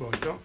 Bom, 0.00 0.08
então, 0.14 0.40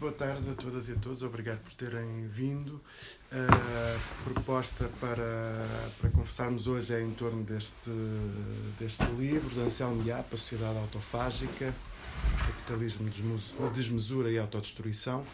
boa 0.00 0.10
tarde 0.10 0.50
a 0.50 0.54
todas 0.54 0.88
e 0.88 0.92
a 0.92 0.96
todos, 0.96 1.22
obrigado 1.22 1.60
por 1.60 1.72
terem 1.74 2.26
vindo. 2.26 2.82
A 3.30 4.24
proposta 4.24 4.90
para, 5.00 5.64
para 6.00 6.10
conversarmos 6.10 6.66
hoje 6.66 6.92
é 6.92 7.00
em 7.00 7.12
torno 7.12 7.44
deste, 7.44 7.88
deste 8.80 9.04
livro, 9.16 9.54
de 9.54 9.60
Anselmo 9.60 10.04
Yap, 10.04 10.28
Sociedade 10.30 10.76
Autofágica, 10.78 11.72
Capitalismo, 12.36 13.08
Desmesura 13.72 14.28
e 14.28 14.38
Autodestruição, 14.38 15.24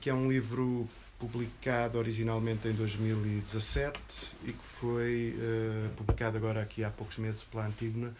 que 0.00 0.08
é 0.08 0.14
um 0.14 0.26
livro 0.26 0.88
publicado 1.18 1.98
originalmente 1.98 2.68
em 2.68 2.72
2017 2.72 4.36
e 4.44 4.52
que 4.52 4.64
foi 4.64 5.36
uh, 5.36 5.94
publicado 5.94 6.36
agora 6.36 6.60
aqui 6.60 6.82
há 6.82 6.90
poucos 6.90 7.18
meses 7.18 7.44
pela 7.44 7.66
Antígona, 7.66 8.12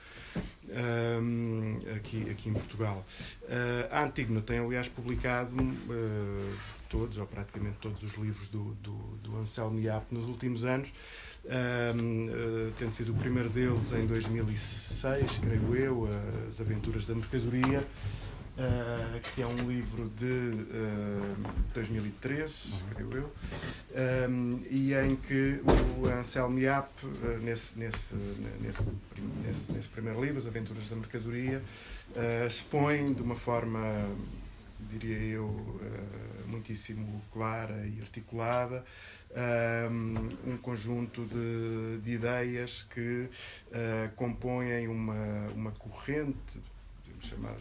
um, 1.20 1.78
aqui, 1.96 2.30
aqui 2.30 2.48
em 2.48 2.52
Portugal. 2.52 3.04
Uh, 3.42 3.88
a 3.90 4.04
Antígona 4.04 4.40
tem, 4.40 4.58
aliás, 4.58 4.88
publicado 4.88 5.54
uh, 5.60 6.56
todos, 6.88 7.18
ou 7.18 7.26
praticamente 7.26 7.76
todos 7.80 8.02
os 8.02 8.14
livros 8.14 8.48
do, 8.48 8.74
do, 8.74 8.96
do 9.22 9.36
Anselmo 9.38 9.80
Iap 9.80 10.14
nos 10.14 10.26
últimos 10.26 10.64
anos, 10.64 10.92
um, 11.44 12.72
tendo 12.78 12.94
sido 12.94 13.12
o 13.12 13.16
primeiro 13.16 13.50
deles 13.50 13.92
em 13.92 14.06
2006, 14.06 15.38
creio 15.38 15.76
eu, 15.76 16.08
As 16.48 16.60
Aventuras 16.60 17.06
da 17.06 17.14
Mercadoria, 17.14 17.84
Uh, 18.56 19.18
que 19.34 19.42
é 19.42 19.46
um 19.48 19.68
livro 19.68 20.08
de 20.10 20.24
uh, 20.24 21.36
2003, 21.74 22.66
uhum. 22.66 22.78
creio 22.94 23.16
eu, 23.16 24.30
um, 24.30 24.62
e 24.70 24.94
em 24.94 25.16
que 25.16 25.60
o 25.98 26.06
Anselmo 26.06 26.60
Yap, 26.60 26.88
uh, 27.02 27.08
nesse, 27.42 27.76
nesse, 27.80 28.14
nesse, 28.60 28.80
nesse, 29.44 29.72
nesse, 29.72 29.88
primeiro 29.88 30.24
livro, 30.24 30.38
As 30.38 30.46
Aventuras 30.46 30.88
da 30.88 30.94
Mercadoria, 30.94 31.60
uh, 32.14 32.46
expõe 32.46 33.12
de 33.12 33.22
uma 33.22 33.34
forma, 33.34 33.80
diria 34.88 35.18
eu, 35.18 35.80
muitíssimo 36.46 37.20
clara 37.32 37.84
e 37.84 38.00
articulada, 38.00 38.84
um, 39.90 40.52
um 40.52 40.56
conjunto 40.58 41.24
de, 41.24 42.00
de 42.02 42.12
ideias 42.12 42.86
que 42.88 43.28
compõem 44.14 44.86
uma, 44.86 45.48
uma 45.56 45.72
corrente 45.72 46.60
chamar, 47.24 47.56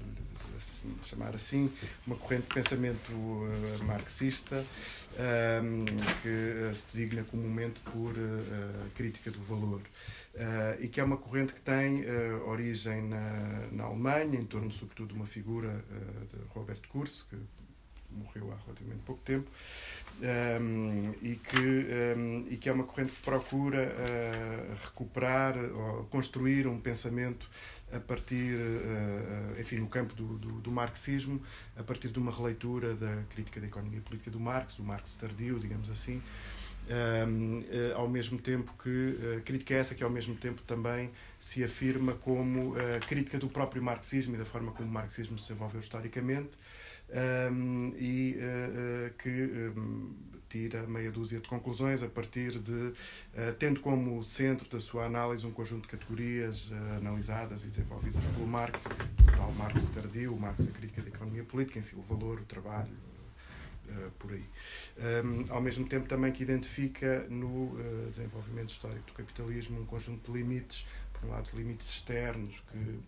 assim, 0.58 0.95
chamar 1.05 1.36
assim, 1.36 1.72
uma 2.05 2.16
corrente 2.16 2.47
de 2.47 2.53
pensamento 2.53 3.11
uh, 3.11 3.83
marxista 3.83 4.66
um, 5.63 5.85
que 6.22 6.69
uh, 6.69 6.75
se 6.75 6.85
designa 6.85 7.23
comumente 7.23 7.80
por 7.81 8.11
uh, 8.11 8.89
crítica 8.95 9.31
do 9.31 9.41
valor. 9.41 9.81
e 10.80 10.88
que 10.88 11.00
é 11.00 11.03
uma 11.03 11.17
corrente 11.17 11.53
que 11.53 11.61
tem 11.61 12.03
origem 12.47 13.03
na, 13.03 13.67
na 13.72 13.83
Alemanha, 13.83 14.39
em 14.39 14.45
torno 14.45 14.72
sobretudo 14.72 15.09
de 15.09 15.13
uma 15.13 15.27
figura 15.27 15.83
de 16.31 16.38
Robert 16.55 16.81
Kurz, 16.89 17.23
que 17.30 17.38
morreu 18.13 18.52
há 18.52 18.55
relativamente 18.63 19.02
pouco 19.05 19.22
tempo, 19.23 19.50
um, 20.22 21.13
e, 21.22 21.35
que, 21.35 22.17
um, 22.17 22.45
e 22.50 22.57
que 22.57 22.69
é 22.69 22.72
uma 22.72 22.83
corrente 22.83 23.11
que 23.11 23.22
procura 23.22 23.91
uh, 23.91 24.75
recuperar 24.83 25.57
ou 25.57 26.05
construir 26.05 26.67
um 26.67 26.80
pensamento 26.80 27.50
a 27.95 27.99
partir, 27.99 28.55
uh, 28.55 29.59
enfim, 29.59 29.77
no 29.77 29.88
campo 29.88 30.16
do, 30.16 30.38
do, 30.38 30.52
do, 30.61 30.72
marxismo, 30.72 31.41
a 31.77 31.83
partir 31.83 32.09
de 32.09 32.19
uma 32.19 32.31
releitura 32.31 32.95
da 32.95 33.23
crítica 33.30 33.59
da 33.59 33.67
economia 33.67 34.02
política 34.02 34.31
do 34.31 34.39
Marx, 34.39 34.75
do 34.75 34.83
Marx 34.83 35.16
tardio, 35.16 35.59
digamos 35.59 35.89
assim, 35.89 36.22
um, 37.27 37.59
uh, 37.59 37.95
ao 37.95 38.08
mesmo 38.08 38.38
tempo 38.38 38.73
que, 38.81 39.41
crítica 39.45 39.73
essa 39.75 39.95
que 39.95 40.03
ao 40.03 40.09
mesmo 40.09 40.35
tempo 40.35 40.61
também 40.63 41.11
se 41.39 41.63
afirma 41.63 42.13
como 42.13 42.75
crítica 43.08 43.38
do 43.38 43.47
próprio 43.47 43.81
marxismo 43.81 44.35
e 44.35 44.38
da 44.38 44.45
forma 44.45 44.72
como 44.72 44.89
o 44.89 44.91
marxismo 44.91 45.38
se 45.38 45.50
desenvolveu 45.50 45.80
historicamente, 45.80 46.52
um, 47.14 47.94
e 47.97 48.38
uh, 48.38 49.14
que 49.17 49.30
um, 49.30 50.14
tira 50.50 50.86
meia 50.88 51.11
dúzia 51.11 51.39
de 51.39 51.47
conclusões 51.47 52.02
a 52.02 52.08
partir 52.08 52.59
de, 52.59 52.72
uh, 52.72 52.94
tendo 53.59 53.80
como 53.80 54.22
centro 54.24 54.69
da 54.69 54.79
sua 54.79 55.06
análise 55.06 55.46
um 55.46 55.51
conjunto 55.51 55.84
de 55.84 55.90
categorias 55.90 56.72
analisadas 56.97 57.63
e 57.66 57.68
desenvolvidas 57.68 58.24
pelo 58.24 58.47
Marx, 58.47 58.85
o 58.85 59.35
tal 59.35 59.51
Marx 59.53 59.90
tardio, 59.90 60.34
o 60.34 60.40
Marx 60.40 60.68
a 60.68 60.72
crítica 60.72 61.01
da 61.01 61.09
economia 61.09 61.44
política, 61.44 61.79
enfim, 61.79 61.97
o 61.97 62.01
valor, 62.01 62.40
o 62.40 62.46
trabalho, 62.46 62.91
Uh, 63.85 64.09
por 64.12 64.31
aí. 64.31 64.45
Um, 65.25 65.44
ao 65.53 65.62
mesmo 65.62 65.85
tempo, 65.85 66.07
também 66.07 66.31
que 66.31 66.41
identifica 66.41 67.28
no 67.30 67.74
uh, 67.74 68.07
desenvolvimento 68.09 68.69
histórico 68.69 69.06
do 69.07 69.12
capitalismo 69.12 69.81
um 69.81 69.85
conjunto 69.85 70.31
de 70.31 70.38
limites, 70.38 70.85
por 71.12 71.25
um 71.25 71.31
lado, 71.31 71.50
limites 71.53 71.90
externos 71.90 72.63
que 72.72 73.00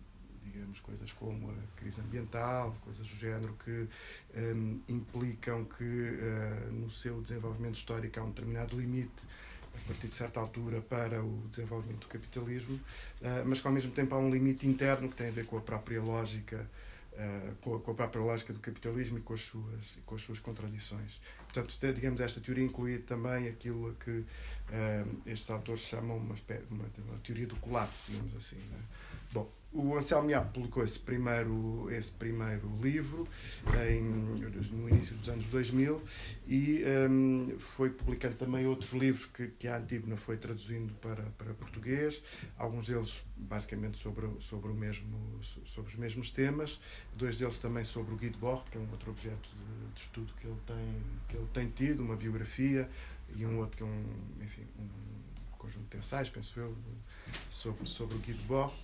digamos, 0.52 0.80
coisas 0.80 1.12
como 1.12 1.50
a 1.50 1.80
crise 1.80 2.00
ambiental, 2.00 2.74
coisas 2.84 3.06
do 3.06 3.16
género 3.16 3.54
que 3.64 3.88
um, 4.36 4.80
implicam 4.88 5.64
que 5.64 5.84
uh, 5.84 6.72
no 6.72 6.90
seu 6.90 7.20
desenvolvimento 7.20 7.74
histórico 7.74 8.20
há 8.20 8.22
um 8.22 8.30
determinado 8.30 8.78
limite 8.78 9.26
a 9.74 9.86
partir 9.86 10.08
de 10.08 10.14
certa 10.14 10.40
altura 10.40 10.80
para 10.80 11.22
o 11.22 11.42
desenvolvimento 11.50 12.00
do 12.00 12.08
capitalismo, 12.08 12.76
uh, 12.76 13.44
mas 13.44 13.60
que 13.60 13.66
ao 13.66 13.72
mesmo 13.72 13.90
tempo 13.92 14.14
há 14.14 14.18
um 14.18 14.30
limite 14.30 14.66
interno 14.66 15.08
que 15.08 15.14
tem 15.14 15.28
a 15.28 15.32
ver 15.32 15.46
com 15.46 15.58
a 15.58 15.60
própria 15.60 16.02
lógica 16.02 16.68
Uh, 17.16 17.54
com, 17.62 17.76
a, 17.76 17.80
com, 17.80 17.92
a, 17.92 17.94
própria 17.94 18.20
lógica 18.20 18.52
do 18.52 18.58
capitalismo 18.58 19.16
e 19.16 19.22
com 19.22 19.32
as 19.32 19.40
suas, 19.40 19.98
com 20.04 20.16
as 20.16 20.20
suas 20.20 20.38
contradições. 20.38 21.18
Portanto, 21.50 21.94
digamos, 21.94 22.20
esta 22.20 22.42
teoria 22.42 22.62
inclui 22.62 22.98
também 22.98 23.48
aquilo 23.48 23.94
que 23.94 24.10
uh, 24.10 25.22
estes 25.24 25.48
autores 25.48 25.80
chamam 25.80 26.18
uma, 26.18 26.34
uma, 26.70 26.84
uma, 27.08 27.18
teoria 27.20 27.46
do 27.46 27.56
colapso, 27.56 28.10
digamos 28.10 28.36
assim. 28.36 28.56
Né? 28.56 28.78
O 29.72 29.94
Anselmo 29.94 30.30
Iap 30.30 30.54
publicou 30.54 30.82
esse 30.82 30.98
primeiro, 30.98 31.88
esse 31.90 32.10
primeiro 32.10 32.66
livro 32.80 33.28
em, 33.86 34.00
no 34.00 34.88
início 34.88 35.14
dos 35.16 35.28
anos 35.28 35.46
2000 35.48 36.02
e 36.48 36.82
um, 37.10 37.58
foi 37.58 37.90
publicando 37.90 38.36
também 38.36 38.66
outros 38.66 38.92
livros 38.92 39.26
que, 39.26 39.48
que 39.48 39.68
a 39.68 39.76
Antígona 39.76 40.16
foi 40.16 40.38
traduzindo 40.38 40.94
para, 40.94 41.22
para 41.36 41.52
português, 41.54 42.22
alguns 42.56 42.86
deles 42.86 43.22
basicamente 43.36 43.98
sobre, 43.98 44.28
sobre, 44.40 44.70
o 44.70 44.74
mesmo, 44.74 45.18
sobre 45.42 45.92
os 45.92 45.98
mesmos 45.98 46.30
temas, 46.30 46.80
dois 47.14 47.36
deles 47.36 47.58
também 47.58 47.84
sobre 47.84 48.14
o 48.14 48.16
Guy 48.16 48.30
Debord, 48.30 48.62
que 48.70 48.78
é 48.78 48.80
um 48.80 48.90
outro 48.90 49.10
objeto 49.10 49.48
de, 49.54 49.94
de, 49.94 50.00
estudo 50.00 50.32
que 50.40 50.46
ele, 50.46 50.60
tem, 50.66 51.02
que 51.28 51.36
ele 51.36 51.48
tem 51.52 51.68
tido, 51.68 52.02
uma 52.02 52.16
biografia, 52.16 52.88
e 53.34 53.44
um 53.44 53.58
outro 53.58 53.76
que 53.76 53.82
é 53.82 53.86
um, 53.86 54.04
enfim, 54.42 54.62
um 54.78 54.88
conjunto 55.58 55.90
de 55.90 55.98
ensaios, 55.98 56.30
penso 56.30 56.58
eu, 56.58 56.74
sobre, 57.48 57.88
sobre 57.88 58.16
o 58.16 58.18
Guy 58.18 58.34
Debord, 58.34 58.74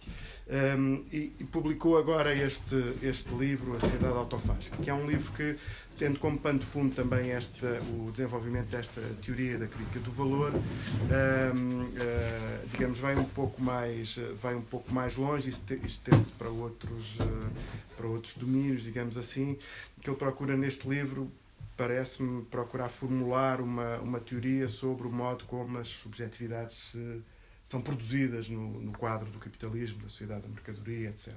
um, 0.49 1.05
e, 1.13 1.33
e, 1.39 1.45
publicou 1.45 1.97
agora 1.97 2.35
este, 2.35 2.77
este 3.03 3.33
livro, 3.35 3.77
A 3.77 3.81
Cidade 3.81 4.15
Autofágica, 4.15 4.77
que 4.77 4.91
é 4.91 4.95
um 4.95 5.07
livro 5.07 5.33
que, 5.33 5.57
tendo 5.97 6.19
como 6.19 6.39
pano 6.39 6.59
de 6.59 6.67
fundo 6.67 6.95
também 6.95 7.31
esta, 7.31 7.81
o 7.81 8.11
desenvolvimento 8.11 8.67
desta 8.67 9.01
teoria 9.23 9.57
da 9.57 9.67
crítica 9.67 10.01
do 10.01 10.11
valor, 10.11 10.53
um, 10.53 10.59
uh, 10.59 12.69
digamos, 12.71 12.99
vai 12.99 13.17
um 13.17 13.25
pouco 13.25 13.63
mais, 13.63 14.19
vai 14.41 14.55
um 14.55 14.63
pouco 14.63 14.93
mais 14.93 15.17
longe 15.17 15.49
e 15.49 15.87
estende-se 15.87 16.33
para 16.33 16.49
outros, 16.49 17.21
uh, 17.21 17.51
para 17.97 18.07
outros 18.07 18.35
domínios, 18.35 18.83
digamos 18.83 19.17
assim, 19.17 19.57
que 20.01 20.11
ele 20.11 20.17
procura 20.17 20.57
neste 20.57 20.89
livro 20.89 21.31
parece-me 21.77 22.43
procurar 22.45 22.87
formular 22.87 23.61
uma, 23.61 23.99
uma 23.99 24.21
teoria 24.21 24.69
sobre 24.69 25.07
o 25.07 25.11
modo 25.11 25.45
como 25.47 25.79
as 25.79 25.89
subjetividades 25.89 26.95
uh, 26.95 27.23
são 27.65 27.81
produzidas 27.81 28.49
no, 28.49 28.81
no 28.81 28.93
quadro 28.93 29.31
do 29.31 29.39
capitalismo, 29.39 30.03
da 30.03 30.09
sociedade 30.09 30.43
da 30.43 30.49
mercadoria, 30.49 31.11
etc. 31.11 31.33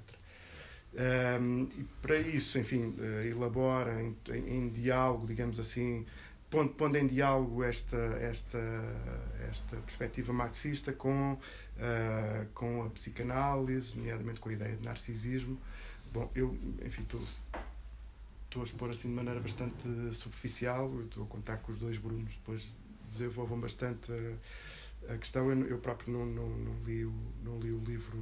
Um, 0.96 1.68
e 1.78 1.84
para 2.02 2.18
isso, 2.18 2.58
enfim, 2.58 2.96
uh, 2.98 3.28
elabora 3.28 4.02
em, 4.02 4.16
em, 4.30 4.70
diálogo, 4.70 5.28
digamos 5.28 5.60
assim, 5.60 6.06
pondo, 6.50 6.70
pondo 6.72 6.98
em 6.98 7.06
diálogo 7.06 7.64
esta, 7.64 7.98
esta, 8.22 8.60
esta 9.50 9.76
perspectiva 9.78 10.32
marxista 10.32 10.94
com, 10.94 11.34
uh, 11.34 12.46
com 12.54 12.84
a 12.84 12.90
psicanálise, 12.92 13.98
nomeadamente 13.98 14.40
com 14.40 14.50
a 14.50 14.54
ideia 14.54 14.76
de 14.76 14.86
narcisismo. 14.86 15.60
Bom, 16.14 16.32
eu, 16.34 16.58
enfim, 16.86 17.02
estou 17.02 17.22
a 18.62 18.64
expor 18.64 18.90
assim 18.90 19.10
de 19.10 19.16
maneira 19.16 19.42
bastante 19.42 19.86
superficial, 20.14 20.90
estou 21.02 21.26
a 21.26 21.28
contar 21.28 21.58
que 21.58 21.72
os 21.72 21.78
dois 21.78 21.98
Brunos 21.98 22.36
depois 22.36 22.70
desenvolvam 23.10 23.60
bastante 23.60 24.14
a, 25.10 25.18
questão. 25.18 25.50
Eu, 25.50 25.66
eu, 25.68 25.78
próprio 25.78 26.14
não, 26.14 26.26
não, 26.26 26.50
não, 26.50 26.84
li 26.84 27.06
o, 27.06 27.14
não 27.44 27.60
li 27.60 27.72
o 27.72 27.80
livro, 27.80 28.18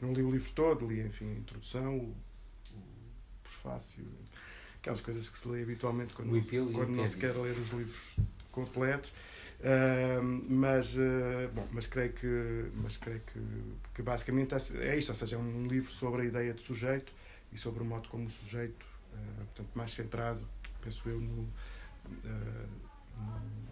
não 0.00 0.12
li 0.12 0.22
o 0.22 0.30
livro 0.30 0.50
todo, 0.52 0.86
li 0.86 1.00
enfim 1.00 1.30
a 1.30 1.38
introdução, 1.38 1.96
o, 1.96 2.16
o 2.72 2.82
prefácio, 3.42 4.04
aquelas 4.76 5.00
coisas 5.00 5.28
que 5.28 5.38
se 5.38 5.48
lê 5.48 5.62
habitualmente 5.62 6.14
quando, 6.14 6.32
não, 6.32 6.42
se, 6.42 6.56
quando 6.56 6.90
não 6.90 7.06
se 7.06 7.16
quer 7.16 7.34
ler 7.34 7.58
os 7.58 7.70
livros 7.70 8.16
completos. 8.50 9.12
Uh, 9.60 10.22
mas, 10.50 10.94
uh, 10.94 11.48
bom, 11.54 11.66
mas 11.72 11.86
creio 11.86 12.12
que, 12.12 12.70
mas 12.74 12.98
creio 12.98 13.20
que, 13.20 13.40
que 13.94 14.02
basicamente 14.02 14.54
é 14.78 14.98
isto, 14.98 15.08
ou 15.08 15.14
seja, 15.14 15.36
é 15.36 15.38
um 15.38 15.66
livro 15.66 15.90
sobre 15.90 16.22
a 16.22 16.24
ideia 16.26 16.52
de 16.52 16.62
sujeito 16.62 17.10
e 17.50 17.56
sobre 17.56 17.82
o 17.82 17.86
modo 17.86 18.08
como 18.08 18.26
o 18.26 18.30
sujeito 18.30 18.84
eh, 19.14 19.44
portanto, 19.44 19.70
mais 19.74 19.92
centrado, 19.92 20.40
penso 20.82 21.08
eu, 21.08 21.20
no, 21.20 21.42
uh, 21.42 22.68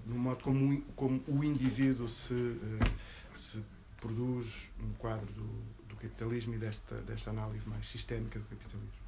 no, 0.06 0.17
modo 0.17 0.43
como, 0.43 0.81
como 0.97 1.23
o 1.27 1.44
indivíduo 1.44 2.09
se, 2.09 2.35
uh, 2.35 2.59
se 3.35 3.62
produz 4.00 4.71
no 4.79 4.94
quadro 4.94 5.33
do, 5.33 5.49
do 5.89 5.97
capitalismo 5.97 6.55
e 6.55 6.59
desta, 6.59 6.97
desta 7.03 7.31
análise 7.31 7.69
mais 7.69 7.87
sistémica 7.87 8.39
do 8.39 8.44
capitalismo. 8.47 9.03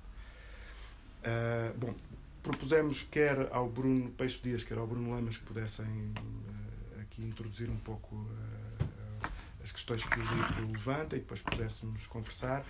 Uh, 1.25 1.79
bom, 1.79 1.95
propusemos 2.43 3.03
quer 3.03 3.49
ao 3.51 3.69
Bruno 3.69 4.11
Peixe 4.11 4.39
Dias, 4.43 4.63
quer 4.63 4.79
ao 4.79 4.87
Bruno 4.87 5.11
Lamas 5.11 5.39
que 5.39 5.45
pudessem 5.45 5.87
uh, 5.87 7.01
aqui 7.01 7.23
introduzir 7.25 7.71
um 7.71 7.79
pouco 7.79 8.15
uh, 8.15 9.29
as 9.63 9.73
questões 9.73 10.05
que 10.05 10.21
o 10.21 10.23
livro 10.23 10.71
levanta 10.71 11.17
e 11.17 11.21
depois 11.21 11.41
pudéssemos 11.41 12.07
conversar. 12.07 12.65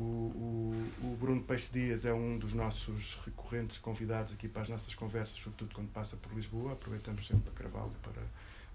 O, 0.00 0.02
o, 0.02 1.12
o, 1.12 1.16
Bruno 1.16 1.42
Peixe 1.42 1.70
Dias 1.70 2.06
é 2.06 2.14
um 2.14 2.38
dos 2.38 2.54
nossos 2.54 3.16
recorrentes 3.24 3.76
convidados 3.76 4.32
aqui 4.32 4.48
para 4.48 4.62
as 4.62 4.68
nossas 4.70 4.94
conversas, 4.94 5.36
sobretudo 5.38 5.74
quando 5.74 5.90
passa 5.92 6.16
por 6.16 6.32
Lisboa. 6.32 6.72
Aproveitamos 6.72 7.26
sempre 7.26 7.50
para 7.50 7.68
gravá-lo 7.68 7.92
para, 8.02 8.22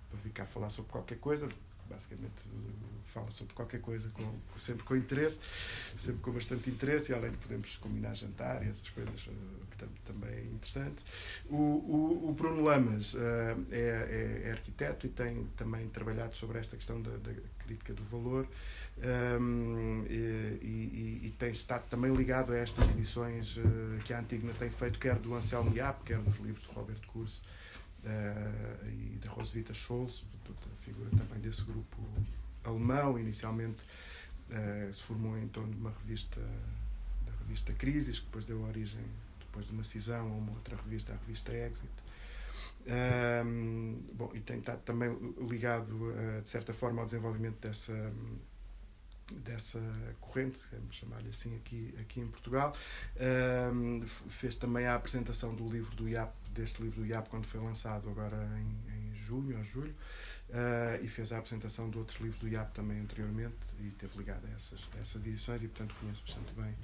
para 0.10 0.20
vir 0.24 0.32
cá 0.32 0.46
falar 0.46 0.70
sobre 0.70 0.92
qualquer 0.92 1.18
coisa 1.18 1.50
basicamente 1.90 2.44
fala 3.16 3.32
sobre 3.32 3.54
qualquer 3.54 3.80
coisa, 3.80 4.10
com, 4.10 4.30
sempre 4.58 4.84
com 4.84 4.96
interesse, 4.96 5.40
sempre 5.98 6.22
com 6.22 6.32
bastante 6.32 6.70
interesse, 6.70 7.12
e 7.12 7.16
além 7.16 7.32
de 7.32 7.38
podermos 7.38 7.78
combinar 7.78 8.14
jantar 8.14 8.66
e 8.66 8.70
essas 8.70 8.90
coisas 8.90 9.22
eh, 9.28 9.66
que 9.72 9.86
também 10.06 10.30
é 10.30 10.42
interessante. 10.42 11.04
O, 11.50 11.56
o, 11.56 12.30
o 12.30 12.34
Bruno 12.34 12.64
Lamas 12.64 13.14
uh, 13.14 13.18
é, 13.72 14.44
é, 14.46 14.52
arquiteto 14.52 15.06
e 15.06 15.10
tem 15.10 15.46
também 15.58 15.88
trabalhado 15.90 16.36
sobre 16.36 16.60
esta 16.60 16.76
questão 16.76 17.02
da, 17.02 17.12
da 17.18 17.32
crítica 17.60 17.94
do 17.94 18.04
valor 18.04 18.48
um, 18.98 19.02
ehm, 19.04 20.06
e, 20.10 20.16
e, 20.16 21.22
e, 21.26 21.36
tem 21.38 21.52
estado 21.52 21.88
também 21.90 22.14
ligado 22.14 22.54
a 22.54 22.58
estas 22.58 22.90
edições 22.90 23.58
uh, 23.58 23.64
que 24.06 24.14
a 24.14 24.20
Antigna 24.20 24.54
tem 24.58 24.70
feito, 24.70 25.00
quer 25.00 25.16
do 25.16 25.34
Anselmo 25.36 25.76
Iap, 25.76 26.04
quer 26.04 26.20
nos 26.20 26.38
livros 26.38 26.66
de 26.68 26.74
Roberto 26.74 27.08
Curso 27.08 27.42
uh, 28.06 28.88
e 28.88 29.20
da 29.24 29.32
Roswitha 29.32 29.74
Scholz, 29.74 30.24
figura 30.80 31.10
também 31.12 31.40
desse 31.40 31.64
grupo 31.64 31.98
alemão, 32.64 33.18
inicialmente 33.18 33.84
uh, 34.50 34.94
se 34.94 35.02
formou 35.02 35.38
em 35.38 35.48
torno 35.48 35.72
de 35.72 35.78
uma 35.78 35.92
revista, 35.92 36.42
da 37.26 37.32
revista 37.44 37.74
Crisis, 37.74 38.20
que 38.20 38.26
depois 38.26 38.46
deu 38.46 38.62
origem, 38.64 39.04
depois 39.40 39.66
de 39.66 39.72
uma 39.72 39.84
cisão, 39.84 40.28
a 40.28 40.36
uma 40.36 40.52
outra 40.52 40.76
revista, 40.76 41.14
a 41.14 41.18
revista 41.18 41.56
Exit. 41.56 41.90
Um, 42.88 44.00
bom, 44.14 44.32
e 44.36 44.40
tem 44.40 44.60
estado 44.60 44.82
também 44.82 45.10
ligado, 45.50 45.92
uh, 45.92 46.42
de 46.42 46.50
certa 46.50 46.74
forma, 46.74 47.02
ao 47.02 47.06
desenvolvimento 47.06 47.60
dessa, 47.60 48.14
dessa 49.44 49.82
corrente, 50.22 50.64
vamos 50.72 50.96
chamar-lhe 50.96 51.30
assim 51.30 51.56
aqui, 51.56 51.94
aqui 52.00 52.20
em 52.20 52.28
Portugal. 52.28 52.76
Um, 53.74 54.02
fez 54.06 54.56
também 54.56 54.86
a 54.86 54.96
apresentação 54.96 55.56
do 55.56 55.68
livro 55.68 55.96
do 55.96 56.08
IAP, 56.08 56.32
deste 56.52 56.82
livro 56.82 57.02
do 57.02 57.08
IAP, 57.08 57.30
quando 57.30 57.46
foi 57.46 57.60
lançado 57.60 58.08
agora 58.10 58.38
em, 58.60 58.94
em 58.94 59.16
junho 59.16 59.58
ou 59.58 59.64
julho. 59.64 59.96
Uh, 60.48 61.04
e 61.04 61.08
fez 61.08 61.32
a 61.32 61.40
apresentação 61.40 61.90
de 61.90 61.98
outros 61.98 62.20
livros 62.20 62.40
do 62.40 62.48
IAP 62.48 62.72
também 62.74 63.00
anteriormente 63.00 63.56
e 63.80 63.88
esteve 63.88 64.16
ligado 64.18 64.46
a 64.46 64.52
essas, 64.52 64.80
a 64.96 65.00
essas 65.00 65.26
edições 65.26 65.64
e, 65.64 65.68
portanto, 65.68 65.96
conheço 66.00 66.24
bastante 66.24 66.54
bem 66.54 66.76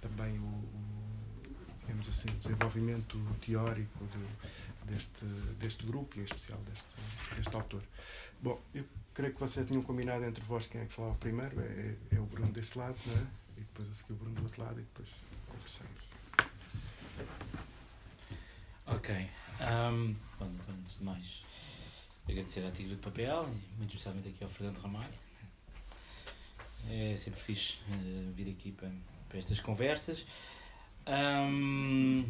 também 0.00 0.38
o, 0.38 0.44
o 0.44 1.22
digamos 1.80 2.08
assim, 2.08 2.30
o 2.30 2.34
desenvolvimento 2.34 3.18
teórico 3.40 4.04
do, 4.04 4.86
deste, 4.86 5.24
deste 5.58 5.84
grupo 5.84 6.16
e, 6.16 6.20
em 6.20 6.24
especial, 6.24 6.58
deste, 6.60 6.94
deste 7.36 7.54
autor. 7.54 7.82
Bom, 8.40 8.60
eu 8.74 8.84
creio 9.14 9.34
que 9.34 9.40
vocês 9.40 9.66
tinham 9.66 9.82
combinado 9.82 10.24
entre 10.24 10.42
vós 10.44 10.66
quem 10.66 10.80
é 10.80 10.84
que 10.86 10.92
falava 10.92 11.14
primeiro, 11.16 11.60
é, 11.60 11.94
é 12.12 12.18
o 12.18 12.24
Bruno 12.24 12.52
deste 12.52 12.78
lado, 12.78 12.96
não 13.06 13.14
é? 13.14 13.26
E 13.56 13.60
depois 13.60 13.88
a 13.90 13.94
seguir 13.94 14.12
o 14.12 14.16
Bruno 14.16 14.34
do 14.34 14.42
outro 14.42 14.62
lado 14.62 14.80
e 14.80 14.82
depois 14.82 15.08
conversamos. 15.48 16.02
Ok. 18.86 19.30
Um, 19.60 20.14
bom, 20.38 20.50
então, 20.54 20.74
antes 20.74 20.98
de 20.98 21.04
mais, 21.04 21.44
agradecer 22.28 22.64
à 22.64 22.70
Tigre 22.70 22.94
de 22.94 23.00
Papel 23.00 23.48
e 23.48 23.76
muito 23.76 23.90
especialmente 23.90 24.28
aqui 24.28 24.44
ao 24.44 24.50
Fernando 24.50 24.78
Ramalho. 24.78 25.12
É 26.88 27.16
sempre 27.16 27.40
fixe 27.40 27.78
uh, 27.88 28.32
vir 28.32 28.50
aqui 28.50 28.72
para, 28.72 28.90
para 29.28 29.38
estas 29.38 29.60
conversas. 29.60 30.26
Um, 31.06 32.24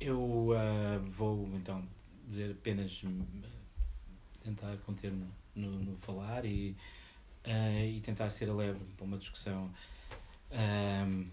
eu 0.00 0.18
uh, 0.20 1.00
vou 1.08 1.48
então 1.54 1.86
dizer 2.26 2.52
apenas 2.52 3.02
tentar 4.42 4.76
conter-me 4.78 5.26
no, 5.54 5.70
no, 5.70 5.96
falar 5.98 6.44
e, 6.44 6.76
uh, 7.46 7.84
e 7.84 8.00
tentar 8.00 8.30
ser 8.30 8.48
alegre 8.48 8.80
para 8.96 9.04
uma 9.04 9.18
discussão 9.18 9.70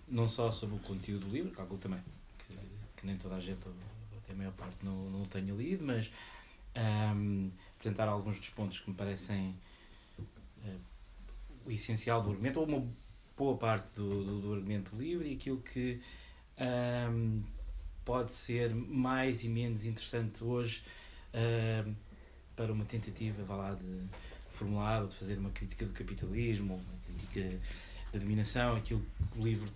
não 0.08 0.28
só 0.28 0.52
sobre 0.52 0.76
o 0.76 0.80
conteúdo 0.80 1.26
do 1.26 1.32
livro, 1.32 1.50
calculo 1.50 1.80
também 1.80 2.00
que, 2.38 2.54
que 2.96 3.06
nem 3.06 3.18
toda 3.18 3.34
a 3.34 3.40
gente 3.40 3.58
a 4.30 4.36
maior 4.36 4.54
parte 4.54 4.78
não, 4.84 5.10
não 5.10 5.26
tenho 5.26 5.56
lido, 5.58 5.86
mas 5.86 6.12
um, 7.16 7.52
apresentar 7.78 8.08
alguns 8.08 8.38
dos 8.38 8.50
pontos 8.50 8.80
que 8.80 8.90
me 8.90 8.96
parecem 8.96 9.56
uh, 10.20 10.80
o 11.66 11.72
essencial 11.72 12.22
do 12.22 12.32
argumento, 12.32 12.60
ou 12.60 12.66
uma 12.66 12.88
boa 13.36 13.58
parte 13.58 13.94
do, 13.94 14.24
do, 14.24 14.42
do 14.42 14.54
argumento 14.54 14.96
do 14.96 15.02
livro 15.02 15.26
e 15.26 15.34
aquilo 15.34 15.62
que 15.62 16.02
um, 16.60 17.44
pode 18.04 18.32
ser 18.32 18.74
mais 18.74 19.44
e 19.44 19.50
menos 19.50 19.86
interessante 19.86 20.44
hoje 20.44 20.84
para 22.56 22.74
uma 22.74 22.86
tentativa 22.86 23.44
vá 23.44 23.56
lá, 23.56 23.74
de 23.76 24.08
formular 24.50 25.04
ou 25.04 25.08
de 25.08 25.16
fazer 25.16 25.38
uma 25.38 25.52
crítica 25.52 25.86
do 25.86 25.94
capitalismo, 25.94 26.76
uma 26.76 27.00
crítica 27.06 27.60
da 28.12 28.20
dominação, 28.20 28.76
aquilo 28.76 29.06
que 29.32 29.40
o 29.40 29.44
livro 29.44 29.72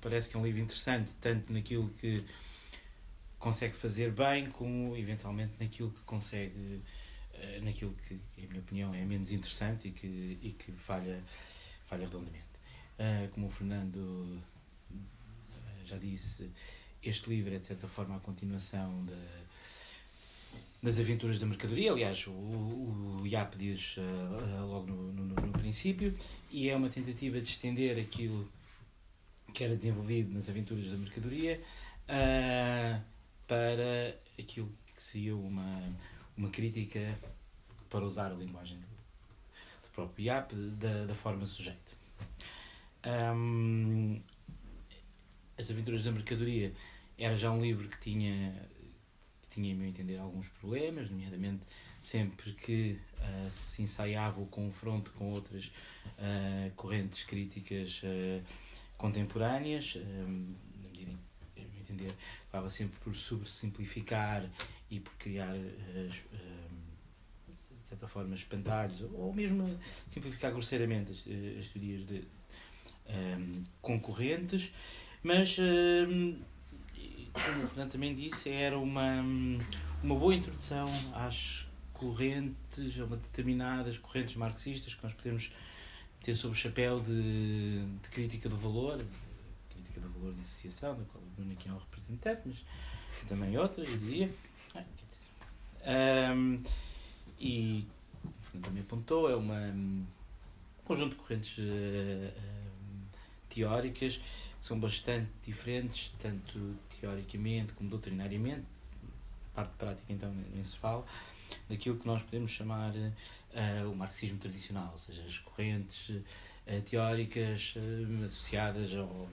parece 0.00 0.28
que 0.28 0.36
é 0.36 0.38
um 0.38 0.44
livro 0.44 0.60
interessante, 0.60 1.10
tanto 1.20 1.52
naquilo 1.52 1.88
que 2.00 2.24
consegue 3.38 3.74
fazer 3.74 4.12
bem, 4.12 4.50
como 4.50 4.96
eventualmente 4.96 5.54
naquilo 5.60 5.90
que 5.90 6.02
consegue, 6.02 6.82
uh, 7.34 7.64
naquilo 7.64 7.94
que, 7.94 8.20
em 8.36 8.46
minha 8.46 8.60
opinião, 8.60 8.94
é 8.94 9.04
menos 9.04 9.32
interessante 9.32 9.88
e 9.88 9.90
que, 9.92 10.38
e 10.42 10.50
que 10.50 10.72
falha, 10.72 11.22
falha 11.86 12.04
redondamente. 12.04 12.44
Uh, 12.98 13.28
como 13.30 13.46
o 13.46 13.50
Fernando 13.50 13.96
uh, 13.96 14.42
já 15.84 15.96
disse, 15.96 16.50
este 17.02 17.30
livro 17.30 17.54
é 17.54 17.58
de 17.58 17.64
certa 17.64 17.86
forma 17.86 18.16
a 18.16 18.20
continuação 18.20 19.04
da, 19.04 19.44
das 20.82 20.98
aventuras 20.98 21.38
da 21.38 21.46
mercadoria, 21.46 21.92
aliás, 21.92 22.26
o, 22.26 22.32
o 22.32 23.26
IAP 23.26 23.56
diz 23.56 23.96
logo 24.60 24.86
no, 24.86 25.12
no, 25.12 25.24
no 25.26 25.52
princípio, 25.52 26.16
e 26.50 26.68
é 26.68 26.76
uma 26.76 26.88
tentativa 26.88 27.40
de 27.40 27.48
estender 27.48 27.98
aquilo 28.00 28.50
que 29.52 29.64
era 29.64 29.76
desenvolvido 29.76 30.32
nas 30.32 30.48
aventuras 30.48 30.90
da 30.90 30.96
mercadoria. 30.96 31.60
Uh, 32.08 33.17
para 33.48 34.14
aquilo 34.38 34.70
que 34.94 35.02
seria 35.02 35.34
uma, 35.34 35.82
uma 36.36 36.50
crítica, 36.50 37.18
para 37.88 38.04
usar 38.04 38.30
a 38.30 38.34
linguagem 38.34 38.78
do, 38.78 39.88
próprio 39.92 40.26
IAP, 40.26 40.54
da, 40.54 41.06
da 41.06 41.14
forma 41.14 41.44
sujeito. 41.46 41.96
Um, 43.04 44.20
As 45.58 45.70
Aventuras 45.70 46.04
da 46.04 46.12
Mercadoria 46.12 46.72
era 47.18 47.34
já 47.34 47.50
um 47.50 47.60
livro 47.60 47.88
que 47.88 47.98
tinha, 47.98 48.54
que 49.42 49.48
tinha, 49.48 49.74
a 49.74 49.76
meu 49.76 49.88
entender, 49.88 50.18
alguns 50.18 50.48
problemas, 50.48 51.10
nomeadamente 51.10 51.62
sempre 51.98 52.52
que 52.52 52.98
uh, 53.14 53.50
se 53.50 53.82
ensaiava 53.82 54.40
o 54.40 54.46
confronto 54.46 55.10
com 55.12 55.32
outras 55.32 55.72
uh, 56.18 56.70
correntes 56.76 57.24
críticas 57.24 58.02
uh, 58.04 58.42
contemporâneas, 58.96 59.96
em 59.96 60.56
entender, 61.88 62.14
acaba 62.48 62.70
sempre 62.70 62.98
por 63.00 63.14
subsimplificar 63.14 64.44
e 64.90 65.00
por 65.00 65.12
criar, 65.14 65.54
uh, 65.54 66.08
de 66.08 67.88
certa 67.88 68.06
forma, 68.06 68.34
espantalhos, 68.34 69.02
ou 69.14 69.32
mesmo 69.32 69.78
simplificar 70.06 70.52
grosseiramente 70.52 71.12
as, 71.12 71.18
as 71.58 71.68
teorias 71.68 72.04
de, 72.06 72.24
um, 73.08 73.64
concorrentes, 73.80 74.72
mas, 75.22 75.58
um, 75.58 76.38
como 77.32 77.64
o 77.64 77.66
Fernando 77.66 77.90
também 77.90 78.14
disse, 78.14 78.48
era 78.50 78.78
uma, 78.78 79.22
uma 80.02 80.14
boa 80.14 80.34
introdução 80.34 80.90
às 81.14 81.66
correntes, 81.92 82.98
a 83.00 83.04
uma 83.04 83.16
determinadas 83.16 83.98
correntes 83.98 84.36
marxistas 84.36 84.94
que 84.94 85.02
nós 85.02 85.12
podemos 85.14 85.52
ter 86.22 86.34
sob 86.34 86.52
o 86.52 86.54
chapéu 86.54 87.00
de, 87.00 87.84
de 88.02 88.08
crítica 88.10 88.48
do 88.48 88.56
valor, 88.56 89.04
crítica 89.70 90.00
do 90.00 90.08
valor 90.10 90.34
de 90.34 90.40
associação, 90.40 90.96
da 90.96 91.04
qual 91.04 91.22
aqui 91.52 91.68
é 91.68 91.72
um 91.72 91.78
representante, 91.78 92.42
mas 92.46 92.64
também 93.28 93.56
outras, 93.56 93.88
eu 93.88 93.96
diria. 93.96 94.30
Um, 95.86 96.62
e, 97.38 97.86
como 98.20 98.34
o 98.34 98.42
Fernando 98.42 98.64
também 98.64 98.82
apontou, 98.82 99.30
é 99.30 99.36
uma, 99.36 99.58
um 99.58 100.04
conjunto 100.84 101.10
de 101.10 101.16
correntes 101.16 101.56
uh, 101.58 102.32
teóricas 103.48 104.18
que 104.18 104.66
são 104.66 104.78
bastante 104.78 105.30
diferentes, 105.44 106.12
tanto 106.18 106.76
teoricamente 107.00 107.72
como 107.72 107.88
doutrinariamente, 107.88 108.64
parte 109.54 109.72
prática 109.78 110.12
então 110.12 110.32
nem 110.52 110.62
se 110.62 110.76
fala, 110.76 111.04
daquilo 111.68 111.96
que 111.96 112.06
nós 112.06 112.22
podemos 112.22 112.50
chamar 112.50 112.92
uh, 112.92 113.90
o 113.90 113.96
marxismo 113.96 114.38
tradicional, 114.38 114.90
ou 114.92 114.98
seja, 114.98 115.22
as 115.22 115.38
correntes 115.38 116.10
uh, 116.10 116.82
teóricas 116.84 117.74
associadas 118.24 118.94
ao, 118.96 119.28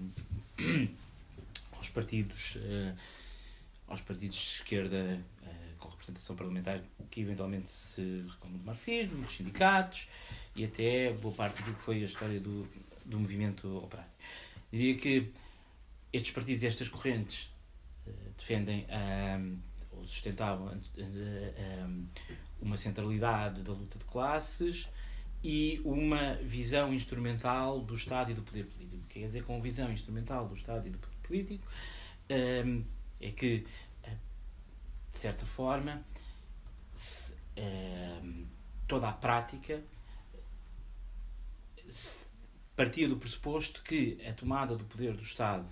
aos 1.77 1.89
partidos 1.89 2.58
aos 3.88 4.01
partidos 4.01 4.38
de 4.38 4.44
esquerda 4.44 5.24
com 5.79 5.89
representação 5.89 6.36
parlamentar 6.36 6.82
que 7.12 7.22
eventualmente 7.22 7.70
se 7.70 8.25
reclamam 8.27 8.58
do 8.58 8.65
marxismo, 8.65 9.22
dos 9.22 9.32
sindicatos 9.32 10.08
e 10.55 10.63
até 10.63 11.13
boa 11.13 11.34
parte 11.34 11.62
do 11.63 11.74
que 11.74 11.82
foi 11.82 12.01
a 12.01 12.05
história 12.05 12.39
do, 12.39 12.67
do 13.05 13.20
movimento 13.20 13.77
operário. 13.77 14.12
diria 14.72 14.96
que 14.96 15.32
estes 16.12 16.32
partidos 16.32 16.63
e 16.63 16.67
estas 16.67 16.89
correntes 16.89 17.50
uh, 18.08 18.34
defendem 18.38 18.86
um, 18.89 19.58
ou 19.91 20.05
sustentavam 20.05 20.77
um, 20.98 22.08
uma 22.62 22.77
centralidade 22.77 23.62
da 23.62 23.74
luta 23.74 24.00
de 24.00 24.05
classes 24.05 24.89
e 25.44 25.79
uma 25.86 26.36
visão 26.36 26.94
instrumental 26.94 27.79
do 27.79 27.94
Estado 27.94 28.32
e 28.32 28.34
do 28.34 28.41
poder 28.41 28.65
político. 28.65 29.03
Quer 29.08 29.20
dizer 29.20 29.44
com 29.44 29.62
visão 29.62 29.91
instrumental 29.91 30.48
do 30.48 30.55
Estado 30.55 30.88
e 30.88 30.89
do 30.89 30.98
poder 30.98 31.14
político 31.27 31.65
um, 32.29 32.84
é 33.20 33.32
que, 33.32 33.65
de 35.12 35.17
certa 35.17 35.46
forma, 35.46 36.05
se, 36.94 37.36
um, 37.58 38.46
toda 38.88 39.10
a 39.10 39.13
prática 39.13 39.84
partia 42.75 43.08
do 43.08 43.15
pressuposto 43.15 43.82
que 43.84 44.17
a 44.27 44.34
tomada 44.34 44.75
do 44.75 44.84
poder 44.84 45.15
do 45.15 45.24
Estado 45.24 45.65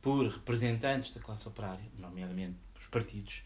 por 0.00 0.26
representantes 0.26 1.12
da 1.12 1.20
classe 1.20 1.46
operária, 1.48 1.84
nomeadamente 1.98 2.56
os 2.78 2.86
partidos, 2.86 3.42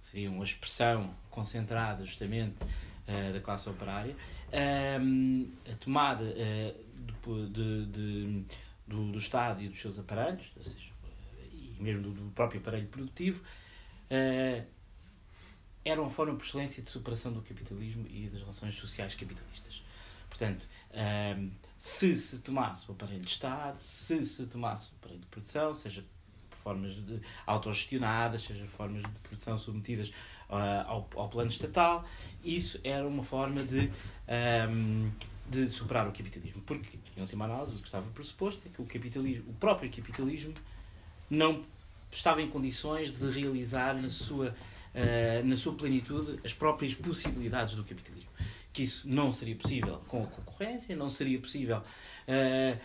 que 0.00 0.06
seriam 0.06 0.40
a 0.40 0.44
expressão 0.44 1.14
concentrada 1.30 2.04
justamente 2.04 2.56
uh, 2.62 3.32
da 3.32 3.40
classe 3.40 3.68
operária, 3.68 4.14
uh, 4.14 5.72
a 5.72 5.76
tomada 5.76 6.24
uh, 6.24 7.48
de, 7.50 7.86
de, 7.86 8.44
do, 8.88 9.12
do, 9.12 9.18
Estado 9.18 9.62
e 9.62 9.68
dos 9.68 9.80
seus 9.80 9.98
aparelhos, 9.98 10.50
seja, 10.62 10.92
e 11.52 11.76
mesmo 11.78 12.02
do, 12.02 12.10
do 12.12 12.30
próprio 12.30 12.60
aparelho 12.60 12.88
produtivo, 12.88 13.42
eh, 14.10 14.64
era 15.84 16.00
uma 16.00 16.10
forma 16.10 16.34
por 16.34 16.44
excelência 16.44 16.82
de 16.82 16.90
superação 16.90 17.32
do 17.32 17.42
capitalismo 17.42 18.06
e 18.08 18.28
das 18.28 18.40
relações 18.40 18.74
sociais 18.74 19.14
capitalistas. 19.14 19.82
Portanto, 20.28 20.66
um, 21.38 21.50
se 21.76 22.14
se 22.14 22.42
tomasse 22.42 22.88
o 22.88 22.92
aparelho 22.92 23.20
de 23.20 23.30
Estado, 23.30 23.76
se 23.76 24.24
se 24.24 24.46
tomasse 24.46 24.90
o 24.90 24.94
aparelho 24.96 25.20
de 25.20 25.26
produção, 25.26 25.74
seja 25.74 26.04
por 26.50 26.58
formas 26.58 26.94
de 26.94 27.20
autogestionadas, 27.46 28.42
seja 28.42 28.66
formas 28.66 29.02
de 29.02 29.08
produção 29.20 29.56
submetidas 29.56 30.10
uh, 30.50 30.84
ao, 30.86 31.08
ao 31.16 31.28
plano 31.28 31.50
estatal, 31.50 32.04
isso 32.44 32.78
era 32.84 33.06
uma 33.06 33.24
forma 33.24 33.62
de, 33.62 33.90
um, 34.70 35.10
de 35.48 35.68
superar 35.68 36.06
o 36.06 36.12
capitalismo. 36.12 36.62
Porque, 36.62 36.98
em 37.16 37.20
última 37.20 37.44
análise, 37.44 37.72
o 37.72 37.76
que 37.76 37.86
estava 37.86 38.10
pressuposto 38.10 38.62
é 38.66 38.70
que 38.70 38.82
o 38.82 38.84
capitalismo, 38.84 39.50
o 39.50 39.54
próprio 39.54 39.90
capitalismo, 39.90 40.54
não 41.30 41.62
estava 42.10 42.40
em 42.40 42.48
condições 42.48 43.10
de 43.10 43.30
realizar 43.30 43.94
na 43.94 44.08
sua 44.08 44.54
uh, 44.94 45.46
na 45.46 45.56
sua 45.56 45.74
plenitude, 45.74 46.38
as 46.44 46.52
próprias 46.52 46.94
possibilidades 46.94 47.74
do 47.74 47.84
capitalismo. 47.84 48.30
Que 48.72 48.82
isso 48.82 49.08
não 49.08 49.32
seria 49.32 49.56
possível 49.56 49.98
com 50.06 50.22
a 50.22 50.26
concorrência, 50.26 50.94
não 50.94 51.10
seria 51.10 51.38
possível 51.40 51.78
uh, 51.78 52.78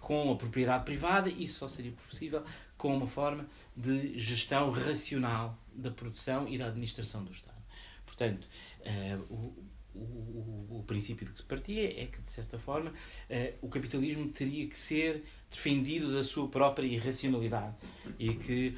com 0.00 0.32
a 0.32 0.36
propriedade 0.36 0.84
privada, 0.84 1.28
isso 1.28 1.58
só 1.60 1.68
seria 1.68 1.92
possível 2.08 2.42
com 2.76 2.96
uma 2.96 3.06
forma 3.06 3.46
de 3.76 4.18
gestão 4.18 4.70
racional 4.70 5.58
da 5.72 5.90
produção 5.90 6.48
e 6.48 6.58
da 6.58 6.66
administração 6.66 7.24
do 7.24 7.32
Estado. 7.32 7.62
Portanto, 8.04 8.46
uh, 8.80 9.34
o, 9.34 9.71
o, 9.94 10.78
o, 10.78 10.84
princípio 10.86 11.26
de 11.26 11.32
que 11.32 11.38
se 11.38 11.44
partia 11.44 12.00
é 12.00 12.06
que, 12.06 12.20
de 12.20 12.28
certa 12.28 12.58
forma, 12.58 12.90
uh, 12.90 13.54
o 13.60 13.68
capitalismo 13.68 14.28
teria 14.28 14.66
que 14.66 14.78
ser 14.78 15.24
defendido 15.50 16.12
da 16.12 16.24
sua 16.24 16.48
própria 16.48 16.86
irracionalidade 16.86 17.74
e 18.18 18.34
que 18.34 18.76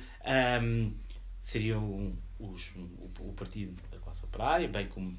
um, 0.63 0.93
seriam 1.41 2.17
os, 2.39 2.73
o, 2.75 3.29
o 3.29 3.33
partido 3.35 3.77
da 3.91 3.99
classe 3.99 4.25
operária, 4.25 4.69
bem 4.69 4.89
como 4.89 5.19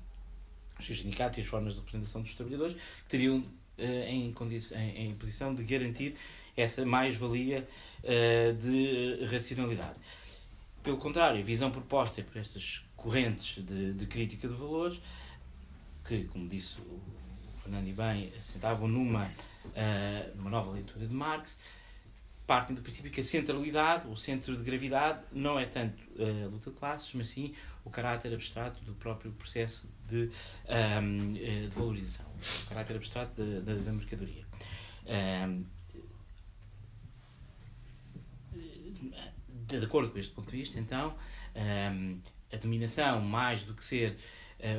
os 0.77 0.85
sindicatos 0.85 1.37
e 1.37 1.41
as 1.41 1.47
formas 1.47 1.73
de 1.73 1.79
representação 1.79 2.21
dos 2.21 2.35
trabalhadores, 2.35 2.73
que 2.73 3.09
teriam 3.09 3.41
eh, 3.77 4.09
em, 4.09 4.33
em, 4.33 5.07
em, 5.09 5.15
posição 5.15 5.53
de 5.53 5.63
garantir 5.63 6.15
essa 6.55 6.85
mais-valia 6.85 7.67
uh, 8.03 8.53
de 8.53 9.25
racionalidade. 9.25 9.99
Pelo 10.81 10.97
contrário, 10.97 11.39
a 11.41 11.43
visão 11.43 11.69
proposta 11.69 12.23
por 12.23 12.37
estas 12.37 12.85
correntes 12.95 13.63
de, 13.65 13.93
de 13.93 14.05
crítica 14.05 14.47
de 14.47 14.53
valores, 14.53 15.01
que, 16.05 16.25
como 16.25 16.47
disse 16.47 16.79
o 16.81 17.01
Fernando 17.61 17.87
e 17.87 17.93
bem, 17.93 18.31
assentavam 18.37 18.87
numa, 18.87 19.25
uh, 19.25 20.37
numa 20.37 20.49
nova 20.49 20.71
leitura 20.71 21.05
de 21.07 21.13
Marx, 21.13 21.57
partem 22.45 22.75
do 22.75 22.81
princípio 22.81 23.11
que 23.11 23.21
a 23.21 23.23
centralidade, 23.23 24.07
o 24.07 24.15
centro 24.15 24.55
de 24.55 24.63
gravidade, 24.63 25.23
não 25.31 25.59
é 25.59 25.65
tanto 25.65 26.01
a 26.19 26.47
luta 26.47 26.69
de 26.69 26.77
classes, 26.77 27.11
mas 27.13 27.29
sim 27.29 27.53
o 27.83 27.89
caráter 27.89 28.33
abstrato 28.33 28.83
do 28.83 28.93
próprio 28.93 29.31
processo 29.31 29.89
de, 30.07 30.29
um, 30.69 31.35
eh, 31.37 31.67
de 31.67 31.75
valorização, 31.75 32.25
o 32.63 32.69
caráter 32.69 32.95
abstrato 32.95 33.43
da, 33.43 33.59
da, 33.61 33.81
da 33.81 33.91
mercadoria. 33.91 34.45
Um, 35.07 35.65
de 39.67 39.83
acordo 39.83 40.11
com 40.11 40.19
este 40.19 40.31
ponto 40.31 40.51
de 40.51 40.57
vista, 40.57 40.79
então, 40.79 41.15
um, 41.55 42.19
a 42.53 42.57
dominação, 42.57 43.21
mais 43.21 43.63
do 43.63 43.73
que 43.73 43.83
ser 43.83 44.17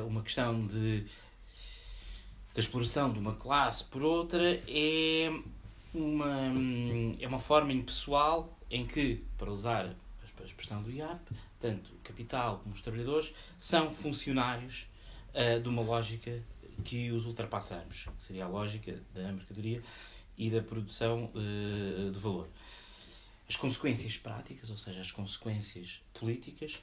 uma 0.07 0.21
questão 0.21 0.65
de, 0.65 1.01
de 1.01 1.09
exploração 2.59 3.11
de 3.11 3.19
uma 3.19 3.35
classe 3.35 3.83
por 3.83 4.01
outra, 4.01 4.61
é 4.67 5.31
uma, 5.93 6.51
é 7.19 7.27
uma 7.27 7.39
forma 7.39 7.73
impessoal 7.73 8.57
em 8.69 8.85
que, 8.85 9.23
para 9.37 9.51
usar 9.51 9.95
a 10.39 10.43
expressão 10.43 10.81
do 10.83 10.91
IAP, 10.91 11.31
tanto 11.59 11.91
o 11.93 11.97
capital 12.03 12.59
como 12.59 12.75
os 12.75 12.81
trabalhadores 12.81 13.33
são 13.57 13.91
funcionários 13.91 14.87
uh, 15.33 15.59
de 15.59 15.67
uma 15.67 15.81
lógica 15.81 16.43
que 16.83 17.11
os 17.11 17.25
ultrapassamos, 17.25 18.05
que 18.05 18.23
seria 18.23 18.45
a 18.45 18.47
lógica 18.47 19.01
da 19.13 19.31
mercadoria 19.31 19.81
e 20.37 20.49
da 20.49 20.61
produção 20.61 21.31
uh, 21.33 22.11
de 22.11 22.19
valor. 22.19 22.47
As 23.49 23.55
consequências 23.55 24.17
práticas, 24.17 24.69
ou 24.69 24.77
seja, 24.77 24.99
as 24.99 25.11
consequências 25.11 26.01
políticas, 26.13 26.81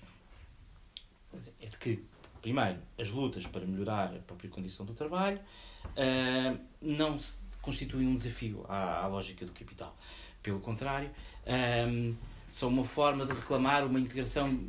é 1.60 1.66
de 1.66 1.78
que, 1.78 2.02
primeiro, 2.44 2.78
as 2.98 3.10
lutas 3.10 3.46
para 3.46 3.64
melhorar 3.64 4.14
a 4.14 4.18
própria 4.18 4.50
condição 4.50 4.84
do 4.84 4.92
trabalho 4.92 5.40
uh, 5.96 6.58
não 6.78 7.16
constituem 7.62 8.06
um 8.06 8.14
desafio 8.14 8.66
à, 8.68 9.02
à 9.02 9.06
lógica 9.06 9.46
do 9.46 9.52
capital. 9.52 9.96
Pelo 10.42 10.60
contrário, 10.60 11.10
um, 11.88 12.14
são 12.50 12.68
uma 12.68 12.84
forma 12.84 13.24
de 13.24 13.32
reclamar 13.32 13.86
uma 13.86 13.98
integração 13.98 14.62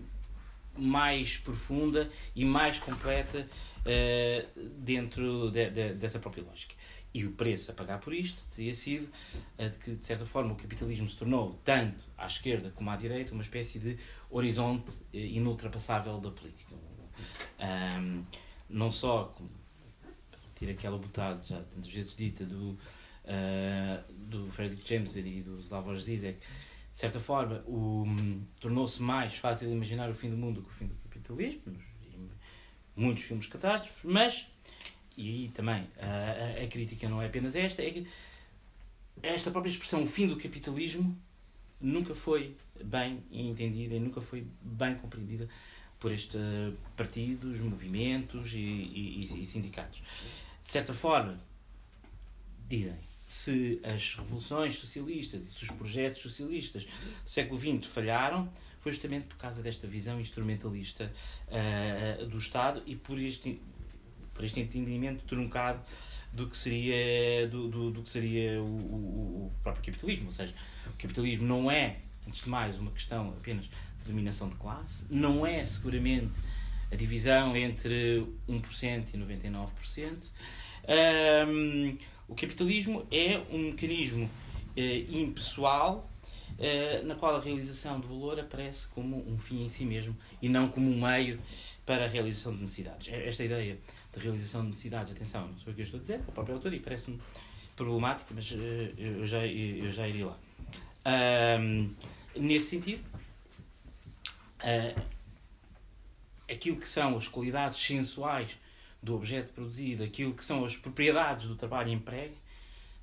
mais 0.78 1.38
profunda 1.38 2.10
e 2.34 2.46
mais 2.46 2.80
completa 2.80 3.46
uh, 3.46 4.60
dentro 4.78 5.52
de, 5.52 5.70
de, 5.70 5.94
dessa 5.96 6.18
própria 6.18 6.46
lógica. 6.46 6.76
E 7.14 7.26
o 7.26 7.32
preço 7.34 7.72
a 7.72 7.74
pagar 7.74 8.00
por 8.00 8.14
isto 8.14 8.46
teria 8.56 8.74
sido 8.74 9.10
uh, 9.60 9.70
de 9.70 9.78
que, 9.80 9.96
de 9.96 10.06
certa 10.06 10.26
forma, 10.26 10.54
o 10.54 10.56
capitalismo 10.56 11.10
se 11.10 11.18
tornou, 11.18 11.60
tanto 11.66 12.06
à 12.18 12.26
esquerda 12.26 12.72
como 12.74 12.90
à 12.90 12.96
direita, 12.96 13.34
uma 13.34 13.44
espécie 13.44 13.80
de 13.80 13.98
horizonte 14.30 14.92
uh, 14.92 15.18
inultrapassável 15.18 16.22
da 16.22 16.32
política. 16.32 16.74
Um, 17.60 18.24
não 18.70 18.92
só, 18.92 19.34
tira 20.56 20.72
aquela 20.72 20.98
botada 20.98 21.42
já 21.42 21.62
tantas 21.62 21.92
vezes 21.92 22.16
dita 22.16 22.46
do, 22.46 22.72
uh, 22.72 24.14
do 24.14 24.52
Frederick 24.52 24.88
James 24.88 25.16
e 25.16 25.42
do 25.42 25.60
Slavoj 25.60 26.00
Zizek, 26.02 26.40
de 26.40 26.98
certa 26.98 27.20
forma, 27.20 27.64
um, 27.68 28.42
tornou-se 28.60 29.02
mais 29.02 29.36
fácil 29.36 29.70
imaginar 29.70 30.10
o 30.10 30.16
fim 30.16 30.30
do 30.30 30.38
mundo 30.38 30.62
que 30.62 30.70
o 30.70 30.74
fim 30.74 30.88
do 30.88 30.96
capitalismo, 31.10 31.62
muitos 32.96 33.24
filmes 33.24 33.48
catástrofes, 33.48 34.02
mas, 34.04 34.48
e 35.18 35.30
aí 35.30 35.48
também 35.50 35.88
a, 36.00 36.64
a, 36.64 36.68
crítica 36.68 37.10
não 37.10 37.22
é 37.22 37.26
apenas 37.26 37.56
esta, 37.56 37.82
é 37.84 37.92
que 37.92 38.08
esta 39.22 39.52
própria 39.52 39.70
expressão, 39.70 40.04
o 40.04 40.08
fim 40.08 40.28
do 40.28 40.38
capitalismo, 40.38 41.18
nunca 41.82 42.16
foi 42.16 42.56
bem 42.82 43.22
entendida 43.30 43.96
e 43.96 44.00
nunca 44.00 44.22
foi 44.22 44.48
bem 44.62 44.96
compreendida 44.96 45.50
por 46.00 46.12
estes 46.12 46.40
partidos, 46.96 47.60
movimentos 47.62 48.54
e, 48.54 48.60
e, 48.60 49.42
e 49.42 49.46
sindicatos 49.46 50.02
de 50.66 50.72
certa 50.72 50.96
forma, 50.96 51.38
dizem, 52.68 52.96
se 53.24 53.80
as 53.84 54.16
revoluções 54.16 54.76
socialistas 54.76 55.42
e 55.42 55.46
se 55.46 55.64
os 55.64 55.70
projetos 55.70 56.22
socialistas 56.24 56.86
do 56.86 57.30
século 57.30 57.60
XX 57.60 57.86
falharam, 57.86 58.52
foi 58.80 58.92
justamente 58.92 59.28
por 59.28 59.38
causa 59.38 59.62
desta 59.62 59.86
visão 59.86 60.20
instrumentalista 60.20 61.14
uh, 61.48 62.26
do 62.26 62.38
Estado 62.38 62.82
e 62.88 62.96
por 62.96 63.20
este, 63.20 63.62
por 64.34 64.44
este 64.44 64.60
entendimento 64.60 65.24
truncado 65.26 65.82
do 66.34 66.48
que 66.48 66.58
seria, 66.58 67.48
do, 67.48 67.68
do, 67.68 67.92
do 67.92 68.02
que 68.02 68.10
seria 68.10 68.60
o, 68.62 68.66
o, 68.66 69.46
o, 69.46 69.52
próprio 69.62 69.86
capitalismo. 69.86 70.26
Ou 70.26 70.32
seja, 70.32 70.54
o 70.88 70.94
capitalismo 70.98 71.46
não 71.46 71.70
é, 71.70 72.00
antes 72.28 72.44
de 72.44 72.50
mais, 72.50 72.78
uma 72.78 72.92
questão 72.92 73.30
apenas 73.30 73.70
dominação 74.06 74.50
de 74.50 74.56
classe, 74.56 75.06
não 75.10 75.46
é 75.46 75.64
seguramente 75.66 76.34
a 76.92 76.96
divisão 76.96 77.56
entre 77.56 78.26
1% 78.48 79.08
e 79.14 79.18
99%. 79.18 79.68
Um, 80.88 81.98
o 82.28 82.36
capitalismo 82.36 83.06
é 83.12 83.42
um 83.52 83.70
mecanismo 83.70 84.26
uh, 84.26 85.16
impessoal 85.16 86.10
uh, 86.58 87.06
na 87.06 87.16
qual 87.16 87.36
a 87.36 87.40
realização 87.40 88.00
do 88.00 88.08
valor 88.08 88.40
aparece 88.40 88.88
como 88.88 89.18
um 89.30 89.38
fim 89.38 89.64
em 89.64 89.70
si 89.70 89.86
mesmo 89.86 90.16
e 90.42 90.50
não 90.50 90.68
como 90.70 90.90
um 90.90 91.02
meio 91.02 91.40
para 91.86 92.06
a 92.06 92.08
realização 92.08 92.54
de 92.54 92.62
necessidades. 92.62 93.08
Esta 93.12 93.44
ideia 93.44 93.78
de 94.14 94.20
realização 94.20 94.62
de 94.62 94.68
necessidades, 94.68 95.12
atenção, 95.12 95.48
não 95.48 95.58
sou 95.58 95.72
o 95.72 95.76
que 95.76 95.82
eu 95.82 95.84
estou 95.84 95.98
a 95.98 96.02
dizer, 96.02 96.22
a 96.28 96.32
própria 96.32 96.56
autoria 96.56 96.82
parece-me 96.84 97.20
problemática, 97.76 98.34
mas 98.34 98.52
uh, 98.52 98.56
eu, 98.98 99.26
já, 99.26 99.46
eu 99.46 99.92
já 99.92 100.08
iria 100.08 100.28
lá. 100.28 100.38
nesse 102.36 102.68
sentido, 102.68 103.04
aquilo 106.50 106.78
que 106.78 106.88
são 106.88 107.16
as 107.18 107.28
qualidades 107.28 107.80
sensuais 107.80 108.58
do 109.02 109.16
objeto 109.16 109.54
produzido, 109.54 110.04
aquilo 110.04 110.34
que 110.34 110.44
são 110.44 110.66
as 110.66 110.76
propriedades 110.76 111.48
do 111.48 111.56
trabalho 111.56 111.92
emprego, 111.92 112.34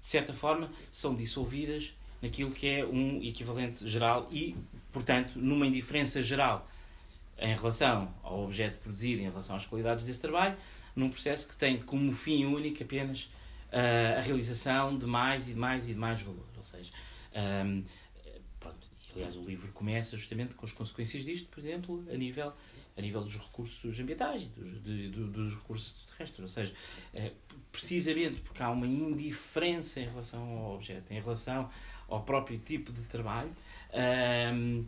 de 0.01 0.07
certa 0.07 0.33
forma, 0.33 0.71
são 0.91 1.15
dissolvidas 1.15 1.95
naquilo 2.21 2.51
que 2.51 2.69
é 2.69 2.85
um 2.85 3.23
equivalente 3.23 3.87
geral 3.87 4.29
e, 4.31 4.57
portanto, 4.93 5.33
numa 5.37 5.67
indiferença 5.67 6.23
geral 6.23 6.69
em 7.39 7.55
relação 7.55 8.13
ao 8.23 8.45
objeto 8.45 8.79
produzido, 8.79 9.21
em 9.21 9.25
relação 9.25 9.57
às 9.57 9.67
qualidades 9.67 10.05
desse 10.05 10.21
trabalho, 10.21 10.57
num 10.95 11.11
processo 11.11 11.49
que 11.49 11.57
tem 11.57 11.81
como 11.81 12.13
fim 12.13 12.45
único 12.45 12.83
apenas 12.83 13.25
uh, 13.73 14.19
a 14.19 14.21
realização 14.21 14.97
de 14.97 15.07
mais 15.07 15.49
e 15.49 15.53
de 15.53 15.59
mais 15.59 15.89
e 15.89 15.95
de 15.95 15.99
mais 15.99 16.23
valor. 16.23 16.47
Ou 16.57 16.63
seja, 16.63 16.93
um, 17.35 17.83
pronto, 17.83 17.87
aliás, 19.15 19.37
o 19.37 19.43
livro 19.43 19.71
começa 19.73 20.17
justamente 20.17 20.55
com 20.55 20.65
as 20.65 20.73
consequências 20.73 21.25
disto, 21.25 21.49
por 21.49 21.61
exemplo, 21.61 22.05
a 22.11 22.17
nível 22.17 22.53
a 22.97 23.01
nível 23.01 23.23
dos 23.23 23.39
recursos 23.39 23.99
ambientais 23.99 24.45
dos, 24.45 24.83
de, 24.83 25.09
dos 25.09 25.55
recursos 25.55 26.05
terrestres. 26.05 26.41
Ou 26.41 26.49
seja, 26.49 26.75
é, 27.15 27.33
precisamente 27.71 28.41
porque 28.41 28.63
há 28.63 28.71
uma 28.71 28.87
indiferença 28.87 30.01
em 30.01 30.05
relação 30.05 30.43
ao 30.59 30.75
objeto, 30.75 31.11
em 31.11 31.21
relação 31.21 31.71
ao 32.09 32.23
próprio 32.23 32.59
tipo 32.59 32.93
de 32.93 33.05
trabalho, 33.05 33.51
um, 34.53 34.83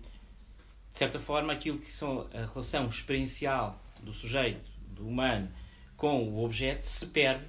de 0.90 0.98
certa 0.98 1.18
forma, 1.18 1.52
aquilo 1.52 1.78
que 1.78 1.90
são 1.90 2.28
a 2.32 2.44
relação 2.44 2.86
experiencial 2.86 3.82
do 4.02 4.12
sujeito, 4.12 4.70
do 4.88 5.08
humano, 5.08 5.50
com 5.96 6.22
o 6.22 6.44
objeto 6.44 6.84
se 6.84 7.06
perde 7.06 7.44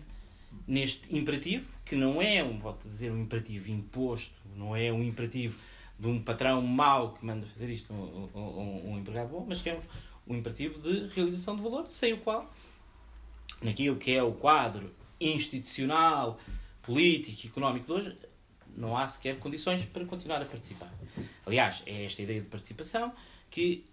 neste 0.68 1.16
imperativo, 1.16 1.70
que 1.84 1.96
não 1.96 2.22
é, 2.22 2.44
um, 2.44 2.58
volto 2.58 2.88
a 2.88 2.90
dizer, 2.90 3.12
um 3.12 3.22
imperativo 3.22 3.70
imposto, 3.70 4.34
não 4.56 4.76
é 4.76 4.92
um 4.92 5.04
imperativo 5.04 5.58
de 5.98 6.08
um 6.08 6.22
patrão 6.22 6.62
mau 6.62 7.14
que 7.14 7.26
manda 7.26 7.46
fazer 7.48 7.70
isto, 7.70 7.94
um, 7.94 8.30
um, 8.36 8.92
um 8.92 9.00
empregado 9.00 9.30
bom, 9.30 9.46
mas 9.48 9.62
que 9.62 9.70
é 9.70 9.80
um 10.28 10.36
imperativo 10.36 10.80
de 10.80 11.08
realização 11.14 11.56
de 11.56 11.62
valor, 11.62 11.88
sem 11.88 12.14
o 12.14 12.18
qual, 12.18 12.52
naquilo 13.62 13.96
que 13.98 14.14
é 14.14 14.22
o 14.22 14.34
quadro 14.34 14.94
institucional, 15.20 16.40
político 16.82 17.46
e 17.46 17.50
económico 17.50 17.86
de 17.86 17.92
hoje, 17.92 18.18
não 18.76 18.98
há 18.98 19.08
sequer 19.08 19.40
condições 19.40 19.86
para 19.86 20.04
continuar 20.06 20.42
a 20.42 20.46
participar. 20.46 20.94
Aliás, 21.46 21.82
é 21.86 22.06
esta 22.06 22.22
ideia 22.22 22.42
de 22.42 22.48
participação 22.48 23.14
que, 23.50 23.86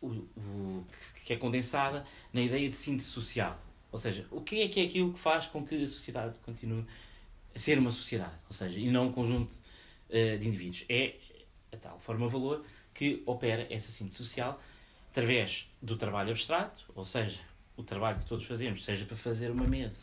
o, 0.00 0.08
o, 0.08 0.86
que 1.24 1.32
é 1.34 1.36
condensada 1.36 2.06
na 2.32 2.40
ideia 2.40 2.68
de 2.68 2.74
síntese 2.74 3.08
social. 3.08 3.60
Ou 3.92 3.98
seja, 3.98 4.26
o 4.30 4.40
que 4.40 4.62
é 4.62 4.68
que 4.68 4.80
é 4.80 4.84
aquilo 4.84 5.12
que 5.12 5.18
faz 5.18 5.46
com 5.46 5.66
que 5.66 5.82
a 5.82 5.86
sociedade 5.86 6.38
continue 6.40 6.84
a 7.54 7.58
ser 7.58 7.78
uma 7.78 7.90
sociedade? 7.90 8.34
Ou 8.48 8.54
seja, 8.54 8.78
e 8.78 8.90
não 8.90 9.08
um 9.08 9.12
conjunto 9.12 9.52
uh, 9.52 10.38
de 10.38 10.48
indivíduos. 10.48 10.84
É 10.88 11.16
a 11.72 11.76
tal 11.76 11.98
forma-valor 11.98 12.64
que 12.92 13.22
opera 13.26 13.66
essa 13.70 13.90
síntese 13.90 14.18
social 14.18 14.60
através 15.10 15.68
do 15.82 15.96
trabalho 15.96 16.30
abstrato, 16.30 16.84
ou 16.94 17.04
seja, 17.04 17.40
o 17.76 17.82
trabalho 17.82 18.18
que 18.20 18.26
todos 18.26 18.44
fazemos, 18.44 18.84
seja 18.84 19.04
para 19.04 19.16
fazer 19.16 19.50
uma 19.50 19.66
mesa, 19.66 20.00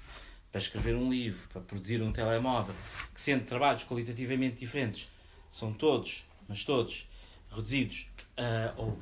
para 0.52 0.60
escrever 0.60 0.96
um 0.96 1.10
livro, 1.10 1.48
para 1.50 1.62
produzir 1.62 2.02
um 2.02 2.12
telemóvel, 2.12 2.76
que 3.14 3.22
sendo 3.22 3.46
trabalhos 3.46 3.84
qualitativamente 3.84 4.58
diferentes, 4.58 5.10
são 5.50 5.74
todos, 5.74 6.26
mas 6.48 6.64
todos, 6.64 7.08
reduzidos 7.50 8.08
uh, 8.38 8.82
ou 8.82 9.00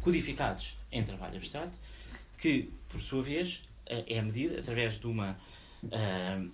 codificados 0.00 0.76
em 0.92 1.02
trabalho 1.02 1.36
abstrato, 1.36 1.76
que, 2.36 2.70
por 2.88 3.00
sua 3.00 3.22
vez, 3.22 3.64
uh, 3.86 4.04
é 4.06 4.20
medido 4.20 4.58
através 4.58 4.98
de 4.98 5.06
uma, 5.06 5.38
uh, 5.84 6.50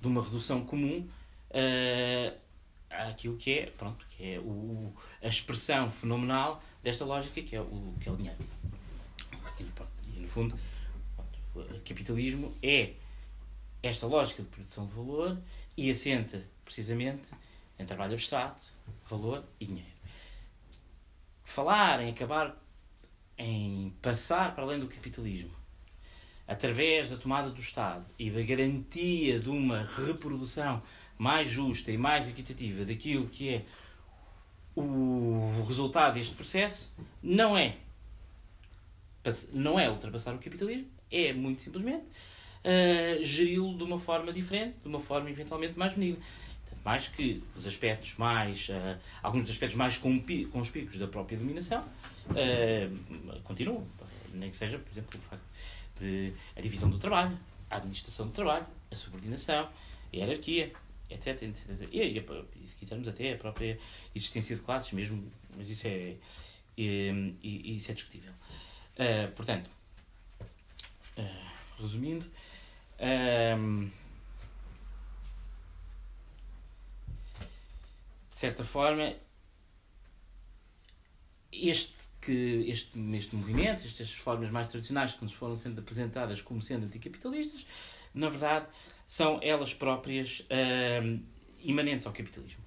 de 0.00 0.06
uma 0.06 0.22
redução 0.22 0.64
comum 0.64 1.06
àquilo 2.92 3.36
que 3.36 3.58
é, 3.58 3.66
pronto, 3.66 4.06
que 4.10 4.34
é 4.34 4.38
o, 4.38 4.92
a 5.22 5.26
expressão 5.26 5.90
fenomenal 5.90 6.62
desta 6.82 7.04
lógica, 7.04 7.40
que 7.42 7.56
é 7.56 7.60
o, 7.60 7.94
que 8.00 8.08
é 8.08 8.12
o 8.12 8.16
dinheiro. 8.16 8.38
E, 9.58 9.64
pronto, 9.64 9.92
e 10.14 10.20
no 10.20 10.28
fundo, 10.28 10.58
pronto, 11.16 11.38
o 11.76 11.80
capitalismo 11.80 12.54
é 12.62 12.94
esta 13.82 14.06
lógica 14.06 14.42
de 14.42 14.48
produção 14.48 14.86
de 14.86 14.92
valor 14.92 15.38
e 15.76 15.90
assenta 15.90 16.46
precisamente 16.64 17.30
em 17.78 17.84
trabalho 17.84 18.12
abstrato, 18.12 18.62
valor 19.08 19.44
e 19.58 19.66
dinheiro. 19.66 19.90
Falar 21.42 22.00
em 22.00 22.10
acabar, 22.10 22.56
em 23.36 23.92
passar 24.00 24.54
para 24.54 24.62
além 24.64 24.78
do 24.78 24.86
capitalismo, 24.86 25.50
através 26.46 27.08
da 27.08 27.16
tomada 27.16 27.50
do 27.50 27.60
Estado 27.60 28.06
e 28.18 28.30
da 28.30 28.42
garantia 28.42 29.38
de 29.40 29.48
uma 29.48 29.82
reprodução 29.82 30.82
mais 31.22 31.48
justa 31.48 31.92
e 31.92 31.96
mais 31.96 32.28
equitativa 32.28 32.84
daquilo 32.84 33.28
que 33.28 33.48
é 33.48 33.64
o 34.74 35.62
resultado 35.68 36.14
deste 36.14 36.34
processo, 36.34 36.92
não 37.22 37.56
é 37.56 37.76
não 39.52 39.78
é 39.78 39.88
ultrapassar 39.88 40.34
o 40.34 40.38
capitalismo, 40.38 40.88
é 41.08 41.32
muito 41.32 41.60
simplesmente 41.60 42.02
uh, 42.02 43.22
geri-lo 43.22 43.76
de 43.76 43.84
uma 43.84 44.00
forma 44.00 44.32
diferente, 44.32 44.78
de 44.82 44.88
uma 44.88 44.98
forma 44.98 45.30
eventualmente 45.30 45.78
mais 45.78 45.92
benigna. 45.94 46.18
Mais 46.84 47.06
que 47.06 47.40
os 47.54 47.68
aspectos 47.68 48.16
mais, 48.16 48.68
uh, 48.70 48.98
alguns 49.22 49.42
dos 49.42 49.52
aspectos 49.52 49.76
mais 49.76 49.96
conspícuos 49.96 50.98
da 50.98 51.06
própria 51.06 51.38
dominação 51.38 51.84
uh, 52.30 53.40
continuam. 53.44 53.86
Nem 54.34 54.50
que 54.50 54.56
seja, 54.56 54.76
por 54.76 54.90
exemplo, 54.90 55.20
o 55.20 55.22
facto 55.22 55.44
de 56.00 56.32
a 56.56 56.60
divisão 56.60 56.90
do 56.90 56.98
trabalho, 56.98 57.38
a 57.70 57.76
administração 57.76 58.26
do 58.26 58.32
trabalho, 58.32 58.66
a 58.90 58.94
subordinação, 58.96 59.68
a 60.12 60.16
hierarquia, 60.16 60.72
etc. 61.12 61.42
etc. 61.42 61.88
E, 61.92 62.00
e, 62.00 62.18
e, 62.62 62.68
se 62.68 62.76
quisermos 62.76 63.08
até 63.08 63.32
a 63.32 63.36
própria 63.36 63.78
existência 64.14 64.56
de 64.56 64.62
classes, 64.62 64.92
mesmo, 64.92 65.30
mas 65.56 65.68
isso 65.68 65.86
é, 65.86 66.16
é, 66.78 67.12
isso 67.42 67.90
é 67.90 67.94
discutível. 67.94 68.32
Uh, 68.94 69.30
portanto, 69.32 69.70
uh, 71.18 71.80
resumindo, 71.80 72.26
um, 73.58 73.90
de 78.30 78.38
certa 78.38 78.64
forma, 78.64 79.14
este, 81.52 81.94
que, 82.20 82.64
este, 82.68 82.98
este 83.16 83.36
movimento, 83.36 83.84
estas 83.84 84.12
formas 84.12 84.50
mais 84.50 84.68
tradicionais 84.68 85.14
que 85.14 85.22
nos 85.22 85.32
foram 85.32 85.56
sendo 85.56 85.80
apresentadas 85.80 86.40
como 86.40 86.62
sendo 86.62 86.86
anticapitalistas, 86.86 87.66
na 88.14 88.28
verdade, 88.28 88.66
são 89.06 89.38
elas 89.42 89.74
próprias 89.74 90.46
um, 91.02 91.20
imanentes 91.62 92.06
ao 92.06 92.12
capitalismo. 92.12 92.62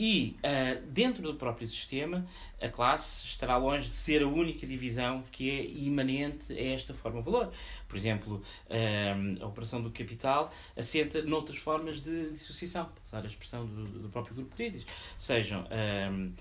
E 0.00 0.36
uh, 0.38 0.86
dentro 0.86 1.22
do 1.22 1.34
próprio 1.34 1.66
sistema, 1.66 2.24
a 2.62 2.68
classe 2.68 3.24
estará 3.26 3.56
longe 3.56 3.88
de 3.88 3.96
ser 3.96 4.22
a 4.22 4.28
única 4.28 4.64
divisão 4.64 5.24
que 5.32 5.50
é 5.50 5.66
imanente 5.66 6.52
a 6.52 6.72
esta 6.72 6.94
forma 6.94 7.18
de 7.18 7.24
valor. 7.24 7.50
Por 7.88 7.96
exemplo, 7.96 8.36
uh, 8.36 9.42
a 9.42 9.46
operação 9.46 9.82
do 9.82 9.90
capital 9.90 10.52
assenta 10.76 11.20
noutras 11.22 11.58
formas 11.58 12.00
de 12.00 12.30
dissociação, 12.30 12.84
para 12.84 13.02
usar 13.04 13.24
a 13.24 13.26
expressão 13.26 13.66
do, 13.66 13.86
do 14.02 14.08
próprio 14.08 14.36
grupo 14.36 14.50
de 14.50 14.56
crises, 14.56 14.86
sejam 15.16 15.62
uh, 15.62 16.32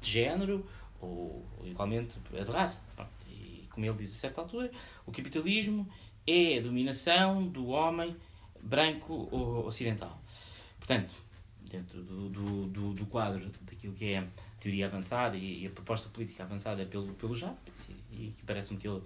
de 0.00 0.10
género 0.10 0.66
ou, 1.00 1.42
igualmente 1.64 2.18
a 2.38 2.44
de 2.44 2.50
raça. 2.50 2.82
E 3.30 3.66
como 3.70 3.86
ele 3.86 3.96
diz 3.96 4.14
a 4.14 4.18
certa 4.18 4.42
altura, 4.42 4.70
o 5.06 5.10
capitalismo 5.10 5.88
é 6.28 6.58
a 6.58 6.62
dominação 6.62 7.46
do 7.48 7.68
homem 7.68 8.14
branco 8.60 9.28
ocidental. 9.64 10.20
Portanto, 10.78 11.12
dentro 11.68 12.02
do, 12.02 12.28
do, 12.28 12.66
do, 12.66 12.94
do, 12.94 13.06
quadro 13.06 13.50
daquilo 13.62 13.94
que 13.94 14.12
é 14.12 14.18
a 14.18 14.26
teoria 14.60 14.86
avançada 14.86 15.36
e 15.36 15.66
a 15.66 15.70
proposta 15.70 16.08
política 16.08 16.42
avançada 16.42 16.84
pelo, 16.86 17.12
pelo 17.14 17.34
JAP, 17.34 17.56
e, 18.12 18.32
que 18.36 18.42
parece-me 18.44 18.78
que 18.78 18.88
ele, 18.88 19.00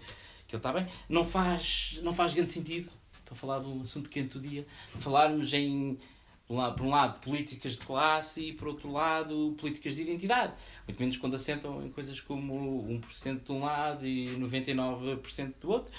que 0.47 0.55
ele 0.55 0.59
está 0.59 0.73
bem, 0.73 0.87
não 1.09 1.25
faz, 1.25 2.01
não 2.03 2.13
faz 2.13 2.35
grande 2.35 2.51
sentido, 2.51 2.91
para 3.25 3.35
falar 3.35 3.61
de 3.61 3.67
um 3.67 3.81
assunto 3.83 4.11
quente 4.11 4.39
do 4.39 4.47
dia, 4.47 4.67
falarmos 4.99 5.53
em, 5.55 5.99
por 6.47 6.83
um 6.83 6.91
lado, 6.91 7.21
políticas 7.21 7.73
de 7.73 7.79
classe 7.79 8.49
e, 8.49 8.53
por 8.53 8.69
outro 8.69 8.91
lado, 8.91 9.55
políticas 9.59 9.95
de 9.95 10.03
identidade. 10.03 10.53
Muito 10.87 10.99
menos 10.99 11.17
quando 11.17 11.37
assentam 11.37 11.85
em 11.85 11.91
coisas 11.91 12.21
como 12.21 12.87
1% 12.89 13.43
de 13.43 13.53
um 13.53 13.61
lado 13.61 14.07
e 14.07 14.29
99% 14.37 15.55
do 15.61 15.71
outro, 15.71 15.93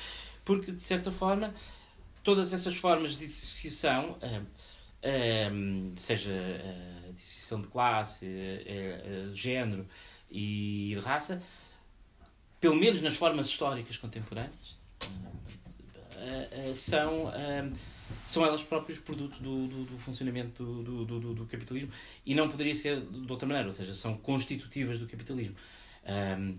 porque, 0.44 0.72
de 0.72 0.80
certa 0.80 1.12
forma, 1.12 1.54
todas 2.24 2.54
essas 2.54 2.76
formas 2.76 3.18
de 3.18 3.28
dissociação. 3.28 4.18
Uh, 4.22 4.74
um, 5.04 5.94
seja 5.98 6.32
a 7.08 7.12
distinção 7.12 7.62
de 7.62 7.68
classe, 7.68 8.26
de 8.26 9.36
género 9.36 9.86
e 10.32 10.94
de 10.96 11.00
raça, 11.02 11.44
pelo 12.60 12.76
menos 12.76 13.02
nas 13.02 13.16
formas 13.16 13.48
históricas 13.48 13.98
contemporâneas, 13.98 14.78
são, 16.74 17.32
são 18.24 18.46
elas 18.46 18.64
próprias 18.64 18.98
produtos 19.00 19.40
do, 19.40 19.68
do, 19.68 19.84
do 19.84 19.98
funcionamento 19.98 20.64
do, 20.64 21.04
do, 21.04 21.34
do, 21.34 21.46
capitalismo 21.46 21.92
e 22.26 22.34
não 22.34 22.50
poderia 22.50 22.74
ser 22.74 23.02
de 23.02 23.30
outra 23.30 23.46
maneira, 23.46 23.68
ou 23.68 23.74
seja, 23.74 23.94
são 23.94 24.16
constitutivas 24.16 24.98
do 24.98 25.08
capitalismo. 25.08 25.56
Um, 26.06 26.56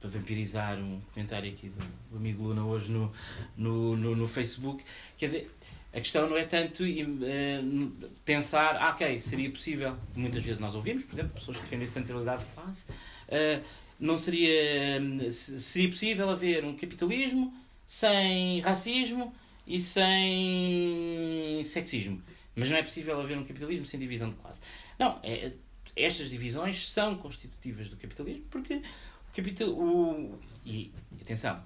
para, 0.00 0.10
vampirizar 0.10 0.78
um 0.78 1.00
comentário 1.12 1.50
aqui 1.50 1.68
do, 1.68 1.86
do 2.10 2.16
amigo 2.16 2.44
Luna 2.44 2.64
hoje 2.64 2.90
no, 2.90 3.12
no, 3.56 3.96
no, 3.96 4.16
no, 4.16 4.28
Facebook. 4.28 4.82
Quer 5.16 5.26
dizer, 5.26 5.50
a 5.92 5.98
questão 5.98 6.28
não 6.28 6.36
é 6.36 6.44
tanto 6.44 6.84
uh, 6.84 8.08
pensar, 8.24 8.76
ah, 8.76 8.90
ok, 8.90 9.18
seria 9.20 9.50
possível, 9.50 9.96
muitas 10.14 10.42
vezes 10.42 10.60
nós 10.60 10.74
ouvimos, 10.74 11.02
por 11.04 11.14
exemplo, 11.14 11.32
pessoas 11.34 11.58
que 11.58 11.64
defendem 11.64 11.86
a 11.86 11.90
centralidade 11.90 12.44
de 12.44 12.50
classe, 12.52 12.90
uh, 12.90 13.62
não 13.98 14.16
seria, 14.16 15.00
seria 15.30 15.88
possível 15.90 16.30
haver 16.30 16.64
um 16.64 16.74
capitalismo 16.74 17.52
sem 17.86 18.60
racismo 18.60 19.34
e 19.66 19.78
sem 19.78 21.62
sexismo. 21.64 22.22
Mas 22.54 22.70
não 22.70 22.76
é 22.76 22.82
possível 22.82 23.20
haver 23.20 23.36
um 23.36 23.44
capitalismo 23.44 23.86
sem 23.86 24.00
divisão 24.00 24.30
de 24.30 24.36
classe. 24.36 24.60
Não, 24.98 25.18
é, 25.22 25.52
estas 25.94 26.30
divisões 26.30 26.88
são 26.88 27.16
constitutivas 27.16 27.88
do 27.88 27.96
capitalismo 27.96 28.44
porque 28.50 28.80
Capital, 29.40 29.68
o, 29.70 30.38
e 30.66 30.92
atenção, 31.20 31.62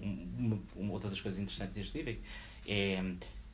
uma, 0.00 0.58
uma, 0.74 0.92
outra 0.92 1.10
das 1.10 1.20
coisas 1.20 1.38
interessantes 1.38 1.74
deste 1.74 1.98
livro 1.98 2.18
é, 2.66 2.72
é 2.72 3.04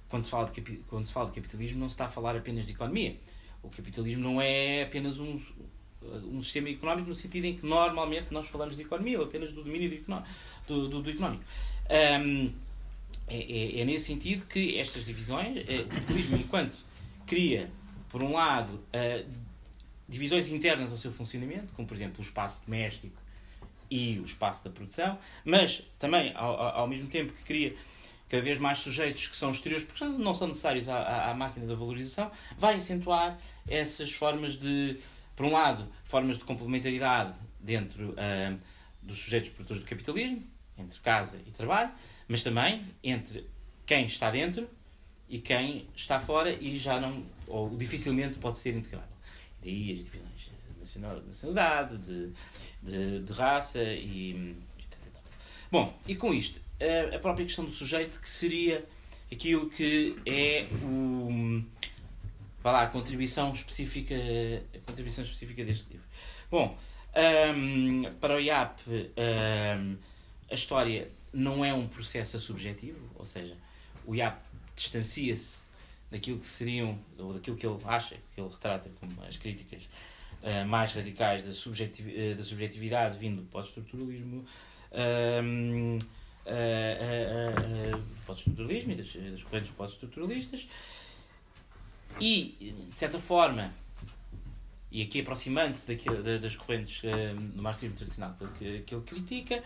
quando 0.09 0.23
se, 0.23 0.31
fala 0.31 0.49
de, 0.49 0.61
quando 0.89 1.05
se 1.05 1.13
fala 1.13 1.29
de 1.29 1.35
capitalismo 1.35 1.81
não 1.81 1.89
se 1.89 1.95
está 1.95 2.07
a 2.07 2.09
falar 2.09 2.37
apenas 2.37 2.65
de 2.65 2.73
economia. 2.73 3.17
O 3.63 3.69
capitalismo 3.69 4.23
não 4.23 4.41
é 4.41 4.85
apenas 4.85 5.19
um, 5.19 5.41
um 6.03 6.41
sistema 6.41 6.69
económico 6.69 7.09
no 7.09 7.15
sentido 7.15 7.47
em 7.47 7.57
que 7.57 7.67
normalmente 7.67 8.33
nós 8.33 8.49
falamos 8.49 8.77
de 8.77 8.83
economia 8.83 9.19
ou 9.19 9.25
apenas 9.25 9.51
do 9.51 9.65
domínio 9.65 9.91
do, 9.91 10.25
do, 10.69 10.89
do, 10.89 11.03
do 11.03 11.11
económico. 11.11 11.45
Um, 11.91 12.53
é, 13.29 13.39
é, 13.39 13.81
é, 13.81 13.85
nesse 13.85 14.07
sentido 14.07 14.47
que 14.47 14.79
estas 14.79 15.05
divisões, 15.05 15.65
é, 15.69 15.81
o 15.81 15.89
capitalismo, 15.89 16.37
enquanto 16.37 16.77
cria, 17.27 17.69
por 18.09 18.23
um 18.23 18.33
lado, 18.33 18.75
uh, 18.75 19.29
divisões 20.09 20.49
internas 20.49 20.93
ao 20.93 20.99
seu 20.99 21.13
funcionamento, 21.13 21.73
como 21.73 21.87
por 21.87 21.95
exemplo 21.95 22.19
o 22.19 22.23
espaço 22.23 22.63
doméstico 22.65 23.21
e 23.91 24.19
o 24.19 24.25
espaço 24.25 24.65
da 24.65 24.71
produção, 24.71 25.19
mas 25.45 25.83
também 25.99 26.33
ao, 26.35 26.61
ao 26.61 26.89
mesmo 26.89 27.09
tempo 27.09 27.33
que 27.33 27.45
cria 27.45 27.75
cada 28.29 28.43
vez 28.43 28.59
mais 28.59 28.79
sujeitos 28.79 29.29
que 29.29 29.37
são 29.37 29.51
exteriores, 29.51 29.87
porque 29.87 30.05
não 30.05 30.35
são 30.35 30.49
necessários 30.49 30.89
à, 30.89 31.31
à, 31.31 31.35
máquina 31.35 31.67
da 31.67 31.75
valorização, 31.75 32.31
vai 32.59 32.75
acentuar 32.75 33.39
essas 33.69 34.11
formas 34.11 34.59
de, 34.59 34.99
por 35.37 35.47
um 35.47 35.53
lado, 35.53 35.89
formas 36.05 36.37
de 36.37 36.45
complementaridade 36.45 37.37
dentro 37.61 38.11
uh, 38.11 38.59
dos 39.03 39.19
sujeitos 39.19 39.51
produtores 39.51 39.83
do 39.83 39.89
capitalismo, 39.89 40.43
entre 40.77 40.99
casa 41.01 41.41
e 41.47 41.51
trabalho, 41.51 41.91
mas 42.27 42.43
também 42.43 42.85
entre 43.03 43.49
quem 43.85 44.05
está 44.07 44.31
dentro 44.31 44.69
e 45.29 45.39
quem 45.39 45.87
está 45.95 46.19
fora 46.19 46.53
e 46.53 46.77
já 46.77 47.01
não, 47.01 47.25
ou 47.47 47.71
dificilmente 47.77 48.39
pode 48.39 48.59
ser 48.59 48.75
integrado 48.75 49.16
daí 49.67 49.93
as 49.93 49.99
divisões 49.99 50.51
de 50.81 50.99
nacionalidade, 51.27 51.99
de, 51.99 52.33
de, 52.83 53.21
de 53.21 53.33
raça 53.33 53.83
e. 53.83 54.55
Bom, 55.71 55.93
e 56.07 56.15
com 56.15 56.33
isto, 56.33 56.61
a, 56.81 57.17
a 57.17 57.19
própria 57.19 57.45
questão 57.45 57.65
do 57.65 57.73
sujeito, 57.73 58.21
que 58.21 58.29
seria 58.29 58.85
aquilo 59.31 59.69
que 59.69 60.17
é 60.25 60.69
o 60.83 61.63
lá, 62.65 62.83
a 62.83 62.87
contribuição 62.87 63.53
específica 63.53 64.15
a 64.75 64.79
contribuição 64.87 65.23
específica 65.23 65.65
deste 65.65 65.89
livro. 65.91 66.07
Bom, 66.51 66.79
um, 67.57 68.03
para 68.21 68.37
o 68.37 68.41
IAP 68.41 68.81
um, 68.89 69.97
a 70.51 70.55
história 70.55 71.11
não 71.33 71.65
é 71.65 71.73
um 71.73 71.87
processo 71.87 72.39
subjetivo, 72.39 72.99
ou 73.17 73.25
seja, 73.25 73.57
o 74.05 74.15
IAP 74.15 74.39
distancia-se 74.75 75.66
daquilo 76.11 76.39
que 76.39 76.45
seriam, 76.45 76.99
ou 77.19 77.33
daquilo 77.33 77.57
que 77.57 77.67
ele 77.67 77.79
acha, 77.85 78.17
que 78.35 78.41
ele 78.41 78.49
retrata 78.49 78.91
como 79.01 79.13
as 79.25 79.37
críticas 79.37 79.89
uh, 80.43 80.67
mais 80.67 80.93
radicais 80.93 81.43
da, 81.43 81.51
uh, 81.51 82.35
da 82.37 82.43
subjetividade 82.43 83.19
vindo 83.19 83.43
do 83.43 83.49
pós-estruturalismo, 83.49 84.45
uh, 84.93 85.99
pós-estruturalismo 88.25 88.93
e 88.93 88.95
das, 88.95 89.13
das 89.15 89.43
correntes 89.43 89.71
pós-estruturalistas, 89.71 90.69
e, 92.21 92.75
de 92.89 92.95
certa 92.95 93.19
forma, 93.19 93.75
e 94.91 95.03
aqui 95.03 95.21
aproximando-se 95.21 95.95
das 96.41 96.57
correntes 96.57 97.03
do 97.53 97.63
marxismo 97.63 97.95
tradicional 97.95 98.35
que, 98.59 98.81
que 98.81 98.95
ele 98.95 99.05
critica, 99.05 99.63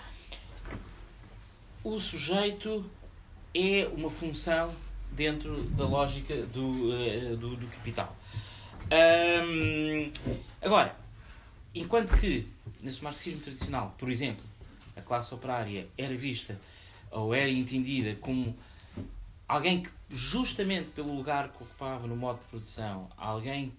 o 1.84 2.00
sujeito 2.00 2.84
é 3.54 3.86
uma 3.94 4.10
função 4.10 4.74
dentro 5.12 5.62
da 5.70 5.86
lógica 5.86 6.34
do, 6.36 6.90
uh, 6.90 7.36
do, 7.36 7.56
do, 7.56 7.66
capital. 7.68 8.16
Um, 8.90 10.10
agora, 10.60 10.96
enquanto 11.74 12.14
que 12.16 12.46
nesse 12.80 13.02
marxismo 13.02 13.40
tradicional, 13.40 13.94
por 13.98 14.10
exemplo, 14.10 14.44
a 14.96 15.00
classe 15.00 15.32
operária 15.34 15.86
era 15.96 16.16
vista 16.16 16.60
ou 17.10 17.34
era 17.34 17.50
entendida 17.50 18.16
como 18.20 18.56
alguém 19.46 19.82
que, 19.82 19.90
justamente 20.08 20.90
pelo 20.90 21.14
lugar 21.14 21.48
que 21.50 21.62
ocupava 21.62 22.06
no 22.06 22.16
modo 22.16 22.38
de 22.38 22.46
produção, 22.46 23.08
alguém 23.16 23.72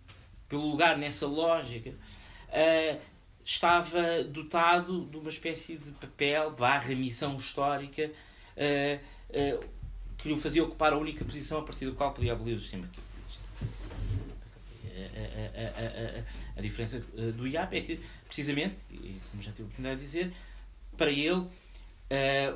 pelo 0.48 0.70
lugar 0.70 0.98
nessa 0.98 1.26
lógica, 1.26 1.92
uh, 1.92 3.00
estava 3.44 4.24
dotado 4.24 5.06
de 5.06 5.18
uma 5.18 5.30
espécie 5.30 5.78
de 5.78 5.92
papel 5.92 6.52
barra 6.52 6.94
missão 6.94 7.36
histórica. 7.36 8.12
Uh, 8.58 9.00
uh, 9.58 9.81
que 10.22 10.32
o 10.32 10.40
fazia 10.40 10.64
ocupar 10.64 10.94
a 10.94 10.98
única 10.98 11.26
posição 11.26 11.60
a 11.60 11.64
partir 11.64 11.86
do 11.86 11.94
qual 11.94 12.14
podia 12.14 12.34
abolir 12.34 12.56
o 12.56 12.60
sistema 12.60 12.88
a, 15.16 15.62
a, 15.62 16.20
a, 16.20 16.24
a, 16.58 16.62
diferença 16.62 17.04
eh, 17.18 17.32
do 17.32 17.48
IAP 17.48 17.74
é 17.78 17.82
que, 17.82 18.00
precisamente, 18.26 18.76
e 18.92 19.20
como 19.30 19.42
já 19.42 19.52
tive 19.52 19.64
a 19.64 19.66
oportunidade 19.66 20.00
de 20.00 20.06
dizer, 20.06 20.34
para 20.98 21.12
ele 21.12 21.48
eh, 22.10 22.54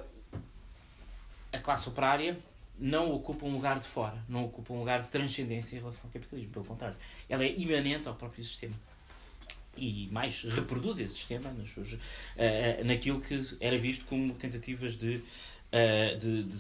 a 1.52 1.60
classe 1.60 1.88
operária 1.88 2.38
não 2.78 3.12
ocupa 3.12 3.46
um 3.46 3.54
lugar 3.54 3.80
de 3.80 3.88
fora, 3.88 4.22
não 4.28 4.46
ocupa 4.46 4.74
um 4.74 4.80
lugar 4.80 5.02
de 5.02 5.10
transcendência 5.10 5.78
em 5.78 5.80
relação 5.80 6.02
ao 6.04 6.12
capitalismo, 6.12 6.52
pelo 6.52 6.66
contrário, 6.66 6.98
ela 7.30 7.44
é 7.44 7.54
imanente 7.56 8.08
ao 8.08 8.16
próprio 8.16 8.44
sistema. 8.44 8.76
E 9.78 10.08
mais 10.12 10.44
reproduz 10.44 11.00
esse 11.00 11.16
sistema 11.16 11.50
nos 11.52 11.70
seus, 11.70 11.94
uh, 11.94 12.00
naquilo 12.86 13.20
que 13.20 13.42
era 13.60 13.78
visto 13.78 14.06
como 14.06 14.34
tentativas 14.34 14.96
de, 14.96 15.22
de, 16.20 16.44
de. 16.44 16.60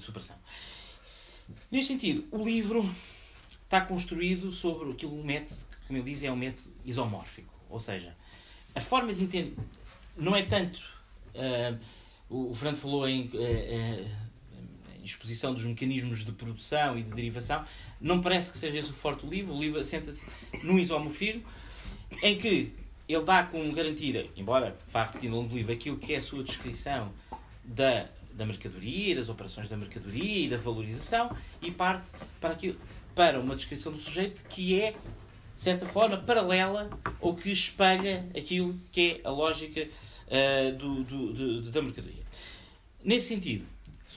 Neste 1.71 1.93
sentido, 1.93 2.25
o 2.31 2.43
livro 2.43 2.89
está 3.63 3.81
construído 3.81 4.51
sobre 4.51 4.91
aquilo, 4.91 5.19
um 5.19 5.23
método 5.23 5.59
que, 5.71 5.87
como 5.87 5.99
ele 5.99 6.11
diz, 6.11 6.23
é 6.23 6.31
um 6.31 6.35
método 6.35 6.69
isomórfico. 6.85 7.53
Ou 7.69 7.79
seja, 7.79 8.15
a 8.73 8.81
forma 8.81 9.13
de 9.13 9.23
entender 9.23 9.55
não 10.15 10.35
é 10.35 10.43
tanto. 10.43 10.81
Uh, 11.33 11.77
o 12.29 12.55
Fernando 12.55 12.77
falou 12.77 13.07
em, 13.07 13.25
uh, 13.25 13.27
uh, 13.27 14.25
exposição 15.03 15.53
dos 15.53 15.63
mecanismos 15.63 16.25
de 16.25 16.31
produção 16.31 16.97
e 16.97 17.03
de 17.03 17.11
derivação. 17.11 17.65
Não 17.99 18.21
parece 18.21 18.51
que 18.51 18.57
seja 18.57 18.79
esse 18.79 18.91
o 18.91 18.93
forte 18.93 19.25
do 19.25 19.31
livro. 19.31 19.53
O 19.53 19.59
livro 19.59 19.79
assenta-se 19.79 20.25
num 20.63 20.79
isomorfismo 20.79 21.43
em 22.21 22.37
que 22.37 22.73
ele 23.07 23.23
dá 23.23 23.43
como 23.43 23.71
garantida, 23.71 24.25
embora 24.35 24.75
vá 24.91 25.03
repetindo 25.03 25.33
ao 25.33 25.41
longo 25.41 25.49
do 25.49 25.55
livro, 25.55 25.73
aquilo 25.73 25.97
que 25.97 26.13
é 26.13 26.17
a 26.17 26.21
sua 26.21 26.43
descrição 26.43 27.11
da 27.63 28.09
da 28.35 28.45
mercadoria, 28.45 29.15
das 29.15 29.29
operações 29.29 29.69
da 29.69 29.77
mercadoria 29.77 30.45
e 30.45 30.49
da 30.49 30.57
valorização 30.57 31.35
e 31.61 31.71
parte 31.71 32.09
para, 32.39 32.53
aquilo, 32.53 32.77
para 33.15 33.39
uma 33.39 33.55
descrição 33.55 33.91
do 33.91 33.97
sujeito 33.97 34.43
que 34.47 34.79
é, 34.79 34.91
de 34.91 34.97
certa 35.61 35.87
forma, 35.87 36.17
paralela 36.17 36.89
ou 37.21 37.35
que 37.35 37.49
espelha 37.49 38.27
aquilo 38.37 38.77
que 38.91 39.21
é 39.23 39.27
a 39.27 39.31
lógica 39.31 39.87
uh, 40.27 40.75
do, 40.75 41.03
do, 41.03 41.33
do, 41.33 41.71
da 41.71 41.81
mercadoria. 41.81 42.23
Nesse 43.03 43.27
sentido, 43.27 43.65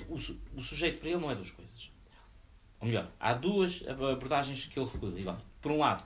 o, 0.08 0.16
o 0.56 0.62
sujeito 0.62 0.98
para 0.98 1.10
ele 1.10 1.18
não 1.18 1.30
é 1.30 1.34
duas 1.34 1.50
coisas. 1.50 1.90
Ou 2.80 2.88
melhor, 2.88 3.10
há 3.20 3.34
duas 3.34 3.84
abordagens 3.86 4.66
que 4.66 4.78
ele 4.78 4.88
recusa. 4.88 5.18
Igual. 5.18 5.40
Por 5.60 5.72
um 5.72 5.78
lado, 5.78 6.04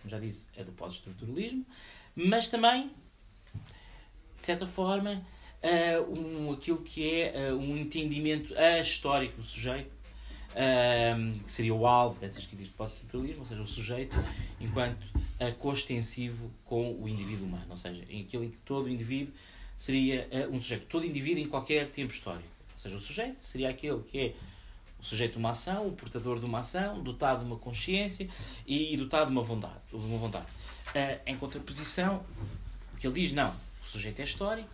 como 0.00 0.10
já 0.10 0.18
disse, 0.18 0.46
é 0.56 0.64
do 0.64 0.72
pós-estruturalismo, 0.72 1.64
mas 2.14 2.48
também, 2.48 2.90
de 4.38 4.46
certa 4.46 4.66
forma, 4.66 5.24
uh, 5.62 6.18
um, 6.18 6.52
aquilo 6.52 6.78
que 6.78 7.20
é 7.20 7.52
uh, 7.52 7.56
um 7.56 7.76
entendimento 7.76 8.54
histórico 8.80 9.40
do 9.40 9.46
sujeito, 9.46 9.90
uh, 10.52 11.38
que 11.44 11.52
seria 11.52 11.74
o 11.74 11.86
alvo 11.86 12.20
dessas 12.20 12.46
críticas 12.46 12.68
de 12.68 12.74
pós-estruturalismo, 12.74 13.40
ou 13.40 13.46
seja, 13.46 13.60
o 13.60 13.66
sujeito 13.66 14.16
enquanto 14.60 15.04
uh, 15.04 15.54
coextensivo 15.58 16.50
com 16.64 16.94
o 16.94 17.08
indivíduo 17.08 17.46
humano, 17.46 17.66
ou 17.70 17.76
seja, 17.76 18.04
em 18.08 18.22
aquilo 18.22 18.44
em 18.44 18.50
que 18.50 18.58
todo 18.58 18.88
indivíduo 18.88 19.32
seria 19.76 20.28
um 20.52 20.60
sujeito, 20.60 20.84
todo 20.86 21.06
indivíduo 21.06 21.42
em 21.42 21.48
qualquer 21.48 21.88
tempo 21.88 22.12
histórico. 22.12 22.44
Ou 22.72 22.78
seja, 22.78 22.96
o 22.96 23.00
sujeito 23.00 23.40
seria 23.40 23.70
aquele 23.70 24.02
que 24.02 24.18
é 24.18 24.34
o 25.00 25.04
sujeito 25.04 25.32
de 25.32 25.38
uma 25.38 25.50
ação, 25.50 25.86
o 25.86 25.92
portador 25.92 26.38
de 26.38 26.44
uma 26.44 26.58
ação, 26.58 27.02
dotado 27.02 27.40
de 27.40 27.46
uma 27.46 27.56
consciência 27.56 28.28
e 28.66 28.94
dotado 28.96 29.28
de 29.28 29.32
uma 29.32 29.42
vontade. 29.42 29.74
De 29.88 29.96
uma 29.96 30.18
vontade. 30.18 30.46
Uh, 30.88 31.20
em 31.26 31.36
contraposição, 31.36 32.22
o 32.92 32.96
que 32.98 33.06
ele 33.06 33.18
diz, 33.20 33.32
não, 33.32 33.54
o 33.82 33.86
sujeito 33.86 34.20
é 34.20 34.24
histórico, 34.24 34.68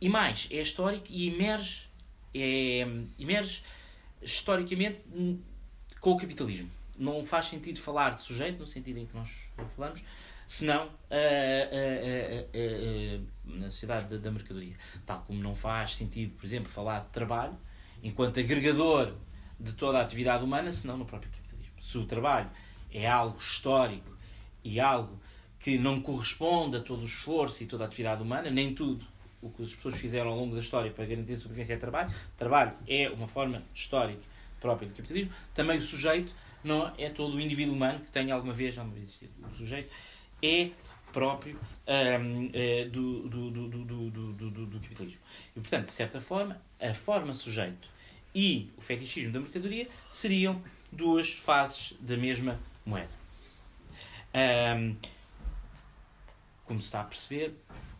e 0.00 0.08
mais, 0.08 0.48
é 0.50 0.60
histórico 0.60 1.06
e 1.08 1.28
emerge, 1.28 1.88
é, 2.34 2.86
emerge 3.18 3.62
historicamente 4.22 5.00
com 6.00 6.12
o 6.12 6.16
capitalismo. 6.16 6.70
não 6.98 7.24
faz 7.24 7.46
sentido 7.46 7.80
falar 7.80 8.10
de 8.10 8.20
sujeito 8.20 8.58
no 8.58 8.66
sentido 8.66 8.98
em 8.98 9.06
que 9.06 9.14
nós 9.14 9.50
falamos, 9.74 10.02
senão 10.46 10.86
uh, 10.86 10.90
uh, 11.72 13.20
uh, 13.20 13.26
na 13.44 13.70
sociedade 13.70 14.18
da, 14.18 14.30
mercadoria. 14.30 14.76
Tal 15.06 15.20
como 15.22 15.42
não 15.42 15.54
faz 15.54 15.96
sentido, 15.96 16.34
por 16.36 16.44
exemplo, 16.44 16.70
falar 16.70 17.00
de 17.00 17.08
trabalho 17.08 17.56
enquanto 18.02 18.38
agregador 18.38 19.14
de 19.58 19.72
toda 19.72 19.98
a 19.98 20.02
atividade 20.02 20.44
humana, 20.44 20.70
senão 20.70 20.96
no 20.96 21.06
próprio 21.06 21.30
capitalismo. 21.30 21.74
Se 21.80 21.96
o 21.96 22.04
trabalho 22.04 22.50
é 22.92 23.08
algo 23.08 23.38
histórico 23.38 24.16
e 24.62 24.78
algo 24.78 25.18
que 25.58 25.78
não 25.78 26.00
corresponde 26.00 26.76
a 26.76 26.80
todo 26.80 27.02
o 27.02 27.06
esforço 27.06 27.62
e 27.62 27.66
toda 27.66 27.84
a 27.84 27.86
atividade 27.86 28.22
humana, 28.22 28.50
nem 28.50 28.74
tudo 28.74 29.06
o 29.44 29.50
que 29.50 29.62
as 29.62 29.74
pessoas 29.74 29.96
fizeram 29.96 30.30
ao 30.30 30.36
longo 30.36 30.54
da 30.54 30.60
história 30.60 30.90
para 30.90 31.04
garantir 31.04 31.34
a 31.34 31.36
sobrevivência 31.36 31.74
é 31.74 31.76
trabalho. 31.76 32.12
Trabalho 32.36 32.72
é 32.88 33.10
uma 33.10 33.28
forma 33.28 33.62
histórica 33.74 34.22
própria 34.58 34.88
do 34.88 34.94
capitalismo. 34.94 35.30
Também 35.52 35.76
o 35.76 35.82
sujeito 35.82 36.34
não 36.64 36.90
é 36.96 37.10
todo 37.10 37.36
o 37.36 37.40
indivíduo 37.40 37.74
humano 37.74 38.00
que 38.00 38.10
tenha 38.10 38.34
alguma 38.34 38.54
vez, 38.54 38.78
alguma 38.78 38.94
vez 38.94 39.08
existido. 39.08 39.32
O 39.52 39.54
sujeito 39.54 39.92
é 40.42 40.70
próprio 41.12 41.60
um, 41.86 42.50
é, 42.52 42.86
do, 42.86 43.28
do, 43.28 43.50
do, 43.50 43.68
do, 43.68 43.84
do, 43.84 44.32
do, 44.32 44.66
do, 44.66 44.80
capitalismo. 44.80 45.20
E, 45.54 45.60
portanto, 45.60 45.84
de 45.84 45.92
certa 45.92 46.20
forma, 46.20 46.60
a 46.80 46.94
forma 46.94 47.34
sujeito 47.34 47.88
e 48.34 48.72
o 48.76 48.80
fetichismo 48.80 49.32
da 49.32 49.38
mercadoria 49.38 49.86
seriam 50.10 50.60
duas 50.90 51.30
faces 51.30 51.96
da 52.00 52.16
mesma 52.16 52.58
moeda. 52.84 53.12
Um, 54.34 54.96
como 56.64 56.80
se 56.80 56.86
está 56.86 57.02
a 57.02 57.04
perceber, 57.04 57.54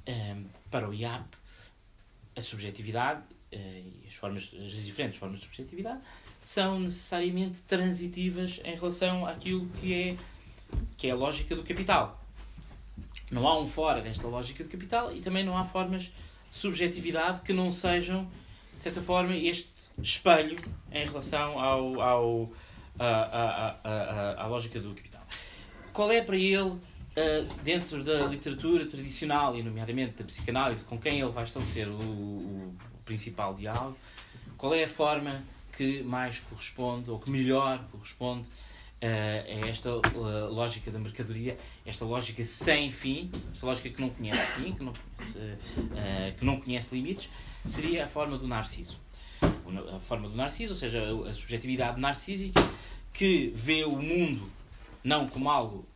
um, 0.09 0.45
para 0.75 0.89
o 0.89 0.93
IAP, 0.93 1.37
a 2.35 2.41
subjetividade 2.41 3.23
uh, 3.53 3.57
e 3.57 4.03
as, 4.09 4.15
formas, 4.15 4.53
as 4.59 4.85
diferentes 4.85 5.17
formas 5.17 5.39
de 5.39 5.45
subjetividade 5.45 6.01
são 6.41 6.81
necessariamente 6.81 7.63
transitivas 7.63 8.61
em 8.65 8.75
relação 8.75 9.25
àquilo 9.25 9.69
que 9.81 9.95
é, 9.95 10.17
que 10.97 11.07
é 11.07 11.13
a 11.13 11.15
lógica 11.15 11.55
do 11.55 11.63
capital. 11.63 12.21
Não 13.31 13.47
há 13.47 13.57
um 13.57 13.69
fora 13.69 14.03
desta 14.03 14.27
lógica 14.27 14.65
do 14.65 14.69
capital 14.69 15.15
e 15.15 15.21
também 15.21 15.45
não 15.45 15.57
há 15.57 15.65
formas 15.65 16.03
de 16.03 16.13
subjetividade 16.51 17.43
que 17.43 17.53
não 17.53 17.71
sejam, 17.71 18.29
de 18.73 18.81
certa 18.81 19.01
forma, 19.01 19.37
este 19.37 19.71
espelho 20.03 20.59
em 20.91 21.05
relação 21.05 21.57
ao, 21.57 22.01
ao, 22.01 22.53
à, 22.99 23.07
à, 23.07 23.79
à, 23.85 24.43
à 24.43 24.47
lógica 24.49 24.81
do 24.81 24.93
capital. 24.93 25.23
Qual 25.93 26.11
é 26.11 26.21
para 26.21 26.37
ele 26.37 26.77
dentro 27.63 28.03
da 28.03 28.27
literatura 28.27 28.85
tradicional, 28.87 29.57
e 29.57 29.63
nomeadamente 29.63 30.15
da 30.15 30.25
psicanálise, 30.25 30.85
com 30.85 30.99
quem 30.99 31.21
ele 31.21 31.31
vai 31.31 31.45
estabelecer 31.45 31.89
o, 31.89 31.95
o, 31.95 32.75
principal 33.05 33.55
diálogo, 33.55 33.97
qual 34.57 34.75
é 34.75 34.85
a 34.85 34.89
forma 34.89 35.45
que 35.77 36.03
mais 36.03 36.39
corresponde, 36.41 37.11
ou 37.11 37.19
que 37.19 37.31
melhor 37.31 37.85
corresponde 37.93 38.49
uh, 38.49 39.65
a 39.65 39.69
esta 39.69 39.95
uh, 39.95 40.53
lógica 40.53 40.91
da 40.91 40.99
mercadoria, 40.99 41.57
esta 41.85 42.05
lógica 42.05 42.43
sem 42.45 42.91
fim, 42.91 43.31
esta 43.53 43.67
lógica 43.67 43.91
que 43.91 44.01
não 44.01 44.11
conhece 44.11 44.47
fim, 44.53 44.73
que 44.73 44.83
não 44.83 44.93
conhece, 44.93 45.39
uh, 45.39 46.35
que 46.37 46.45
não 46.45 46.61
conhece 46.61 46.95
limites, 46.95 47.31
seria 47.65 48.05
a 48.05 48.09
forma 48.09 48.39
do 48.39 48.47
narciso. 48.47 49.01
A 49.95 49.99
forma 49.99 50.29
do 50.29 50.37
narciso, 50.37 50.73
ou 50.73 50.79
seja, 50.79 51.03
a 51.29 51.33
subjetividade 51.33 52.01
narcísica, 52.01 52.61
que 53.13 53.53
vê 53.55 53.85
o 53.85 53.97
mundo 53.97 54.51
não 55.03 55.29
como 55.29 55.51
algo 55.51 55.87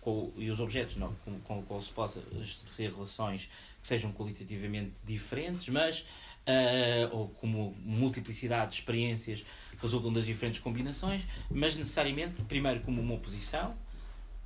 com, 0.00 0.32
e 0.36 0.50
os 0.50 0.60
objetos 0.60 0.96
não, 0.96 1.14
com, 1.24 1.38
com 1.40 1.62
qual 1.62 1.80
se 1.80 1.90
possa 1.92 2.20
estabelecer 2.40 2.92
relações 2.92 3.50
que 3.80 3.88
sejam 3.88 4.12
qualitativamente 4.12 4.94
diferentes, 5.04 5.68
mas 5.68 6.00
uh, 6.00 7.16
ou 7.16 7.28
como 7.28 7.74
multiplicidade 7.84 8.72
de 8.72 8.78
experiências 8.78 9.44
resultam 9.80 10.12
das 10.12 10.26
diferentes 10.26 10.60
combinações, 10.60 11.26
mas 11.50 11.76
necessariamente, 11.76 12.42
primeiro 12.42 12.80
como 12.80 13.00
uma 13.00 13.14
oposição, 13.14 13.76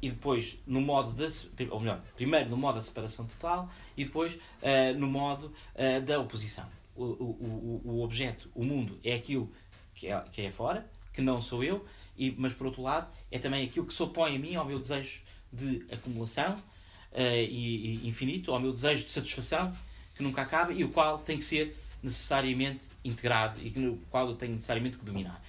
e 0.01 0.11
depois 0.11 0.59
no 0.67 0.81
modo 0.81 1.12
da 1.12 1.29
ou 1.71 1.79
melhor, 1.79 2.03
primeiro 2.17 2.51
no 2.51 2.57
modo 2.57 2.75
da 2.75 2.81
separação 2.81 3.25
total 3.25 3.71
e 3.97 4.05
depois 4.05 4.35
uh, 4.35 4.99
no 4.99 5.07
modo 5.07 5.53
uh, 5.77 6.01
da 6.05 6.19
oposição. 6.19 6.67
O, 6.95 7.05
o, 7.05 7.81
o, 7.85 7.91
o 7.91 8.03
objeto, 8.03 8.51
o 8.55 8.65
mundo, 8.65 8.99
é 9.03 9.15
aquilo 9.15 9.51
que 9.95 10.09
é, 10.09 10.21
que 10.31 10.43
é 10.43 10.51
fora, 10.51 10.87
que 11.12 11.23
não 11.23 11.41
sou 11.41 11.62
eu, 11.65 11.87
e, 12.19 12.35
mas 12.37 12.53
por 12.53 12.67
outro 12.67 12.83
lado 12.83 13.11
é 13.31 13.38
também 13.38 13.65
aquilo 13.65 13.87
que 13.87 13.95
se 13.95 14.03
opõe 14.03 14.37
a 14.37 14.38
mim, 14.38 14.57
ao 14.57 14.65
meu 14.65 14.79
desejo 14.79 15.23
de 15.53 15.85
acumulação 15.93 16.55
uh, 16.55 17.21
e, 17.21 18.01
e, 18.05 18.09
infinito, 18.09 18.53
ao 18.53 18.61
meu 18.61 18.73
desejo 18.73 19.05
de 19.05 19.11
satisfação 19.11 19.73
que 20.15 20.23
nunca 20.23 20.43
acaba 20.43 20.73
e 20.73 20.85
o 20.85 20.88
qual 20.88 21.19
tem 21.19 21.38
que 21.38 21.45
ser 21.45 21.77
necessariamente 22.03 22.83
integrado 23.05 23.61
e 23.61 23.71
no 23.79 23.97
qual 24.11 24.29
eu 24.29 24.35
tenho 24.35 24.55
necessariamente 24.55 24.99
que 24.99 25.05
dominar. 25.05 25.43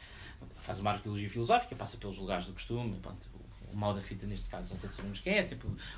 Faz 0.57 0.79
uma 0.79 0.91
arqueologia 0.91 1.29
filosófica, 1.29 1.75
passa 1.75 1.97
pelos 1.97 2.17
lugares 2.17 2.45
do 2.45 2.53
costume, 2.53 2.97
pronto, 3.01 3.27
o 3.73 3.77
mal 3.77 3.93
da 3.93 4.01
fita 4.01 4.25
neste 4.25 4.47
caso 4.49 4.73
até 4.75 4.87
sabemos 4.87 5.19
quem 5.19 5.33
é, 5.33 5.49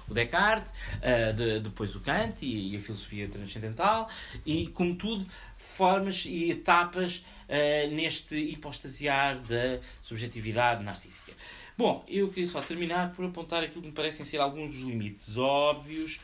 o 0.07 0.13
Descartes, 0.13 0.71
uh, 0.71 1.33
de, 1.33 1.59
depois 1.59 1.93
o 1.95 1.99
Kant 1.99 2.43
e, 2.45 2.73
e, 2.73 2.77
a 2.77 2.79
filosofia 2.79 3.27
transcendental, 3.27 4.09
e 4.45 4.67
como 4.67 4.95
tudo, 4.95 5.27
formas 5.57 6.25
e 6.25 6.51
etapas 6.51 7.17
uh, 7.17 7.93
neste 7.93 8.35
hipostasiar 8.35 9.37
da 9.39 9.79
subjetividade 10.01 10.83
narcísica. 10.83 11.33
Bom, 11.77 12.05
eu 12.07 12.29
queria 12.29 12.47
só 12.47 12.61
terminar 12.61 13.11
por 13.11 13.25
apontar 13.25 13.61
aquilo 13.61 13.81
que 13.81 13.87
me 13.89 13.93
parecem 13.93 14.25
ser 14.25 14.37
alguns 14.37 14.71
dos 14.71 14.79
limites 14.79 15.37
óbvios 15.37 16.21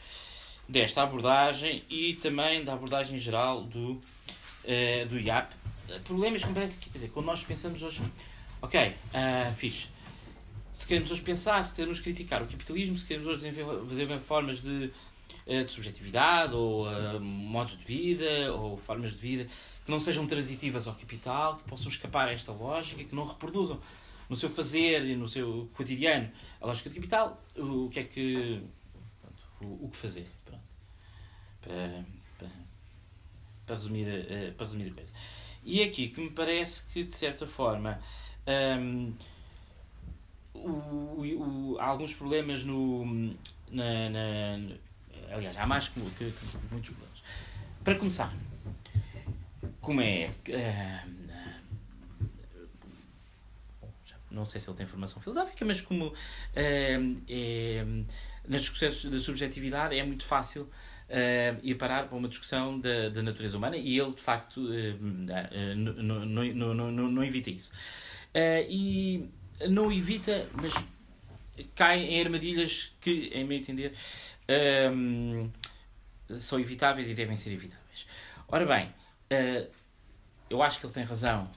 desta 0.66 1.04
abordagem 1.04 1.84
e 1.90 2.14
também 2.14 2.64
da 2.64 2.72
abordagem 2.72 3.18
geral 3.18 3.62
do, 3.62 3.92
uh, 3.92 5.06
do 5.10 5.20
IAP. 5.20 5.54
Problemas 6.06 6.42
que 6.42 6.48
me 6.48 6.54
parece 6.54 6.78
que, 6.78 6.90
quer 6.90 7.00
dizer, 7.00 7.10
quando 7.10 7.26
nós 7.26 7.44
pensamos 7.44 7.84
hoje, 7.84 8.02
ok, 8.62 8.80
uh, 8.88 9.54
fixe, 9.56 9.90
se 10.72 10.88
queremos 10.88 11.12
hoje 11.12 11.22
pensar, 11.22 11.62
se 11.66 11.74
queremos 11.74 12.00
criticar 12.00 12.42
o 12.42 12.48
capitalismo, 12.48 12.98
se 12.98 13.06
queremos 13.06 13.28
hoje 13.28 13.42
desenvolver 13.42 14.22
formas 14.22 14.62
de, 14.62 14.90
uh, 15.48 15.64
de 15.66 15.68
subjetividade 15.70 16.56
ou 16.56 16.88
uh, 16.88 17.20
modos 17.20 17.78
de 17.78 17.84
vida 17.84 18.54
ou 18.54 18.78
formas 18.78 19.12
de 19.12 19.18
vida 19.18 19.50
que 19.84 19.92
não 19.92 20.00
sejam 20.00 20.26
transitivas 20.26 20.88
ao 20.88 20.96
capital, 20.96 21.58
que 21.58 21.64
possam 21.66 21.90
escapar 21.90 22.30
a 22.30 22.32
esta 22.32 22.54
lógica, 22.54 23.04
que 23.04 23.14
não 23.14 23.26
reproduzam 23.26 23.82
no 24.32 24.38
seu 24.38 24.50
fazer 24.50 25.04
e 25.04 25.14
no 25.14 25.28
seu 25.28 25.70
cotidiano 25.74 26.32
a 26.62 26.66
lógica 26.66 26.90
do 26.90 26.96
capital, 26.96 27.44
o, 27.58 27.90
que 27.90 28.00
é 28.00 28.04
que. 28.06 28.62
o, 29.60 29.86
o 29.86 29.90
que 29.90 29.98
fazer. 29.98 30.26
Pronto. 30.46 30.64
Para, 31.62 32.06
para, 32.38 32.50
para, 33.66 33.76
resumir, 33.76 34.08
uh, 34.08 34.54
para 34.54 34.66
resumir 34.66 34.90
a 34.90 34.94
coisa. 34.94 35.12
E 35.66 35.82
é 35.82 35.84
aqui 35.84 36.08
que 36.08 36.22
me 36.22 36.30
parece 36.30 36.82
que, 36.94 37.04
de 37.04 37.12
certa 37.12 37.46
forma, 37.46 38.00
um, 38.48 39.14
o, 40.54 41.74
o, 41.74 41.78
há 41.78 41.88
alguns 41.88 42.14
problemas 42.14 42.64
no. 42.64 43.36
Na, 43.70 44.10
na, 44.10 44.76
aliás, 45.30 45.58
há 45.58 45.68
mais 45.68 45.90
que, 45.90 46.00
que, 46.00 46.32
que, 46.32 46.46
muitos 46.72 46.92
problemas. 46.92 47.22
Para 47.84 47.96
começar, 47.96 48.34
como 49.82 50.00
é. 50.00 50.30
Uh, 50.48 51.21
não 54.32 54.46
sei 54.46 54.60
se 54.62 54.70
ele 54.70 54.78
tem 54.78 54.86
formação 54.86 55.22
filosófica, 55.22 55.64
mas 55.66 55.82
como 55.82 56.14
é, 56.56 56.98
nas 58.48 58.62
discussões 58.62 59.06
da 59.06 59.20
subjetividade 59.20 59.98
é 59.98 60.04
muito 60.04 60.26
fácil 60.26 60.70
uh, 61.12 61.60
ir 61.62 61.76
parar 61.76 62.08
para 62.08 62.18
uma 62.18 62.28
discussão 62.28 62.80
da, 62.80 63.10
da 63.10 63.22
natureza 63.22 63.58
humana 63.58 63.78
e 63.78 64.00
ele, 64.00 64.12
de 64.12 64.22
facto, 64.22 64.62
uh, 64.62 64.98
não, 65.76 66.26
não, 66.26 66.74
não, 66.74 66.92
não, 67.12 67.24
evita 67.24 67.50
isso. 67.50 67.72
Uh, 68.34 68.66
e 68.70 69.30
não 69.70 69.92
evita, 69.92 70.48
mas 70.54 70.74
cai 71.76 72.00
em 72.00 72.24
armadilhas 72.24 72.94
que, 73.02 73.30
em 73.34 73.46
meu 73.46 73.58
entender, 73.58 73.94
são 76.30 76.60
evitáveis 76.60 77.10
e 77.10 77.14
devem 77.14 77.36
ser 77.36 77.52
evitáveis. 77.52 78.08
Ora 78.48 78.66
bem, 78.66 78.92
eu 80.50 80.64
acho 80.64 80.80
que 80.80 80.86
ele 80.86 80.94
tem 80.94 81.04
razão 81.04 81.50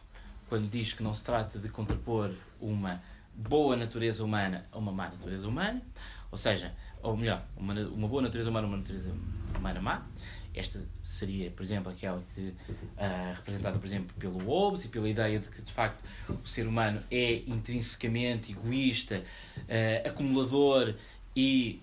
quando 0.49 0.69
diz 0.69 0.93
que 0.93 1.03
não 1.03 1.15
se 1.15 1.25
trata 1.25 1.59
de 1.59 1.69
contrapor 1.69 2.31
uma 2.61 3.03
boa 3.35 3.77
natureza 3.77 4.25
humana 4.25 4.67
a 4.71 4.79
uma 4.79 4.93
má 4.93 5.09
natureza 5.09 5.49
humana, 5.49 5.83
ou 6.31 6.39
seja, 6.39 6.75
ou 7.03 7.17
melhor, 7.17 7.45
uma, 7.57 7.75
uma 7.75 8.09
boa 8.09 8.23
natureza 8.23 8.51
humana 8.51 8.67
a 8.67 8.71
uma 8.71 8.77
natureza 8.79 9.13
humana 9.57 9.81
má. 9.81 10.07
Esta 10.55 10.81
seria, 11.03 11.51
por 11.51 11.65
exemplo, 11.65 11.91
aquela 11.91 12.23
que 12.33 12.41
uh, 12.41 13.35
representada, 13.35 13.77
por 13.77 13.87
exemplo, 13.87 14.15
pelo 14.19 14.39
Hobbes 14.39 14.85
e 14.85 14.89
pela 14.89 15.09
ideia 15.09 15.41
de 15.41 15.49
que, 15.49 15.61
de 15.61 15.73
facto, 15.73 16.05
o 16.29 16.47
ser 16.47 16.67
humano 16.69 17.03
é 17.11 17.43
intrinsecamente 17.47 18.53
egoísta, 18.53 19.25
uh, 19.59 20.09
acumulador 20.09 20.95
e 21.35 21.83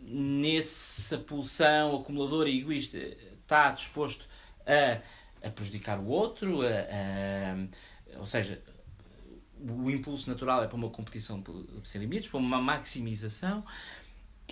nessa 0.00 1.18
pulsão 1.18 1.96
acumuladora 1.96 2.48
e 2.48 2.60
egoísta 2.60 2.98
está 2.98 3.72
disposto 3.72 4.26
a, 4.66 5.00
a 5.42 5.50
prejudicar 5.50 5.98
o 5.98 6.06
outro, 6.06 6.62
a, 6.62 6.68
a, 6.68 8.18
ou 8.18 8.26
seja, 8.26 8.62
o 9.60 9.90
impulso 9.90 10.28
natural 10.28 10.62
é 10.64 10.66
para 10.66 10.76
uma 10.76 10.90
competição 10.90 11.42
sem 11.84 12.00
limites, 12.00 12.28
para 12.28 12.38
uma 12.38 12.60
maximização 12.60 13.64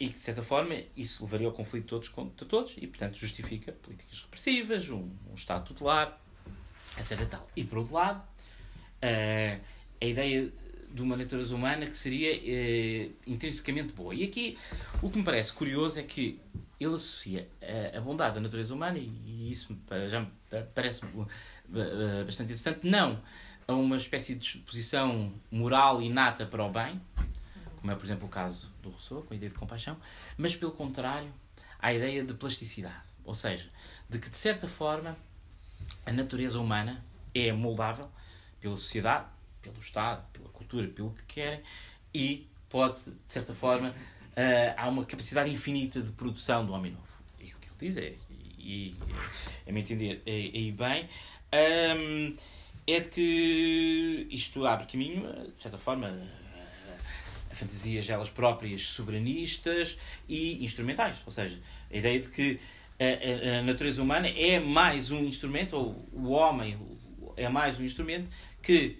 e 0.00 0.06
que, 0.06 0.12
de 0.14 0.18
certa 0.18 0.42
forma, 0.42 0.74
isso 0.96 1.24
levaria 1.24 1.46
ao 1.46 1.52
conflito 1.52 1.84
de 1.84 1.88
todos 1.90 2.08
contra 2.08 2.46
todos 2.46 2.74
e, 2.78 2.86
portanto, 2.86 3.18
justifica 3.18 3.70
políticas 3.72 4.22
repressivas, 4.22 4.88
um, 4.88 5.10
um 5.30 5.34
Estado 5.34 5.66
tutelar, 5.66 6.18
etc. 6.98 7.28
Tal. 7.28 7.46
E, 7.54 7.64
por 7.64 7.78
outro 7.78 7.94
lado, 7.94 8.20
uh, 8.20 9.60
a 10.00 10.04
ideia 10.04 10.50
de 10.92 11.02
uma 11.02 11.16
natureza 11.16 11.54
humana 11.54 11.86
que 11.86 11.96
seria 11.96 12.36
uh, 12.36 13.14
intrinsecamente 13.26 13.92
boa. 13.92 14.14
E 14.14 14.24
aqui 14.24 14.58
o 15.02 15.10
que 15.10 15.18
me 15.18 15.24
parece 15.24 15.52
curioso 15.52 15.98
é 15.98 16.02
que 16.02 16.40
ele 16.78 16.94
associa 16.94 17.48
a, 17.62 17.98
a 17.98 18.00
bondade 18.00 18.34
da 18.34 18.40
natureza 18.40 18.74
humana, 18.74 18.98
e, 18.98 19.10
e 19.26 19.50
isso 19.50 19.76
já 20.08 20.20
me 20.20 20.28
parece 20.74 21.00
bastante 22.24 22.52
interessante, 22.52 22.80
não 22.82 23.20
a 23.68 23.74
uma 23.74 23.96
espécie 23.96 24.34
de 24.34 24.40
disposição 24.40 25.32
moral 25.50 26.02
inata 26.02 26.44
para 26.44 26.64
o 26.64 26.70
bem, 26.70 27.00
como 27.76 27.92
é, 27.92 27.94
por 27.94 28.04
exemplo, 28.04 28.26
o 28.26 28.30
caso 28.30 28.70
do 28.82 28.90
Rousseau, 28.90 29.22
com 29.22 29.32
a 29.32 29.36
ideia 29.36 29.50
de 29.50 29.56
compaixão, 29.56 29.96
mas, 30.36 30.56
pelo 30.56 30.72
contrário, 30.72 31.32
à 31.78 31.92
ideia 31.92 32.24
de 32.24 32.34
plasticidade. 32.34 33.04
Ou 33.24 33.34
seja, 33.34 33.70
de 34.08 34.18
que, 34.18 34.28
de 34.28 34.36
certa 34.36 34.66
forma, 34.66 35.16
a 36.04 36.12
natureza 36.12 36.58
humana 36.58 37.04
é 37.34 37.52
moldável 37.52 38.10
pela 38.60 38.76
sociedade, 38.76 39.26
pelo 39.62 39.78
Estado, 39.78 40.24
cultura, 40.60 40.88
pelo 40.88 41.10
que 41.10 41.24
querem, 41.24 41.60
e 42.14 42.46
pode, 42.68 42.98
de 43.04 43.12
certa 43.32 43.54
forma, 43.54 43.90
uh, 43.90 44.74
há 44.76 44.88
uma 44.88 45.04
capacidade 45.04 45.50
infinita 45.50 46.00
de 46.00 46.12
produção 46.12 46.64
do 46.64 46.72
homem 46.72 46.92
novo. 46.92 47.18
E 47.40 47.52
o 47.52 47.56
que 47.58 47.68
ele 47.68 47.76
diz 47.78 47.96
é, 47.96 48.14
e, 48.58 48.94
a 49.66 49.72
me 49.72 49.80
entender, 49.80 50.22
é, 50.26 50.68
é 50.68 50.70
bem, 50.70 51.08
um, 51.96 52.36
é 52.86 53.00
de 53.00 53.08
que 53.08 54.28
isto 54.30 54.66
abre 54.66 54.86
caminho, 54.86 55.22
de 55.52 55.60
certa 55.60 55.78
forma, 55.78 56.20
a 57.50 57.54
fantasias 57.54 58.08
elas 58.08 58.30
próprias 58.30 58.82
soberanistas 58.82 59.98
e 60.28 60.62
instrumentais. 60.64 61.22
Ou 61.26 61.32
seja, 61.32 61.58
a 61.90 61.96
ideia 61.96 62.20
de 62.20 62.28
que 62.28 62.60
a, 62.98 63.58
a, 63.58 63.62
natureza 63.62 64.02
humana 64.02 64.28
é 64.28 64.60
mais 64.60 65.10
um 65.10 65.24
instrumento, 65.24 65.74
ou 65.74 66.08
o 66.12 66.30
homem 66.30 66.78
é 67.36 67.48
mais 67.48 67.78
um 67.78 67.82
instrumento 67.82 68.28
que, 68.62 68.98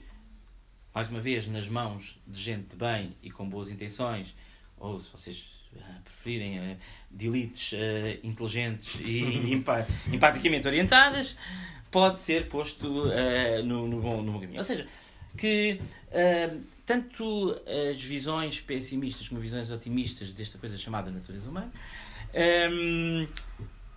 mais 0.94 1.08
uma 1.08 1.20
vez, 1.20 1.46
nas 1.46 1.68
mãos 1.68 2.18
de 2.26 2.40
gente 2.40 2.70
de 2.70 2.76
bem 2.76 3.14
e 3.22 3.30
com 3.30 3.48
boas 3.48 3.70
intenções, 3.70 4.34
ou 4.76 4.98
se 4.98 5.10
vocês 5.10 5.44
uh, 5.72 6.02
preferirem, 6.02 6.58
uh, 6.58 6.76
de 7.10 7.28
elites 7.28 7.72
uh, 7.72 7.76
inteligentes 8.24 8.98
e 9.00 9.52
empaticamente 10.12 10.66
orientadas, 10.66 11.36
pode 11.90 12.18
ser 12.18 12.48
posto 12.48 13.06
uh, 13.06 13.62
no, 13.64 13.86
no, 13.86 14.00
bom, 14.00 14.22
no 14.22 14.32
bom 14.32 14.40
caminho. 14.40 14.58
Ou 14.58 14.64
seja, 14.64 14.86
que 15.36 15.80
uh, 16.08 16.60
tanto 16.84 17.56
as 17.90 18.02
visões 18.02 18.60
pessimistas 18.60 19.28
como 19.28 19.38
as 19.40 19.44
visões 19.44 19.70
otimistas 19.70 20.32
desta 20.32 20.58
coisa 20.58 20.76
chamada 20.76 21.08
natureza 21.08 21.48
humana 21.48 21.72
um, 22.68 23.28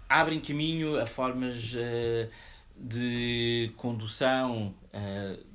abrem 0.08 0.39
caminho 0.39 0.99
a 0.99 1.08
formas 1.08 1.75
de 2.77 3.71
condução 3.75 4.75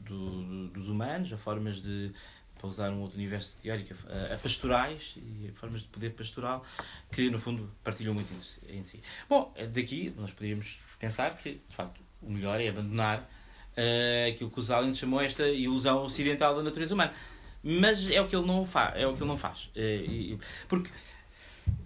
do, 0.09 0.69
dos 0.69 0.89
humanos, 0.89 1.33
a 1.33 1.37
formas 1.37 1.81
de 1.81 2.13
para 2.59 2.69
usar 2.69 2.91
um 2.91 3.01
outro 3.01 3.17
universo 3.17 3.57
teórico, 3.59 3.95
a, 4.09 4.37
pastorais 4.37 5.17
e 5.17 5.51
formas 5.53 5.83
de 5.83 5.89
poder 5.89 6.11
pastoral 6.11 6.65
que, 7.11 7.31
no 7.31 7.39
fundo, 7.39 7.71
partilham 7.83 8.13
muito 8.13 8.33
entre 8.69 8.85
si. 8.85 9.03
Bom, 9.29 9.55
daqui 9.73 10.13
nós 10.17 10.33
poderíamos 10.33 10.81
pensar 10.99 11.37
que, 11.37 11.61
de 11.67 11.75
facto, 11.75 12.01
o 12.21 12.31
melhor 12.31 12.61
é 12.61 12.69
abandonar 12.69 13.21
uh, 13.21 14.29
aquilo 14.29 14.51
que 14.51 14.59
o 14.59 14.63
Zalin 14.63 14.95
chamou 14.95 15.21
esta 15.21 15.49
ilusão 15.49 16.03
ocidental 16.05 16.55
da 16.57 16.63
natureza 16.63 16.95
humana. 16.95 17.15
Mas 17.63 18.11
é 18.11 18.21
o 18.21 18.29
que 18.29 18.37
ele 18.37 18.47
não, 18.47 18.67
fa 18.67 18.93
é 18.97 19.07
o 19.07 19.15
que 19.15 19.21
ele 19.21 19.29
não 19.29 19.37
faz. 19.37 19.71
Uh, 19.77 20.39
porque 20.69 20.91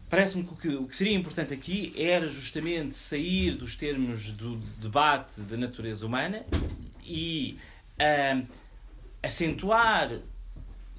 parece-me 0.08 0.44
que 0.44 0.68
o 0.68 0.87
que 0.87 0.96
seria 0.96 1.14
importante 1.14 1.54
aqui 1.54 1.92
era 1.96 2.28
justamente 2.28 2.94
sair 2.94 3.52
dos 3.56 3.76
termos 3.76 4.30
do 4.32 4.56
debate 4.56 5.40
da 5.42 5.56
natureza 5.56 6.06
humana 6.06 6.44
e 7.02 7.58
uh, 7.98 8.46
acentuar, 9.22 10.09
de 10.09 10.22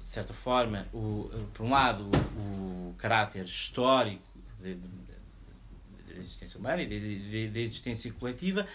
certa 0.06 0.32
forma, 0.32 0.86
o, 0.92 1.30
por 1.52 1.66
um 1.66 1.70
lado, 1.70 2.10
o, 2.36 2.90
o 2.90 2.94
caráter 2.96 3.44
histórico 3.44 4.22
da 4.60 6.20
existência 6.20 6.58
humana 6.58 6.82
e 6.82 7.48
da 7.48 7.60
existência 7.60 8.12
coletiva, 8.12 8.66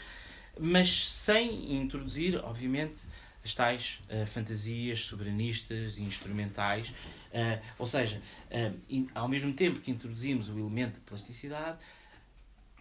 mas 0.60 1.10
sem 1.10 1.76
introduzir, 1.76 2.36
obviamente, 2.44 3.02
as 3.44 3.54
tais 3.54 4.02
uh, 4.10 4.26
fantasias 4.26 5.02
soberanistas 5.02 5.98
e 5.98 6.04
instrumentais. 6.04 6.90
Uh, 6.90 7.62
ou 7.78 7.88
seja, 7.88 8.22
uh, 8.52 8.80
in, 8.90 9.08
ao 9.16 9.28
mesmo 9.28 9.54
tempo 9.54 9.80
que 9.80 9.92
introduzimos 9.92 10.50
o 10.50 10.60
elemento 10.60 10.96
de 10.96 11.02
plasticidade, 11.02 11.78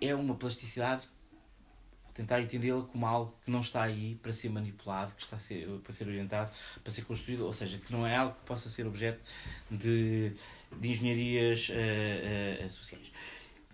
é 0.00 0.14
uma 0.14 0.34
plasticidade 0.34 1.04
tentar 2.18 2.40
entendê-la 2.40 2.82
como 2.82 3.06
algo 3.06 3.34
que 3.44 3.50
não 3.50 3.60
está 3.60 3.82
aí 3.82 4.16
para 4.22 4.32
ser 4.32 4.50
manipulado, 4.50 5.14
que 5.14 5.22
está 5.22 5.38
ser, 5.38 5.66
para 5.82 5.92
ser 5.92 6.06
orientado, 6.06 6.50
para 6.82 6.92
ser 6.92 7.02
construído, 7.02 7.46
ou 7.46 7.52
seja, 7.52 7.78
que 7.78 7.92
não 7.92 8.06
é 8.06 8.16
algo 8.16 8.34
que 8.34 8.42
possa 8.42 8.68
ser 8.68 8.86
objeto 8.86 9.20
de, 9.70 10.32
de 10.78 10.90
engenharias 10.90 11.70
sociais. 12.70 13.12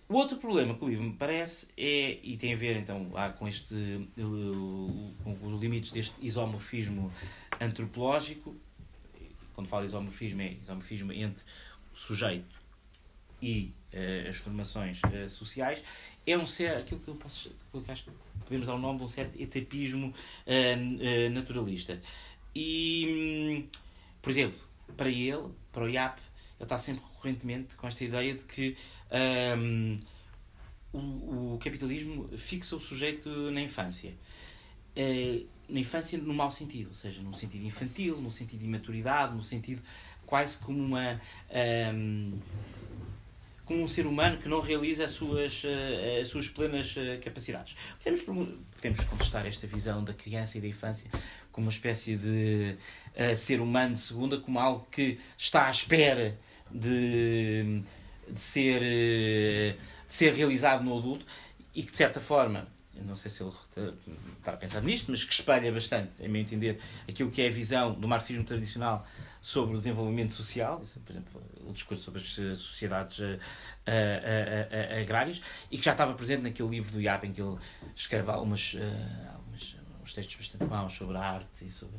O 0.06 0.16
outro 0.16 0.36
problema 0.36 0.74
que 0.74 0.84
o 0.84 0.88
livro 0.88 1.04
me 1.04 1.14
parece 1.14 1.66
é, 1.76 2.18
e 2.22 2.36
tem 2.36 2.52
a 2.52 2.56
ver 2.56 2.76
então 2.76 3.10
com, 3.38 3.48
este, 3.48 4.08
com 4.14 5.38
os 5.42 5.60
limites 5.60 5.90
deste 5.92 6.14
isomorfismo 6.20 7.10
antropológico, 7.58 8.54
quando 9.54 9.66
falo 9.68 9.82
de 9.82 9.88
isomorfismo, 9.88 10.42
é 10.42 10.52
isomorfismo 10.52 11.12
entre 11.12 11.42
o 11.92 11.96
sujeito 11.96 12.62
e 13.40 13.72
uh, 13.92 14.28
as 14.28 14.36
formações 14.36 15.00
uh, 15.04 15.28
sociais, 15.28 15.82
é 16.26 16.36
um 16.36 16.46
certo, 16.46 16.80
aquilo 16.80 17.00
que 17.00 17.08
eu 17.08 17.14
posso 17.14 17.50
que 17.50 18.23
podemos 18.44 18.66
dar 18.66 18.74
o 18.74 18.78
nome 18.78 18.98
de 18.98 19.04
um 19.04 19.08
certo 19.08 19.40
etapismo 19.40 20.12
uh, 20.46 21.30
naturalista. 21.30 22.00
E, 22.54 23.06
hum, 23.08 23.68
por 24.22 24.30
exemplo, 24.30 24.58
para 24.96 25.08
ele, 25.08 25.48
para 25.72 25.84
o 25.84 25.88
IAP, 25.88 26.18
ele 26.18 26.64
está 26.64 26.78
sempre 26.78 27.02
recorrentemente 27.12 27.74
com 27.76 27.86
esta 27.86 28.04
ideia 28.04 28.34
de 28.34 28.44
que 28.44 28.76
um, 29.58 29.98
o, 30.92 31.54
o, 31.54 31.58
capitalismo 31.58 32.28
fixa 32.38 32.76
o 32.76 32.80
sujeito 32.80 33.28
na 33.50 33.60
infância. 33.60 34.14
Uh, 34.96 35.46
na 35.68 35.80
infância 35.80 36.18
no 36.18 36.34
mau 36.34 36.50
sentido, 36.50 36.88
ou 36.88 36.94
seja, 36.94 37.22
num 37.22 37.32
sentido 37.32 37.64
infantil, 37.64 38.20
num 38.20 38.30
sentido 38.30 38.60
de 38.60 38.66
imaturidade, 38.66 39.34
num 39.34 39.42
sentido 39.42 39.82
quase 40.26 40.58
como 40.58 40.78
uma 40.78 41.20
um, 41.94 42.38
como 43.64 43.82
um 43.82 43.88
ser 43.88 44.06
humano 44.06 44.38
que 44.38 44.48
não 44.48 44.60
realiza 44.60 45.04
as 45.04 45.12
suas, 45.12 45.64
uh, 45.64 46.20
as 46.20 46.28
suas 46.28 46.48
plenas 46.48 46.96
uh, 46.96 47.18
capacidades. 47.22 47.76
Podemos, 48.02 48.48
podemos 48.76 49.04
contestar 49.04 49.46
esta 49.46 49.66
visão 49.66 50.04
da 50.04 50.12
criança 50.12 50.58
e 50.58 50.60
da 50.60 50.68
infância 50.68 51.10
como 51.50 51.66
uma 51.66 51.72
espécie 51.72 52.16
de 52.16 52.76
uh, 53.16 53.36
ser 53.36 53.60
humano 53.60 53.94
de 53.94 54.00
segunda, 54.00 54.38
como 54.38 54.58
algo 54.58 54.86
que 54.90 55.18
está 55.36 55.66
à 55.66 55.70
espera 55.70 56.38
de, 56.70 57.82
de, 58.28 58.40
ser, 58.40 58.80
de 58.80 59.76
ser 60.06 60.34
realizado 60.34 60.84
no 60.84 60.96
adulto 60.96 61.24
e 61.74 61.82
que, 61.82 61.90
de 61.90 61.96
certa 61.96 62.20
forma, 62.20 62.66
não 63.02 63.16
sei 63.16 63.30
se 63.30 63.42
ele 63.42 63.52
está 64.38 64.52
a 64.52 64.56
pensar 64.56 64.82
nisto, 64.82 65.10
mas 65.10 65.24
que 65.24 65.32
espelha 65.32 65.72
bastante, 65.72 66.24
a 66.24 66.28
meu 66.28 66.40
entender, 66.40 66.78
aquilo 67.08 67.30
que 67.30 67.42
é 67.42 67.48
a 67.48 67.50
visão 67.50 67.92
do 67.94 68.06
marxismo 68.06 68.44
tradicional 68.44 69.06
sobre 69.44 69.74
o 69.74 69.76
desenvolvimento 69.76 70.32
social, 70.32 70.82
por 71.04 71.12
exemplo, 71.12 71.42
o 71.68 71.72
discurso 71.74 72.02
sobre 72.02 72.22
as 72.22 72.58
sociedades 72.58 73.18
uh, 73.18 73.24
uh, 73.24 73.36
uh, 73.36 75.00
agrárias, 75.02 75.42
e 75.70 75.76
que 75.76 75.84
já 75.84 75.92
estava 75.92 76.14
presente 76.14 76.40
naquele 76.40 76.70
livro 76.70 76.92
do 76.92 76.98
IAP 76.98 77.26
em 77.26 77.32
que 77.34 77.42
ele 77.42 77.58
escreve 77.94 78.30
algumas, 78.30 78.74
algumas, 79.34 79.76
uns 80.02 80.14
textos 80.14 80.36
bastante 80.36 80.64
maus 80.64 80.94
sobre 80.94 81.18
a 81.18 81.20
arte 81.20 81.66
e 81.66 81.68
sobre. 81.68 81.94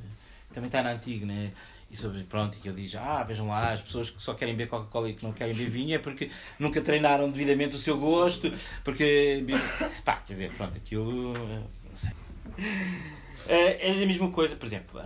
Também 0.51 0.69
está 0.69 0.81
na 0.81 0.93
antiga, 0.93 1.23
né? 1.27 1.51
e 1.91 1.95
sobre 1.95 2.23
pronto, 2.23 2.57
e 2.57 2.59
que 2.59 2.67
ele 2.67 2.81
diz, 2.81 2.95
ah, 2.95 3.21
vejam 3.21 3.47
lá, 3.47 3.73
as 3.73 3.81
pessoas 3.81 4.09
que 4.09 4.19
só 4.23 4.33
querem 4.33 4.55
beber 4.55 4.67
Coca-Cola 4.67 5.07
e 5.11 5.13
que 5.13 5.23
não 5.23 5.31
querem 5.31 5.53
beber 5.53 5.69
vinho 5.69 5.93
é 5.93 5.99
porque 5.99 6.31
nunca 6.57 6.81
treinaram 6.81 7.29
devidamente 7.29 7.75
o 7.75 7.79
seu 7.79 7.99
gosto, 7.99 8.51
porque 8.83 9.45
pá, 10.03 10.15
quer 10.15 10.33
dizer, 10.33 10.51
pronto, 10.53 10.75
aquilo 10.75 11.33
não 11.33 11.95
sei. 11.95 12.11
É, 13.47 13.89
é 13.89 14.03
a 14.03 14.07
mesma 14.07 14.31
coisa, 14.31 14.55
por 14.55 14.65
exemplo, 14.65 14.99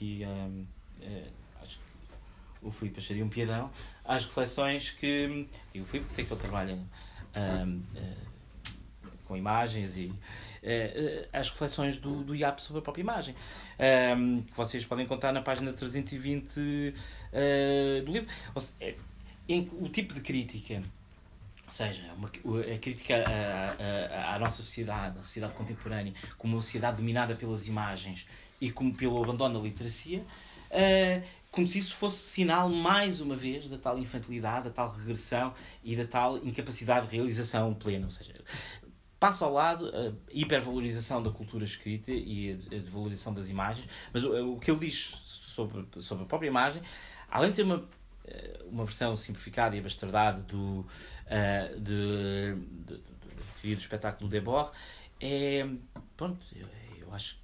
aqui 0.00 0.24
um, 0.26 0.66
é, 1.02 1.24
acho 1.62 1.78
que 1.78 2.66
o 2.66 2.70
Filipe 2.70 2.98
acharia 2.98 3.24
um 3.24 3.28
piadão 3.28 3.70
às 4.04 4.24
reflexões 4.24 4.90
que 4.90 5.46
digo 5.72 5.84
o 5.84 5.88
Filipe, 5.88 6.10
sei 6.10 6.24
que 6.24 6.32
ele 6.32 6.40
trabalha 6.40 6.74
um, 6.74 7.82
com 9.26 9.36
imagens 9.36 9.98
e 9.98 10.12
as 11.32 11.50
reflexões 11.50 11.98
do, 11.98 12.24
do 12.24 12.34
IAP 12.34 12.60
sobre 12.60 12.80
a 12.80 12.82
própria 12.82 13.02
imagem, 13.02 13.34
um, 14.16 14.42
que 14.42 14.54
vocês 14.54 14.84
podem 14.84 15.04
encontrar 15.04 15.32
na 15.32 15.40
página 15.40 15.72
320 15.72 16.58
uh, 16.58 16.94
eh, 17.32 18.02
do 18.04 18.12
livro. 18.12 18.28
Seja, 18.58 18.96
em 19.48 19.66
o 19.80 19.88
tipo 19.88 20.12
de 20.12 20.20
crítica 20.20 20.82
ou 21.64 21.72
seja, 21.72 22.02
uma, 22.14 22.28
a 22.28 22.78
crítica 22.78 23.14
à, 23.24 24.32
à, 24.32 24.34
à, 24.34 24.38
nossa 24.40 24.56
sociedade, 24.56 25.20
à 25.20 25.22
sociedade 25.22 25.54
contemporânea, 25.54 26.12
como 26.36 26.56
uma 26.56 26.62
sociedade 26.62 26.96
dominada 26.96 27.36
pelas 27.36 27.68
imagens 27.68 28.26
e 28.60 28.70
como 28.70 28.94
pelo 28.94 29.22
abandono 29.22 29.58
da 29.58 29.64
literacia, 29.64 30.20
uh, 30.20 31.22
como 31.50 31.66
se 31.66 31.78
isso 31.78 31.96
fosse 31.96 32.22
sinal, 32.22 32.68
mais 32.68 33.20
uma 33.20 33.34
vez, 33.34 33.68
da 33.68 33.76
tal 33.76 33.98
infantilidade, 33.98 34.64
da 34.64 34.70
tal 34.70 34.90
regressão 34.92 35.52
e 35.82 35.96
da 35.96 36.06
tal 36.06 36.38
incapacidade 36.38 37.08
de 37.08 37.16
realização 37.16 37.74
plena. 37.74 38.04
Ou 38.04 38.10
seja, 38.10 38.34
passa 39.18 39.44
ao 39.44 39.52
lado 39.52 39.86
a 39.88 40.12
hipervalorização 40.32 41.20
da 41.22 41.30
cultura 41.30 41.64
escrita 41.64 42.12
e 42.12 42.52
a 42.70 42.78
desvalorização 42.78 43.34
das 43.34 43.48
imagens, 43.48 43.88
mas 44.12 44.24
o, 44.24 44.58
que 44.58 44.70
ele 44.70 44.80
diz 44.80 45.12
sobre, 45.24 45.86
sobre 46.00 46.22
a 46.22 46.26
própria 46.26 46.48
imagem, 46.48 46.82
além 47.28 47.50
de 47.50 47.56
ser 47.56 47.62
uma 47.64 47.84
eh, 48.30 48.60
uma 48.70 48.84
versão 48.84 49.16
simplificada 49.16 49.74
e 49.74 49.80
abastardada 49.80 50.42
do, 50.42 50.80
uh, 50.80 51.80
de, 51.80 52.54
de, 52.86 53.02
de, 53.62 53.74
do 53.74 53.80
espetáculo 53.80 54.28
do 54.28 54.30
Debord, 54.30 54.70
é, 55.20 55.68
pronto, 56.16 56.38
eu, 56.54 56.68
eu 57.00 57.12
acho 57.12 57.39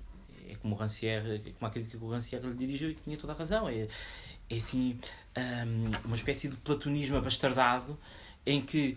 é 0.49 0.55
como 0.55 0.75
o 0.75 0.79
Rancière, 0.79 1.41
como 1.59 1.69
a 1.69 1.71
crítica 1.71 1.99
que 1.99 2.05
o 2.05 2.09
Rancière 2.09 2.47
lhe 2.47 2.55
dirigiu 2.55 2.91
e 2.91 2.95
que 2.95 3.03
tinha 3.03 3.17
toda 3.17 3.33
a 3.33 3.37
razão. 3.37 3.69
É, 3.69 3.89
é 4.49 4.57
assim, 4.57 4.99
um, 5.37 6.07
uma 6.07 6.17
espécie 6.17 6.49
de 6.49 6.57
platonismo 6.57 7.17
abastardado 7.17 7.99
em 8.45 8.61
que 8.61 8.97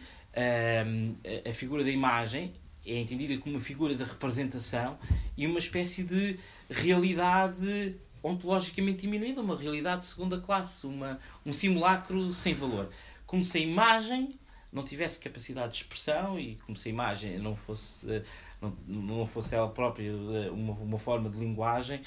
um, 0.85 1.15
a 1.49 1.53
figura 1.53 1.83
da 1.83 1.89
imagem 1.89 2.53
é 2.85 2.99
entendida 2.99 3.37
como 3.37 3.55
uma 3.55 3.61
figura 3.61 3.93
de 3.93 4.03
representação 4.03 4.97
e 5.35 5.45
uma 5.45 5.59
espécie 5.59 6.03
de 6.03 6.39
realidade 6.69 7.95
ontologicamente 8.21 9.01
diminuída, 9.01 9.41
uma 9.41 9.57
realidade 9.57 10.01
de 10.01 10.07
segunda 10.07 10.39
classe, 10.39 10.85
uma, 10.85 11.19
um 11.45 11.53
simulacro 11.53 12.31
sem 12.33 12.53
valor. 12.53 12.89
Como 13.25 13.43
se 13.43 13.57
a 13.57 13.61
imagem 13.61 14.37
não 14.71 14.83
tivesse 14.83 15.19
capacidade 15.19 15.73
de 15.73 15.77
expressão 15.79 16.39
e 16.39 16.55
como 16.57 16.77
se 16.77 16.89
a 16.89 16.91
imagem 16.91 17.39
não 17.39 17.55
fosse, 17.55 18.23
não, 18.61 18.75
não 18.85 19.25
fosse 19.25 19.55
ela 19.55 19.69
própria 19.69 20.15
uma, 20.51 20.73
uma 20.73 20.99
forma 20.99 21.29
de 21.29 21.37
linguagem 21.37 22.01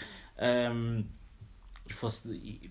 um, 0.72 1.04
e 1.86 1.92
fosse. 1.92 2.32
E, 2.34 2.70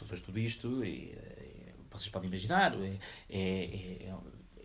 depois 0.00 0.20
tudo 0.20 0.38
isto, 0.38 0.84
e, 0.84 1.10
e, 1.10 1.74
vocês 1.90 2.08
podem 2.08 2.28
imaginar, 2.28 2.72
é, 2.80 2.98
é, 3.28 3.64
é 4.06 4.14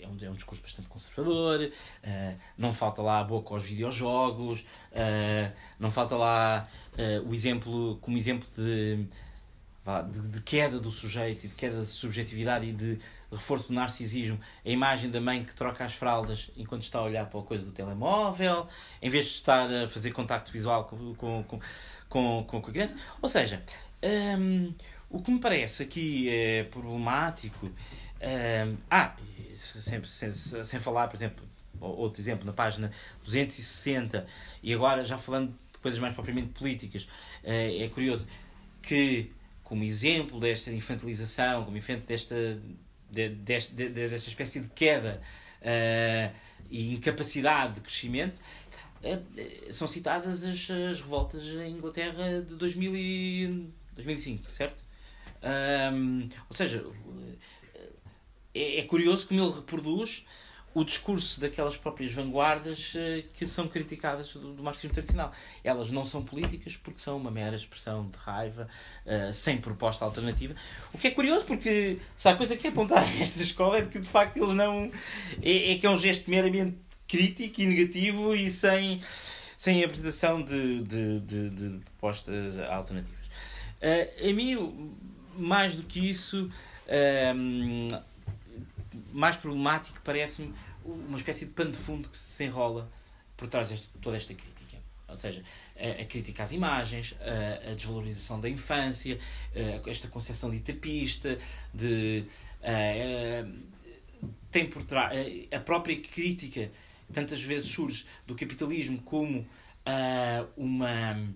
é 0.03 0.07
um, 0.07 0.17
é 0.21 0.29
um 0.29 0.33
discurso 0.33 0.61
bastante 0.61 0.89
conservador, 0.89 1.61
uh, 1.61 2.39
não 2.57 2.73
falta 2.73 3.01
lá 3.01 3.19
a 3.19 3.23
boca 3.23 3.53
aos 3.53 3.63
videojogos, 3.63 4.61
uh, 4.61 5.53
não 5.79 5.89
falta 5.89 6.15
lá 6.15 6.67
uh, 6.93 7.27
o 7.27 7.33
exemplo, 7.33 7.97
como 8.01 8.17
exemplo 8.17 8.47
de, 8.55 9.07
de, 10.11 10.27
de, 10.27 10.41
queda 10.41 10.79
do 10.79 10.89
sujeito 10.89 11.45
e 11.45 11.49
de 11.49 11.55
queda 11.55 11.81
de 11.81 11.87
subjetividade 11.87 12.67
e 12.67 12.71
de 12.71 12.99
reforço 13.31 13.67
do 13.67 13.73
narcisismo, 13.73 14.39
a 14.65 14.69
imagem 14.69 15.09
da 15.09 15.19
mãe 15.19 15.43
que 15.43 15.53
troca 15.53 15.83
as 15.83 15.93
fraldas 15.93 16.51
enquanto 16.55 16.83
está 16.83 16.99
a 16.99 17.03
olhar 17.03 17.25
para 17.25 17.39
a 17.39 17.43
coisa 17.43 17.65
do 17.65 17.71
telemóvel, 17.71 18.67
em 19.01 19.09
vez 19.09 19.25
de 19.25 19.31
estar 19.31 19.69
a 19.71 19.89
fazer 19.89 20.11
contacto 20.11 20.51
visual 20.51 20.85
com, 20.85 21.13
com, 21.15 21.59
com, 22.07 22.43
com, 22.47 22.57
a 22.57 22.61
criança. 22.61 22.95
Ou 23.21 23.27
seja, 23.27 23.61
um, 24.39 24.73
o 25.09 25.21
que 25.21 25.31
me 25.31 25.39
parece 25.39 25.83
aqui 25.83 26.29
é 26.29 26.63
problemático 26.63 27.71
Uh, 28.23 28.77
ah, 28.89 29.13
sem, 29.53 30.01
sem, 30.05 30.31
sem 30.31 30.79
falar, 30.79 31.09
por 31.09 31.17
exemplo, 31.17 31.45
outro 31.81 32.21
exemplo, 32.21 32.45
na 32.45 32.53
página 32.53 32.89
260, 33.25 34.25
e 34.61 34.73
agora 34.73 35.03
já 35.03 35.17
falando 35.17 35.49
de 35.73 35.79
coisas 35.79 35.99
mais 35.99 36.13
propriamente 36.13 36.57
políticas, 36.57 37.03
uh, 37.43 37.83
é 37.83 37.89
curioso 37.89 38.25
que, 38.81 39.29
como 39.73 39.83
exemplo 39.83 40.39
desta 40.39 40.71
infantilização, 40.71 41.65
como 41.65 41.75
exemplo 41.75 42.05
desta, 42.05 42.35
de, 43.09 43.29
desta, 43.29 43.73
de, 43.73 43.89
desta 43.89 44.29
espécie 44.29 44.59
de 44.59 44.69
queda 44.69 45.19
uh, 45.61 46.35
e 46.69 46.93
incapacidade 46.93 47.73
de 47.73 47.81
crescimento, 47.81 48.35
uh, 49.01 49.73
são 49.73 49.87
citadas 49.87 50.43
as, 50.43 50.69
as 50.69 51.01
revoltas 51.01 51.43
em 51.47 51.71
Inglaterra 51.71 52.43
de 52.47 52.53
2000 52.53 52.95
e 52.95 53.67
2005, 53.95 54.51
certo? 54.51 54.79
Ou 56.47 56.55
seja, 56.55 56.85
é, 58.53 58.79
é 58.79 58.83
curioso 58.83 59.27
como 59.27 59.41
ele 59.41 59.55
reproduz 59.55 60.23
o 60.73 60.83
discurso 60.83 61.39
daquelas 61.39 61.77
próprias 61.77 62.13
vanguardas 62.13 62.93
uh, 62.95 63.23
que 63.33 63.45
são 63.45 63.67
criticadas 63.67 64.33
do, 64.33 64.63
marxismo 64.63 64.91
tradicional. 64.91 65.31
Elas 65.63 65.91
não 65.91 66.03
são 66.03 66.23
políticas 66.23 66.75
porque 66.75 66.99
são 66.99 67.17
uma 67.17 67.29
mera 67.29 67.55
expressão 67.55 68.07
de 68.07 68.17
raiva, 68.17 68.67
uh, 69.05 69.31
sem 69.31 69.57
proposta 69.57 70.03
alternativa. 70.03 70.55
O 70.93 70.97
que 70.97 71.07
é 71.07 71.11
curioso 71.11 71.45
porque 71.45 71.99
se 72.15 72.27
há 72.27 72.35
coisa 72.35 72.55
que 72.55 72.67
é 72.67 72.69
apontada 72.69 73.05
nesta 73.17 73.41
escola 73.41 73.77
é 73.77 73.85
que 73.85 73.99
de 73.99 74.07
facto 74.07 74.37
eles 74.37 74.53
não. 74.53 74.91
É, 75.41 75.73
é 75.73 75.77
que 75.77 75.85
é 75.85 75.89
um 75.89 75.97
gesto 75.97 76.29
meramente 76.29 76.77
crítico 77.07 77.61
e 77.61 77.67
negativo 77.67 78.35
e 78.35 78.49
sem, 78.49 78.99
sem 79.57 79.83
apresentação 79.83 80.41
de, 80.41 80.81
de, 80.81 81.19
de, 81.19 81.49
de 81.49 81.79
propostas 81.85 82.57
alternativas. 82.57 83.27
Uh, 83.81 84.29
a 84.29 84.33
mim, 84.33 84.97
mais 85.37 85.75
do 85.75 85.83
que 85.83 86.09
isso 86.09 86.49
mais 89.13 89.37
problemático 89.37 89.99
parece-me 90.03 90.53
uma 90.83 91.17
espécie 91.17 91.45
de 91.45 91.51
pano 91.51 91.71
de 91.71 91.77
fundo 91.77 92.09
que 92.09 92.17
se 92.17 92.43
enrola 92.43 92.91
por 93.37 93.47
trás 93.47 93.69
de 93.69 93.87
toda 94.01 94.17
esta 94.17 94.33
crítica. 94.33 94.77
Ou 95.07 95.15
seja, 95.15 95.43
a, 95.77 96.01
a 96.01 96.05
crítica 96.05 96.43
às 96.43 96.51
imagens, 96.51 97.15
a, 97.21 97.71
a, 97.71 97.73
desvalorização 97.75 98.39
da 98.39 98.49
infância, 98.49 99.19
a, 99.55 99.89
esta 99.89 100.07
concepção 100.07 100.49
de 100.49 100.59
tapista, 100.59 101.37
de. 101.73 102.25
tem 104.51 104.67
por 104.67 104.83
trás. 104.83 105.15
A, 105.51 105.59
própria 105.59 105.99
crítica 106.01 106.71
tantas 107.11 107.41
vezes 107.41 107.69
surge 107.69 108.05
do 108.25 108.35
capitalismo 108.35 109.01
como 109.01 109.47
uma, 110.57 111.29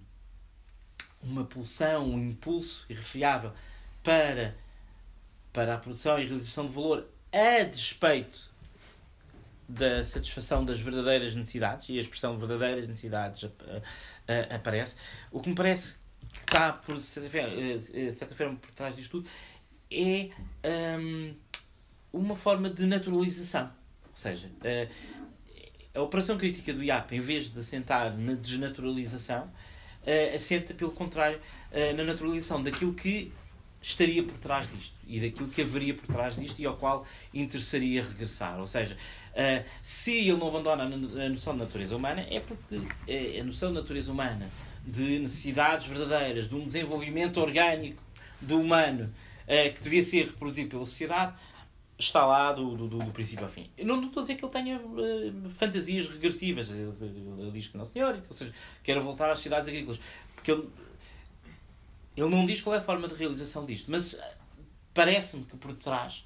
uma 1.22 1.44
pulsão, 1.44 2.10
um 2.10 2.30
impulso 2.30 2.86
irrefriável 2.90 3.52
para, 4.04 4.56
para 5.54 5.76
a 5.76 5.78
produção 5.78 6.18
e 6.18 6.26
realização 6.26 6.66
de 6.66 6.72
valor 6.72 7.08
a 7.32 7.64
despeito 7.64 8.50
da 9.68 10.04
satisfação 10.04 10.64
das 10.64 10.80
verdadeiras 10.80 11.36
necessidades, 11.36 11.90
e 11.90 11.98
a 11.98 12.00
expressão 12.02 12.38
verdadeiras 12.38 12.88
necessidades 12.88 13.44
uh, 13.44 13.48
uh, 13.48 14.56
aparece, 14.56 14.96
o 15.32 15.42
que 15.42 15.50
me 15.50 15.56
parece 15.56 15.96
que 16.32 16.40
está, 16.40 16.72
por 16.72 16.98
certa 17.00 17.30
certa 18.12 18.36
feira 18.36 18.54
por 18.54 18.72
trás 18.72 18.96
disto 18.96 19.12
tudo, 19.12 19.30
é 19.92 20.30
um, 20.98 21.36
uma 22.14 22.36
forma 22.36 22.70
de 22.70 22.86
naturalização. 22.86 23.66
Ou 24.10 24.16
seja, 24.16 24.50
a 25.94 26.02
operação 26.02 26.38
crítica 26.38 26.74
do 26.74 26.84
IAP, 26.84 27.14
em 27.14 27.20
vez 27.20 27.52
de 27.52 27.60
assentar 27.60 28.16
na 28.18 28.34
desnaturalização, 28.34 29.52
assenta, 30.34 30.74
pelo 30.74 30.92
contrário, 30.92 31.40
na 31.96 32.04
naturalização 32.04 32.62
daquilo 32.62 32.94
que 32.94 33.32
estaria 33.82 34.24
por 34.24 34.38
trás 34.40 34.70
disto 34.70 34.96
e 35.08 35.20
daquilo 35.20 35.48
que 35.50 35.62
haveria 35.62 35.94
por 35.94 36.08
trás 36.08 36.36
disto 36.36 36.60
e 36.60 36.66
ao 36.66 36.76
qual 36.76 37.06
interessaria 37.34 38.02
regressar. 38.02 38.60
Ou 38.60 38.68
seja, 38.68 38.96
uh, 38.96 39.70
se 39.82 40.12
ele 40.12 40.38
não 40.38 40.48
abandona 40.48 40.84
a 40.84 41.30
noção 41.30 41.54
de 41.54 41.60
natureza 41.60 41.96
humana, 41.96 42.26
é 42.30 42.40
porque 42.40 43.40
a 43.40 43.44
noção 43.44 43.70
de 43.70 43.80
natureza 43.80 44.12
humana, 44.12 44.50
de 44.86 45.20
necessidades 45.20 45.88
verdadeiras, 45.88 46.50
de 46.50 46.56
um 46.56 46.66
desenvolvimento 46.66 47.40
orgânico 47.40 48.04
do 48.42 48.60
humano 48.60 49.14
uh, 49.44 49.74
que 49.74 49.82
devia 49.82 50.04
ser 50.04 50.26
reproduzido 50.26 50.70
pela 50.70 50.86
sociedade, 50.86 51.36
está 52.00 52.26
lá 52.26 52.52
do, 52.52 52.76
do, 52.76 52.88
do, 52.88 53.12
princípio 53.12 53.44
ao 53.44 53.50
fim. 53.50 53.70
Eu 53.78 53.86
não 53.86 54.04
estou 54.06 54.22
a 54.22 54.24
dizer 54.24 54.36
que 54.36 54.46
ele 54.46 54.52
tenha 54.52 54.78
uh, 54.78 55.50
fantasias 55.52 56.08
regressivas. 56.08 56.70
Ele, 56.70 56.94
ele, 57.40 57.52
diz 57.52 57.68
que 57.68 57.78
não, 57.78 57.86
senhor, 57.86 58.14
que, 58.18 58.28
ou 58.28 58.34
seja, 58.34 58.54
quer 58.84 59.00
voltar 59.00 59.32
às 59.32 59.40
cidades 59.40 59.68
agrícolas. 59.68 60.00
Porque 60.36 60.52
ele 60.52 60.68
ele 62.18 62.30
não 62.30 62.46
diz 62.46 62.62
qual 62.62 62.76
é 62.76 62.80
a 62.80 62.82
forma 62.82 63.08
de 63.08 63.14
realização 63.14 63.64
disto, 63.64 63.92
mas 63.92 64.16
eh, 64.16 64.38
parece-me 64.92 65.46
que 65.46 65.56
por 65.56 65.72
detrás, 65.72 66.26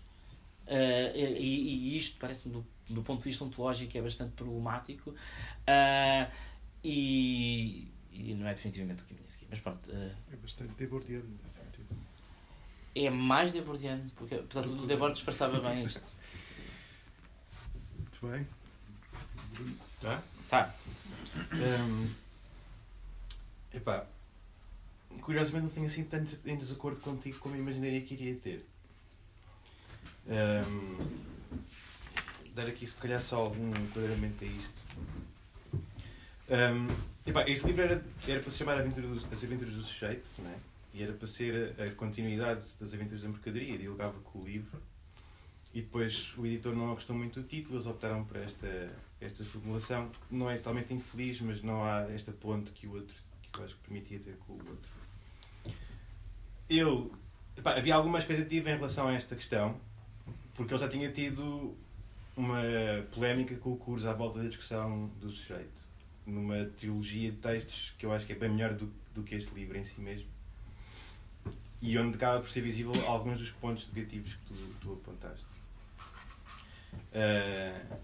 uh, 0.66 1.18
e, 1.18 1.94
e, 1.94 1.98
isto 1.98 2.18
parece-me 2.18 2.54
do, 2.54 2.66
do, 2.90 3.04
ponto 3.04 3.20
de 3.20 3.26
vista 3.26 3.44
ontológico 3.44 3.98
é 3.98 4.02
bastante 4.02 4.32
problemático, 4.32 5.10
uh, 5.10 6.32
e, 6.82 7.92
e, 8.10 8.34
não 8.34 8.48
é 8.48 8.54
definitivamente 8.54 9.02
o 9.02 9.06
a 9.06 9.30
seguir. 9.30 9.48
Mas 9.50 9.60
pronto. 9.60 9.92
Uh, 9.92 10.16
é 10.32 10.36
bastante 10.38 10.74
debordiano 10.76 11.28
nesse 11.44 11.56
sentido. 11.56 11.90
É 12.96 13.10
mais 13.10 13.52
debordiano, 13.52 14.10
porque 14.16 14.36
apesar 14.36 14.62
de 14.62 14.70
tudo, 14.70 14.84
o 14.84 14.88
Debord 14.88 15.14
disfarçava 15.14 15.60
bem 15.60 15.84
isto. 15.86 16.02
Muito 17.98 18.28
bem. 18.28 18.48
Tá? 20.00 20.24
Tá. 20.50 20.74
Um, 21.54 22.14
epá, 23.74 24.08
curiosamente 25.22 25.66
não 25.66 25.72
tenho 25.72 25.86
assim 25.86 26.04
tanto 26.04 26.38
em 26.46 26.58
desacordo 26.58 27.00
contigo 27.00 27.40
como 27.40 27.56
imaginaria 27.56 28.02
que 28.02 28.14
iria 28.14 28.36
ter. 28.36 28.66
Um, 30.28 30.98
dar 32.54 32.68
aqui 32.68 32.86
se 32.86 32.96
calhar 32.96 33.20
só 33.20 33.38
algum 33.38 33.70
enquadramento 33.70 34.44
a 34.44 34.48
isto. 34.48 34.82
Um, 36.50 36.88
epá, 37.26 37.44
este 37.48 37.66
livro 37.68 37.82
era, 37.82 38.06
era 38.28 38.40
para 38.40 38.52
se 38.52 38.58
chamar 38.58 38.78
Aventura 38.78 39.08
do, 39.08 39.34
As 39.34 39.44
Aventuras 39.44 39.74
do 39.74 39.84
Sujeito, 39.84 40.28
não 40.38 40.50
é? 40.50 40.56
e 40.94 41.02
era 41.02 41.14
para 41.14 41.28
ser 41.28 41.74
a, 41.80 41.86
a 41.86 41.92
continuidade 41.92 42.66
das 42.80 42.94
Aventuras 42.94 43.22
da 43.22 43.30
Mercadoria, 43.30 43.78
dialogava 43.78 44.20
com 44.20 44.40
o 44.40 44.44
livro. 44.46 44.82
E 45.74 45.82
depois 45.82 46.38
o 46.38 46.46
editor 46.46 46.76
não 46.76 46.94
gostou 46.94 47.16
muito 47.16 47.42
do 47.42 47.48
título, 47.48 47.78
eles 47.78 47.88
optaram 47.88 48.26
por 48.26 48.36
esta, 48.36 48.92
esta 49.22 49.46
formulação, 49.46 50.10
que 50.10 50.36
não 50.36 50.50
é 50.50 50.58
totalmente 50.58 50.94
infeliz, 50.94 51.40
mas 51.40 51.64
não 51.64 51.86
há 51.86 52.02
esta 52.12 52.34
ponte 52.34 52.72
que 52.72 52.88
o 52.88 52.96
outro 52.96 53.16
que 53.54 53.60
eu 53.60 53.66
acho 53.66 53.76
que 53.76 53.84
permitia 53.84 54.20
ter 54.20 54.36
com 54.46 54.54
o 54.54 54.58
outro 54.58 55.01
eu 56.72 57.12
epá, 57.58 57.78
havia 57.78 57.96
alguma 57.96 58.18
expectativa 58.18 58.72
em 58.72 58.76
relação 58.76 59.08
a 59.08 59.14
esta 59.14 59.36
questão, 59.36 59.76
porque 60.56 60.74
eu 60.74 60.80
já 60.80 60.88
tinha 60.88 61.12
tido 61.12 61.76
uma 62.36 62.62
polémica 63.14 63.56
com 63.58 63.74
o 63.74 63.78
curso 63.78 64.08
à 64.08 64.14
volta 64.14 64.40
da 64.40 64.48
discussão 64.48 65.08
do 65.20 65.30
sujeito. 65.30 65.82
Numa 66.26 66.66
trilogia 66.66 67.32
de 67.32 67.38
textos 67.38 67.94
que 67.98 68.06
eu 68.06 68.14
acho 68.14 68.26
que 68.26 68.34
é 68.34 68.36
bem 68.36 68.50
melhor 68.50 68.74
do, 68.74 68.92
do 69.14 69.22
que 69.24 69.36
este 69.36 69.54
livro 69.54 69.78
em 69.78 69.84
si 69.84 70.00
mesmo. 70.00 70.30
E 71.82 71.98
onde 71.98 72.16
acaba 72.16 72.40
por 72.40 72.50
ser 72.50 72.62
visível 72.62 72.94
alguns 73.08 73.40
dos 73.40 73.52
pontos 73.52 73.92
negativos 73.92 74.36
que 74.36 74.46
tu, 74.46 74.54
tu 74.80 74.94
apontaste. 74.94 75.46
Uh, 77.12 77.96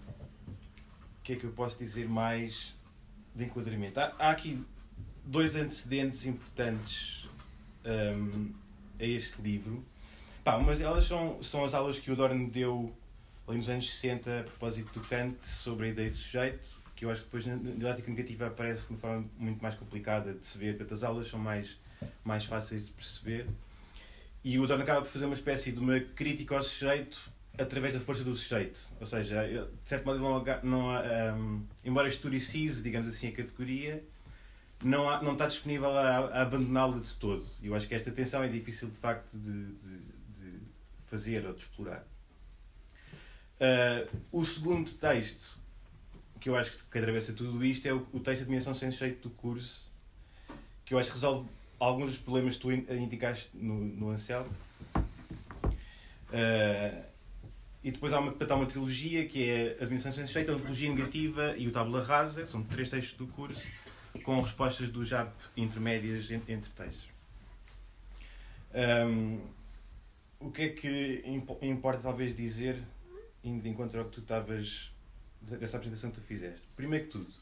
o 0.50 1.22
que 1.22 1.34
é 1.34 1.36
que 1.36 1.44
eu 1.44 1.52
posso 1.52 1.78
dizer 1.78 2.08
mais 2.08 2.74
de 3.34 3.44
enquadramento? 3.44 4.00
Há, 4.00 4.14
há 4.18 4.30
aqui 4.30 4.62
dois 5.24 5.54
antecedentes 5.54 6.26
importantes 6.26 7.27
um, 7.84 8.52
a 8.98 9.04
este 9.04 9.40
livro. 9.42 9.84
Pá, 10.44 10.56
umas 10.56 10.78
delas 10.78 11.04
são, 11.04 11.42
são 11.42 11.64
as 11.64 11.74
aulas 11.74 11.98
que 11.98 12.10
o 12.10 12.14
Adorno 12.14 12.48
deu 12.48 12.94
ali 13.46 13.58
nos 13.58 13.68
anos 13.68 13.90
60 13.90 14.40
a 14.40 14.42
propósito 14.44 14.98
do 14.98 15.06
Kant 15.06 15.36
sobre 15.42 15.86
a 15.86 15.88
ideia 15.90 16.10
de 16.10 16.16
sujeito, 16.16 16.70
que 16.94 17.04
eu 17.04 17.10
acho 17.10 17.20
que 17.20 17.26
depois 17.26 17.46
na 17.46 17.56
didática 17.56 18.10
negativa 18.10 18.46
aparece 18.46 18.86
de 18.86 18.90
uma 18.90 18.98
forma 18.98 19.24
muito 19.38 19.62
mais 19.62 19.74
complicada 19.74 20.34
de 20.34 20.46
se 20.46 20.58
ver, 20.58 20.76
porque 20.76 20.92
as 20.92 21.02
aulas 21.02 21.28
são 21.28 21.38
mais, 21.38 21.78
mais 22.24 22.44
fáceis 22.44 22.86
de 22.86 22.92
perceber. 22.92 23.46
E 24.44 24.58
o 24.58 24.64
Adorno 24.64 24.82
acaba 24.82 25.02
por 25.02 25.08
fazer 25.08 25.24
uma 25.24 25.34
espécie 25.34 25.72
de 25.72 25.80
uma 25.80 25.98
crítica 26.00 26.56
ao 26.56 26.62
sujeito 26.62 27.30
através 27.58 27.94
da 27.94 28.00
força 28.00 28.22
do 28.22 28.34
sujeito. 28.34 28.80
Ou 29.00 29.06
seja, 29.06 29.46
de 29.46 29.88
certo 29.88 30.04
modo, 30.04 30.18
não, 30.20 30.44
não 30.62 31.36
um, 31.36 31.66
embora 31.84 32.08
historicize, 32.08 32.82
digamos 32.82 33.08
assim, 33.08 33.28
a 33.28 33.32
categoria, 33.32 34.02
não, 34.84 35.08
há, 35.08 35.22
não 35.22 35.32
está 35.32 35.46
disponível 35.46 35.90
a, 35.90 36.18
a 36.28 36.42
abandoná-la 36.42 36.98
de 36.98 37.14
todo. 37.14 37.44
Eu 37.62 37.74
acho 37.74 37.88
que 37.88 37.94
esta 37.94 38.10
tensão 38.10 38.42
é 38.42 38.48
difícil, 38.48 38.88
de 38.88 38.98
facto, 38.98 39.36
de, 39.36 39.66
de, 39.66 39.98
de 40.38 40.60
fazer 41.06 41.44
ou 41.46 41.52
de 41.52 41.60
explorar. 41.60 42.04
Uh, 43.60 44.08
o 44.30 44.44
segundo 44.44 44.92
texto, 44.92 45.58
que 46.40 46.48
eu 46.48 46.56
acho 46.56 46.72
que 46.72 46.98
atravessa 46.98 47.32
tudo 47.32 47.64
isto, 47.64 47.86
é 47.86 47.92
o, 47.92 48.06
o 48.12 48.20
texto 48.20 48.38
de 48.38 48.42
Admiração 48.42 48.74
Sem 48.74 48.90
Jeito 48.90 49.28
do 49.28 49.34
curso, 49.34 49.90
que 50.84 50.94
eu 50.94 50.98
acho 50.98 51.10
que 51.10 51.16
resolve 51.16 51.48
alguns 51.80 52.12
dos 52.12 52.20
problemas 52.20 52.56
que 52.56 52.60
tu 52.60 52.72
indicaste 52.72 53.50
no, 53.54 53.74
no 53.74 54.10
Anselmo. 54.10 54.50
Uh, 56.30 57.08
e 57.82 57.90
depois 57.90 58.12
há 58.12 58.20
uma, 58.20 58.34
há 58.38 58.54
uma 58.54 58.66
trilogia 58.66 59.26
que 59.26 59.48
é 59.48 59.78
Admissão 59.80 60.12
Sem 60.12 60.26
Jeito, 60.26 60.52
a 60.52 60.54
Antologia 60.54 60.88
Negativa 60.88 61.56
e 61.56 61.66
o 61.66 61.72
Tábula 61.72 62.02
Rasa, 62.02 62.46
são 62.46 62.62
três 62.62 62.88
textos 62.88 63.16
do 63.16 63.26
curso, 63.26 63.62
com 64.28 64.42
respostas 64.42 64.90
do 64.90 65.02
JAP 65.02 65.32
intermédias 65.56 66.30
entre, 66.30 66.70
textos. 66.76 67.08
Um, 68.74 69.40
o 70.38 70.50
que 70.50 70.62
é 70.64 70.68
que 70.68 71.22
importa 71.62 72.02
talvez 72.02 72.36
dizer, 72.36 72.78
indo 73.42 73.62
de 73.62 73.70
encontro 73.70 73.98
ao 73.98 74.04
que 74.04 74.10
tu 74.10 74.20
estavas, 74.20 74.92
dessa 75.40 75.78
apresentação 75.78 76.10
que 76.10 76.20
tu 76.20 76.26
fizeste? 76.26 76.60
Primeiro 76.76 77.06
que 77.06 77.12
tudo, 77.12 77.32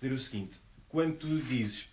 dizer 0.00 0.14
o 0.14 0.18
seguinte, 0.18 0.58
quando 0.88 1.14
tu 1.18 1.42
dizes 1.42 1.90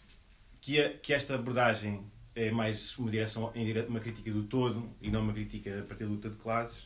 que, 0.61 0.81
a, 0.81 0.93
que 0.93 1.13
esta 1.13 1.35
abordagem 1.35 2.01
é 2.33 2.51
mais 2.51 2.97
uma 2.97 3.11
direção, 3.11 3.51
uma 3.89 3.99
crítica 3.99 4.31
do 4.31 4.43
todo 4.43 4.89
e 5.01 5.11
não 5.11 5.23
uma 5.23 5.33
crítica 5.33 5.81
a 5.81 5.83
partir 5.83 6.05
da 6.05 6.09
luta 6.09 6.29
de 6.29 6.37
classes, 6.37 6.85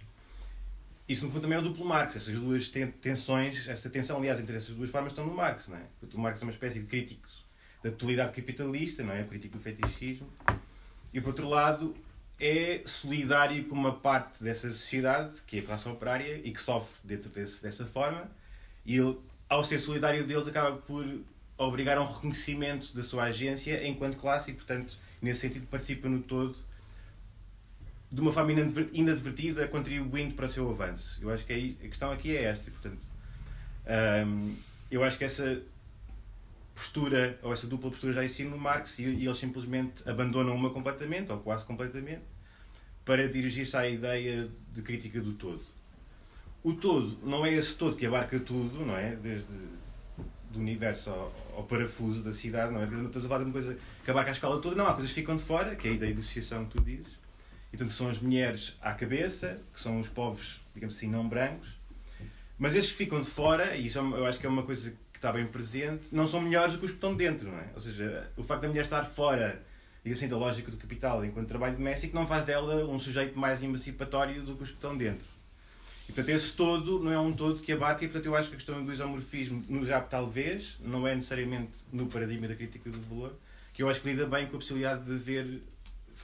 isso 1.07 1.25
no 1.25 1.31
fundo 1.31 1.43
também 1.43 1.57
é 1.57 1.61
o 1.61 1.63
duplo 1.63 1.85
Marx. 1.85 2.15
Essas 2.15 2.35
duas 2.35 2.67
tensões, 3.01 3.67
essa 3.67 3.89
tensão, 3.89 4.17
aliás, 4.17 4.39
entre 4.39 4.57
essas 4.57 4.75
duas 4.75 4.89
formas 4.89 5.11
estão 5.11 5.25
no 5.25 5.33
Marx. 5.33 5.67
Não 5.67 5.77
é? 5.77 5.83
O 6.13 6.19
Marx 6.19 6.41
é 6.41 6.45
uma 6.45 6.51
espécie 6.51 6.79
de 6.79 6.85
crítico 6.87 7.27
da 7.83 7.91
totalidade 7.91 8.31
capitalista, 8.31 9.03
não 9.03 9.13
é? 9.13 9.21
O 9.21 9.27
crítico 9.27 9.57
do 9.57 9.63
fetichismo. 9.63 10.27
E 11.13 11.21
por 11.21 11.29
outro 11.29 11.47
lado, 11.47 11.95
é 12.39 12.81
solidário 12.85 13.63
com 13.65 13.75
uma 13.75 13.93
parte 13.93 14.43
dessa 14.43 14.69
sociedade, 14.69 15.41
que 15.45 15.57
é 15.57 15.59
a 15.61 15.63
classe 15.63 15.87
operária, 15.87 16.41
e 16.43 16.51
que 16.51 16.61
sofre 16.61 16.95
dentro 17.03 17.29
desse, 17.29 17.61
dessa 17.61 17.85
forma. 17.85 18.29
E 18.83 18.97
ele, 18.97 19.17
ao 19.47 19.63
ser 19.63 19.77
solidário 19.77 20.25
deles, 20.25 20.47
acaba 20.47 20.75
por 20.75 21.05
obrigar 21.57 21.97
a 21.97 22.01
um 22.01 22.11
reconhecimento 22.11 22.95
da 22.95 23.03
sua 23.03 23.25
agência 23.25 23.87
enquanto 23.87 24.17
classe 24.17 24.51
e, 24.51 24.53
portanto, 24.55 24.97
nesse 25.21 25.41
sentido, 25.41 25.67
participa 25.67 26.09
no 26.09 26.21
todo 26.21 26.55
de 28.15 28.21
uma 28.21 28.31
forma 28.31 28.53
inadvertida, 28.93 29.67
contribuindo 29.67 30.35
para 30.35 30.45
o 30.45 30.49
seu 30.49 30.69
avanço. 30.69 31.19
Eu 31.21 31.29
acho 31.29 31.45
que 31.45 31.75
a 31.83 31.87
questão 31.87 32.11
aqui 32.11 32.33
é 32.33 32.43
esta. 32.43 32.71
Portanto, 32.71 33.05
hum, 34.25 34.55
eu 34.89 35.03
acho 35.03 35.17
que 35.17 35.25
essa 35.25 35.61
postura, 36.73 37.37
ou 37.43 37.51
essa 37.51 37.67
dupla 37.67 37.89
postura 37.89 38.13
já 38.13 38.23
existe 38.23 38.45
no 38.45 38.57
Marx 38.57 38.99
e, 38.99 39.03
e 39.03 39.25
eles 39.25 39.37
simplesmente 39.37 40.07
abandonam 40.09 40.55
uma 40.55 40.69
completamente, 40.69 41.29
ou 41.29 41.39
quase 41.39 41.65
completamente, 41.65 42.21
para 43.03 43.27
dirigir-se 43.27 43.75
à 43.75 43.85
ideia 43.85 44.49
de 44.71 44.81
crítica 44.81 45.19
do 45.19 45.33
todo. 45.33 45.65
O 46.63 46.71
todo 46.71 47.19
não 47.21 47.45
é 47.45 47.53
esse 47.53 47.75
todo 47.75 47.97
que 47.97 48.05
abarca 48.05 48.39
tudo, 48.39 48.85
não 48.85 48.95
é? 48.95 49.13
Desde 49.17 49.45
do 50.51 50.61
universo 50.61 51.09
ao, 51.09 51.33
ao 51.57 51.63
parafuso 51.63 52.23
da 52.23 52.31
cidade, 52.31 52.71
não 52.71 52.81
é? 52.81 52.85
Não 52.85 53.07
estamos 53.07 53.25
a 53.25 53.27
falar 53.27 53.39
de 53.39 53.45
uma 53.47 53.51
coisa 53.51 53.77
que 54.05 54.09
abarca 54.09 54.31
a 54.31 54.33
escala 54.33 54.61
toda, 54.61 54.73
não, 54.73 54.87
há 54.87 54.93
coisas 54.93 55.11
que 55.11 55.19
ficam 55.19 55.35
de 55.35 55.43
fora, 55.43 55.75
que 55.75 55.85
é 55.85 55.91
a 55.91 55.93
ideia 55.93 56.13
de 56.13 56.21
associação 56.21 56.63
que 56.63 56.77
tu 56.77 56.81
dizes, 56.81 57.24
e 57.73 57.77
portanto 57.77 57.93
são 57.93 58.09
as 58.09 58.19
mulheres 58.19 58.77
à 58.81 58.93
cabeça, 58.93 59.61
que 59.73 59.79
são 59.79 59.99
os 59.99 60.07
povos, 60.07 60.61
digamos 60.73 60.95
assim, 60.95 61.07
não 61.07 61.27
brancos, 61.27 61.69
mas 62.57 62.73
esses 62.73 62.91
que 62.91 62.97
ficam 62.97 63.21
de 63.21 63.27
fora, 63.27 63.75
e 63.75 63.87
isso 63.87 63.99
é 63.99 64.01
eu 64.01 64.25
acho 64.25 64.39
que 64.39 64.45
é 64.45 64.49
uma 64.49 64.63
coisa 64.63 64.91
que 65.11 65.17
está 65.17 65.31
bem 65.31 65.45
presente, 65.45 66.05
não 66.11 66.27
são 66.27 66.41
melhores 66.41 66.73
do 66.73 66.79
que 66.79 66.85
os 66.85 66.91
que 66.91 66.97
estão 66.97 67.15
dentro, 67.15 67.49
não 67.49 67.57
é? 67.57 67.67
Ou 67.75 67.81
seja, 67.81 68.29
o 68.37 68.43
facto 68.43 68.61
da 68.61 68.67
mulher 68.67 68.83
estar 68.83 69.03
fora, 69.03 69.61
digamos 70.03 70.21
assim, 70.21 70.29
da 70.29 70.37
lógica 70.37 70.71
do 70.71 70.77
capital 70.77 71.25
enquanto 71.25 71.47
trabalho 71.47 71.75
doméstico 71.75 72.15
não 72.15 72.25
faz 72.25 72.45
dela 72.45 72.85
um 72.85 72.99
sujeito 72.99 73.37
mais 73.37 73.61
emancipatório 73.61 74.41
do 74.43 74.55
que 74.55 74.63
os 74.63 74.69
que 74.69 74.75
estão 74.75 74.95
dentro. 74.95 75.27
E 76.07 76.13
portanto 76.13 76.29
esse 76.29 76.53
todo 76.53 76.99
não 76.99 77.11
é 77.11 77.19
um 77.19 77.33
todo 77.33 77.59
que 77.59 77.71
abarca 77.71 78.05
e 78.05 78.07
portanto 78.07 78.27
eu 78.27 78.35
acho 78.35 78.49
que 78.49 78.55
a 78.55 78.57
questão 78.57 78.85
do 78.85 78.93
isomorfismo 78.93 79.63
no 79.67 79.83
JAP 79.83 80.09
talvez, 80.09 80.77
não 80.79 81.07
é 81.07 81.15
necessariamente 81.15 81.71
no 81.91 82.07
paradigma 82.07 82.47
da 82.47 82.55
crítica 82.55 82.89
do 82.89 83.01
valor, 83.01 83.33
que 83.73 83.83
eu 83.83 83.89
acho 83.89 84.01
que 84.01 84.09
lida 84.09 84.25
bem 84.25 84.47
com 84.47 84.55
a 84.55 84.59
possibilidade 84.59 85.03
de 85.03 85.15
ver 85.15 85.61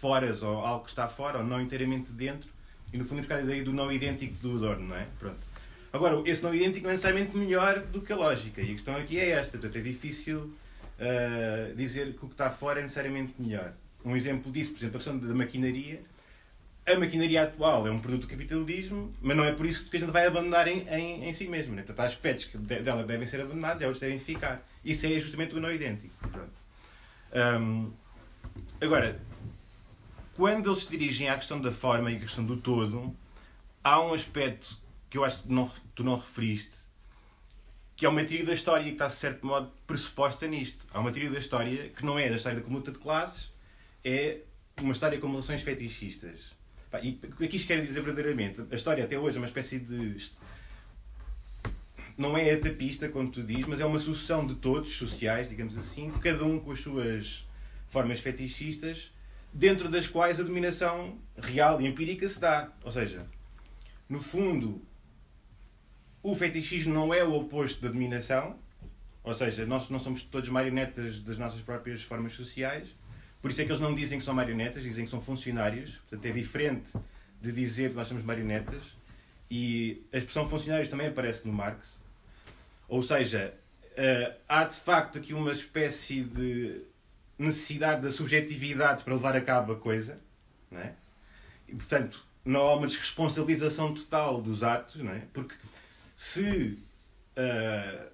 foras 0.01 0.41
ou 0.41 0.57
algo 0.65 0.83
que 0.85 0.89
está 0.89 1.07
fora 1.07 1.37
ou 1.37 1.43
não 1.45 1.61
inteiramente 1.61 2.11
dentro 2.11 2.49
e 2.91 2.97
no 2.97 3.05
fundo 3.05 3.19
buscar 3.19 3.35
a 3.35 3.41
ideia 3.41 3.63
do 3.63 3.71
não 3.71 3.91
idêntico 3.91 4.33
do 4.41 4.57
Adorno, 4.57 4.87
não 4.87 4.95
é? 4.95 5.07
Pronto. 5.19 5.39
Agora, 5.93 6.21
esse 6.25 6.41
não 6.43 6.53
idêntico 6.53 6.83
não 6.83 6.89
é 6.89 6.93
necessariamente 6.93 7.37
melhor 7.37 7.79
do 7.79 8.01
que 8.01 8.11
a 8.11 8.15
lógica 8.15 8.61
e 8.61 8.71
a 8.71 8.73
questão 8.73 8.95
aqui 8.95 9.19
é 9.19 9.29
esta, 9.29 9.57
portanto 9.57 9.77
é 9.77 9.81
difícil 9.81 10.39
uh, 10.39 11.75
dizer 11.75 12.13
que 12.13 12.25
o 12.25 12.27
que 12.27 12.33
está 12.33 12.49
fora 12.49 12.79
é 12.79 12.83
necessariamente 12.83 13.33
melhor. 13.37 13.73
Um 14.03 14.15
exemplo 14.15 14.51
disso, 14.51 14.71
por 14.71 14.79
exemplo, 14.79 14.97
a 14.97 14.99
questão 14.99 15.17
da 15.19 15.33
maquinaria. 15.35 16.01
A 16.83 16.97
maquinaria 16.97 17.43
atual 17.43 17.85
é 17.85 17.91
um 17.91 17.99
produto 17.99 18.23
do 18.23 18.27
capitalismo, 18.27 19.13
mas 19.21 19.37
não 19.37 19.43
é 19.43 19.51
por 19.51 19.67
isso 19.67 19.87
que 19.87 19.97
a 19.97 19.99
gente 19.99 20.11
vai 20.11 20.25
abandonar 20.25 20.67
em, 20.67 20.87
em, 20.89 21.29
em 21.29 21.33
si 21.33 21.47
mesmo. 21.47 21.75
Né? 21.75 21.83
Portanto, 21.83 21.99
há 21.99 22.07
aspectos 22.07 22.45
que 22.45 22.57
dela 22.57 23.03
devem 23.03 23.27
ser 23.27 23.39
abandonados 23.39 23.81
e 23.83 23.85
outros 23.85 24.01
devem 24.01 24.19
ficar. 24.19 24.67
Isso 24.83 25.05
é 25.05 25.19
justamente 25.19 25.55
o 25.55 25.59
não 25.59 25.71
idêntico. 25.71 26.13
Um, 27.33 27.91
agora, 28.81 29.19
quando 30.41 30.71
eles 30.71 30.79
se 30.79 30.89
dirigem 30.89 31.29
à 31.29 31.35
questão 31.35 31.61
da 31.61 31.71
forma 31.71 32.11
e 32.11 32.15
à 32.15 32.19
questão 32.19 32.43
do 32.43 32.57
todo, 32.57 33.15
há 33.83 34.03
um 34.03 34.11
aspecto 34.11 34.75
que 35.07 35.15
eu 35.15 35.23
acho 35.23 35.43
que 35.43 35.53
não, 35.53 35.71
tu 35.93 36.03
não 36.03 36.17
referiste, 36.17 36.71
que 37.95 38.07
é 38.07 38.09
uma 38.09 38.23
teoria 38.23 38.47
da 38.47 38.53
história 38.55 38.83
que 38.85 38.93
está, 38.93 39.05
de 39.05 39.13
certo 39.13 39.45
modo, 39.45 39.71
pressuposta 39.85 40.47
nisto. 40.47 40.83
Há 40.91 40.99
uma 40.99 41.11
teoria 41.11 41.29
da 41.29 41.37
história 41.37 41.89
que 41.89 42.03
não 42.03 42.17
é 42.17 42.27
da 42.27 42.37
história 42.37 42.59
da 42.59 42.67
luta 42.67 42.91
de 42.91 42.97
classes, 42.97 43.51
é 44.03 44.39
uma 44.79 44.93
história 44.93 45.19
com 45.19 45.29
relações 45.29 45.61
fetichistas. 45.61 46.55
E 47.03 47.19
o 47.23 47.47
que 47.47 47.55
isto 47.55 47.67
quer 47.67 47.85
dizer 47.85 48.01
verdadeiramente? 48.01 48.63
A 48.71 48.73
história 48.73 49.03
até 49.03 49.19
hoje 49.19 49.37
é 49.37 49.39
uma 49.39 49.45
espécie 49.45 49.77
de. 49.77 50.27
Não 52.17 52.35
é 52.35 52.49
etapista, 52.49 53.07
como 53.09 53.29
tu 53.29 53.43
dizes, 53.43 53.67
mas 53.67 53.79
é 53.79 53.85
uma 53.85 53.99
sucessão 53.99 54.47
de 54.47 54.55
todos 54.55 54.89
sociais, 54.89 55.47
digamos 55.47 55.77
assim, 55.77 56.09
cada 56.19 56.43
um 56.43 56.59
com 56.59 56.71
as 56.71 56.79
suas 56.79 57.47
formas 57.89 58.19
fetichistas 58.19 59.11
dentro 59.53 59.89
das 59.89 60.07
quais 60.07 60.39
a 60.39 60.43
dominação 60.43 61.17
real 61.37 61.81
e 61.81 61.87
empírica 61.87 62.27
se 62.27 62.39
dá. 62.39 62.71
Ou 62.83 62.91
seja, 62.91 63.25
no 64.07 64.19
fundo, 64.21 64.81
o 66.23 66.35
fetichismo 66.35 66.93
não 66.93 67.13
é 67.13 67.23
o 67.23 67.33
oposto 67.33 67.81
da 67.81 67.89
dominação, 67.89 68.57
ou 69.23 69.33
seja, 69.33 69.65
nós 69.65 69.89
não 69.89 69.99
somos 69.99 70.23
todos 70.23 70.49
marionetas 70.49 71.19
das 71.19 71.37
nossas 71.37 71.61
próprias 71.61 72.01
formas 72.01 72.33
sociais, 72.33 72.87
por 73.41 73.51
isso 73.51 73.61
é 73.61 73.65
que 73.65 73.71
eles 73.71 73.81
não 73.81 73.93
dizem 73.93 74.19
que 74.19 74.25
são 74.25 74.33
marionetas, 74.33 74.83
dizem 74.83 75.05
que 75.05 75.11
são 75.11 75.21
funcionários, 75.21 75.97
portanto 75.97 76.25
é 76.25 76.31
diferente 76.31 76.93
de 77.41 77.51
dizer 77.51 77.89
que 77.89 77.95
nós 77.95 78.07
somos 78.07 78.23
marionetas, 78.23 78.95
e 79.49 80.03
a 80.13 80.17
expressão 80.17 80.47
funcionários 80.47 80.89
também 80.89 81.07
aparece 81.07 81.45
no 81.45 81.53
Marx, 81.53 81.99
ou 82.87 83.01
seja, 83.01 83.53
eh, 83.95 84.35
há 84.47 84.63
de 84.63 84.75
facto 84.75 85.17
aqui 85.17 85.33
uma 85.33 85.51
espécie 85.51 86.23
de 86.23 86.81
necessidade 87.41 88.01
da 88.01 88.11
subjetividade 88.11 89.03
para 89.03 89.13
levar 89.13 89.35
a 89.35 89.41
cabo 89.41 89.73
a 89.73 89.75
coisa, 89.75 90.19
não 90.69 90.79
é? 90.79 90.93
E, 91.67 91.75
portanto, 91.75 92.25
não 92.43 92.61
há 92.61 92.75
uma 92.75 92.87
desresponsabilização 92.87 93.93
total 93.93 94.41
dos 94.41 94.63
atos, 94.63 94.95
não 95.01 95.11
é? 95.11 95.21
Porque 95.33 95.55
se 96.15 96.77
uh, 97.37 98.07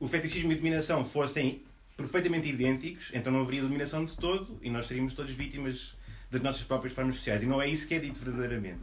o 0.00 0.08
fetichismo 0.08 0.50
e 0.50 0.54
a 0.54 0.58
dominação 0.58 1.04
fossem 1.04 1.62
perfeitamente 1.96 2.48
idênticos, 2.48 3.10
então 3.12 3.32
não 3.32 3.40
haveria 3.40 3.62
dominação 3.62 4.04
de 4.04 4.16
todo 4.16 4.58
e 4.62 4.68
nós 4.68 4.86
seríamos 4.86 5.14
todos 5.14 5.32
vítimas 5.32 5.94
das 6.30 6.42
nossas 6.42 6.62
próprias 6.62 6.92
formas 6.92 7.16
sociais. 7.16 7.42
E 7.42 7.46
não 7.46 7.60
é 7.62 7.68
isso 7.68 7.86
que 7.86 7.94
é 7.94 7.98
dito 7.98 8.18
verdadeiramente. 8.18 8.80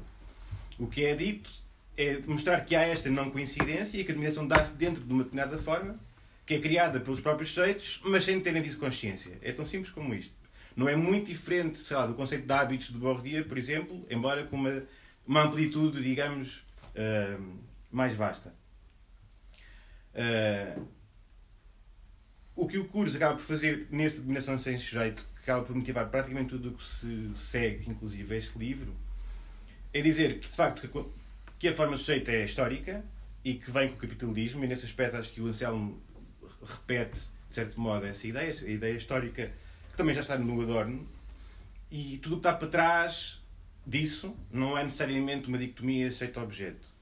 O 0.79 0.87
que 0.87 1.05
é 1.05 1.15
dito 1.15 1.51
é 1.95 2.19
mostrar 2.25 2.61
que 2.61 2.75
há 2.75 2.81
esta 2.81 3.09
não 3.09 3.29
coincidência 3.29 3.97
e 3.97 4.03
que 4.03 4.11
a 4.11 4.15
dominação 4.15 4.47
dá-se 4.47 4.75
dentro 4.75 5.03
de 5.03 5.13
uma 5.13 5.23
determinada 5.23 5.57
forma, 5.59 5.99
que 6.45 6.55
é 6.55 6.59
criada 6.59 6.99
pelos 6.99 7.21
próprios 7.21 7.51
sujeitos, 7.51 8.01
mas 8.03 8.25
sem 8.25 8.39
terem 8.39 8.61
disso 8.61 8.77
consciência. 8.77 9.37
É 9.41 9.51
tão 9.51 9.65
simples 9.65 9.91
como 9.91 10.13
isto. 10.13 10.33
Não 10.75 10.89
é 10.89 10.95
muito 10.95 11.27
diferente, 11.27 11.79
sei 11.79 11.95
lá, 11.95 12.07
do 12.07 12.15
conceito 12.15 12.45
de 12.45 12.51
hábitos 12.51 12.87
de 12.87 12.97
Bourdieu, 12.97 13.45
por 13.45 13.57
exemplo, 13.57 14.05
embora 14.09 14.43
com 14.45 14.55
uma, 14.55 14.83
uma 15.25 15.43
amplitude, 15.43 16.01
digamos, 16.01 16.65
uh, 16.95 17.59
mais 17.91 18.15
vasta. 18.15 18.53
Uh, 20.13 20.87
o 22.55 22.67
que 22.67 22.77
o 22.77 22.85
curso 22.85 23.15
acaba 23.15 23.35
por 23.35 23.43
fazer 23.43 23.87
nesta 23.89 24.21
dominação 24.21 24.57
sem 24.57 24.77
sujeito, 24.77 25.27
que 25.35 25.41
acaba 25.43 25.63
por 25.63 25.75
motivar 25.75 26.09
praticamente 26.09 26.49
tudo 26.49 26.69
o 26.69 26.73
que 26.73 26.83
se 26.83 27.31
segue, 27.35 27.89
inclusive 27.89 28.35
este 28.35 28.57
livro, 28.57 28.93
é 29.93 30.01
dizer 30.01 30.39
que, 30.39 30.47
de 30.47 30.55
facto, 30.55 31.11
que 31.57 31.67
a 31.67 31.73
forma 31.73 31.97
sujeita 31.97 32.31
é 32.31 32.43
histórica 32.43 33.03
e 33.43 33.55
que 33.55 33.71
vem 33.71 33.89
com 33.89 33.95
o 33.95 33.97
capitalismo, 33.97 34.63
e 34.63 34.67
nesse 34.67 34.85
aspecto 34.85 35.17
acho 35.17 35.31
que 35.31 35.41
o 35.41 35.47
Anselmo 35.47 36.01
repete, 36.66 37.20
de 37.49 37.55
certo 37.55 37.80
modo, 37.80 38.05
essa 38.05 38.28
ideia, 38.28 38.51
a 38.51 38.70
ideia 38.70 38.95
histórica 38.95 39.51
que 39.89 39.97
também 39.97 40.14
já 40.14 40.22
está 40.22 40.38
no 40.38 40.61
Adorno, 40.61 41.07
e 41.91 42.18
tudo 42.18 42.34
o 42.34 42.36
que 42.38 42.47
está 42.47 42.53
para 42.53 42.68
trás 42.68 43.39
disso 43.86 44.36
não 44.51 44.78
é 44.78 44.84
necessariamente 44.84 45.47
uma 45.47 45.57
dicotomia 45.57 46.11
sujeito-objeto. 46.11 46.93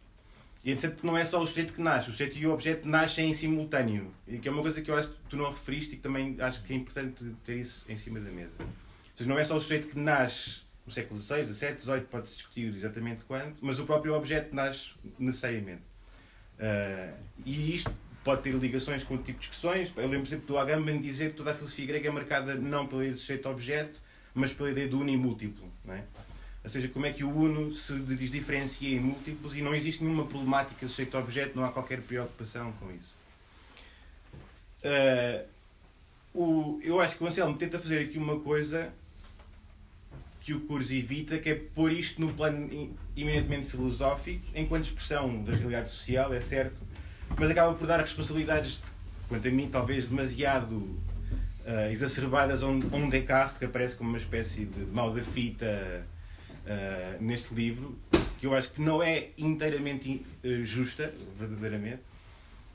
E 0.64 0.70
interessante 0.72 0.96
porque 0.96 1.08
não 1.08 1.18
é 1.18 1.26
só 1.26 1.42
o 1.42 1.48
sujeito 1.48 1.74
que 1.74 1.82
nasce, 1.82 2.10
o 2.10 2.12
sujeito 2.12 2.38
e 2.38 2.46
o 2.46 2.54
objeto 2.54 2.88
nascem 2.88 3.30
em 3.30 3.34
simultâneo. 3.34 4.14
E 4.28 4.38
que 4.38 4.48
é 4.48 4.52
uma 4.52 4.62
coisa 4.62 4.82
que 4.82 4.92
eu 4.92 4.96
acho 4.96 5.10
que 5.10 5.16
tu 5.30 5.38
não 5.38 5.50
referiste 5.50 5.94
e 5.94 5.98
que 5.98 6.04
também 6.04 6.36
acho 6.40 6.62
que 6.64 6.74
é 6.74 6.76
importante 6.76 7.24
ter 7.44 7.58
isso 7.58 7.86
em 7.90 7.98
cima 7.98 8.20
da 8.20 8.30
mesa. 8.30 8.54
Ou 8.60 8.68
seja, 9.16 9.30
não 9.30 9.40
é 9.40 9.44
só 9.44 9.56
o 9.56 9.62
sujeito 9.62 9.88
que 9.88 9.98
nasce 9.98 10.62
no 10.86 10.92
século 10.92 11.20
XVI, 11.20 11.46
XVII, 11.46 11.78
XVIII, 11.80 12.02
pode-se 12.02 12.36
discutir 12.36 12.76
exatamente 12.76 13.24
quando, 13.26 13.56
mas 13.62 13.80
o 13.80 13.86
próprio 13.86 14.14
objeto 14.14 14.54
nasce 14.54 14.92
necessariamente. 15.18 15.84
Uh, 16.60 17.16
e 17.46 17.74
isto 17.74 17.92
pode 18.24 18.44
ter 18.44 18.54
ligações 18.54 19.04
com 19.04 19.16
o 19.16 19.18
tipo 19.18 19.40
de 19.40 19.48
discussões. 19.48 19.92
Eu 19.96 20.08
lembro 20.08 20.26
sempre 20.26 20.46
do 20.46 20.58
Agamben 20.58 21.02
dizer 21.02 21.32
que 21.32 21.38
toda 21.38 21.52
a 21.52 21.56
filosofia 21.56 21.86
grega 21.86 22.08
é 22.10 22.12
marcada 22.12 22.56
não 22.56 22.88
pela 22.88 23.02
ideia 23.02 23.14
de 23.14 23.20
sujeito-objeto, 23.20 24.00
mas 24.34 24.54
pela 24.54 24.72
ideia 24.72 24.88
do 24.88 25.00
uno 25.00 25.10
e 25.10 25.18
múltiplo. 25.18 25.72
Não 25.84 25.94
é? 25.94 26.04
Ou 26.64 26.70
seja, 26.70 26.88
como 26.88 27.06
é 27.08 27.12
que 27.12 27.24
o 27.24 27.30
uno 27.30 27.74
se 27.74 27.94
diferencia 28.00 28.96
em 28.96 29.00
múltiplos 29.00 29.56
e 29.56 29.62
não 29.62 29.74
existe 29.74 30.04
nenhuma 30.04 30.26
problemática 30.26 30.88
sujeito-objeto, 30.88 31.58
não 31.58 31.66
há 31.66 31.72
qualquer 31.72 32.02
preocupação 32.02 32.72
com 32.74 32.92
isso. 32.92 33.16
Uh, 34.84 35.48
o, 36.34 36.80
eu 36.84 37.00
acho 37.00 37.18
que 37.18 37.24
o 37.24 37.28
Anselmo 37.28 37.58
tenta 37.58 37.80
fazer 37.80 38.00
aqui 38.00 38.18
uma 38.18 38.40
coisa 38.40 38.94
que 40.42 40.54
o 40.54 40.62
curso 40.62 40.94
evita, 40.94 41.38
que 41.38 41.50
é 41.50 41.56
pôr 41.56 41.92
isto 41.92 42.22
no 42.22 42.32
plano 42.34 42.96
eminentemente 43.16 43.68
filosófico, 43.68 44.44
enquanto 44.56 44.86
expressão 44.86 45.44
da 45.44 45.54
realidade 45.54 45.90
social, 45.90 46.34
é 46.34 46.42
certo, 46.42 46.82
mas 47.42 47.50
acaba 47.50 47.74
por 47.74 47.88
dar 47.88 48.00
responsabilidades, 48.00 48.80
quanto 49.28 49.48
a 49.48 49.50
mim, 49.52 49.68
talvez 49.68 50.06
demasiado 50.06 50.76
uh, 50.76 51.90
exacerbadas 51.90 52.62
a 52.62 52.68
um, 52.68 52.80
a 52.94 52.96
um 52.96 53.10
Descartes, 53.10 53.58
que 53.58 53.66
aparece 53.66 53.96
como 53.96 54.12
uma 54.12 54.20
espécie 54.20 54.64
de 54.64 54.86
mal 54.86 55.12
da 55.12 55.24
fita 55.24 56.06
uh, 56.68 57.24
neste 57.24 57.52
livro, 57.56 57.98
que 58.40 58.46
eu 58.46 58.54
acho 58.54 58.70
que 58.70 58.80
não 58.80 59.02
é 59.02 59.30
inteiramente 59.40 60.24
uh, 60.44 60.64
justa, 60.64 61.12
verdadeiramente. 61.36 62.04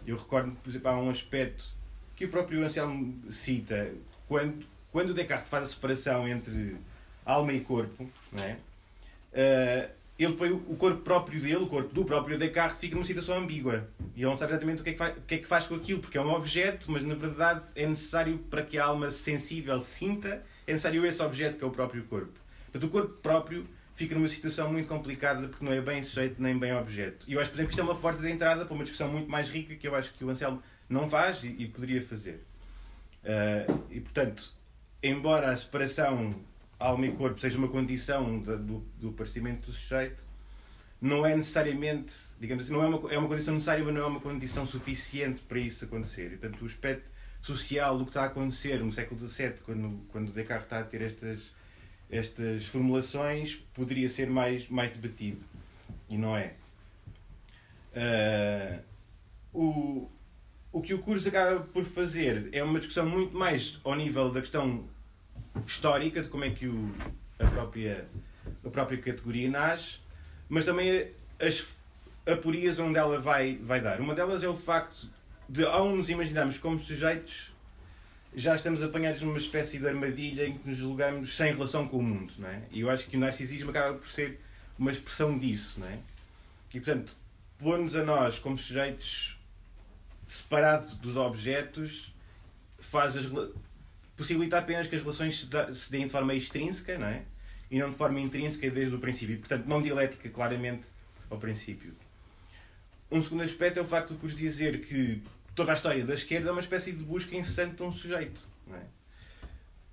Eu 0.04 0.16
recordo, 0.16 0.50
por 0.60 0.68
exemplo, 0.68 0.88
há 0.88 0.98
um 0.98 1.10
aspecto 1.10 1.64
que 2.16 2.24
o 2.24 2.28
próprio 2.28 2.64
Anselmo 2.64 3.22
cita, 3.30 3.92
quando, 4.26 4.66
quando 4.90 5.14
Descartes 5.14 5.48
faz 5.48 5.62
a 5.62 5.66
separação 5.66 6.26
entre 6.26 6.76
alma 7.24 7.52
e 7.52 7.60
corpo, 7.60 8.10
não 8.32 8.44
é? 8.44 8.58
Uh, 9.32 9.90
ele 10.24 10.34
põe 10.34 10.50
o 10.50 10.76
corpo 10.76 11.02
próprio 11.02 11.40
dele, 11.40 11.56
o 11.56 11.66
corpo 11.66 11.92
do 11.94 12.04
próprio 12.04 12.38
Descartes, 12.38 12.80
fica 12.80 12.94
numa 12.94 13.04
situação 13.04 13.36
ambígua. 13.36 13.88
E 14.14 14.20
ele 14.20 14.30
não 14.30 14.36
sabe 14.36 14.52
exatamente 14.52 14.80
o 14.80 14.84
que, 14.84 14.90
é 14.90 14.92
que 14.92 14.98
faz, 14.98 15.16
o 15.16 15.20
que 15.20 15.34
é 15.34 15.38
que 15.38 15.46
faz 15.46 15.66
com 15.66 15.74
aquilo, 15.74 16.00
porque 16.00 16.16
é 16.16 16.20
um 16.20 16.32
objeto, 16.32 16.90
mas 16.90 17.02
na 17.02 17.14
verdade 17.14 17.62
é 17.74 17.86
necessário 17.86 18.38
para 18.50 18.62
que 18.62 18.78
a 18.78 18.84
alma 18.86 19.10
sensível 19.10 19.82
sinta, 19.82 20.42
é 20.66 20.72
necessário 20.72 21.04
esse 21.04 21.22
objeto 21.22 21.58
que 21.58 21.64
é 21.64 21.66
o 21.66 21.70
próprio 21.70 22.02
corpo. 22.04 22.38
Portanto, 22.64 22.84
o 22.84 22.88
corpo 22.90 23.14
próprio 23.20 23.64
fica 23.94 24.14
numa 24.14 24.28
situação 24.28 24.70
muito 24.70 24.88
complicada 24.88 25.48
porque 25.48 25.64
não 25.64 25.72
é 25.72 25.80
bem 25.80 26.02
sujeito 26.02 26.40
nem 26.40 26.56
bem 26.58 26.74
objeto. 26.74 27.24
E 27.28 27.34
eu 27.34 27.40
acho, 27.40 27.50
por 27.50 27.56
exemplo, 27.56 27.70
isto 27.70 27.80
é 27.80 27.84
uma 27.84 27.96
porta 27.96 28.22
de 28.22 28.30
entrada 28.30 28.64
para 28.64 28.74
uma 28.74 28.84
discussão 28.84 29.08
muito 29.08 29.30
mais 29.30 29.50
rica 29.50 29.74
que 29.74 29.86
eu 29.86 29.94
acho 29.94 30.12
que 30.14 30.24
o 30.24 30.30
Anselmo 30.30 30.62
não 30.88 31.08
faz 31.08 31.42
e, 31.42 31.48
e 31.48 31.66
poderia 31.66 32.02
fazer. 32.02 32.44
Uh, 33.24 33.82
e, 33.90 34.00
portanto, 34.00 34.52
embora 35.02 35.50
a 35.50 35.56
separação 35.56 36.34
alma 36.78 37.06
e 37.06 37.12
corpo 37.12 37.40
seja 37.40 37.58
uma 37.58 37.68
condição 37.68 38.38
do, 38.38 38.58
do, 38.58 38.78
do 39.00 39.08
aparecimento 39.10 39.66
do 39.66 39.72
sujeito, 39.72 40.22
não 41.00 41.26
é 41.26 41.36
necessariamente, 41.36 42.14
digamos 42.40 42.64
assim, 42.64 42.72
não 42.72 42.82
é 42.82 42.86
uma, 42.86 43.12
é 43.12 43.18
uma 43.18 43.28
condição 43.28 43.54
necessária, 43.54 43.84
mas 43.84 43.94
não 43.94 44.02
é 44.02 44.06
uma 44.06 44.20
condição 44.20 44.66
suficiente 44.66 45.40
para 45.48 45.58
isso 45.58 45.84
acontecer. 45.84 46.26
E, 46.26 46.36
portanto, 46.36 46.62
o 46.62 46.66
aspecto 46.66 47.10
social 47.42 47.98
do 47.98 48.04
que 48.04 48.10
está 48.10 48.22
a 48.22 48.26
acontecer 48.26 48.78
no 48.80 48.92
século 48.92 49.26
XVII, 49.26 49.54
quando, 49.64 50.00
quando 50.10 50.32
Descartes 50.32 50.66
está 50.66 50.80
a 50.80 50.84
ter 50.84 51.02
estas, 51.02 51.52
estas 52.10 52.66
formulações, 52.66 53.56
poderia 53.74 54.08
ser 54.08 54.28
mais, 54.28 54.68
mais 54.68 54.90
debatido. 54.90 55.40
E 56.08 56.16
não 56.16 56.36
é. 56.36 56.54
Uh, 57.94 58.82
o, 59.52 60.10
o 60.72 60.82
que 60.82 60.92
o 60.92 60.98
curso 60.98 61.28
acaba 61.28 61.60
por 61.60 61.84
fazer 61.84 62.48
é 62.52 62.62
uma 62.62 62.78
discussão 62.78 63.08
muito 63.08 63.36
mais 63.36 63.80
ao 63.84 63.94
nível 63.94 64.30
da 64.30 64.40
questão 64.40 64.84
histórica 65.66 66.22
de 66.22 66.28
como 66.28 66.44
é 66.44 66.50
que 66.50 66.66
o, 66.66 66.92
a, 67.38 67.46
própria, 67.46 68.06
a 68.64 68.70
própria 68.70 68.98
categoria 68.98 69.50
nasce, 69.50 69.98
mas 70.48 70.64
também 70.64 71.10
as 71.40 71.74
aporias 72.26 72.78
onde 72.78 72.98
ela 72.98 73.20
vai, 73.20 73.56
vai 73.56 73.80
dar. 73.80 74.00
Uma 74.00 74.14
delas 74.14 74.42
é 74.42 74.48
o 74.48 74.56
facto 74.56 75.08
de, 75.48 75.64
ao 75.64 75.94
nos 75.94 76.08
imaginarmos 76.08 76.58
como 76.58 76.82
sujeitos, 76.82 77.52
já 78.34 78.54
estamos 78.54 78.82
apanhados 78.82 79.22
numa 79.22 79.38
espécie 79.38 79.78
de 79.78 79.88
armadilha 79.88 80.46
em 80.46 80.58
que 80.58 80.68
nos 80.68 80.76
julgamos 80.76 81.36
sem 81.36 81.52
relação 81.52 81.88
com 81.88 81.98
o 81.98 82.02
mundo. 82.02 82.34
Não 82.38 82.48
é? 82.48 82.62
E 82.70 82.80
eu 82.80 82.90
acho 82.90 83.08
que 83.08 83.16
o 83.16 83.20
narcisismo 83.20 83.70
acaba 83.70 83.96
por 83.96 84.08
ser 84.08 84.40
uma 84.78 84.90
expressão 84.90 85.38
disso. 85.38 85.80
Não 85.80 85.88
é? 85.88 85.98
E, 86.74 86.80
portanto, 86.80 87.16
pôr-nos 87.58 87.96
a 87.96 88.04
nós 88.04 88.38
como 88.38 88.58
sujeitos 88.58 89.38
separados 90.26 90.92
dos 90.94 91.16
objetos 91.16 92.14
faz 92.78 93.16
as, 93.16 93.26
possibilita 94.16 94.58
apenas 94.58 94.86
que 94.86 94.96
as 94.96 95.02
relações 95.02 95.48
se 95.74 95.90
deem 95.90 96.06
de 96.06 96.12
forma 96.12 96.34
extrínseca, 96.34 96.98
não 96.98 97.06
é? 97.06 97.22
E 97.70 97.78
não 97.78 97.90
de 97.90 97.96
forma 97.96 98.20
intrínseca 98.20 98.70
desde 98.70 98.94
o 98.94 98.98
princípio. 98.98 99.38
Portanto, 99.38 99.66
não 99.66 99.82
dialética 99.82 100.28
claramente 100.28 100.86
ao 101.28 101.38
princípio. 101.38 101.94
Um 103.10 103.20
segundo 103.22 103.42
aspecto 103.42 103.78
é 103.78 103.82
o 103.82 103.86
facto 103.86 104.14
de 104.14 104.20
por 104.20 104.30
dizer 104.30 104.84
que 104.84 105.22
toda 105.54 105.72
a 105.72 105.74
história 105.74 106.04
da 106.04 106.14
esquerda 106.14 106.48
é 106.48 106.52
uma 106.52 106.60
espécie 106.60 106.92
de 106.92 107.04
busca 107.04 107.36
incessante 107.36 107.76
de 107.76 107.82
um 107.82 107.92
sujeito. 107.92 108.40
É? 108.72 108.80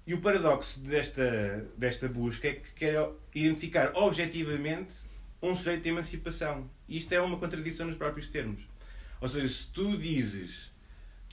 E 0.05 0.13
o 0.13 0.21
paradoxo 0.21 0.79
desta, 0.81 1.65
desta 1.77 2.07
busca 2.07 2.47
é 2.47 2.53
que 2.53 2.71
quer 2.73 3.09
identificar 3.33 3.91
objetivamente 3.95 4.95
um 5.41 5.55
sujeito 5.55 5.83
de 5.83 5.89
emancipação. 5.89 6.69
E 6.87 6.97
isto 6.97 7.11
é 7.13 7.21
uma 7.21 7.37
contradição 7.37 7.87
nos 7.87 7.95
próprios 7.95 8.27
termos. 8.27 8.61
Ou 9.21 9.29
seja, 9.29 9.47
se 9.47 9.67
tu 9.67 9.97
dizes 9.97 10.72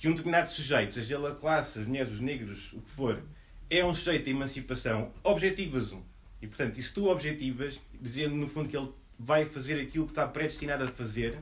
que 0.01 0.09
um 0.09 0.13
determinado 0.13 0.49
sujeito, 0.49 0.95
seja 0.95 1.15
ele 1.15 1.27
a 1.27 1.35
classe, 1.35 1.79
as 1.79 1.87
mulheres, 1.87 2.11
os 2.11 2.21
negros, 2.21 2.73
o 2.73 2.81
que 2.81 2.91
for, 2.91 3.23
é 3.69 3.85
um 3.85 3.95
sujeito 3.95 4.25
de 4.25 4.31
emancipação, 4.31 5.13
objetivas-o. 5.23 6.03
E, 6.41 6.47
portanto, 6.47 6.83
se 6.83 6.93
tu 6.95 7.11
objetivas, 7.11 7.79
dizendo 8.01 8.35
no 8.35 8.49
fundo 8.49 8.71
que 8.71 8.77
ele 8.77 8.89
vai 9.19 9.45
fazer 9.45 9.79
aquilo 9.79 10.07
que 10.07 10.13
está 10.13 10.27
predestinado 10.27 10.85
a 10.85 10.89
fazer, 10.89 11.39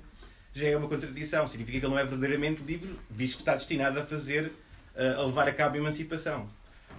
já 0.53 0.69
é 0.69 0.77
uma 0.77 0.89
contradição. 0.89 1.49
Significa 1.49 1.79
que 1.79 1.87
ele 1.87 1.95
não 1.95 2.01
é 2.01 2.05
verdadeiramente 2.05 2.61
livre, 2.65 2.99
visto 3.09 3.37
que 3.37 3.43
está 3.43 3.55
destinado 3.55 4.01
a 4.01 4.05
fazer, 4.05 4.51
eh, 4.97 5.15
a 5.17 5.23
levar 5.23 5.47
a 5.47 5.53
cabo 5.53 5.77
a 5.77 5.79
emancipação. 5.79 6.49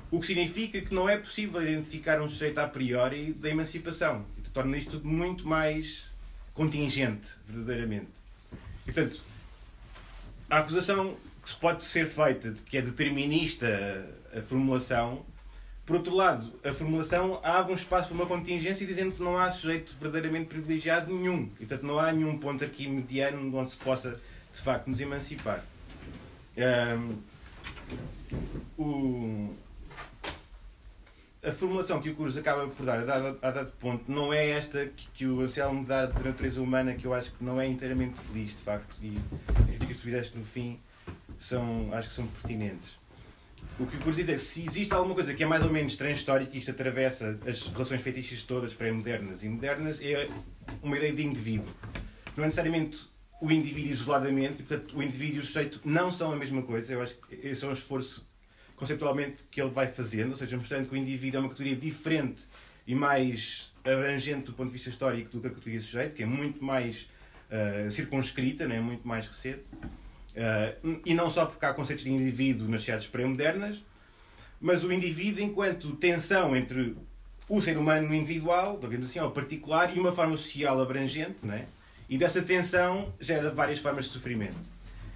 O 0.09 0.21
que 0.21 0.27
significa 0.27 0.79
que 0.79 0.95
não 0.95 1.09
é 1.09 1.17
possível 1.17 1.61
identificar 1.61 2.21
um 2.21 2.29
sujeito 2.29 2.57
a 2.59 2.67
priori 2.69 3.33
da 3.33 3.49
emancipação. 3.49 4.25
E 4.37 4.49
torna 4.49 4.77
isto 4.77 4.91
tudo 4.91 5.09
muito 5.09 5.45
mais 5.45 6.05
contingente, 6.53 7.27
verdadeiramente. 7.45 8.07
E, 8.87 8.93
portanto, 8.93 9.21
a 10.49 10.59
acusação 10.59 11.17
que 11.55 11.61
pode 11.61 11.85
ser 11.85 12.07
feita 12.07 12.51
de 12.51 12.61
que 12.61 12.77
é 12.77 12.81
determinista 12.81 14.05
a 14.35 14.41
formulação, 14.41 15.25
por 15.85 15.95
outro 15.95 16.15
lado, 16.15 16.53
a 16.63 16.71
formulação 16.71 17.39
abre 17.43 17.71
um 17.71 17.75
espaço 17.75 18.09
para 18.09 18.15
uma 18.15 18.25
contingência 18.25 18.85
dizendo 18.85 19.15
que 19.15 19.23
não 19.23 19.37
há 19.37 19.51
sujeito 19.51 19.95
verdadeiramente 19.99 20.45
privilegiado 20.45 21.11
nenhum. 21.11 21.49
E, 21.55 21.65
portanto, 21.65 21.83
não 21.83 21.97
há 21.97 22.11
nenhum 22.11 22.37
ponto 22.37 22.63
aqui 22.63 22.87
mediano 22.87 23.57
onde 23.57 23.71
se 23.71 23.77
possa, 23.77 24.19
de 24.53 24.61
facto, 24.61 24.87
nos 24.87 24.99
emancipar. 24.99 25.63
Um, 26.55 27.17
o, 28.77 29.55
a 31.41 31.51
formulação 31.51 31.99
que 31.99 32.09
o 32.09 32.15
curso 32.15 32.37
acaba 32.37 32.67
por 32.67 32.85
dar 32.85 32.99
a 32.99 33.05
dado, 33.05 33.39
a 33.41 33.49
dado 33.49 33.71
ponto 33.79 34.11
não 34.11 34.31
é 34.31 34.49
esta 34.49 34.85
que, 34.85 35.07
que 35.15 35.25
o 35.25 35.41
Anselmo 35.41 35.85
dá 35.85 36.05
da 36.05 36.19
natureza 36.19 36.61
humana, 36.61 36.93
que 36.93 37.05
eu 37.05 37.13
acho 37.15 37.31
que 37.31 37.43
não 37.43 37.59
é 37.59 37.65
inteiramente 37.65 38.19
feliz, 38.19 38.51
de 38.51 38.61
facto. 38.61 38.95
E 39.01 39.17
as 39.47 39.79
dicas 39.79 39.87
que 39.87 39.93
tu 39.95 40.01
fizeste 40.01 40.37
no 40.37 40.45
fim 40.45 40.79
são, 41.39 41.89
acho 41.93 42.09
que 42.09 42.13
são 42.13 42.27
pertinentes. 42.27 42.99
O 43.79 43.85
que 43.85 43.95
eu 43.95 43.99
quero 43.99 44.11
dizer 44.11 44.33
é 44.33 44.37
se 44.37 44.65
existe 44.65 44.93
alguma 44.93 45.13
coisa 45.13 45.33
que 45.33 45.43
é 45.43 45.45
mais 45.45 45.63
ou 45.63 45.71
menos 45.71 45.95
transhistórica 45.95 46.55
e 46.55 46.59
isto 46.59 46.71
atravessa 46.71 47.39
as 47.47 47.67
relações 47.67 48.01
feitiças 48.01 48.43
todas 48.43 48.73
pré-modernas 48.73 49.43
e 49.43 49.49
modernas, 49.49 50.01
é 50.01 50.29
uma 50.81 50.97
ideia 50.97 51.13
de 51.13 51.23
indivíduo. 51.23 51.69
não 52.35 52.43
é 52.43 52.47
necessariamente 52.47 52.99
o 53.41 53.49
indivíduo 53.51 53.91
isoladamente, 53.91 54.61
e, 54.61 54.65
portanto, 54.65 54.97
o 54.97 55.01
indivíduo 55.03 55.37
e 55.37 55.39
o 55.39 55.45
sujeito 55.45 55.79
não 55.85 56.11
são 56.11 56.31
a 56.31 56.35
mesma 56.35 56.61
coisa. 56.61 56.93
Eu 56.93 57.01
acho 57.01 57.15
que 57.15 57.47
esse 57.47 57.63
é 57.63 57.67
um 57.67 57.71
esforço 57.71 58.27
conceptualmente 58.75 59.43
que 59.49 59.61
ele 59.61 59.71
vai 59.71 59.87
fazendo, 59.87 60.31
ou 60.31 60.37
seja, 60.37 60.57
mostrando 60.57 60.87
que 60.87 60.93
o 60.93 60.97
indivíduo 60.97 61.37
é 61.37 61.41
uma 61.41 61.49
categoria 61.49 61.75
diferente 61.75 62.43
e 62.85 62.95
mais 62.95 63.71
abrangente 63.83 64.47
do 64.47 64.53
ponto 64.53 64.67
de 64.67 64.73
vista 64.73 64.89
histórico 64.89 65.29
do 65.31 65.41
que 65.41 65.47
a 65.47 65.49
categoria 65.49 65.81
sujeito, 65.81 66.15
que 66.15 66.23
é 66.23 66.25
muito 66.25 66.63
mais 66.63 67.09
uh, 67.49 67.91
circunscrita, 67.91 68.67
né? 68.67 68.79
muito 68.79 69.07
mais 69.07 69.27
recente. 69.27 69.63
Uh, 70.39 71.01
e 71.05 71.13
não 71.13 71.29
só 71.29 71.45
porque 71.45 71.65
há 71.65 71.73
conceitos 71.73 72.05
de 72.05 72.11
indivíduo 72.11 72.69
nas 72.69 72.81
sociedades 72.81 73.07
pré-modernas, 73.07 73.83
mas 74.61 74.85
o 74.85 74.93
indivíduo 74.93 75.43
enquanto 75.43 75.95
tensão 75.97 76.55
entre 76.55 76.95
o 77.49 77.61
ser 77.61 77.77
humano 77.77 78.13
individual, 78.15 78.79
digamos 78.79 79.09
assim, 79.09 79.19
ao 79.19 79.31
particular, 79.31 79.95
e 79.95 79.99
uma 79.99 80.13
forma 80.13 80.37
social 80.37 80.81
abrangente, 80.81 81.37
né? 81.43 81.65
e 82.09 82.17
dessa 82.17 82.41
tensão 82.41 83.13
gera 83.19 83.51
várias 83.51 83.79
formas 83.79 84.05
de 84.05 84.11
sofrimento. 84.11 84.57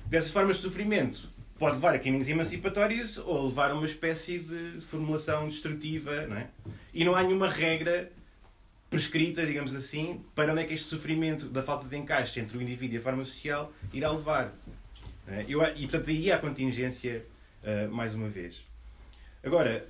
Dessas 0.05 0.31
formas 0.31 0.57
de 0.57 0.63
sofrimento 0.63 1.29
pode 1.57 1.75
levar 1.75 1.95
a 1.95 1.99
caminhos 1.99 2.29
emancipatórios 2.29 3.17
ou 3.17 3.47
levar 3.47 3.71
a 3.71 3.73
uma 3.73 3.85
espécie 3.85 4.39
de 4.39 4.81
formulação 4.81 5.47
destrutiva, 5.47 6.27
não 6.27 6.37
é? 6.37 6.47
E 6.93 7.03
não 7.03 7.15
há 7.15 7.23
nenhuma 7.23 7.47
regra 7.47 8.11
prescrita, 8.89 9.43
digamos 9.43 9.73
assim, 9.73 10.21
para 10.35 10.51
onde 10.51 10.61
é 10.61 10.65
que 10.65 10.73
este 10.73 10.87
sofrimento 10.87 11.47
da 11.47 11.63
falta 11.63 11.87
de 11.87 11.97
encaixe 11.97 12.39
entre 12.39 12.57
o 12.57 12.61
indivíduo 12.61 12.95
e 12.95 12.99
a 12.99 13.01
forma 13.01 13.25
social 13.25 13.71
irá 13.91 14.11
levar. 14.11 14.53
É? 15.27 15.45
Eu, 15.47 15.63
e, 15.63 15.87
portanto, 15.87 16.09
aí 16.09 16.31
há 16.31 16.37
contingência, 16.37 17.25
uh, 17.63 17.91
mais 17.91 18.13
uma 18.13 18.29
vez. 18.29 18.63
Agora, 19.43 19.87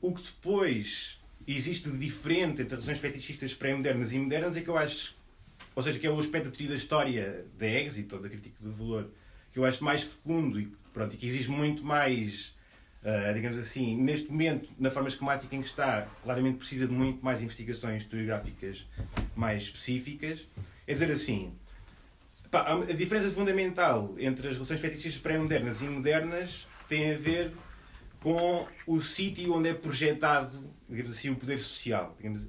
o 0.00 0.12
que 0.12 0.22
depois 0.22 1.18
existe 1.46 1.90
de 1.90 1.98
diferente 1.98 2.62
entre 2.62 2.74
relações 2.74 2.98
fetichistas 2.98 3.52
pré-modernas 3.54 4.12
e 4.12 4.18
modernas 4.18 4.56
é 4.56 4.60
que 4.60 4.68
eu 4.68 4.76
acho, 4.76 5.16
ou 5.74 5.82
seja, 5.82 5.98
que 5.98 6.06
é 6.06 6.10
o 6.10 6.18
aspecto 6.18 6.46
da 6.46 6.50
teoria 6.50 6.70
da 6.70 6.76
história 6.76 7.46
da 7.58 7.66
êxito, 7.66 8.16
ou 8.16 8.22
da 8.22 8.28
crítica 8.28 8.56
do 8.60 8.72
valor, 8.72 9.10
que 9.52 9.58
eu 9.58 9.64
acho 9.64 9.82
mais 9.84 10.02
fecundo 10.02 10.60
e, 10.60 10.66
pronto, 10.92 11.14
e 11.14 11.18
que 11.18 11.26
exige 11.26 11.50
muito 11.50 11.84
mais 11.84 12.54
Uh, 13.02 13.34
digamos 13.34 13.58
assim, 13.58 13.96
neste 13.96 14.30
momento, 14.30 14.68
na 14.78 14.88
forma 14.88 15.08
esquemática 15.08 15.56
em 15.56 15.60
que 15.60 15.66
está, 15.66 16.06
claramente 16.22 16.58
precisa 16.58 16.86
de 16.86 16.92
muito 16.92 17.20
mais 17.24 17.42
investigações 17.42 18.04
historiográficas 18.04 18.86
mais 19.34 19.64
específicas. 19.64 20.46
É 20.86 20.92
dizer 20.94 21.10
assim, 21.10 21.52
pá, 22.52 22.74
a 22.74 22.92
diferença 22.92 23.30
fundamental 23.30 24.14
entre 24.18 24.46
as 24.46 24.54
relações 24.54 24.78
fetichistas 24.78 25.20
pré-modernas 25.20 25.80
e 25.80 25.86
modernas 25.86 26.68
tem 26.86 27.12
a 27.12 27.16
ver 27.16 27.50
com 28.20 28.68
o 28.86 29.00
sítio 29.00 29.54
onde 29.54 29.70
é 29.70 29.74
projetado, 29.74 30.70
digamos 30.88 31.16
assim, 31.16 31.30
o 31.30 31.36
poder 31.36 31.58
social. 31.58 32.14
Digamos, 32.18 32.46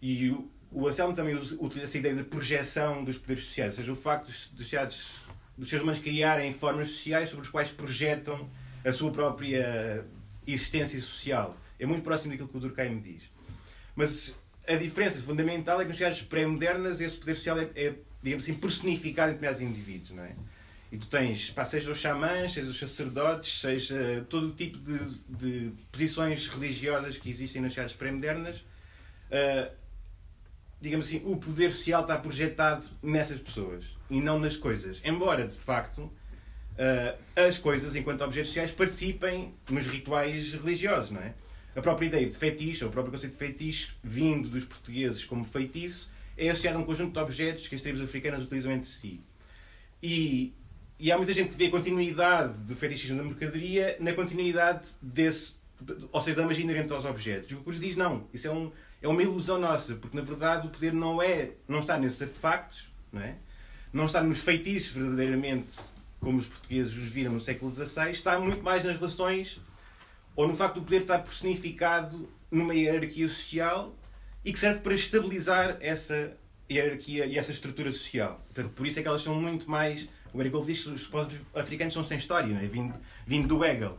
e 0.00 0.30
o, 0.30 0.50
o 0.72 0.88
Anselmo 0.88 1.14
também 1.14 1.36
utiliza 1.36 1.84
essa 1.84 1.98
ideia 1.98 2.16
de 2.16 2.24
projeção 2.24 3.04
dos 3.04 3.18
poderes 3.18 3.44
sociais, 3.44 3.74
ou 3.74 3.76
seja, 3.76 3.92
o 3.92 3.96
facto 3.96 4.26
dos, 4.26 4.48
dos, 4.48 5.22
dos 5.56 5.68
seres 5.68 5.82
humanos 5.82 6.00
criarem 6.00 6.52
formas 6.54 6.88
sociais 6.88 7.28
sobre 7.28 7.44
os 7.44 7.50
quais 7.50 7.70
projetam 7.70 8.50
a 8.84 8.92
sua 8.92 9.12
própria 9.12 10.04
existência 10.46 11.00
social. 11.00 11.56
É 11.78 11.84
muito 11.86 12.02
próximo 12.02 12.30
daquilo 12.30 12.48
que 12.48 12.56
o 12.56 12.60
Durkheim 12.60 12.98
diz. 12.98 13.30
Mas 13.94 14.34
a 14.66 14.74
diferença 14.74 15.22
fundamental 15.22 15.80
é 15.80 15.84
que 15.84 15.88
nas 15.88 15.96
sociedades 15.96 16.22
pré-modernas 16.22 17.00
esse 17.00 17.16
poder 17.16 17.36
social 17.36 17.58
é, 17.60 17.70
é, 17.76 17.94
digamos 18.22 18.44
assim, 18.44 18.54
personificado 18.54 19.30
em 19.30 19.34
determinados 19.34 19.62
indivíduos, 19.62 20.10
não 20.10 20.22
é? 20.22 20.32
E 20.90 20.98
tu 20.98 21.06
tens, 21.06 21.50
pá, 21.50 21.64
seja 21.64 21.90
os 21.90 21.98
xamãs, 21.98 22.52
seja 22.52 22.68
os 22.68 22.78
sacerdotes, 22.78 23.60
seja 23.60 24.26
todo 24.28 24.48
o 24.48 24.52
tipo 24.52 24.76
de, 24.76 24.98
de 25.26 25.72
posições 25.90 26.46
religiosas 26.48 27.16
que 27.16 27.30
existem 27.30 27.62
nas 27.62 27.72
sociedades 27.72 27.96
pré-modernas, 27.96 28.58
uh, 28.58 29.72
digamos 30.82 31.06
assim, 31.06 31.22
o 31.24 31.36
poder 31.36 31.72
social 31.72 32.02
está 32.02 32.18
projetado 32.18 32.86
nessas 33.02 33.40
pessoas 33.40 33.96
e 34.10 34.20
não 34.20 34.38
nas 34.38 34.54
coisas. 34.54 35.00
Embora, 35.02 35.48
de 35.48 35.58
facto, 35.58 36.02
uh, 36.02 37.18
as 37.34 37.56
coisas, 37.56 37.96
enquanto 37.96 38.22
objetos 38.22 38.50
sociais, 38.50 38.70
participem 38.70 39.54
nos 39.70 39.86
rituais 39.86 40.52
religiosos, 40.52 41.10
não 41.12 41.22
é? 41.22 41.32
A 41.74 41.80
própria 41.80 42.06
ideia 42.06 42.28
de 42.28 42.36
fetiche, 42.36 42.84
ou 42.84 42.90
o 42.90 42.92
próprio 42.92 43.12
conceito 43.12 43.32
de 43.32 43.38
fetiche, 43.38 43.92
vindo 44.04 44.50
dos 44.50 44.64
portugueses 44.66 45.24
como 45.24 45.42
feitiço, 45.42 46.11
é 46.46 46.50
associado 46.50 46.78
a 46.78 46.80
um 46.80 46.84
conjunto 46.84 47.12
de 47.12 47.18
objetos 47.18 47.68
que 47.68 47.74
as 47.74 47.80
tribos 47.80 48.00
africanas 48.00 48.42
utilizam 48.42 48.72
entre 48.72 48.88
si. 48.88 49.20
E, 50.02 50.52
e 50.98 51.12
há 51.12 51.16
muita 51.16 51.32
gente 51.32 51.50
que 51.50 51.56
vê 51.56 51.66
a 51.66 51.70
continuidade 51.70 52.58
do 52.60 52.74
fetichismo 52.74 53.16
da 53.16 53.22
mercadoria 53.22 53.96
na 54.00 54.12
continuidade 54.12 54.88
desse, 55.00 55.54
ou 56.10 56.20
seja, 56.20 56.36
da 56.38 56.46
magia 56.46 56.64
inerente 56.64 56.92
aos 56.92 57.04
objetos. 57.04 57.52
O 57.52 57.62
que 57.62 57.70
os 57.70 57.78
diz 57.78 57.96
não, 57.96 58.26
isso 58.34 58.48
é, 58.48 58.50
um, 58.50 58.72
é 59.00 59.06
uma 59.06 59.22
ilusão 59.22 59.58
nossa, 59.58 59.94
porque 59.94 60.16
na 60.16 60.22
verdade 60.22 60.66
o 60.66 60.70
poder 60.70 60.92
não 60.92 61.22
é, 61.22 61.52
não 61.68 61.78
está 61.78 61.96
nesses 61.96 62.20
artefactos, 62.20 62.88
não 63.12 63.22
é? 63.22 63.36
Não 63.92 64.06
está 64.06 64.22
nos 64.22 64.40
feitiços 64.40 64.92
verdadeiramente 64.92 65.74
como 66.18 66.38
os 66.38 66.46
portugueses 66.46 66.96
os 66.96 67.08
viram 67.08 67.32
no 67.32 67.40
século 67.40 67.70
XVI, 67.70 68.10
está 68.10 68.38
muito 68.38 68.62
mais 68.62 68.84
nas 68.84 68.96
relações 68.96 69.60
ou 70.34 70.48
no 70.48 70.56
facto 70.56 70.76
do 70.76 70.82
poder 70.82 71.02
estar 71.02 71.18
personificado 71.18 72.28
numa 72.50 72.74
hierarquia 72.74 73.28
social 73.28 73.94
e 74.44 74.52
que 74.52 74.58
serve 74.58 74.80
para 74.80 74.94
estabilizar 74.94 75.76
essa 75.80 76.36
hierarquia 76.70 77.26
e 77.26 77.38
essa 77.38 77.52
estrutura 77.52 77.92
social. 77.92 78.40
Portanto, 78.46 78.72
por 78.74 78.86
isso 78.86 78.98
é 78.98 79.02
que 79.02 79.08
elas 79.08 79.22
são 79.22 79.34
muito 79.34 79.70
mais. 79.70 80.08
O 80.32 80.40
Eric 80.40 80.52
Gold 80.52 80.66
diz 80.66 80.84
que 80.84 80.90
os 80.90 81.06
povos 81.06 81.34
africanos 81.54 81.94
são 81.94 82.02
sem 82.02 82.18
história, 82.18 82.54
é? 82.54 82.66
vindo, 82.66 82.94
vindo 83.26 83.48
do 83.48 83.64
Hegel. 83.64 83.98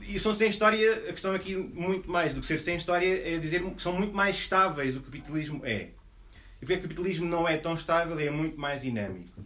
E 0.00 0.18
são 0.18 0.34
sem 0.34 0.48
história, 0.48 1.08
a 1.08 1.12
questão 1.12 1.34
aqui, 1.34 1.54
muito 1.54 2.10
mais 2.10 2.32
do 2.32 2.40
que 2.40 2.46
ser 2.46 2.60
sem 2.60 2.76
história, 2.76 3.34
é 3.34 3.38
dizer 3.38 3.62
que 3.62 3.82
são 3.82 3.92
muito 3.92 4.14
mais 4.14 4.36
estáveis 4.36 4.94
do 4.94 5.00
que 5.00 5.08
o 5.08 5.12
capitalismo 5.12 5.60
é. 5.64 5.90
E 6.60 6.60
porque 6.60 6.74
o 6.74 6.82
capitalismo 6.82 7.26
não 7.26 7.46
é 7.46 7.56
tão 7.56 7.74
estável, 7.74 8.18
é 8.18 8.30
muito 8.30 8.58
mais 8.58 8.80
dinâmico. 8.80 9.38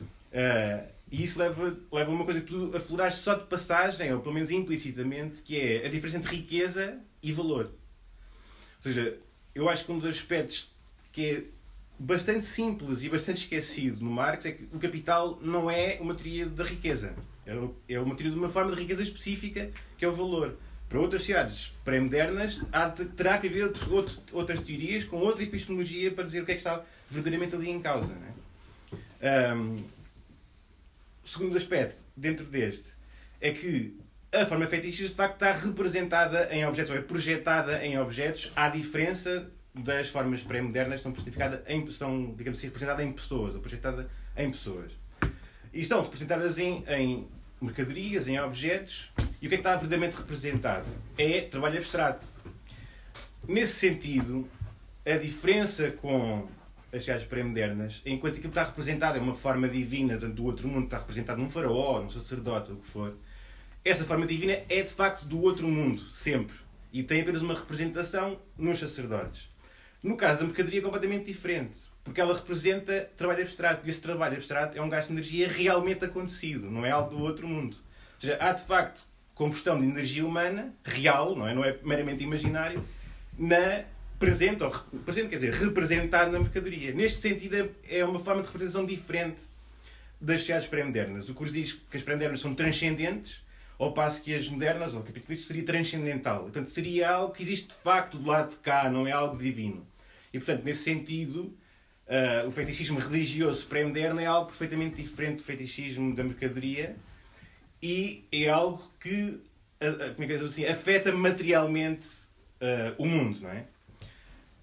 Uh, 0.00 0.96
e 1.10 1.22
isso 1.22 1.38
leva, 1.38 1.76
leva 1.92 2.10
a 2.10 2.14
uma 2.14 2.24
coisa 2.24 2.40
que 2.40 2.46
tu 2.46 2.76
afloraste 2.76 3.20
só 3.20 3.34
de 3.34 3.46
passagem, 3.46 4.12
ou 4.12 4.20
pelo 4.20 4.34
menos 4.34 4.50
implicitamente, 4.50 5.40
que 5.42 5.58
é 5.58 5.86
a 5.86 5.88
diferença 5.88 6.18
entre 6.18 6.34
riqueza 6.34 6.98
e 7.22 7.32
valor. 7.32 7.66
Ou 7.66 8.82
seja, 8.82 9.16
eu 9.56 9.70
acho 9.70 9.86
que 9.86 9.90
um 9.90 9.98
dos 9.98 10.14
aspectos 10.14 10.70
que 11.10 11.30
é 11.30 11.42
bastante 11.98 12.44
simples 12.44 13.02
e 13.02 13.08
bastante 13.08 13.38
esquecido 13.38 14.04
no 14.04 14.10
Marx 14.10 14.44
é 14.44 14.52
que 14.52 14.64
o 14.64 14.78
capital 14.78 15.38
não 15.40 15.70
é 15.70 15.96
uma 15.98 16.14
teoria 16.14 16.44
da 16.44 16.62
riqueza. 16.62 17.16
É, 17.46 17.52
é 17.94 17.98
uma 17.98 18.14
teoria 18.14 18.32
de 18.32 18.38
uma 18.38 18.50
forma 18.50 18.76
de 18.76 18.82
riqueza 18.82 19.02
específica, 19.02 19.70
que 19.96 20.04
é 20.04 20.08
o 20.08 20.14
valor. 20.14 20.58
Para 20.90 21.00
outras 21.00 21.22
sociedades 21.22 21.72
pré-modernas, 21.82 22.60
terá 23.16 23.38
que 23.38 23.46
haver 23.46 23.64
outro, 23.64 23.94
outro, 23.94 24.16
outras 24.30 24.60
teorias 24.60 25.04
com 25.04 25.16
outra 25.16 25.42
epistemologia 25.42 26.12
para 26.12 26.24
dizer 26.24 26.42
o 26.42 26.44
que 26.44 26.52
é 26.52 26.54
que 26.54 26.60
está 26.60 26.84
verdadeiramente 27.10 27.56
ali 27.56 27.70
em 27.70 27.80
causa. 27.80 28.12
Não 28.14 28.98
é? 29.22 29.54
Um, 29.54 29.84
segundo 31.24 31.56
aspecto, 31.56 31.96
dentro 32.14 32.44
deste, 32.44 32.90
é 33.40 33.52
que 33.52 33.96
a 34.42 34.46
forma 34.46 34.66
fetichista 34.66 35.08
de 35.08 35.14
facto 35.14 35.34
está 35.34 35.52
representada 35.52 36.48
em 36.52 36.66
objetos, 36.66 36.90
ou 36.90 36.98
é 36.98 37.00
projetada 37.00 37.84
em 37.84 37.98
objetos, 37.98 38.52
à 38.54 38.68
diferença 38.68 39.50
das 39.74 40.08
formas 40.08 40.42
pré-modernas 40.42 41.00
estão 41.00 41.12
em, 41.66 41.84
estão, 41.84 42.34
digamos 42.36 42.58
assim, 42.58 42.68
representadas 42.68 43.06
em 43.06 43.12
pessoas, 43.12 43.54
ou 43.54 43.60
projetadas 43.60 44.06
em 44.36 44.50
pessoas. 44.50 44.92
E 45.72 45.80
estão 45.80 46.02
representadas 46.02 46.58
em, 46.58 46.84
em 46.88 47.28
mercadorias, 47.60 48.28
em 48.28 48.38
objetos, 48.40 49.12
e 49.40 49.46
o 49.46 49.48
que 49.48 49.54
é 49.54 49.56
que 49.56 49.56
está 49.56 49.76
verdadeiramente 49.76 50.16
representado? 50.16 50.86
É 51.18 51.42
trabalho 51.42 51.78
abstrato. 51.78 52.24
Nesse 53.46 53.74
sentido, 53.74 54.48
a 55.04 55.16
diferença 55.16 55.90
com 55.90 56.48
as 56.92 57.02
sociedades 57.02 57.26
pré-modernas, 57.26 58.02
enquanto 58.06 58.34
aquilo 58.34 58.48
está 58.48 58.64
representado 58.64 59.18
é 59.18 59.20
uma 59.20 59.34
forma 59.34 59.68
divina, 59.68 60.16
do 60.16 60.44
outro 60.44 60.66
mundo 60.68 60.84
está 60.84 60.98
representado 60.98 61.40
num 61.40 61.50
faraó, 61.50 62.00
num 62.00 62.10
sacerdote, 62.10 62.72
o 62.72 62.76
que 62.76 62.86
for, 62.86 63.14
essa 63.86 64.04
forma 64.04 64.26
divina 64.26 64.58
é 64.68 64.82
de 64.82 64.92
facto 64.92 65.24
do 65.24 65.40
outro 65.40 65.68
mundo, 65.68 66.02
sempre. 66.12 66.56
E 66.92 67.04
tem 67.04 67.20
apenas 67.20 67.40
uma 67.40 67.54
representação 67.54 68.40
nos 68.58 68.80
sacerdotes. 68.80 69.48
No 70.02 70.16
caso 70.16 70.40
da 70.40 70.46
mercadoria 70.46 70.80
é 70.80 70.82
completamente 70.82 71.26
diferente, 71.26 71.78
porque 72.02 72.20
ela 72.20 72.34
representa 72.34 73.08
trabalho 73.16 73.42
abstrato, 73.42 73.86
e 73.86 73.90
esse 73.90 74.00
trabalho 74.00 74.36
abstrato 74.36 74.76
é 74.76 74.82
um 74.82 74.88
gasto 74.88 75.08
de 75.08 75.14
energia 75.14 75.48
realmente 75.48 76.04
acontecido, 76.04 76.68
não 76.70 76.84
é 76.84 76.90
algo 76.90 77.16
do 77.16 77.22
outro 77.22 77.46
mundo. 77.46 77.76
Ou 78.14 78.20
seja, 78.20 78.36
há 78.40 78.52
de 78.52 78.64
facto 78.64 79.04
combustão 79.34 79.78
de 79.80 79.86
energia 79.86 80.26
humana, 80.26 80.74
real, 80.84 81.36
não 81.36 81.46
é, 81.46 81.54
não 81.54 81.64
é 81.64 81.76
meramente 81.84 82.24
imaginário, 82.24 82.82
na 83.38 83.84
presente, 84.18 84.64
ou 84.64 84.70
presente 85.04 85.28
quer 85.28 85.36
dizer, 85.36 85.52
representado 85.52 86.32
na 86.32 86.40
mercadoria. 86.40 86.92
Neste 86.92 87.20
sentido, 87.20 87.70
é 87.88 88.04
uma 88.04 88.18
forma 88.18 88.40
de 88.40 88.48
representação 88.48 88.84
diferente 88.84 89.38
das 90.20 90.40
sociedades 90.40 90.66
pré-modernas. 90.66 91.28
O 91.28 91.34
curso 91.34 91.52
diz 91.52 91.72
que 91.72 91.96
as 91.96 92.02
pré-modernas 92.02 92.40
são 92.40 92.54
transcendentes, 92.54 93.45
ao 93.78 93.92
passo 93.92 94.22
que 94.22 94.34
as 94.34 94.48
modernas, 94.48 94.94
ou 94.94 95.02
capitalistas, 95.02 95.46
seria 95.46 95.64
transcendental. 95.64 96.42
Portanto, 96.44 96.70
seria 96.70 97.10
algo 97.10 97.34
que 97.34 97.42
existe 97.42 97.68
de 97.68 97.74
facto 97.74 98.18
do 98.18 98.28
lado 98.28 98.50
de 98.50 98.56
cá, 98.56 98.90
não 98.90 99.06
é 99.06 99.12
algo 99.12 99.36
divino. 99.36 99.86
E, 100.32 100.38
portanto, 100.38 100.64
nesse 100.64 100.82
sentido, 100.82 101.54
uh, 102.06 102.46
o 102.46 102.50
fetichismo 102.50 102.98
religioso 102.98 103.66
pré-moderno 103.66 104.20
é 104.20 104.26
algo 104.26 104.46
perfeitamente 104.46 105.02
diferente 105.02 105.38
do 105.38 105.42
fetichismo 105.44 106.14
da 106.14 106.24
mercadoria 106.24 106.96
e 107.82 108.24
é 108.32 108.48
algo 108.48 108.82
que 108.98 109.40
uh, 109.80 110.14
como 110.14 110.24
é 110.24 110.26
que 110.26 110.44
assim, 110.44 110.64
afeta 110.64 111.12
materialmente 111.12 112.06
uh, 112.60 112.94
o 112.98 113.06
mundo, 113.06 113.40
não 113.40 113.50
é? 113.50 113.64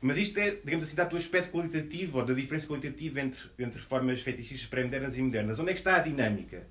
Mas 0.02 0.18
isto 0.18 0.38
é, 0.38 0.52
digamos 0.52 0.86
assim, 0.86 1.10
do 1.10 1.16
aspecto 1.16 1.50
qualitativo 1.50 2.20
ou 2.20 2.26
da 2.26 2.34
diferença 2.34 2.68
qualitativa 2.68 3.22
entre, 3.22 3.42
entre 3.58 3.80
formas 3.80 4.22
fetichistas 4.22 4.68
pré-modernas 4.68 5.18
e 5.18 5.22
modernas. 5.22 5.60
Onde 5.60 5.70
é 5.70 5.74
que 5.74 5.80
está 5.80 5.96
a 5.96 6.00
dinâmica? 6.00 6.68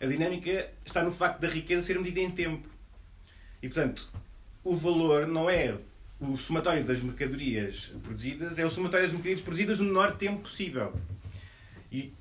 A 0.00 0.06
dinâmica 0.06 0.70
está 0.84 1.02
no 1.02 1.10
facto 1.10 1.40
da 1.40 1.48
riqueza 1.48 1.86
ser 1.86 1.98
medida 1.98 2.20
em 2.20 2.30
tempo. 2.30 2.68
E, 3.62 3.68
portanto, 3.68 4.08
o 4.62 4.76
valor 4.76 5.26
não 5.26 5.48
é 5.48 5.74
o 6.20 6.36
somatório 6.36 6.84
das 6.84 7.00
mercadorias 7.00 7.92
produzidas, 8.02 8.58
é 8.58 8.64
o 8.64 8.70
somatório 8.70 9.06
das 9.06 9.12
mercadorias 9.12 9.40
produzidas 9.40 9.78
no 9.78 9.86
menor 9.86 10.16
tempo 10.16 10.42
possível. 10.42 10.94
E 11.90 12.12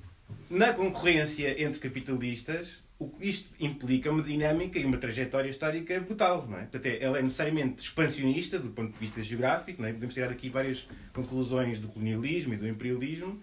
na 0.50 0.74
concorrência 0.74 1.62
entre 1.62 1.80
capitalistas, 1.80 2.84
o 3.00 3.12
isto 3.20 3.50
implica 3.60 4.10
uma 4.10 4.24
dinâmica 4.24 4.80
e 4.80 4.86
uma 4.86 4.98
trajetória 4.98 5.50
histórica 5.50 6.00
brutal. 6.00 6.46
Não 6.48 6.58
é? 6.58 6.62
Portanto, 6.62 6.86
é, 6.86 7.04
ela 7.04 7.20
é 7.20 7.22
necessariamente 7.22 7.84
expansionista 7.84 8.58
do 8.58 8.70
ponto 8.70 8.94
de 8.94 9.00
vista 9.00 9.22
geográfico, 9.22 9.82
não 9.82 9.90
é? 9.90 9.94
podemos 9.94 10.14
tirar 10.14 10.30
aqui 10.30 10.50
várias 10.50 10.88
conclusões 11.14 11.80
do 11.80 11.88
colonialismo 11.88 12.54
e 12.54 12.58
do 12.58 12.68
imperialismo, 12.68 13.42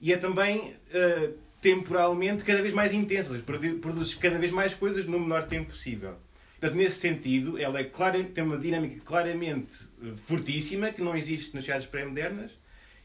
e 0.00 0.12
é 0.12 0.16
também 0.16 0.74
uh, 0.94 1.34
temporalmente 1.66 2.44
cada 2.44 2.62
vez 2.62 2.72
mais 2.72 2.92
intensa, 2.92 3.30
ou 3.30 3.34
seja, 3.34 3.44
produz 3.80 4.14
cada 4.14 4.38
vez 4.38 4.52
mais 4.52 4.72
coisas 4.72 5.04
no 5.04 5.18
menor 5.18 5.48
tempo 5.48 5.70
possível. 5.70 6.14
Portanto, 6.60 6.76
nesse 6.76 7.00
sentido, 7.00 7.58
ela 7.58 7.80
é 7.80 7.84
clara, 7.84 8.22
tem 8.22 8.44
uma 8.44 8.56
dinâmica 8.56 9.00
claramente 9.04 9.76
eh, 10.00 10.12
fortíssima, 10.16 10.92
que 10.92 11.02
não 11.02 11.16
existe 11.16 11.52
nas 11.56 11.64
sociedades 11.64 11.88
pré-modernas, 11.88 12.52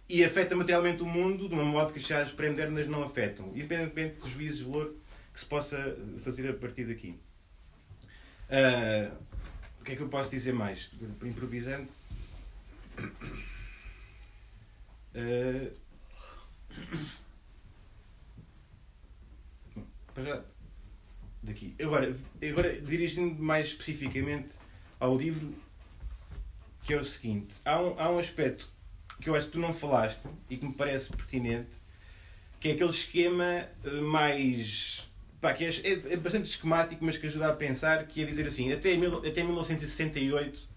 e 0.08 0.24
afeta 0.24 0.56
materialmente 0.56 1.02
o 1.02 1.08
mundo 1.08 1.50
de 1.50 1.56
uma 1.56 1.66
modo 1.66 1.92
que 1.92 1.98
as 1.98 2.04
sociedades 2.04 2.34
pré-modernas 2.34 2.86
não 2.86 3.02
afetam, 3.02 3.52
independentemente 3.56 4.20
dos 4.20 4.30
juízes 4.30 4.60
de 4.60 4.66
valor 4.66 4.94
que 5.34 5.40
se 5.40 5.46
possa 5.48 5.98
fazer 6.24 6.48
a 6.48 6.54
partir 6.54 6.86
daqui. 6.86 7.16
Uh, 8.48 9.12
o 9.80 9.84
que 9.84 9.94
é 9.94 9.96
que 9.96 10.02
eu 10.04 10.08
posso 10.08 10.30
dizer 10.30 10.54
mais? 10.54 10.92
Improvisando. 11.24 11.88
Uh, 15.16 15.72
para 20.14 20.24
já, 20.24 20.42
daqui. 21.42 21.74
Agora, 21.82 22.16
agora 22.42 22.82
dirigindo 22.82 23.42
mais 23.42 23.68
especificamente 23.68 24.54
ao 25.00 25.18
livro, 25.18 25.54
que 26.84 26.94
é 26.94 26.98
o 26.98 27.04
seguinte: 27.04 27.56
há 27.66 27.82
um, 27.82 28.00
há 28.00 28.12
um 28.12 28.20
aspecto 28.20 28.70
que 29.20 29.30
eu 29.30 29.36
acho 29.36 29.48
que 29.48 29.54
tu 29.54 29.60
não 29.60 29.74
falaste 29.74 30.28
e 30.50 30.58
que 30.58 30.66
me 30.66 30.74
parece 30.74 31.10
pertinente, 31.10 31.72
que 32.60 32.70
é 32.70 32.72
aquele 32.74 32.90
esquema 32.90 33.68
eh, 33.84 34.02
mais. 34.02 35.08
Pá, 35.40 35.54
que 35.54 35.66
é, 35.66 35.70
é, 35.70 36.14
é 36.14 36.18
bastante 36.18 36.50
esquemático, 36.50 37.04
mas 37.04 37.18
que 37.18 37.26
ajuda 37.26 37.48
a 37.48 37.56
pensar, 37.56 38.06
que 38.06 38.22
é 38.22 38.26
dizer 38.26 38.46
assim, 38.48 38.72
até, 38.72 38.96
mil, 38.96 39.18
até 39.26 39.44
1968 39.44 40.70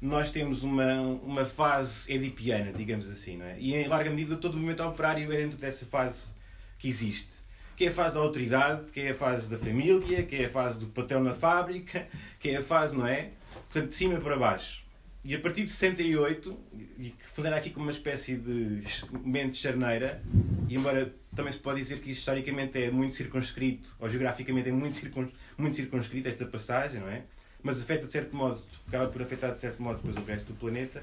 nós 0.00 0.30
temos 0.30 0.62
uma, 0.62 1.00
uma 1.00 1.44
fase 1.44 2.10
edipiana, 2.10 2.72
digamos 2.72 3.10
assim, 3.10 3.36
não 3.36 3.44
é? 3.44 3.58
E 3.58 3.74
em 3.74 3.86
larga 3.86 4.08
medida 4.08 4.36
todo 4.36 4.54
o 4.54 4.56
movimento 4.56 4.82
operário 4.82 5.30
é 5.30 5.36
dentro 5.36 5.58
dessa 5.58 5.84
fase 5.84 6.32
que 6.78 6.88
existe 6.88 7.37
que 7.78 7.84
é 7.84 7.88
a 7.90 7.92
fase 7.92 8.16
da 8.16 8.20
autoridade, 8.20 8.90
que 8.90 8.98
é 8.98 9.10
a 9.10 9.14
fase 9.14 9.48
da 9.48 9.56
família, 9.56 10.24
que 10.24 10.34
é 10.34 10.46
a 10.46 10.50
fase 10.50 10.80
do 10.80 10.86
patrão 10.86 11.22
na 11.22 11.32
fábrica, 11.32 12.08
que 12.40 12.48
é 12.48 12.56
a 12.56 12.62
fase, 12.62 12.96
não 12.96 13.06
é? 13.06 13.30
Portanto, 13.70 13.90
de 13.90 13.94
cima 13.94 14.18
para 14.18 14.36
baixo. 14.36 14.82
E 15.24 15.32
a 15.32 15.38
partir 15.38 15.62
de 15.62 15.70
68, 15.70 16.58
e 16.98 17.10
que 17.10 17.24
funciona 17.32 17.56
aqui 17.56 17.70
como 17.70 17.86
uma 17.86 17.92
espécie 17.92 18.36
de 18.36 18.82
momento 19.12 19.52
de 19.52 19.58
charneira, 19.58 20.20
e 20.68 20.74
embora 20.74 21.14
também 21.36 21.52
se 21.52 21.60
pode 21.60 21.80
dizer 21.80 22.00
que 22.00 22.10
isso 22.10 22.18
historicamente 22.18 22.82
é 22.82 22.90
muito 22.90 23.14
circunscrito, 23.14 23.94
ou 24.00 24.08
geograficamente 24.08 24.70
é 24.70 24.72
muito, 24.72 24.96
circuns, 24.96 25.30
muito 25.56 25.76
circunscrito 25.76 26.28
esta 26.28 26.46
passagem, 26.46 27.00
não 27.00 27.08
é? 27.08 27.22
Mas 27.62 27.80
afeta 27.80 28.06
de 28.06 28.12
certo 28.12 28.34
modo, 28.34 28.60
acaba 28.88 29.06
por 29.06 29.22
afetar 29.22 29.52
de 29.52 29.58
certo 29.58 29.80
modo 29.80 29.98
depois 29.98 30.16
o 30.16 30.26
resto 30.26 30.52
do 30.52 30.58
planeta. 30.58 31.00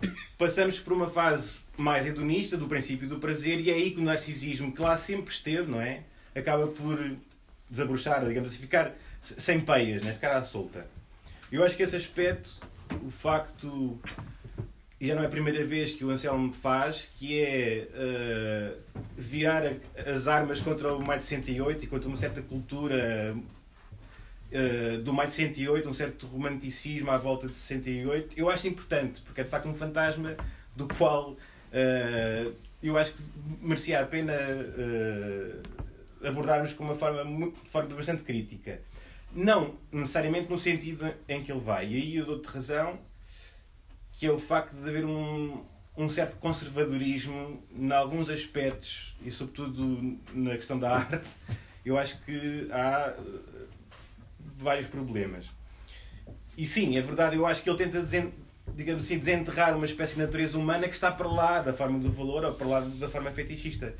Passamos 0.38 0.78
por 0.78 0.92
uma 0.92 1.08
fase 1.08 1.58
mais 1.78 2.06
hedonista, 2.06 2.56
do 2.56 2.66
princípio 2.66 3.08
do 3.08 3.18
prazer, 3.18 3.60
e 3.60 3.70
é 3.70 3.74
aí 3.74 3.92
que 3.92 4.00
o 4.00 4.04
narcisismo, 4.04 4.72
que 4.72 4.82
lá 4.82 4.96
sempre 4.96 5.32
esteve, 5.32 5.70
não 5.70 5.80
é? 5.80 6.02
Acaba 6.34 6.66
por 6.66 6.98
desabrochar, 7.70 8.26
digamos 8.26 8.50
assim, 8.50 8.60
ficar 8.60 8.94
sem 9.20 9.60
peias, 9.60 10.04
né? 10.04 10.12
ficar 10.12 10.36
à 10.36 10.42
solta. 10.42 10.86
Eu 11.50 11.64
acho 11.64 11.76
que 11.76 11.82
esse 11.82 11.96
aspecto, 11.96 12.60
o 13.02 13.10
facto, 13.10 13.98
e 15.00 15.06
já 15.06 15.14
não 15.14 15.22
é 15.22 15.26
a 15.26 15.30
primeira 15.30 15.64
vez 15.64 15.94
que 15.94 16.04
o 16.04 16.10
Anselmo 16.10 16.52
faz, 16.52 17.10
que 17.16 17.40
é 17.40 17.88
uh, 17.94 19.00
virar 19.16 19.62
as 20.06 20.26
armas 20.26 20.60
contra 20.60 20.94
o 20.94 21.02
Maio 21.02 21.20
de 21.20 21.26
68 21.26 21.84
e 21.84 21.86
contra 21.86 22.08
uma 22.08 22.16
certa 22.16 22.42
cultura 22.42 23.36
uh, 24.52 24.98
do 25.02 25.12
Maio 25.12 25.28
de 25.28 25.34
68, 25.34 25.88
um 25.88 25.92
certo 25.92 26.26
romanticismo 26.26 27.10
à 27.10 27.18
volta 27.18 27.46
de 27.46 27.54
68, 27.54 28.38
eu 28.38 28.50
acho 28.50 28.66
importante, 28.66 29.20
porque 29.22 29.40
é 29.40 29.44
de 29.44 29.50
facto 29.50 29.68
um 29.68 29.74
fantasma 29.74 30.36
do 30.76 30.86
qual 30.86 31.36
Uh, 31.72 32.54
eu 32.82 32.96
acho 32.96 33.14
que 33.14 33.22
merecia 33.60 34.00
a 34.00 34.06
pena 34.06 34.32
uh, 34.32 36.26
abordarmos 36.26 36.72
com 36.72 36.84
uma 36.84 36.94
forma, 36.94 37.24
muito, 37.24 37.58
forma 37.70 37.94
bastante 37.94 38.22
crítica. 38.22 38.80
Não 39.32 39.74
necessariamente 39.92 40.50
no 40.50 40.58
sentido 40.58 41.12
em 41.28 41.42
que 41.42 41.52
ele 41.52 41.60
vai. 41.60 41.88
E 41.88 41.96
aí 41.96 42.16
eu 42.16 42.24
dou-te 42.24 42.46
razão, 42.46 42.98
que 44.12 44.26
é 44.26 44.30
o 44.30 44.38
facto 44.38 44.74
de 44.74 44.88
haver 44.88 45.04
um, 45.04 45.62
um 45.96 46.08
certo 46.08 46.36
conservadorismo 46.36 47.62
em 47.76 47.92
alguns 47.92 48.30
aspectos, 48.30 49.14
e 49.24 49.30
sobretudo 49.30 50.18
na 50.32 50.56
questão 50.56 50.78
da 50.78 50.96
arte, 50.96 51.28
eu 51.84 51.98
acho 51.98 52.18
que 52.22 52.68
há 52.70 53.14
eh, 53.16 53.66
vários 54.56 54.86
problemas. 54.88 55.46
E 56.56 56.66
sim, 56.66 56.96
é 56.96 57.02
verdade, 57.02 57.36
eu 57.36 57.46
acho 57.46 57.62
que 57.62 57.70
ele 57.70 57.78
tenta 57.78 58.00
digamos 58.74 59.04
assim, 59.04 59.18
desenterrar 59.18 59.76
uma 59.76 59.86
espécie 59.86 60.14
de 60.14 60.20
natureza 60.20 60.58
humana 60.58 60.88
que 60.88 60.94
está 60.94 61.10
para 61.10 61.28
lá 61.28 61.60
da 61.60 61.72
forma 61.72 61.98
do 61.98 62.10
valor 62.10 62.44
ou 62.44 62.54
para 62.54 62.66
lá 62.66 62.80
da 62.80 63.08
forma 63.08 63.30
fetichista. 63.30 63.94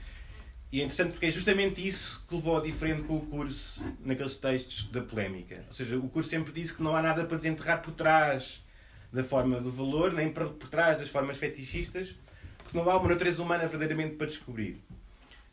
E 0.71 0.81
é 0.81 0.85
interessante 0.85 1.12
porque 1.12 1.27
é 1.27 1.31
justamente 1.31 1.87
isso 1.87 2.23
que 2.29 2.35
levou 2.35 2.57
ao 2.57 2.62
diferente 2.62 3.03
com 3.03 3.16
o 3.16 3.21
curso 3.27 3.83
naqueles 4.05 4.37
textos 4.37 4.87
da 4.91 5.01
polémica. 5.01 5.64
Ou 5.69 5.75
seja, 5.75 5.97
o 5.97 6.09
curso 6.09 6.29
sempre 6.29 6.53
disse 6.53 6.75
que 6.75 6.83
não 6.83 6.95
há 6.95 7.01
nada 7.01 7.25
para 7.25 7.39
desenterrar 7.39 7.81
por 7.81 7.93
trás 7.93 8.62
da 9.11 9.25
forma 9.25 9.61
do 9.61 9.71
valor, 9.71 10.12
nem 10.12 10.31
por, 10.31 10.49
trás 10.71 10.99
das 10.99 11.09
formas 11.09 11.39
fetichistas, 11.39 12.14
porque 12.59 12.77
não 12.77 12.89
há 12.91 12.99
uma 12.99 13.09
natureza 13.09 13.43
humana 13.43 13.66
verdadeiramente 13.66 14.16
para 14.16 14.27
descobrir. 14.27 14.83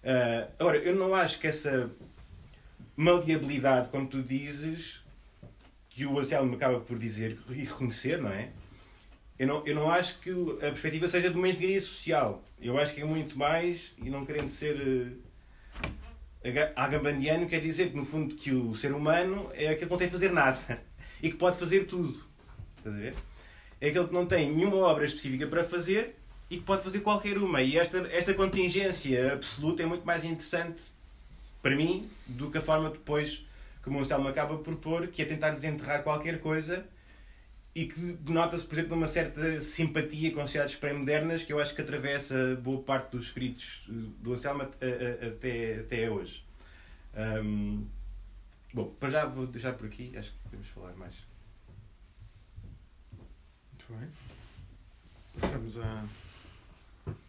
Uh, 0.03 0.51
agora, 0.59 0.77
eu 0.77 0.93
não 0.93 1.15
acho 1.15 1.39
que 1.39 1.47
essa 1.47 1.89
maleabilidade, 2.97 3.87
como 3.87 4.07
tu 4.07 4.21
dizes, 4.21 5.01
que 5.89 6.05
o 6.05 6.19
Anselmo 6.19 6.55
acaba 6.55 6.81
por 6.81 6.99
dizer 6.99 7.39
e 7.49 7.63
reconhecer, 7.63 8.21
não 8.21 8.29
é? 8.29 8.49
Eu 9.37 9.47
não, 9.47 9.65
eu 9.67 9.75
não 9.75 9.91
acho 9.91 10.19
que 10.19 10.31
a 10.31 10.71
perspectiva 10.71 11.07
seja 11.07 11.29
de 11.29 11.35
uma 11.35 11.49
engenharia 11.49 11.81
social. 11.81 12.41
Eu 12.59 12.77
acho 12.77 12.93
que 12.95 13.01
é 13.01 13.05
muito 13.05 13.37
mais, 13.37 13.91
e 13.97 14.09
não 14.09 14.25
querendo 14.25 14.49
ser 14.49 14.75
uh, 14.77 16.71
agambandiano, 16.75 17.47
quer 17.47 17.59
dizer 17.59 17.89
que 17.89 17.97
no 17.97 18.05
fundo 18.05 18.35
que 18.35 18.51
o 18.51 18.73
ser 18.75 18.93
humano 18.93 19.49
é 19.53 19.67
aquele 19.67 19.85
que 19.85 19.91
não 19.91 19.97
tem 19.97 20.07
que 20.07 20.13
fazer 20.13 20.31
nada 20.31 20.57
e 21.21 21.29
que 21.29 21.35
pode 21.35 21.57
fazer 21.57 21.85
tudo. 21.85 22.17
Estás 22.77 22.95
a 22.95 22.97
ver? 22.97 23.13
É 23.81 23.89
aquele 23.89 24.07
que 24.07 24.13
não 24.13 24.25
tem 24.25 24.49
nenhuma 24.49 24.77
obra 24.77 25.03
específica 25.03 25.45
para 25.47 25.65
fazer 25.65 26.15
e 26.49 26.57
que 26.57 26.63
pode 26.63 26.81
fazer 26.81 27.01
qualquer 27.01 27.37
uma. 27.37 27.61
E 27.61 27.77
esta, 27.77 27.97
esta 28.07 28.33
contingência 28.33 29.33
absoluta 29.33 29.83
é 29.83 29.85
muito 29.85 30.05
mais 30.05 30.23
interessante 30.23 30.81
para 31.61 31.75
mim 31.75 32.09
do 32.25 32.49
que 32.49 32.57
a 32.57 32.61
forma 32.61 32.89
depois 32.89 33.45
que 33.83 33.89
o 33.89 33.91
Monsalmo 33.91 34.29
acaba 34.29 34.57
por 34.57 34.75
pôr, 34.77 35.07
que 35.07 35.21
é 35.21 35.25
tentar 35.25 35.49
desenterrar 35.49 36.03
qualquer 36.03 36.39
coisa 36.39 36.85
e 37.75 37.87
que 37.87 38.13
denota-se, 38.13 38.65
por 38.65 38.75
exemplo, 38.75 38.95
uma 38.95 39.07
certa 39.07 39.59
simpatia 39.59 40.33
com 40.33 40.39
sociedades 40.41 40.77
pré-modernas 40.77 41.43
que 41.43 41.51
eu 41.51 41.59
acho 41.59 41.75
que 41.75 41.81
atravessa 41.81 42.55
boa 42.55 42.81
parte 42.81 43.11
dos 43.11 43.25
escritos 43.25 43.83
do 43.89 44.33
Anselmo 44.33 44.61
até, 44.61 45.81
até 45.81 46.09
hoje. 46.09 46.45
Um, 47.13 47.85
bom, 48.73 48.95
para 48.97 49.09
já 49.09 49.25
vou 49.25 49.45
deixar 49.45 49.73
por 49.73 49.87
aqui, 49.87 50.15
acho 50.17 50.31
que 50.31 50.37
podemos 50.43 50.67
falar 50.69 50.93
mais. 50.95 51.15
Muito 53.73 53.85
bem. 53.89 54.09
Passamos 55.37 55.77
à 55.77 56.05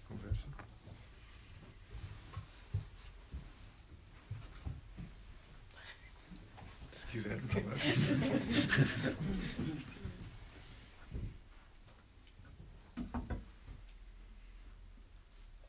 conversa. 0.09 0.47
Se 6.93 7.07
quiser 7.09 7.41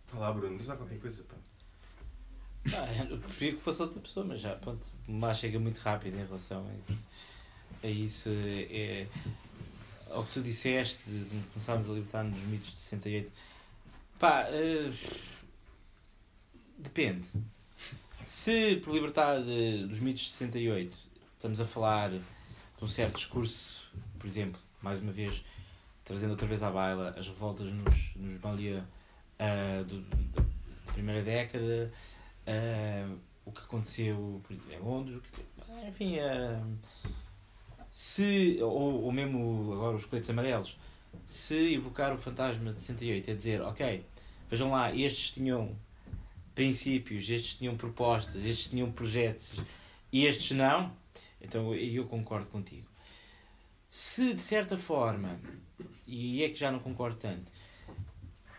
falar. 0.07 0.27
Olá 0.27 0.33
Bruno, 0.33 0.57
diz 0.57 0.67
lá 0.67 0.75
qualquer 0.75 0.99
coisa. 0.99 1.23
Pá. 1.23 1.35
Ah, 2.73 3.05
eu 3.09 3.17
preferia 3.17 3.55
que 3.55 3.61
fosse 3.61 3.81
outra 3.81 3.99
pessoa, 3.99 4.25
mas 4.25 4.41
já, 4.41 4.55
pronto, 4.55 4.85
mas 5.07 5.37
chega 5.37 5.59
muito 5.59 5.77
rápido 5.79 6.15
em 6.15 6.25
relação 6.25 6.65
a 6.67 6.91
isso. 6.91 7.07
A 7.83 7.87
isso 7.87 8.29
é, 8.29 9.07
ao 10.09 10.23
que 10.25 10.33
tu 10.33 10.41
disseste, 10.41 11.09
de 11.09 11.43
começarmos 11.53 11.89
a 11.89 11.93
libertar-nos 11.93 12.33
dos 12.33 12.43
mitos 12.43 12.71
de 12.71 12.77
68. 12.77 13.31
Pá, 14.19 14.47
uh, 14.49 14.93
depende. 16.77 17.27
Se 18.25 18.77
por 18.77 18.93
libertar 18.93 19.41
de, 19.41 19.85
dos 19.85 19.99
mitos 19.99 20.23
de 20.23 20.29
68 20.31 20.97
estamos 21.35 21.61
a 21.61 21.65
falar 21.65 22.09
de 22.09 22.21
um 22.81 22.87
certo 22.87 23.15
discurso, 23.15 23.89
por 24.19 24.27
exemplo, 24.27 24.59
mais 24.81 24.99
uma 24.99 25.11
vez, 25.11 25.45
trazendo 26.03 26.31
outra 26.31 26.47
vez 26.47 26.61
à 26.63 26.69
baila 26.69 27.15
as 27.17 27.27
revoltas 27.27 27.71
nos, 27.71 28.15
nos 28.15 28.37
banlieues 28.39 28.83
uh, 29.39 29.83
do, 29.83 30.01
da 30.01 30.93
primeira 30.93 31.21
década, 31.21 31.91
uh, 32.47 33.19
o 33.45 33.51
que 33.51 33.61
aconteceu 33.61 34.41
em 34.71 34.79
Londres, 34.79 35.21
que, 35.31 35.87
enfim, 35.87 36.17
uh, 36.19 36.77
se, 37.89 38.59
ou, 38.61 39.03
ou 39.03 39.11
mesmo 39.11 39.73
agora 39.73 39.95
os 39.95 40.05
coletes 40.05 40.29
amarelos, 40.29 40.77
se 41.25 41.73
evocar 41.73 42.13
o 42.13 42.17
fantasma 42.17 42.71
de 42.71 42.79
68 42.79 43.31
é 43.31 43.33
dizer, 43.33 43.61
ok, 43.61 44.05
vejam 44.49 44.71
lá, 44.71 44.93
estes 44.93 45.31
tinham 45.31 45.75
princípios, 46.53 47.29
estes 47.29 47.55
tinham 47.55 47.75
propostas, 47.77 48.45
estes 48.45 48.69
tinham 48.69 48.91
projetos 48.91 49.61
e 50.11 50.25
estes 50.25 50.55
não, 50.55 50.91
então 51.41 51.73
eu 51.73 52.05
concordo 52.05 52.47
contigo. 52.47 52.87
Se 53.89 54.33
de 54.33 54.41
certa 54.41 54.77
forma, 54.77 55.39
e 56.05 56.43
é 56.43 56.49
que 56.49 56.55
já 56.55 56.71
não 56.71 56.79
concordo 56.79 57.17
tanto, 57.17 57.51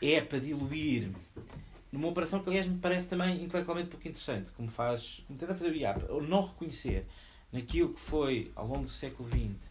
é 0.01 0.21
para 0.21 0.39
diluir 0.39 1.11
numa 1.91 2.09
operação 2.09 2.41
que 2.41 2.49
aliás 2.49 2.67
me 2.67 2.79
parece 2.79 3.09
também 3.09 3.43
intelectualmente 3.43 3.89
pouco 3.89 4.07
interessante, 4.07 4.51
como 4.53 4.69
faz, 4.69 5.23
como 5.27 5.39
tenta 5.39 5.55
fazer 5.55 5.71
o 5.71 5.75
IAP, 5.75 6.05
ou 6.11 6.23
não 6.23 6.47
reconhecer 6.47 7.07
naquilo 7.53 7.95
que 7.95 8.01
foi 8.01 8.53
ao 8.55 8.67
longo 8.67 8.85
do 8.85 8.91
século 8.91 9.29
XX, 9.29 9.71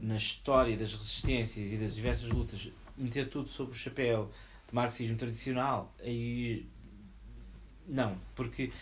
na 0.00 0.16
história 0.16 0.76
das 0.76 0.94
resistências 0.94 1.72
e 1.72 1.76
das 1.76 1.94
diversas 1.94 2.28
lutas, 2.28 2.70
meter 2.96 3.28
tudo 3.28 3.48
sob 3.48 3.70
o 3.70 3.74
chapéu 3.74 4.30
de 4.66 4.74
marxismo 4.74 5.16
tradicional, 5.16 5.94
aí 6.00 6.66
não, 7.86 8.16
porque 8.34 8.72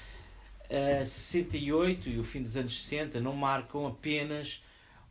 a 0.71 1.05
68 1.05 2.11
e 2.11 2.19
o 2.19 2.25
fim 2.25 2.43
dos 2.43 2.57
anos 2.57 2.81
60 2.83 3.21
não 3.21 3.35
marcam 3.35 3.87
apenas 3.87 4.63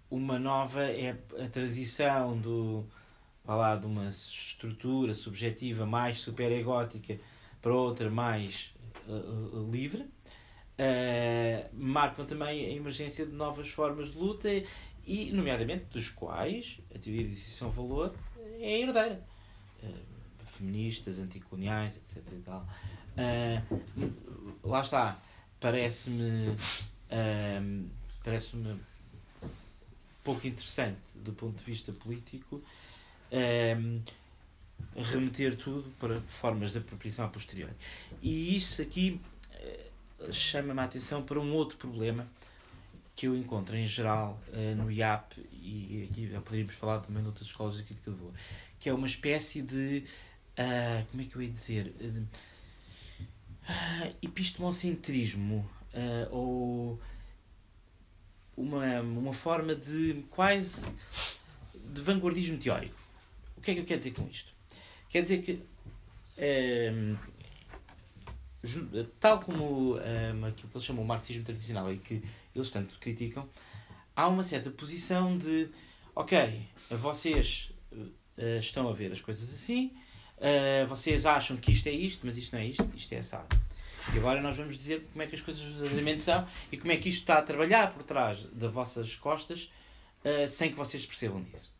uma 0.10 0.40
nova 0.40 0.84
é 0.84 1.18
a 1.44 1.50
transição 1.50 2.38
do 2.38 2.86
lá, 3.56 3.76
de 3.76 3.86
uma 3.86 4.08
estrutura 4.08 5.14
subjetiva 5.14 5.86
mais 5.86 6.20
superegótica 6.20 7.18
para 7.62 7.74
outra 7.74 8.10
mais 8.10 8.74
uh, 9.08 9.72
livre. 9.72 10.04
Uh, 10.80 11.68
marcam 11.74 12.26
também 12.26 12.66
a 12.66 12.70
emergência 12.70 13.26
de 13.26 13.32
novas 13.32 13.70
formas 13.70 14.12
de 14.12 14.18
luta 14.18 14.50
e 15.06 15.32
nomeadamente 15.32 15.86
dos 15.86 16.10
quais 16.10 16.80
a 16.94 17.00
teoria 17.00 17.24
de 17.24 17.30
decisão 17.30 17.70
valor 17.70 18.14
é 18.60 18.82
herdeira. 18.82 19.24
Uh, 19.82 20.18
feministas, 20.46 21.20
anticoloniais, 21.20 21.98
etc 21.98 22.24
e 22.34 22.42
tal. 22.42 22.68
lá 24.64 24.82
está. 24.82 25.20
Parece-me 25.60 26.56
um, 27.12 27.90
parece-me 28.24 28.80
pouco 30.24 30.46
interessante 30.46 31.00
do 31.16 31.32
ponto 31.32 31.58
de 31.58 31.64
vista 31.64 31.94
político 31.94 32.62
um, 33.32 34.02
remeter 34.96 35.56
tudo 35.56 35.90
para 36.00 36.22
formas 36.22 36.72
de 36.72 36.80
apropriação 36.80 37.26
a 37.26 37.28
posteriori. 37.28 37.74
E 38.22 38.56
isso 38.56 38.82
aqui 38.82 39.20
uh, 40.20 40.34
chama-me 40.34 40.80
a 40.80 40.84
atenção 40.84 41.24
para 41.24 41.40
um 41.40 41.54
outro 41.54 41.78
problema 41.78 42.28
que 43.16 43.28
eu 43.28 43.36
encontro 43.36 43.76
em 43.76 43.86
geral 43.86 44.40
uh, 44.50 44.76
no 44.76 44.92
IAP, 44.92 45.38
e 45.62 46.08
aqui 46.10 46.30
já 46.30 46.40
poderíamos 46.40 46.76
falar 46.76 47.00
também 47.00 47.22
de 47.22 47.28
outras 47.28 47.48
escolas 47.48 47.82
crítica 47.82 48.12
de 48.12 48.18
valor, 48.18 48.34
que 48.80 48.90
é 48.90 48.94
uma 48.94 49.08
espécie 49.08 49.62
de. 49.62 50.04
Uh, 50.58 51.06
como 51.12 51.22
é 51.22 51.26
que 51.26 51.36
eu 51.36 51.42
ia 51.42 51.50
dizer? 51.50 51.94
uh, 53.68 54.16
epistemocentrismo 54.22 55.70
uh, 55.94 56.36
ou 56.36 57.02
uma, 58.56 59.02
uma 59.02 59.34
forma 59.34 59.76
de 59.76 60.24
quase 60.30 60.96
de 61.74 62.02
vanguardismo 62.02 62.58
teórico. 62.58 62.96
O 63.68 63.70
que 63.70 63.72
é 63.72 63.74
que 63.74 63.82
eu 63.82 63.86
quero 63.86 64.00
dizer 64.00 64.12
com 64.12 64.26
isto? 64.30 64.54
Quer 65.10 65.24
dizer 65.24 65.42
que 65.42 65.62
uh, 66.38 67.18
tal 69.20 69.42
como 69.42 69.96
um, 69.96 70.46
aquilo 70.46 70.70
que 70.70 70.78
eles 70.78 70.86
chamam 70.86 71.04
de 71.04 71.08
marxismo 71.10 71.44
tradicional 71.44 71.92
e 71.92 71.98
que 71.98 72.24
eles 72.56 72.70
tanto 72.70 72.98
criticam, 72.98 73.46
há 74.16 74.26
uma 74.30 74.42
certa 74.42 74.72
posição 74.72 75.38
de 75.38 75.68
ok, 76.16 76.66
vocês 76.92 77.74
uh, 77.92 78.58
estão 78.58 78.88
a 78.88 78.94
ver 78.94 79.12
as 79.12 79.20
coisas 79.20 79.54
assim, 79.54 79.92
Uh, 80.38 80.86
vocês 80.86 81.26
acham 81.26 81.58
que 81.58 81.72
isto 81.72 81.88
é 81.88 81.92
isto, 81.92 82.24
mas 82.24 82.38
isto 82.38 82.56
não 82.56 82.62
é 82.62 82.68
isto, 82.68 82.88
isto 82.96 83.12
é 83.12 83.18
assado. 83.18 83.60
E 84.14 84.20
agora 84.20 84.40
nós 84.40 84.56
vamos 84.56 84.78
dizer 84.78 85.04
como 85.12 85.24
é 85.24 85.26
que 85.26 85.34
as 85.34 85.42
coisas 85.42 85.64
verdadeiramente 85.64 86.22
são 86.22 86.48
e 86.72 86.78
como 86.78 86.92
é 86.92 86.98
que 86.98 87.10
isto 87.10 87.22
está 87.22 87.40
a 87.40 87.42
trabalhar 87.42 87.92
por 87.92 88.04
trás 88.04 88.44
das 88.54 88.72
vossas 88.72 89.16
costas 89.16 89.72
sem 90.48 90.70
que 90.70 90.76
vocês 90.76 91.04
percebam 91.08 91.42
disso. 91.42 91.74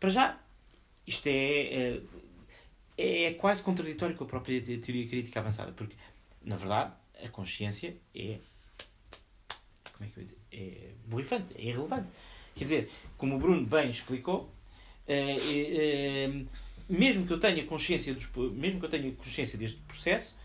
Para 0.00 0.10
já, 0.10 0.40
isto 1.10 1.26
é, 1.26 1.98
uh, 1.98 2.08
é 2.96 3.34
quase 3.34 3.62
contraditório 3.62 4.14
com 4.14 4.24
a 4.24 4.26
própria 4.26 4.60
teoria 4.60 5.08
crítica 5.08 5.40
avançada, 5.40 5.72
porque, 5.72 5.96
na 6.44 6.56
verdade, 6.56 6.92
a 7.22 7.28
consciência 7.28 7.96
é. 8.14 8.38
Como 9.92 10.08
é 10.08 10.12
que 10.12 10.20
eu 10.20 10.24
dizer? 10.24 10.38
É 10.52 10.90
borrifante, 11.06 11.54
é 11.56 11.62
irrelevante. 11.62 12.08
Quer 12.54 12.64
dizer, 12.64 12.90
como 13.18 13.36
o 13.36 13.38
Bruno 13.38 13.66
bem 13.66 13.90
explicou, 13.90 14.50
é, 15.06 16.28
mesmo 16.88 17.26
que 17.26 17.32
eu 17.32 17.38
tenha 17.38 17.64
consciência 17.64 18.14
dos, 18.14 18.30
mesmo 18.52 18.78
que 18.80 18.86
eu 18.86 18.90
tenha 18.90 19.12
consciência 19.12 19.58
deste 19.58 19.78
processo, 19.78 20.36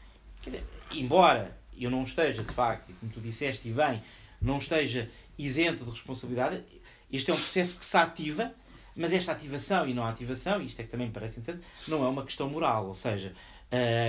quer 0.41 0.49
dizer, 0.49 0.63
embora 0.91 1.57
eu 1.78 1.89
não 1.89 2.03
esteja 2.03 2.43
de 2.43 2.53
facto, 2.53 2.93
como 2.99 3.11
tu 3.11 3.22
disseste 3.22 3.68
e 3.68 3.72
bem, 3.72 4.01
não 4.41 4.57
esteja 4.57 5.09
isento 5.38 5.84
de 5.84 5.91
responsabilidade, 5.91 6.63
este 7.11 7.32
é 7.32 7.34
um 7.34 7.38
processo 7.38 7.78
que 7.78 7.86
se 7.86 7.97
ativa, 7.97 8.53
mas 8.96 9.12
esta 9.14 9.32
ativação 9.32 9.88
e 9.88 9.93
não 9.93 10.06
ativação, 10.06 10.62
isto 10.62 10.80
é 10.80 10.84
que 10.84 10.89
também 10.89 11.12
parece 11.12 11.39
interessante, 11.39 11.68
não 11.88 12.04
é 12.04 12.08
uma 12.08 12.24
questão 12.24 12.50
moral, 12.50 12.88
ou 12.88 12.93
seja, 12.93 13.34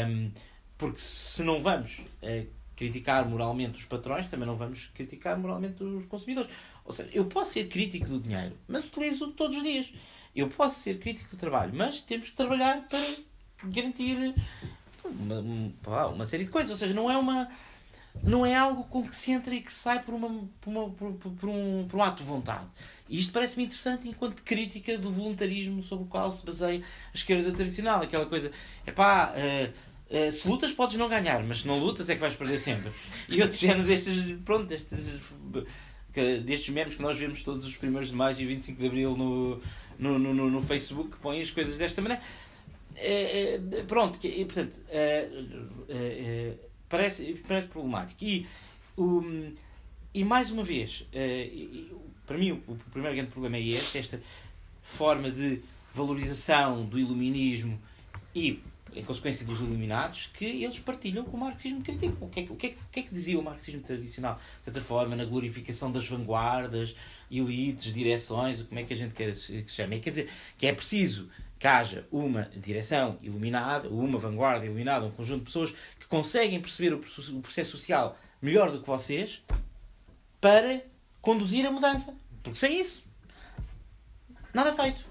um, 0.08 0.30
porque 0.78 1.00
se 1.00 1.42
não 1.42 1.62
vamos 1.62 2.00
uh, 2.22 2.46
criticar 2.76 3.26
moralmente 3.28 3.78
os 3.78 3.84
patrões, 3.86 4.26
também 4.26 4.46
não 4.46 4.56
vamos 4.56 4.86
criticar 4.94 5.38
moralmente 5.38 5.82
os 5.82 6.06
consumidores. 6.06 6.50
Ou 6.84 6.92
seja, 6.92 7.10
eu 7.12 7.24
posso 7.24 7.54
ser 7.54 7.68
crítico 7.68 8.06
do 8.06 8.20
dinheiro, 8.20 8.56
mas 8.68 8.86
utilizo 8.86 9.28
todos 9.32 9.56
os 9.56 9.62
dias. 9.62 9.92
Eu 10.34 10.48
posso 10.48 10.80
ser 10.80 10.98
crítico 10.98 11.30
do 11.30 11.38
trabalho, 11.38 11.72
mas 11.74 12.00
temos 12.00 12.28
que 12.28 12.36
trabalhar 12.36 12.86
para 12.88 13.16
garantir 13.64 14.34
uma, 15.02 15.40
uma, 15.40 16.06
uma 16.08 16.24
série 16.26 16.44
de 16.44 16.50
coisas. 16.50 16.70
Ou 16.70 16.76
seja, 16.76 16.92
não 16.92 17.10
é 17.10 17.16
uma 17.16 17.48
não 18.22 18.46
é 18.46 18.54
algo 18.54 18.84
com 18.84 19.02
que 19.02 19.14
se 19.14 19.30
entra 19.30 19.54
e 19.54 19.60
que 19.60 19.70
se 19.70 19.78
sai 19.78 20.02
por, 20.02 20.14
uma, 20.14 20.28
por, 20.60 20.70
uma, 20.70 20.90
por, 20.90 21.12
por, 21.12 21.48
um, 21.48 21.86
por 21.88 21.98
um 21.98 22.02
ato 22.02 22.22
de 22.22 22.28
vontade. 22.28 22.66
E 23.08 23.18
isto 23.18 23.32
parece-me 23.32 23.64
interessante 23.64 24.08
enquanto 24.08 24.42
crítica 24.42 24.98
do 24.98 25.10
voluntarismo 25.10 25.82
sobre 25.82 26.04
o 26.04 26.08
qual 26.08 26.30
se 26.32 26.44
baseia 26.44 26.80
a 26.80 27.16
esquerda 27.16 27.52
tradicional. 27.52 28.02
Aquela 28.02 28.26
coisa, 28.26 28.50
é 28.84 28.90
pá, 28.90 29.32
uh, 29.32 30.16
uh, 30.16 30.32
se 30.32 30.48
lutas 30.48 30.72
podes 30.72 30.96
não 30.96 31.08
ganhar, 31.08 31.42
mas 31.44 31.58
se 31.58 31.68
não 31.68 31.78
lutas 31.78 32.08
é 32.08 32.14
que 32.14 32.20
vais 32.20 32.34
perder 32.34 32.58
sempre. 32.58 32.90
E 33.28 33.40
outro 33.42 33.56
género 33.56 33.84
destes, 33.84 34.36
pronto, 34.44 34.66
destes, 34.66 34.98
destes 36.44 36.68
memes 36.70 36.94
que 36.94 37.02
nós 37.02 37.16
vemos 37.16 37.42
todos 37.42 37.66
os 37.66 37.76
primeiros 37.76 38.08
de 38.10 38.16
maio 38.16 38.36
e 38.38 38.44
25 38.44 38.78
de 38.78 38.86
abril 38.86 39.16
no, 39.16 39.60
no, 39.98 40.18
no, 40.18 40.50
no 40.50 40.62
Facebook 40.62 41.10
que 41.10 41.18
põem 41.18 41.40
as 41.40 41.50
coisas 41.50 41.78
desta 41.78 42.02
maneira. 42.02 42.22
É, 42.98 43.60
pronto, 43.86 44.18
que, 44.18 44.44
portanto, 44.46 44.80
parece, 46.88 47.34
parece 47.46 47.68
problemático. 47.68 48.24
E, 48.24 48.46
um, 48.96 49.52
e 50.14 50.24
mais 50.24 50.50
uma 50.50 50.64
vez, 50.64 51.06
é, 51.12 51.50
para 52.26 52.36
mim, 52.36 52.62
o, 52.66 52.76
primeiro 52.90 53.16
grande 53.16 53.30
problema 53.30 53.56
é 53.56 53.62
este: 53.62 53.98
esta 53.98 54.20
forma 54.82 55.30
de 55.30 55.62
valorização 55.92 56.84
do 56.84 56.98
iluminismo 56.98 57.80
e, 58.34 58.62
em 58.94 59.04
consequência 59.04 59.46
dos 59.46 59.60
iluminados, 59.60 60.30
que 60.34 60.44
eles 60.44 60.78
partilham 60.78 61.24
com 61.24 61.36
o 61.36 61.40
marxismo 61.40 61.82
crítico. 61.82 62.26
O 62.26 62.28
que, 62.28 62.40
é, 62.40 62.42
o, 62.44 62.56
que 62.56 62.66
é, 62.66 62.70
o 62.70 62.90
que 62.92 63.00
é 63.00 63.02
que 63.02 63.10
dizia 63.10 63.38
o 63.38 63.42
marxismo 63.42 63.80
tradicional? 63.80 64.40
De 64.58 64.64
certa 64.64 64.80
forma, 64.80 65.16
na 65.16 65.24
glorificação 65.24 65.90
das 65.90 66.06
vanguardas, 66.08 66.94
elites, 67.30 67.92
direções, 67.92 68.62
como 68.62 68.78
é 68.78 68.84
que 68.84 68.92
a 68.92 68.96
gente 68.96 69.14
quer 69.14 69.32
que 69.32 69.70
chame. 69.70 70.00
Quer 70.00 70.10
dizer, 70.10 70.30
que 70.58 70.66
é 70.66 70.72
preciso 70.72 71.30
que 71.58 71.66
haja 71.66 72.06
uma 72.12 72.50
direção 72.54 73.18
iluminada, 73.22 73.88
uma 73.88 74.18
vanguarda 74.18 74.66
iluminada, 74.66 75.06
um 75.06 75.10
conjunto 75.10 75.40
de 75.40 75.44
pessoas 75.46 75.70
que 75.98 76.06
conseguem 76.06 76.60
perceber 76.60 76.92
o 76.92 76.98
processo 77.40 77.70
social 77.70 78.18
melhor 78.42 78.70
do 78.70 78.80
que 78.80 78.86
vocês 78.86 79.42
para 80.40 80.82
conduzir 81.26 81.66
a 81.66 81.72
mudança. 81.72 82.16
Porque 82.40 82.56
sem 82.56 82.80
isso, 82.80 83.02
nada 84.54 84.72
feito. 84.72 85.04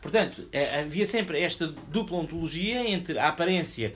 Portanto, 0.00 0.48
é, 0.50 0.80
havia 0.80 1.04
sempre 1.04 1.38
esta 1.38 1.66
dupla 1.66 2.16
ontologia 2.16 2.88
entre 2.88 3.18
a 3.18 3.28
aparência 3.28 3.94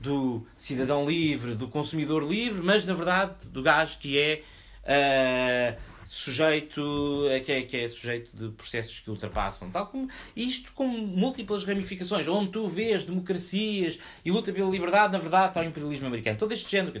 do 0.00 0.46
cidadão 0.56 1.04
livre, 1.04 1.54
do 1.54 1.68
consumidor 1.68 2.24
livre, 2.24 2.62
mas 2.62 2.86
na 2.86 2.94
verdade 2.94 3.34
do 3.48 3.62
gajo 3.62 3.98
que 3.98 4.18
é 4.18 4.42
uh, 4.84 5.80
sujeito 6.06 7.24
que 7.44 7.52
é, 7.52 7.62
que 7.62 7.76
é 7.76 7.88
sujeito 7.88 8.34
de 8.34 8.48
processos 8.54 9.00
que 9.00 9.10
ultrapassam 9.10 9.70
tal 9.70 9.88
como 9.88 10.08
isto 10.36 10.72
com 10.72 10.86
múltiplas 10.86 11.64
ramificações 11.64 12.28
onde 12.28 12.52
tu 12.52 12.68
vês 12.68 13.02
democracias 13.04 13.98
e 14.24 14.30
luta 14.30 14.52
pela 14.52 14.70
liberdade 14.70 15.12
na 15.12 15.18
verdade 15.18 15.48
está 15.48 15.60
o 15.60 15.64
imperialismo 15.64 16.06
americano 16.06 16.38
todo 16.38 16.52
este 16.52 16.70
género 16.70 17.00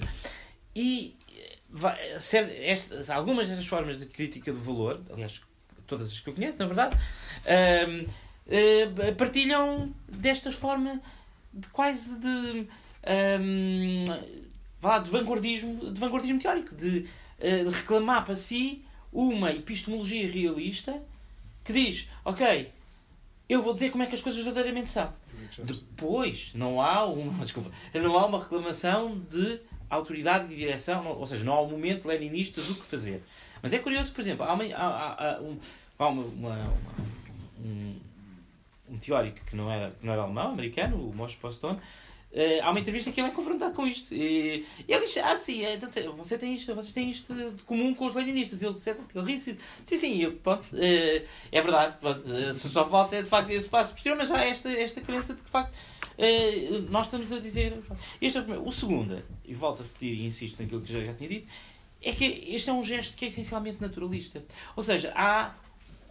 e 0.74 1.14
vai, 1.72 1.98
estas, 2.12 3.10
algumas 3.10 3.48
destas 3.48 3.66
formas 3.66 3.98
de 3.98 4.06
crítica 4.06 4.52
do 4.52 4.60
valor 4.60 5.00
aliás 5.10 5.40
todas 5.86 6.10
as 6.10 6.20
que 6.20 6.28
eu 6.28 6.34
conheço 6.34 6.58
na 6.58 6.66
verdade 6.66 6.96
um, 7.88 8.02
uh, 8.02 9.14
partilham 9.16 9.92
desta 10.08 10.52
forma 10.52 11.00
de 11.52 11.68
quase 11.68 12.18
de, 12.18 12.66
um, 13.38 14.04
de 14.04 15.10
vanguardismo, 15.10 15.92
de 15.92 16.00
vanguardismo 16.00 16.38
teórico, 16.38 16.74
de, 16.74 17.06
uh, 17.38 17.70
de 17.70 17.76
reclamar 17.76 18.24
para 18.24 18.36
si 18.36 18.84
uma 19.12 19.52
epistemologia 19.52 20.30
realista 20.30 21.02
que 21.62 21.72
diz, 21.72 22.08
ok, 22.24 22.72
eu 23.48 23.62
vou 23.62 23.74
dizer 23.74 23.90
como 23.90 24.02
é 24.02 24.06
que 24.06 24.14
as 24.14 24.22
coisas 24.22 24.42
verdadeiramente 24.42 24.90
são. 24.90 25.12
Depois, 25.58 26.52
não 26.54 26.80
há 26.80 27.04
uma, 27.04 27.32
desculpa, 27.44 27.70
não 27.94 28.18
há 28.18 28.26
uma 28.26 28.42
reclamação 28.42 29.20
de 29.30 29.60
autoridade 29.94 30.48
de 30.48 30.56
direção, 30.56 31.06
ou 31.06 31.26
seja, 31.26 31.44
não 31.44 31.52
há 31.52 31.62
um 31.62 31.68
momento 31.68 32.08
leninista 32.08 32.62
do 32.62 32.74
que 32.74 32.84
fazer. 32.84 33.22
Mas 33.60 33.72
é 33.72 33.78
curioso, 33.78 34.12
por 34.12 34.20
exemplo, 34.20 34.44
há, 34.44 34.52
uma, 34.54 34.64
há, 34.64 35.36
há, 35.36 35.40
um, 35.40 35.58
há 35.98 36.08
uma, 36.08 36.24
uma, 36.24 36.74
um, 37.64 38.00
um, 38.90 38.98
teórico 38.98 39.44
que 39.44 39.54
não 39.54 39.70
era, 39.70 39.90
que 39.90 40.04
não 40.04 40.12
era 40.12 40.22
alemão, 40.22 40.52
americano, 40.52 40.96
o 40.96 41.14
Moshe 41.14 41.36
Postone, 41.36 41.78
Uh, 42.32 42.64
há 42.64 42.70
uma 42.70 42.80
entrevista 42.80 43.12
que 43.12 43.20
ele 43.20 43.28
é 43.28 43.30
confrontado 43.30 43.74
com 43.74 43.86
isto. 43.86 44.14
E, 44.14 44.66
ele 44.88 45.00
diz: 45.00 45.18
Ah, 45.18 45.36
sim, 45.36 45.66
é, 45.66 45.78
você 46.16 46.38
tem 46.38 46.54
isto, 46.54 46.74
vocês 46.74 46.90
têm 46.90 47.10
isto 47.10 47.34
de 47.34 47.62
comum 47.64 47.92
com 47.92 48.06
os 48.06 48.14
leninistas. 48.14 48.62
Ele, 48.62 48.74
ele 49.14 49.34
ri 49.34 49.38
Sim, 49.38 49.58
sim, 49.84 50.22
eu, 50.22 50.32
pronto, 50.36 50.64
uh, 50.72 51.28
é 51.52 51.60
verdade. 51.60 51.98
Pronto, 52.00 52.26
uh, 52.26 52.54
só 52.54 52.88
falta 52.88 53.22
de 53.22 53.28
facto 53.28 53.50
esse 53.50 53.68
passo 53.68 53.92
posterior, 53.92 54.16
mas 54.16 54.30
há 54.30 54.46
esta, 54.46 54.72
esta 54.72 55.02
crença 55.02 55.34
de 55.34 55.40
que 55.40 55.44
de 55.44 55.50
facto 55.50 55.76
nós 56.88 57.06
estamos 57.06 57.32
a 57.32 57.38
dizer. 57.38 57.78
Este 58.20 58.38
é 58.38 58.40
o, 58.40 58.68
o 58.68 58.72
segundo, 58.72 59.22
e 59.44 59.54
volto 59.54 59.80
a 59.80 59.82
repetir 59.84 60.14
e 60.14 60.26
insisto 60.26 60.62
naquilo 60.62 60.80
que 60.80 60.92
já, 60.92 61.02
já 61.02 61.14
tinha 61.14 61.28
dito, 61.28 61.50
é 62.00 62.12
que 62.12 62.24
este 62.24 62.70
é 62.70 62.72
um 62.72 62.82
gesto 62.82 63.16
que 63.16 63.24
é 63.24 63.28
essencialmente 63.28 63.80
naturalista. 63.80 64.44
Ou 64.74 64.82
seja, 64.82 65.12
há 65.14 65.54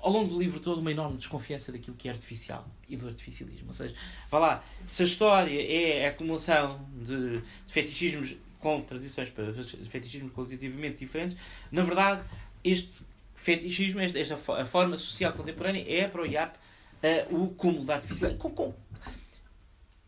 ao 0.01 0.11
longo 0.11 0.29
do 0.33 0.39
livro 0.39 0.59
todo 0.59 0.79
uma 0.79 0.91
enorme 0.91 1.17
desconfiança 1.17 1.71
daquilo 1.71 1.95
que 1.95 2.07
é 2.07 2.11
artificial 2.11 2.67
e 2.89 2.97
do 2.97 3.07
artificialismo. 3.07 3.67
Ou 3.67 3.73
seja, 3.73 3.93
vá 4.29 4.39
lá, 4.39 4.63
se 4.87 5.03
a 5.03 5.05
história 5.05 5.61
é 5.61 6.07
a 6.07 6.09
acumulação 6.09 6.83
de, 6.95 7.39
de 7.39 7.43
fetichismos 7.73 8.35
com 8.59 8.81
transições 8.81 9.29
para 9.29 9.53
fetichismos 9.53 10.31
qualitativamente 10.31 10.97
diferentes, 10.97 11.37
na 11.71 11.83
verdade, 11.83 12.23
este 12.63 12.91
fetichismo, 13.35 14.01
esta, 14.01 14.19
esta 14.19 14.35
a 14.35 14.65
forma 14.65 14.97
social 14.97 15.33
contemporânea 15.33 15.83
é 15.87 16.07
para 16.07 16.21
o 16.21 16.25
IAP 16.25 16.55
uh, 16.55 17.43
o 17.43 17.49
cúmulo 17.49 17.85
da 17.85 17.95
artificialidade. 17.95 18.41
Com, 18.41 18.51
com, 18.51 18.73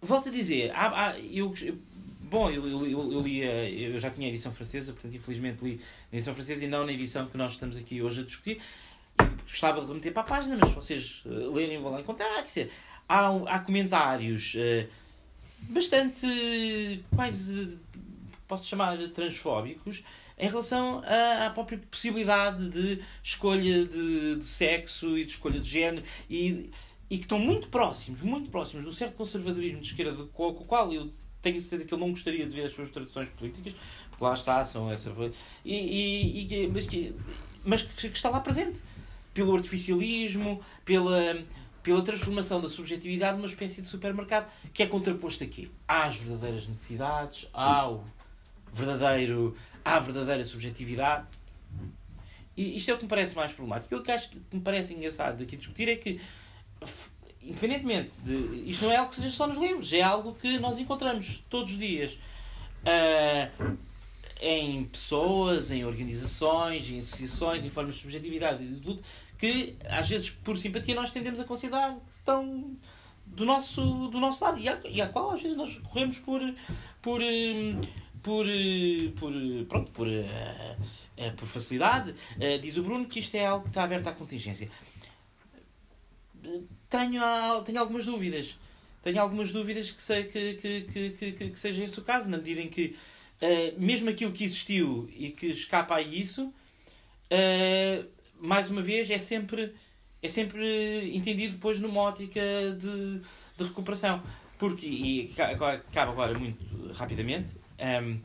volto 0.04 0.30
a 0.30 0.32
dizer, 0.32 0.72
há, 0.76 1.08
há, 1.08 1.20
eu, 1.20 1.54
bom, 2.22 2.50
eu, 2.50 2.68
eu, 2.68 3.12
eu, 3.12 3.22
li, 3.22 3.42
eu 3.42 3.98
já 3.98 4.10
tinha 4.10 4.28
a 4.28 4.30
edição 4.30 4.52
francesa, 4.52 4.94
portanto, 4.94 5.16
infelizmente 5.16 5.64
li 5.64 5.80
na 6.12 6.18
edição 6.18 6.36
francesa 6.36 6.66
e 6.66 6.68
não 6.68 6.86
na 6.86 6.92
edição 6.92 7.28
que 7.28 7.38
nós 7.38 7.54
estamos 7.54 7.78
aqui 7.78 8.02
hoje 8.02 8.22
a 8.22 8.24
discutir 8.24 8.62
gostava 9.46 9.82
de 9.82 9.88
remeter 9.88 10.12
para 10.12 10.22
a 10.22 10.26
página, 10.26 10.58
mas 10.58 10.70
se 10.70 10.76
vocês 10.76 11.24
uh, 11.26 11.54
lerem 11.54 11.82
vão 11.82 11.92
lá 11.92 12.02
encontrar. 12.02 12.36
Quer 12.36 12.44
dizer, 12.44 12.72
há, 13.08 13.30
há 13.48 13.60
comentários 13.60 14.56
uh, 14.56 14.88
bastante 15.70 17.04
quase 17.16 17.80
posso 18.48 18.66
chamar 18.66 18.98
transfóbicos 19.10 20.04
em 20.38 20.48
relação 20.48 21.02
à, 21.06 21.48
à 21.48 21.50
própria 21.52 21.80
possibilidade 21.90 22.68
de 22.70 23.00
escolha 23.22 23.86
de, 23.86 24.36
de, 24.36 24.46
sexo 24.46 25.18
e 25.18 25.24
de 25.24 25.32
escolha 25.32 25.60
de 25.60 25.70
género 25.70 26.04
e, 26.30 26.70
e 27.14 27.18
que 27.18 27.26
estão 27.26 27.38
muito 27.38 27.68
próximos, 27.68 28.24
muito 28.24 28.50
próximos 28.50 28.86
do 28.86 28.92
certo 28.92 29.16
conservadorismo 29.16 29.80
de 29.80 29.86
esquerda 29.86 30.26
com 30.34 30.48
o 30.48 30.54
qual 30.66 30.92
eu 30.92 31.14
tenho 31.44 31.62
certeza 31.62 31.86
que 31.86 31.94
ele 31.94 32.02
não 32.02 32.10
gostaria 32.10 32.44
de 32.44 32.56
ver 32.56 32.66
as 32.66 32.74
suas 32.74 32.90
tradições 32.90 33.30
políticas, 33.30 33.76
porque 34.10 34.24
lá 34.24 34.34
está, 34.34 34.66
são 34.66 34.90
essa. 34.90 35.14
E, 35.64 35.76
e, 35.76 36.64
e 36.64 36.68
mas, 36.70 36.88
que, 36.88 37.16
mas 37.64 37.84
que 37.84 38.08
está 38.08 38.32
lá 38.32 38.40
presente 38.40 38.82
pelo 39.32 39.56
artificialismo, 39.56 40.60
pela, 40.84 41.38
pela 41.84 42.02
transformação 42.02 42.60
da 42.60 42.68
subjetividade 42.68 43.38
numa 43.38 43.46
espécie 43.46 43.84
de 43.84 43.88
supermercado 43.88 44.52
que 44.74 44.82
é 44.82 44.88
contraposto 44.88 45.44
aqui 45.44 45.70
às 45.88 46.16
verdadeiras 46.16 46.68
necessidades, 46.68 47.48
ao 47.54 48.08
verdadeiro, 48.74 49.56
à 49.86 50.00
verdadeira 50.00 50.44
subjetividade. 50.44 51.28
E 52.58 52.76
isto 52.76 52.90
é 52.90 52.94
o 52.96 52.98
que 52.98 53.04
me 53.04 53.10
parece 53.10 53.36
mais 53.36 53.52
problemático. 53.52 53.96
O 53.96 54.02
que 54.02 54.12
acho 54.12 54.32
que 54.32 54.42
me 54.52 54.62
parece 54.62 54.96
engraçado 54.96 55.44
aqui 55.44 55.56
discutir 55.56 55.90
é 55.90 55.96
que, 55.96 56.20
independentemente 57.42 58.12
de. 58.24 58.64
Isto 58.70 58.86
não 58.86 58.92
é 58.92 58.98
algo 58.98 59.10
que 59.10 59.18
seja 59.18 59.30
só 59.30 59.48
nos 59.48 59.58
livros, 59.58 59.92
é 59.94 60.02
algo 60.02 60.34
que 60.36 60.58
nós 60.60 60.80
encontramos 60.80 61.44
todos 61.50 61.74
os 61.74 61.80
dias. 61.80 62.18
Uh, 62.84 63.78
em 64.46 64.84
pessoas, 64.86 65.72
em 65.72 65.86
organizações, 65.86 66.90
em 66.90 67.00
associações, 67.00 67.64
em 67.64 67.70
formas 67.70 67.96
de 67.96 68.02
subjetividade 68.02 68.62
e 68.62 68.76
tudo, 68.76 69.02
que 69.38 69.78
às 69.88 70.10
vezes 70.10 70.30
por 70.30 70.58
simpatia 70.58 70.94
nós 70.94 71.12
tendemos 71.12 71.40
a 71.40 71.46
considerar 71.46 71.94
que 71.94 72.12
estão 72.12 72.76
do 73.26 73.46
nosso, 73.46 74.10
do 74.10 74.20
nosso 74.20 74.44
lado 74.44 74.60
e 74.60 74.68
a, 74.68 74.80
e 74.84 75.06
qual 75.08 75.32
às 75.32 75.42
vezes 75.42 75.56
nós 75.56 75.78
corremos 75.78 76.20
por 76.20 76.42
por 77.02 77.22
por, 78.22 78.46
por 79.18 79.34
pronto 79.70 79.92
por, 79.92 80.08
uh, 80.08 81.32
por 81.38 81.48
facilidade 81.48 82.12
uh, 82.12 82.60
diz 82.62 82.78
o 82.78 82.84
Bruno 82.84 83.06
que 83.06 83.20
isto 83.20 83.36
é 83.36 83.46
algo 83.46 83.64
que 83.64 83.70
está 83.70 83.84
aberto 83.84 84.08
à 84.08 84.12
contingência 84.12 84.70
tenho 86.98 87.62
tenho 87.64 87.80
algumas 87.80 88.06
dúvidas 88.06 88.58
tenho 89.02 89.20
algumas 89.20 89.52
dúvidas 89.52 89.92
que, 89.92 90.02
sei, 90.02 90.24
que, 90.24 90.54
que, 90.54 90.82
que, 90.82 91.10
que, 91.12 91.50
que 91.50 91.60
seja 91.60 91.84
esse 91.84 92.00
o 92.00 92.02
caso 92.02 92.30
na 92.30 92.38
medida 92.38 92.62
em 92.62 92.70
que 92.70 92.96
uh, 93.42 93.82
mesmo 93.82 94.10
aquilo 94.10 94.32
que 94.32 94.44
existiu 94.44 95.10
e 95.16 95.32
que 95.32 95.48
escapa 95.48 95.96
a 95.96 96.02
isso 96.02 96.54
mais 98.44 98.70
uma 98.70 98.82
vez, 98.82 99.10
é 99.10 99.18
sempre, 99.18 99.74
é 100.22 100.28
sempre 100.28 101.16
entendido 101.16 101.54
depois 101.54 101.80
numa 101.80 102.02
ótica 102.02 102.42
de, 102.78 103.22
de 103.58 103.64
recuperação. 103.64 104.22
Porque, 104.60 104.86
e 104.86 105.32
acaba 105.38 106.12
agora 106.12 106.38
muito 106.38 106.92
rapidamente, 106.94 107.56
um, 107.80 108.20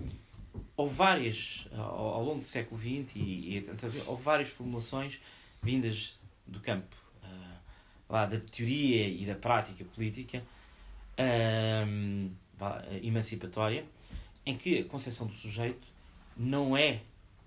houve 0.77 0.95
várias, 0.95 1.69
ao, 1.73 2.15
ao, 2.15 2.25
longo 2.25 2.41
do 2.41 2.47
século 2.47 2.81
XX, 2.81 3.17
e, 3.17 3.59
e 3.59 3.65
houve 4.07 4.23
várias 4.23 4.49
formulações 4.51 5.21
vindas 5.63 6.19
do 6.47 6.61
campo 6.61 6.97
uh, 6.97 7.08
lá 8.09 8.27
da 8.27 8.39
teoria 8.39 9.07
e 9.07 9.25
da 9.27 9.35
prática 9.35 9.85
política 9.85 10.43
um, 11.87 12.31
emancipatória, 13.03 13.85
em 14.47 14.57
que 14.57 14.81
a 14.81 14.85
concepção 14.85 15.27
do 15.27 15.35
sujeito 15.35 15.87
não 16.37 16.77
é 16.77 17.01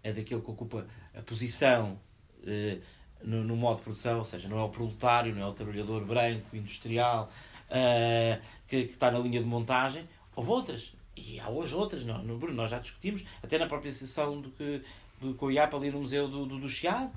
a 0.03 0.09
daquele 0.09 0.41
que 0.41 0.51
ocupa 0.51 0.86
a 1.16 1.22
posição 1.22 1.97
eh, 2.45 2.78
no, 3.24 3.43
no, 3.43 3.55
modo 3.55 3.78
de 3.78 3.84
produção, 3.84 4.20
ou 4.20 4.26
seja, 4.26 4.47
não 4.47 4.59
é 4.59 4.64
o 4.64 4.70
proletário, 4.70 5.34
não 5.34 5.43
é 5.43 5.47
o 5.47 5.53
trabalhador 5.53 6.03
branco, 6.05 6.55
industrial, 6.55 7.32
uh, 7.70 8.41
que, 8.68 8.84
que, 8.86 8.91
está 8.91 9.12
na 9.12 9.20
linha 9.20 9.39
de 9.39 9.45
montagem. 9.45 10.07
Houve 10.36 10.49
outras, 10.49 10.93
e 11.16 11.39
há 11.39 11.47
hoje 11.47 11.76
outras, 11.76 12.03
não, 12.03 12.24
no, 12.24 12.39
nós 12.51 12.72
já 12.72 12.80
discutimos, 12.80 13.24
até 13.43 13.59
na 13.59 13.68
própria 13.68 13.91
sessão 13.91 14.41
do 14.41 14.49
que 14.49 14.82
do 15.20 15.36
COIAP 15.36 15.76
ali 15.76 15.91
no 15.91 15.99
Museu 15.99 16.28
do, 16.28 16.47
do, 16.47 16.57
do 16.57 16.68
Chiado, 16.68 17.12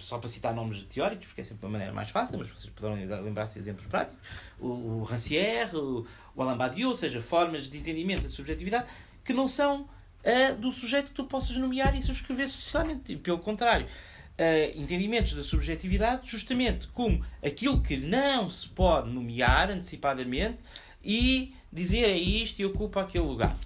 só 0.00 0.18
para 0.18 0.28
citar 0.28 0.54
nomes 0.54 0.82
teóricos, 0.82 1.26
porque 1.26 1.40
é 1.40 1.44
sempre 1.44 1.64
uma 1.66 1.72
maneira 1.72 1.92
mais 1.92 2.10
fácil, 2.10 2.38
mas 2.38 2.50
vocês 2.50 2.72
poderão 2.72 3.22
lembrar-se 3.22 3.54
de 3.54 3.60
exemplos 3.60 3.86
práticos, 3.86 4.18
o, 4.58 4.68
o 4.68 5.02
Rancière, 5.02 5.74
o, 5.76 6.06
o 6.34 6.42
Alain 6.42 6.56
Badiou, 6.56 6.90
ou 6.90 6.94
seja, 6.94 7.20
formas 7.20 7.68
de 7.68 7.78
entendimento 7.78 8.22
da 8.22 8.28
subjetividade 8.28 8.90
que 9.24 9.32
não 9.32 9.46
são 9.46 9.82
uh, 9.82 10.56
do 10.58 10.72
sujeito 10.72 11.08
que 11.08 11.14
tu 11.14 11.24
possas 11.24 11.56
nomear 11.56 11.94
e 11.96 12.02
subscrever 12.02 12.48
socialmente. 12.48 13.16
Pelo 13.16 13.38
contrário, 13.38 13.86
uh, 13.86 14.78
entendimentos 14.78 15.34
da 15.34 15.42
subjetividade 15.42 16.30
justamente 16.30 16.86
como 16.88 17.24
aquilo 17.44 17.82
que 17.82 17.96
não 17.96 18.48
se 18.48 18.68
pode 18.68 19.10
nomear 19.10 19.70
antecipadamente 19.70 20.58
e 21.02 21.54
dizer 21.72 22.04
é 22.04 22.16
isto 22.16 22.60
e 22.60 22.64
ocupa 22.64 23.02
aquele 23.02 23.24
lugar. 23.24 23.56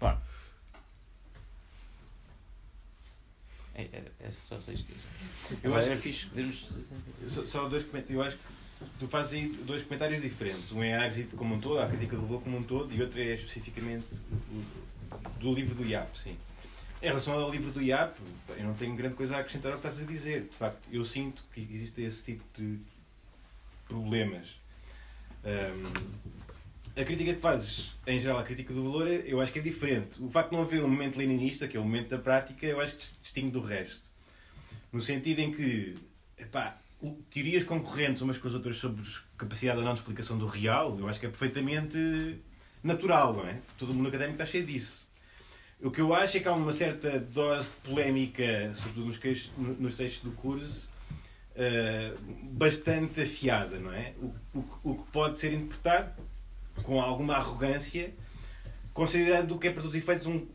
Bom. 0.00 0.16
É, 3.76 3.82
é, 3.82 4.02
é 4.20 4.30
só 4.30 4.58
seis 4.58 4.82
Eu 5.62 5.74
acho 5.74 5.90
que 5.90 5.96
fixe. 5.96 6.26
Podemos... 6.26 6.70
Só, 7.28 7.44
só 7.44 7.68
dois 7.68 7.84
comentários. 7.84 8.18
Eu 8.18 8.22
acho 8.22 8.36
que 8.38 8.42
tu 8.98 9.06
fazes 9.06 9.34
aí 9.34 9.48
dois 9.48 9.82
comentários 9.82 10.22
diferentes. 10.22 10.72
Um 10.72 10.82
é 10.82 10.96
a 10.96 11.06
êxito 11.06 11.36
como 11.36 11.54
um 11.54 11.60
todo, 11.60 11.78
a 11.78 11.86
crítica 11.86 12.16
do 12.16 12.22
valor 12.22 12.42
como 12.42 12.56
um 12.56 12.62
todo, 12.62 12.92
e 12.94 13.02
outro 13.02 13.20
é 13.20 13.34
especificamente 13.34 14.06
do 15.38 15.52
livro 15.52 15.74
do 15.74 15.84
IAP, 15.84 16.18
sim. 16.18 16.36
Em 17.02 17.08
relação 17.08 17.34
ao 17.34 17.50
livro 17.50 17.70
do 17.70 17.82
IAP, 17.82 18.18
eu 18.56 18.64
não 18.64 18.74
tenho 18.74 18.96
grande 18.96 19.14
coisa 19.14 19.36
a 19.36 19.40
acrescentar 19.40 19.72
ao 19.72 19.78
que 19.78 19.86
estás 19.86 20.02
a 20.02 20.10
dizer. 20.10 20.44
De 20.44 20.56
facto, 20.56 20.80
eu 20.90 21.04
sinto 21.04 21.44
que 21.52 21.60
existe 21.60 22.00
esse 22.00 22.24
tipo 22.24 22.42
de 22.54 22.78
problemas. 23.86 24.58
Um, 25.44 26.45
a 26.96 27.04
crítica 27.04 27.34
que 27.34 27.40
fazes, 27.40 27.94
em 28.06 28.18
geral, 28.18 28.38
a 28.38 28.42
crítica 28.42 28.72
do 28.72 28.82
valor, 28.82 29.06
eu 29.06 29.40
acho 29.40 29.52
que 29.52 29.58
é 29.58 29.62
diferente. 29.62 30.22
O 30.22 30.30
facto 30.30 30.50
de 30.50 30.56
não 30.56 30.62
haver 30.62 30.82
um 30.82 30.88
momento 30.88 31.18
leninista, 31.18 31.68
que 31.68 31.76
é 31.76 31.80
o 31.80 31.84
momento 31.84 32.08
da 32.08 32.18
prática, 32.18 32.64
eu 32.64 32.80
acho 32.80 32.96
que 32.96 33.04
distingue 33.22 33.50
do 33.50 33.60
resto. 33.60 34.08
No 34.90 35.02
sentido 35.02 35.40
em 35.40 35.52
que, 35.52 35.94
epá, 36.38 36.78
teorias 37.30 37.64
concorrentes 37.64 38.22
umas 38.22 38.38
com 38.38 38.48
as 38.48 38.54
outras 38.54 38.78
sobre 38.78 39.04
capacidade 39.36 39.78
ou 39.78 39.84
não 39.84 39.92
de 39.92 40.00
explicação 40.00 40.38
do 40.38 40.46
real, 40.46 40.98
eu 40.98 41.06
acho 41.06 41.20
que 41.20 41.26
é 41.26 41.28
perfeitamente 41.28 42.38
natural, 42.82 43.34
não 43.34 43.46
é? 43.46 43.58
Todo 43.76 43.92
mundo 43.92 44.08
académico 44.08 44.40
está 44.40 44.46
cheio 44.46 44.64
disso. 44.64 45.06
O 45.82 45.90
que 45.90 46.00
eu 46.00 46.14
acho 46.14 46.38
é 46.38 46.40
que 46.40 46.48
há 46.48 46.52
uma 46.52 46.72
certa 46.72 47.20
dose 47.20 47.72
de 47.72 47.90
polémica, 47.90 48.72
sobretudo 48.72 49.06
nos, 49.08 49.18
queixos, 49.18 49.52
nos 49.58 49.94
textos 49.94 50.22
do 50.22 50.30
curso, 50.34 50.88
bastante 52.52 53.20
afiada, 53.20 53.78
não 53.78 53.92
é? 53.92 54.14
O, 54.18 54.58
o, 54.58 54.64
o 54.82 54.94
que 54.94 55.10
pode 55.10 55.38
ser 55.38 55.52
interpretado 55.52 56.14
com 56.82 57.00
alguma 57.00 57.34
arrogância, 57.34 58.14
considerando 58.92 59.58
que 59.58 59.68
é 59.68 59.70
para 59.70 59.82
todos 59.82 59.96
os 59.96 60.02
efeitos 60.02 60.26
um, 60.26 60.46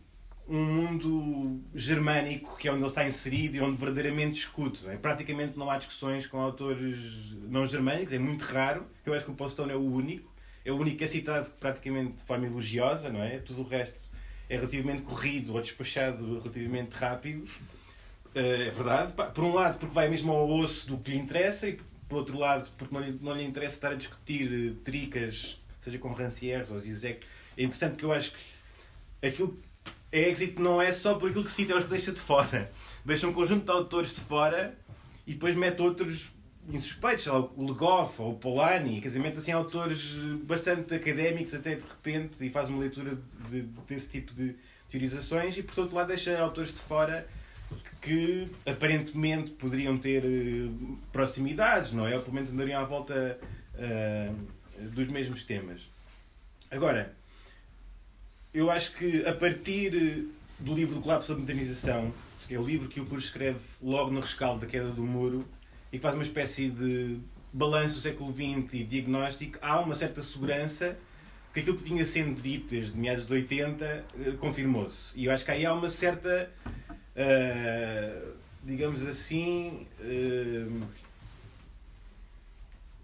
um 0.48 0.64
mundo 0.64 1.62
germânico 1.74 2.58
que 2.58 2.68
é 2.68 2.72
onde 2.72 2.82
ele 2.82 2.90
está 2.90 3.08
inserido 3.08 3.56
e 3.56 3.62
onde 3.62 3.78
verdadeiramente 3.78 4.34
discute. 4.34 4.88
É? 4.88 4.98
Praticamente 4.98 5.58
não 5.58 5.70
há 5.70 5.78
discussões 5.78 6.26
com 6.26 6.40
autores 6.40 6.98
não 7.48 7.66
germânicos, 7.66 8.14
é 8.14 8.20
muito 8.20 8.44
raro. 8.44 8.86
Eu 9.06 9.14
acho 9.14 9.26
que 9.26 9.32
o 9.32 9.36
Postone 9.36 9.72
é 9.72 9.76
o 9.76 9.84
único. 9.84 10.32
É 10.64 10.72
o 10.72 10.78
único 10.78 10.98
que 10.98 11.04
é 11.04 11.08
citado 11.08 11.50
praticamente 11.60 12.18
de 12.18 12.24
forma 12.24 12.46
elogiosa, 12.46 13.10
não 13.10 13.24
é? 13.24 13.40
Tudo 13.40 13.62
o 13.62 13.68
resto 13.68 14.00
é 14.48 14.56
relativamente 14.56 15.02
corrido 15.02 15.54
ou 15.54 15.62
despachado 15.62 16.40
relativamente 16.40 16.92
rápido. 16.92 17.46
Eh, 18.36 18.68
é 18.68 18.70
verdade. 18.70 19.14
Por 19.14 19.44
um 19.44 19.54
lado, 19.54 19.80
porque 19.80 19.94
vai 19.94 20.10
mesmo 20.10 20.32
ao 20.32 20.50
osso 20.50 20.88
do 20.88 20.98
que 20.98 21.12
lhe 21.12 21.18
interessa, 21.18 21.68
e 21.68 21.80
por 22.08 22.18
outro 22.18 22.38
lado, 22.38 22.70
porque 22.78 22.94
não 22.94 23.02
lhe, 23.02 23.18
não 23.22 23.34
lhe 23.34 23.44
interessa 23.44 23.76
estar 23.76 23.92
a 23.92 23.96
discutir 23.96 24.52
eh, 24.52 24.74
tricas, 24.84 25.61
seja 25.82 25.98
com 25.98 26.12
Rancières 26.14 26.72
ou 26.72 26.80
Zizek. 26.80 27.26
É 27.58 27.64
interessante 27.64 27.96
que 27.98 28.04
eu 28.04 28.12
acho 28.12 28.32
que 28.32 29.28
aquilo 29.28 29.60
é 30.12 30.30
êxito 30.30 30.62
não 30.62 30.82
é 30.82 30.92
só 30.92 31.16
por 31.16 31.30
aquilo 31.30 31.46
que 31.46 31.52
cita, 31.52 31.74
é 31.74 31.78
os 31.78 31.86
que 31.86 31.90
deixa 31.90 32.12
de 32.12 32.20
fora. 32.20 32.72
Deixa 33.06 33.28
um 33.28 33.34
conjunto 33.34 33.66
de 33.66 33.72
autores 33.72 34.14
de 34.14 34.22
fora 34.22 34.78
e 35.26 35.34
depois 35.34 35.56
mete 35.56 35.82
outros 35.82 36.32
insuspeitos, 36.70 37.26
o 37.28 37.66
Legoff 37.66 38.22
ou 38.22 38.34
o 38.34 38.36
Polanyi, 38.38 39.02
mete 39.16 39.38
assim 39.38 39.52
autores 39.52 40.14
bastante 40.44 40.94
académicos 40.94 41.56
até 41.56 41.76
de 41.76 41.82
repente 41.82 42.46
e 42.46 42.50
faz 42.52 42.70
uma 42.70 42.80
leitura 42.80 43.18
de, 43.50 43.64
desse 43.88 44.10
tipo 44.10 44.34
de 44.34 44.56
teorizações 44.90 45.58
e 45.58 45.64
por 45.64 45.80
outro 45.80 45.96
lado 45.96 46.08
deixa 46.08 46.40
autores 46.40 46.74
de 46.74 46.80
fora 46.80 47.28
que 48.02 48.48
aparentemente 48.66 49.52
poderiam 49.52 49.98
ter 49.98 50.24
eh, 50.26 50.70
proximidades, 51.12 51.94
não 51.94 52.08
é? 52.08 52.16
Ou 52.16 52.22
pelo 52.22 52.34
menos 52.34 52.52
andariam 52.52 52.82
à 52.82 52.84
volta 52.84 53.40
uh, 53.76 54.36
dos 54.90 55.08
mesmos 55.08 55.44
temas. 55.44 55.90
Agora, 56.70 57.14
eu 58.54 58.70
acho 58.70 58.94
que 58.94 59.26
a 59.26 59.34
partir 59.34 60.28
do 60.60 60.74
livro 60.74 60.96
do 60.96 61.02
Colapso 61.02 61.34
da 61.34 61.40
Modernização, 61.40 62.14
que 62.48 62.56
é 62.56 62.60
o 62.60 62.66
livro 62.66 62.88
que 62.90 63.00
o 63.00 63.06
curso 63.06 63.28
escreve 63.28 63.60
logo 63.82 64.12
no 64.12 64.20
rescaldo 64.20 64.62
da 64.62 64.68
queda 64.68 64.90
do 64.90 65.04
muro 65.04 65.46
e 65.92 65.98
que 65.98 66.02
faz 66.02 66.16
uma 66.16 66.24
espécie 66.24 66.70
de 66.70 67.20
balanço 67.54 67.96
do 67.96 68.02
século 68.02 68.34
XX 68.34 68.74
e 68.74 68.84
diagnóstico, 68.84 69.58
há 69.62 69.80
uma 69.80 69.96
certa 69.96 70.22
segurança 70.22 70.98
que 71.54 71.60
aquilo 71.60 71.78
que 71.78 71.84
vinha 71.84 72.06
sendo 72.06 72.42
dito 72.42 72.70
desde 72.70 72.98
meados 72.98 73.26
de 73.26 73.34
80 73.34 73.86
eh, 73.86 74.04
confirmou-se. 74.40 75.12
E 75.18 75.26
eu 75.26 75.32
acho 75.32 75.44
que 75.44 75.52
aí 75.52 75.66
há 75.66 75.74
uma 75.74 75.90
certa, 75.90 76.50
uh, 77.16 78.32
digamos 78.64 79.06
assim, 79.06 79.86
uh, 80.00 80.84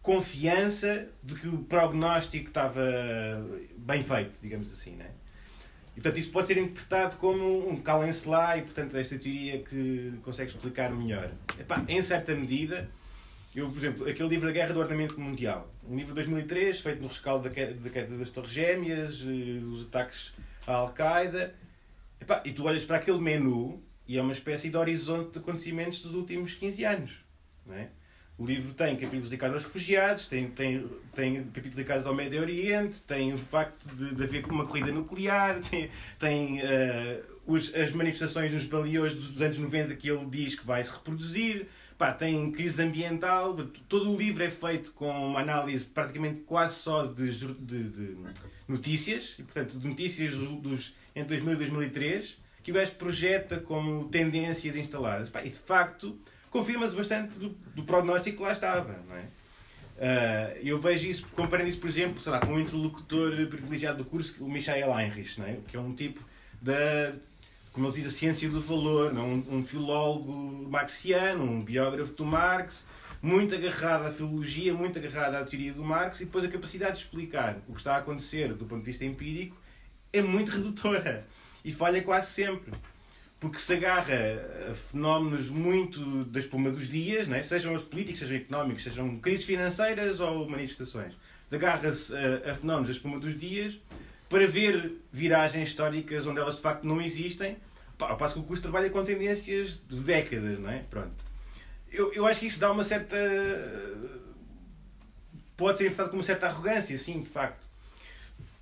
confiança 0.07 1.09
de 1.21 1.35
que 1.35 1.49
o 1.49 1.57
prognóstico 1.57 2.47
estava 2.47 2.81
bem 3.77 4.01
feito, 4.05 4.39
digamos 4.41 4.71
assim, 4.71 4.91
né? 4.91 5.11
E, 5.89 5.95
portanto, 5.99 6.17
isso 6.17 6.31
pode 6.31 6.47
ser 6.47 6.57
interpretado 6.57 7.17
como 7.17 7.69
um 7.69 7.75
calem-se 7.81 8.25
lá 8.29 8.57
e, 8.57 8.61
portanto, 8.61 8.95
esta 8.95 9.19
teoria 9.19 9.61
que 9.63 10.13
consegue 10.23 10.49
explicar 10.49 10.93
melhor. 10.93 11.29
Epá, 11.59 11.83
em 11.89 12.01
certa 12.01 12.33
medida, 12.33 12.89
eu, 13.53 13.69
por 13.69 13.77
exemplo, 13.77 14.07
aquele 14.07 14.29
livro 14.29 14.47
A 14.47 14.51
Guerra 14.53 14.73
do 14.73 14.79
Ordenamento 14.79 15.19
Mundial, 15.19 15.69
um 15.83 15.97
livro 15.97 16.11
de 16.11 16.15
2003, 16.15 16.79
feito 16.79 17.01
no 17.01 17.09
rescaldo 17.09 17.49
da 17.49 17.53
queda, 17.53 17.73
da 17.73 17.89
queda 17.89 18.17
das 18.17 18.29
Torres 18.29 18.51
Gêmeas, 18.51 19.21
eh, 19.21 19.61
os 19.65 19.87
ataques 19.87 20.33
à 20.65 20.75
Al-Qaeda, 20.75 21.53
e 22.45 22.53
tu 22.53 22.63
olhas 22.63 22.85
para 22.85 22.95
aquele 22.95 23.19
menu 23.19 23.83
e 24.07 24.17
é 24.17 24.21
uma 24.21 24.31
espécie 24.31 24.69
de 24.69 24.77
horizonte 24.77 25.33
de 25.33 25.39
acontecimentos 25.39 25.99
dos 25.99 26.13
últimos 26.13 26.53
15 26.53 26.85
anos. 26.85 27.25
Não 27.65 27.75
é? 27.75 27.89
O 28.37 28.45
livro 28.45 28.71
tem 28.73 28.95
capítulos 28.95 29.29
dedicados 29.29 29.55
aos 29.55 29.63
refugiados, 29.63 30.27
tem, 30.27 30.47
tem, 30.49 30.87
tem 31.15 31.43
capítulos 31.45 31.75
dedicados 31.75 32.05
ao 32.05 32.13
Médio 32.13 32.39
Oriente, 32.39 33.01
tem 33.01 33.33
o 33.33 33.37
facto 33.37 33.87
de, 33.95 34.13
de 34.13 34.23
haver 34.23 34.45
uma 34.45 34.65
corrida 34.65 34.91
nuclear, 34.91 35.59
tem, 35.61 35.89
tem 36.19 36.59
uh, 36.59 37.23
os, 37.47 37.73
as 37.73 37.91
manifestações 37.93 38.53
nos 38.53 38.65
baleões 38.65 39.15
dos 39.15 39.41
anos 39.41 39.57
90 39.57 39.95
que 39.95 40.07
ele 40.07 40.25
diz 40.27 40.53
que 40.53 40.65
vai 40.65 40.83
se 40.83 40.91
reproduzir, 40.91 41.67
Pá, 41.97 42.13
tem 42.13 42.51
crise 42.51 42.79
ambiental, 42.83 43.55
todo 43.89 44.13
o 44.13 44.15
livro 44.15 44.43
é 44.43 44.51
feito 44.51 44.91
com 44.91 45.09
uma 45.09 45.39
análise 45.39 45.83
praticamente 45.83 46.41
quase 46.41 46.75
só 46.75 47.07
de, 47.07 47.31
de, 47.31 47.89
de 47.89 48.17
notícias, 48.67 49.35
e, 49.39 49.43
portanto, 49.43 49.79
de 49.79 49.87
notícias 49.87 50.33
dos, 50.33 50.61
dos, 50.61 50.95
entre 51.15 51.37
2000 51.37 51.53
e 51.53 51.57
2003, 51.57 52.37
que 52.61 52.69
o 52.69 52.73
gajo 52.75 52.91
projeta 52.91 53.59
como 53.59 54.07
tendências 54.09 54.75
instaladas. 54.75 55.27
Pá, 55.27 55.43
e 55.43 55.49
de 55.49 55.57
facto 55.57 56.15
confirma-se 56.49 56.95
bastante 56.95 57.39
do, 57.39 57.49
do 57.75 57.83
prognóstico 57.83 58.37
que 58.37 58.43
lá 58.43 58.51
estava, 58.51 58.99
não 59.07 59.15
é? 59.15 59.25
Uh, 59.97 60.59
eu 60.63 60.79
vejo 60.79 61.07
isso, 61.07 61.27
comparando 61.35 61.69
isso, 61.69 61.79
por 61.79 61.89
exemplo, 61.89 62.21
sei 62.21 62.31
lá, 62.31 62.39
com 62.39 62.53
um 62.53 62.59
interlocutor 62.59 63.31
privilegiado 63.47 63.97
do 63.97 64.05
curso, 64.05 64.35
o 64.43 64.49
Michael 64.49 64.97
Heinrich, 64.99 65.39
não 65.39 65.47
é? 65.47 65.57
que 65.67 65.75
é 65.75 65.79
um 65.79 65.93
tipo 65.93 66.23
da, 66.61 67.13
como 67.71 67.87
ele 67.87 67.95
diz, 67.95 68.07
a 68.07 68.11
ciência 68.11 68.47
do 68.47 68.61
valor, 68.61 69.11
não? 69.11 69.23
É? 69.23 69.25
Um, 69.25 69.57
um 69.57 69.63
filólogo 69.65 70.31
marxiano, 70.69 71.43
um 71.43 71.63
biógrafo 71.63 72.13
do 72.13 72.25
Marx, 72.25 72.85
muito 73.21 73.55
agarrado 73.55 74.05
à 74.05 74.11
filologia, 74.11 74.71
muito 74.73 74.99
agarrado 74.99 75.35
à 75.35 75.43
teoria 75.43 75.73
do 75.73 75.83
Marx, 75.83 76.21
e 76.21 76.25
depois 76.25 76.45
a 76.45 76.47
capacidade 76.47 76.93
de 76.93 76.99
explicar 76.99 77.57
o 77.67 77.73
que 77.73 77.79
está 77.79 77.95
a 77.95 77.97
acontecer 77.97 78.53
do 78.53 78.65
ponto 78.65 78.81
de 78.81 78.85
vista 78.85 79.03
empírico 79.03 79.57
é 80.13 80.21
muito 80.21 80.51
redutora 80.51 81.25
e 81.65 81.71
falha 81.71 82.01
quase 82.01 82.31
sempre 82.31 82.71
porque 83.39 83.59
se 83.59 83.73
agarra 83.73 84.15
a 84.71 84.75
fenómenos 84.75 85.49
muito 85.49 86.25
da 86.25 86.39
espuma 86.39 86.71
dos 86.71 86.87
dias, 86.87 87.27
né? 87.27 87.43
sejam 87.43 87.73
os 87.75 87.83
políticos, 87.83 88.19
sejam 88.19 88.37
económicos, 88.37 88.83
sejam 88.83 89.17
crises 89.19 89.45
financeiras 89.45 90.19
ou 90.19 90.49
manifestações. 90.49 91.13
Agarra-se 91.51 92.13
a, 92.15 92.51
a, 92.51 92.55
fenómenos 92.55 92.87
da 92.87 92.93
espuma 92.93 93.19
dos 93.19 93.39
dias 93.39 93.77
para 94.27 94.47
ver 94.47 94.93
viragens 95.11 95.69
históricas 95.69 96.25
onde 96.25 96.39
elas 96.39 96.55
de 96.55 96.61
facto 96.61 96.83
não 96.83 97.01
existem, 97.01 97.57
ao 97.99 98.17
passo 98.17 98.35
que 98.35 98.39
o 98.41 98.43
curso 98.43 98.61
trabalha 98.61 98.89
com 98.89 99.03
tendências 99.03 99.79
de 99.87 99.99
décadas, 100.01 100.59
não 100.59 100.69
é? 100.69 100.83
Pronto. 100.89 101.11
Eu, 101.91 102.11
eu 102.13 102.25
acho 102.25 102.41
que 102.41 102.47
isso 102.47 102.59
dá 102.59 102.71
uma 102.71 102.83
certa. 102.83 103.15
pode 105.55 105.77
ser 105.77 105.85
interpretado 105.85 106.09
como 106.09 106.21
uma 106.21 106.25
certa 106.25 106.47
arrogância, 106.47 106.97
sim, 106.97 107.21
de 107.21 107.29
facto. 107.29 107.66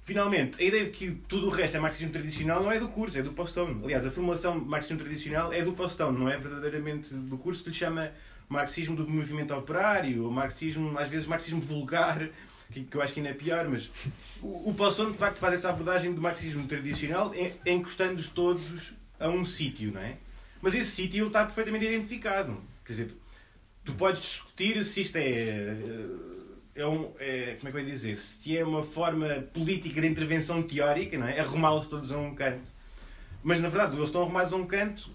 Finalmente, 0.05 0.61
a 0.61 0.63
ideia 0.63 0.85
de 0.85 0.91
que 0.91 1.09
tudo 1.27 1.47
o 1.47 1.49
resto 1.49 1.77
é 1.77 1.79
marxismo 1.79 2.11
tradicional 2.11 2.61
não 2.61 2.71
é 2.71 2.79
do 2.79 2.87
curso, 2.87 3.17
é 3.17 3.23
do 3.23 3.33
Postone. 3.33 3.83
Aliás, 3.83 4.05
a 4.05 4.11
formulação 4.11 4.63
marxismo 4.63 4.99
tradicional 4.99 5.51
é 5.51 5.63
do 5.63 5.73
Postone, 5.73 6.15
não 6.15 6.29
é 6.29 6.37
verdadeiramente 6.37 7.11
do 7.11 7.39
curso 7.39 7.63
que 7.63 7.71
lhe 7.71 7.75
chama 7.75 8.11
marxismo 8.47 8.95
do 8.95 9.09
movimento 9.09 9.51
operário, 9.55 10.23
ou 10.23 10.29
marxismo, 10.29 10.95
às 10.95 11.09
vezes 11.09 11.25
marxismo 11.25 11.59
vulgar, 11.59 12.29
que, 12.71 12.83
que 12.83 12.95
eu 12.95 13.01
acho 13.01 13.13
que 13.13 13.19
ainda 13.19 13.31
é 13.31 13.33
pior, 13.33 13.67
mas 13.67 13.89
o, 14.43 14.69
o 14.69 14.75
Postone 14.75 15.11
de 15.11 15.17
facto 15.17 15.39
faz 15.39 15.55
essa 15.55 15.69
abordagem 15.69 16.13
do 16.13 16.21
marxismo 16.21 16.67
tradicional 16.67 17.33
encostando-os 17.65 18.29
todos 18.29 18.93
a 19.19 19.27
um 19.27 19.43
sítio, 19.43 19.91
não 19.91 20.01
é? 20.01 20.17
Mas 20.61 20.75
esse 20.75 20.91
sítio 20.91 21.25
está 21.25 21.43
perfeitamente 21.43 21.83
identificado. 21.83 22.61
Quer 22.85 22.93
dizer, 22.93 23.15
tu 23.83 23.93
podes 23.93 24.21
discutir 24.21 24.85
se 24.85 25.01
isto 25.01 25.15
é 25.15 25.75
é 26.75 26.85
um, 26.85 27.11
é, 27.19 27.55
como 27.57 27.69
é 27.69 27.71
que 27.71 27.77
eu 27.77 27.81
ia 27.81 27.91
dizer, 27.91 28.17
se 28.17 28.57
é 28.57 28.63
uma 28.63 28.83
forma 28.83 29.45
política 29.53 30.01
de 30.01 30.07
intervenção 30.07 30.61
teórica, 30.61 31.17
não 31.17 31.27
é? 31.27 31.39
Arrumá-los 31.39 31.87
todos 31.87 32.11
a 32.11 32.17
um 32.17 32.35
canto. 32.35 32.69
Mas 33.41 33.61
na 33.61 33.69
verdade, 33.69 33.95
eles 33.95 34.05
estão 34.07 34.23
arrumados 34.23 34.51
a 34.51 34.57
um 34.57 34.67
canto 34.67 35.09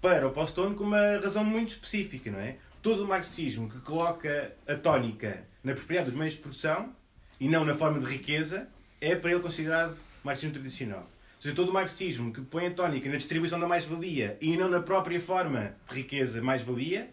para 0.00 0.28
o 0.28 0.30
Postone 0.30 0.76
com 0.76 0.84
uma 0.84 1.18
razão 1.18 1.44
muito 1.44 1.70
específica, 1.70 2.30
não 2.30 2.38
é? 2.38 2.56
Todo 2.80 3.02
o 3.02 3.08
marxismo 3.08 3.68
que 3.68 3.80
coloca 3.80 4.52
a 4.68 4.76
tónica 4.76 5.42
na 5.64 5.74
propriedade 5.74 6.10
dos 6.10 6.18
meios 6.18 6.34
de 6.34 6.40
produção 6.40 6.94
e 7.40 7.48
não 7.48 7.64
na 7.64 7.74
forma 7.74 7.98
de 7.98 8.06
riqueza 8.06 8.68
é 9.00 9.16
para 9.16 9.32
ele 9.32 9.40
considerado 9.40 9.96
marxismo 10.22 10.52
tradicional. 10.52 11.00
Ou 11.00 11.42
seja, 11.42 11.54
todo 11.56 11.70
o 11.70 11.72
marxismo 11.72 12.32
que 12.32 12.40
põe 12.42 12.66
a 12.66 12.70
tónica 12.70 13.10
na 13.10 13.16
distribuição 13.16 13.58
da 13.58 13.66
mais-valia 13.66 14.38
e 14.40 14.56
não 14.56 14.68
na 14.68 14.80
própria 14.80 15.20
forma 15.20 15.74
de 15.88 15.96
riqueza 15.96 16.40
mais-valia 16.40 17.10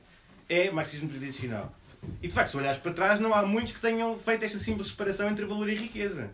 é 0.48 0.70
marxismo 0.70 1.10
tradicional. 1.10 1.74
E 2.22 2.28
de 2.28 2.34
facto, 2.34 2.52
se 2.52 2.58
olhares 2.58 2.80
para 2.80 2.94
trás, 2.94 3.20
não 3.20 3.34
há 3.34 3.44
muitos 3.44 3.74
que 3.74 3.82
tenham 3.82 4.18
feito 4.18 4.44
esta 4.44 4.60
simples 4.60 4.88
separação 4.88 5.30
entre 5.30 5.46
valor 5.46 5.70
e 5.70 5.76
riqueza. 5.76 6.32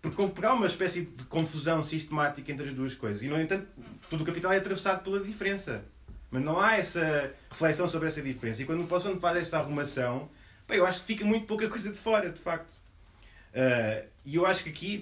Porque 0.00 0.46
há 0.46 0.52
uma 0.52 0.66
espécie 0.66 1.02
de 1.02 1.24
confusão 1.24 1.82
sistemática 1.82 2.52
entre 2.52 2.68
as 2.68 2.74
duas 2.74 2.94
coisas. 2.94 3.22
E, 3.22 3.28
no 3.28 3.40
entanto, 3.40 3.66
todo 4.10 4.20
o 4.20 4.24
capital 4.24 4.52
é 4.52 4.58
atravessado 4.58 5.02
pela 5.02 5.20
diferença. 5.20 5.82
Mas 6.30 6.42
não 6.42 6.60
há 6.60 6.76
essa 6.76 7.32
reflexão 7.50 7.88
sobre 7.88 8.08
essa 8.08 8.20
diferença. 8.20 8.60
E 8.60 8.66
quando 8.66 8.82
o 8.82 8.86
Poço 8.86 9.18
faz 9.18 9.38
esta 9.38 9.58
arrumação, 9.58 10.28
bem, 10.68 10.78
eu 10.78 10.86
acho 10.86 11.00
que 11.00 11.06
fica 11.06 11.24
muito 11.24 11.46
pouca 11.46 11.68
coisa 11.68 11.90
de 11.90 11.98
fora, 11.98 12.28
de 12.30 12.40
facto. 12.40 12.74
Uh, 13.54 14.06
e 14.24 14.34
eu 14.34 14.44
acho 14.44 14.64
que 14.64 14.70
aqui, 14.70 14.98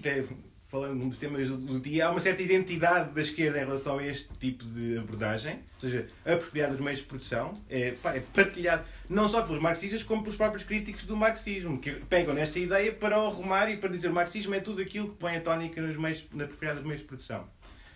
falando 0.73 0.95
num 0.95 1.11
dos 1.11 1.19
temas 1.19 1.51
do 1.51 1.79
dia, 1.79 2.07
há 2.07 2.11
uma 2.11 2.19
certa 2.19 2.41
identidade 2.41 3.11
da 3.11 3.21
esquerda 3.21 3.59
em 3.59 3.65
relação 3.67 3.99
a 3.99 4.07
este 4.07 4.27
tipo 4.41 4.65
de 4.65 4.97
abordagem, 4.97 5.57
ou 5.75 5.81
seja, 5.81 6.09
a 6.25 6.67
dos 6.69 6.81
meios 6.81 7.01
de 7.01 7.05
produção, 7.05 7.53
é, 7.69 7.91
pá, 7.91 8.15
é 8.15 8.21
partilhado 8.21 8.83
não 9.07 9.29
só 9.29 9.43
pelos 9.43 9.61
marxistas, 9.61 10.03
como 10.03 10.23
pelos 10.23 10.35
próprios 10.35 10.65
críticos 10.65 11.05
do 11.05 11.15
marxismo, 11.15 11.79
que 11.79 11.91
pegam 11.91 12.33
nesta 12.33 12.59
ideia 12.59 12.91
para 12.91 13.17
arrumar 13.17 13.69
e 13.69 13.77
para 13.77 13.91
dizer 13.91 14.09
o 14.09 14.15
marxismo 14.15 14.55
é 14.55 14.61
tudo 14.61 14.81
aquilo 14.81 15.11
que 15.11 15.17
põe 15.17 15.37
a 15.37 15.43
tónica 15.43 15.83
nos 15.83 15.99
meios, 15.99 16.25
na 16.33 16.47
propriedade 16.47 16.79
dos 16.79 16.87
meios 16.87 17.03
de 17.03 17.07
produção. 17.07 17.47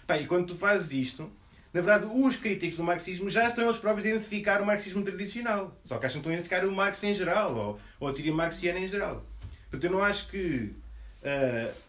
Pá, 0.06 0.18
e 0.18 0.26
quando 0.26 0.48
tu 0.48 0.54
fazes 0.54 0.92
isto, 0.92 1.32
Na 1.72 1.82
verdade, 1.82 2.06
os 2.10 2.36
críticos 2.36 2.78
do 2.78 2.84
marxismo 2.84 3.28
já 3.28 3.46
estão 3.46 3.64
eles 3.64 3.76
próprios 3.76 4.06
a 4.06 4.10
identificar 4.10 4.62
o 4.62 4.66
marxismo 4.66 5.02
tradicional. 5.02 5.78
Só 5.84 5.98
que 5.98 6.06
acham 6.06 6.22
que 6.22 6.28
estão 6.28 6.30
a 6.30 6.34
identificar 6.34 6.66
o 6.66 6.72
Marx 6.72 7.02
em 7.04 7.12
geral, 7.12 7.54
ou, 7.54 7.78
ou 8.00 8.08
a 8.08 8.12
teoria 8.14 8.32
marxiana 8.32 8.78
em 8.78 8.88
geral. 8.88 9.26
Portanto, 9.70 9.84
eu 9.84 9.90
não 9.90 10.02
acho 10.02 10.28
que 10.28 10.72
uh, 11.22 11.85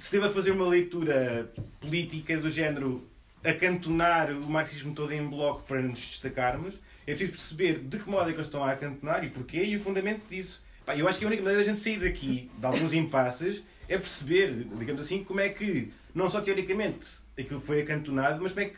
se 0.00 0.12
deva 0.12 0.30
fazer 0.30 0.50
uma 0.52 0.66
leitura 0.66 1.52
política 1.78 2.38
do 2.38 2.48
género 2.48 3.06
acantonar 3.44 4.30
o 4.30 4.48
marxismo 4.48 4.94
todo 4.94 5.12
em 5.12 5.26
bloco 5.26 5.62
para 5.64 5.82
nos 5.82 5.98
destacarmos. 5.98 6.74
É 7.06 7.14
preciso 7.14 7.32
perceber 7.32 7.80
de 7.80 7.98
que 7.98 8.08
modo 8.08 8.30
é 8.30 8.32
que 8.32 8.38
eles 8.38 8.46
estão 8.46 8.64
a 8.64 8.72
acantonar 8.72 9.22
e 9.24 9.28
porquê 9.28 9.62
e 9.62 9.76
o 9.76 9.80
fundamento 9.80 10.26
disso. 10.26 10.64
Pá, 10.86 10.96
eu 10.96 11.06
acho 11.06 11.18
que 11.18 11.24
a 11.26 11.28
única 11.28 11.42
maneira 11.42 11.62
de 11.62 11.68
a 11.68 11.74
gente 11.74 11.84
sair 11.84 12.00
daqui, 12.00 12.50
de 12.56 12.66
alguns 12.66 12.94
impasses, 12.94 13.62
é 13.88 13.98
perceber, 13.98 14.64
digamos 14.78 15.02
assim, 15.02 15.22
como 15.22 15.40
é 15.40 15.50
que, 15.50 15.92
não 16.14 16.30
só 16.30 16.40
teoricamente, 16.40 17.10
aquilo 17.38 17.60
foi 17.60 17.82
acantonado, 17.82 18.42
mas 18.42 18.52
como 18.52 18.64
é 18.64 18.68
que 18.70 18.76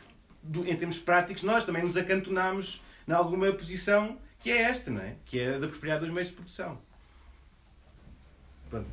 em 0.69 0.75
termos 0.75 0.97
práticos, 0.97 1.41
nós 1.43 1.65
também 1.65 1.83
nos 1.83 1.95
acantonamos 1.95 2.81
em 3.07 3.13
alguma 3.13 3.49
posição 3.53 4.17
que 4.39 4.51
é 4.51 4.63
esta, 4.63 4.91
não 4.91 5.01
é? 5.01 5.15
Que 5.25 5.39
é 5.39 5.57
da 5.57 5.69
propriedade 5.69 6.03
dos 6.03 6.13
meios 6.13 6.27
de 6.27 6.35
produção. 6.35 6.77
Pronto. 8.69 8.89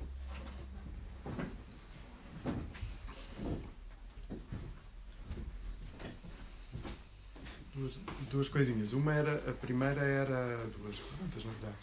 Duas, 7.81 7.99
duas 8.31 8.49
coisinhas. 8.51 8.93
Uma 8.93 9.15
era, 9.15 9.51
a 9.51 9.55
primeira 9.55 10.03
era. 10.03 10.67
Duas 10.79 10.97
perguntas, 10.97 11.45
na 11.45 11.51
verdade. 11.53 11.77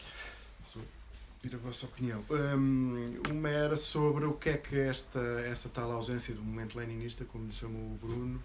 Só 0.63 0.79
pedir 1.41 1.55
a 1.55 1.57
vossa 1.57 1.87
opinião. 1.87 2.23
Um, 2.29 3.19
uma 3.31 3.49
era 3.49 3.75
sobre 3.75 4.25
o 4.25 4.33
que 4.33 4.49
é 4.49 4.57
que 4.57 4.77
esta, 4.77 5.19
essa 5.45 5.69
tal 5.69 5.91
ausência 5.91 6.35
do 6.35 6.43
momento 6.43 6.77
leninista, 6.77 7.25
como 7.25 7.47
lhe 7.47 7.51
chamou 7.51 7.81
o 7.81 7.97
Bruno, 7.97 8.43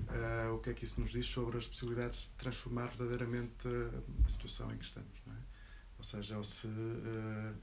uh, 0.00 0.54
o 0.54 0.58
que 0.60 0.70
é 0.70 0.72
que 0.72 0.84
isso 0.84 0.98
nos 0.98 1.10
diz 1.10 1.26
sobre 1.26 1.58
as 1.58 1.66
possibilidades 1.66 2.24
de 2.24 2.30
transformar 2.38 2.86
verdadeiramente 2.86 3.68
a 4.24 4.28
situação 4.28 4.72
em 4.72 4.78
que 4.78 4.84
estamos, 4.86 5.20
não 5.26 5.34
é? 5.34 5.38
Ou 5.98 6.04
seja, 6.04 6.38
ou 6.38 6.44
se 6.44 6.66
uh, 6.66 7.54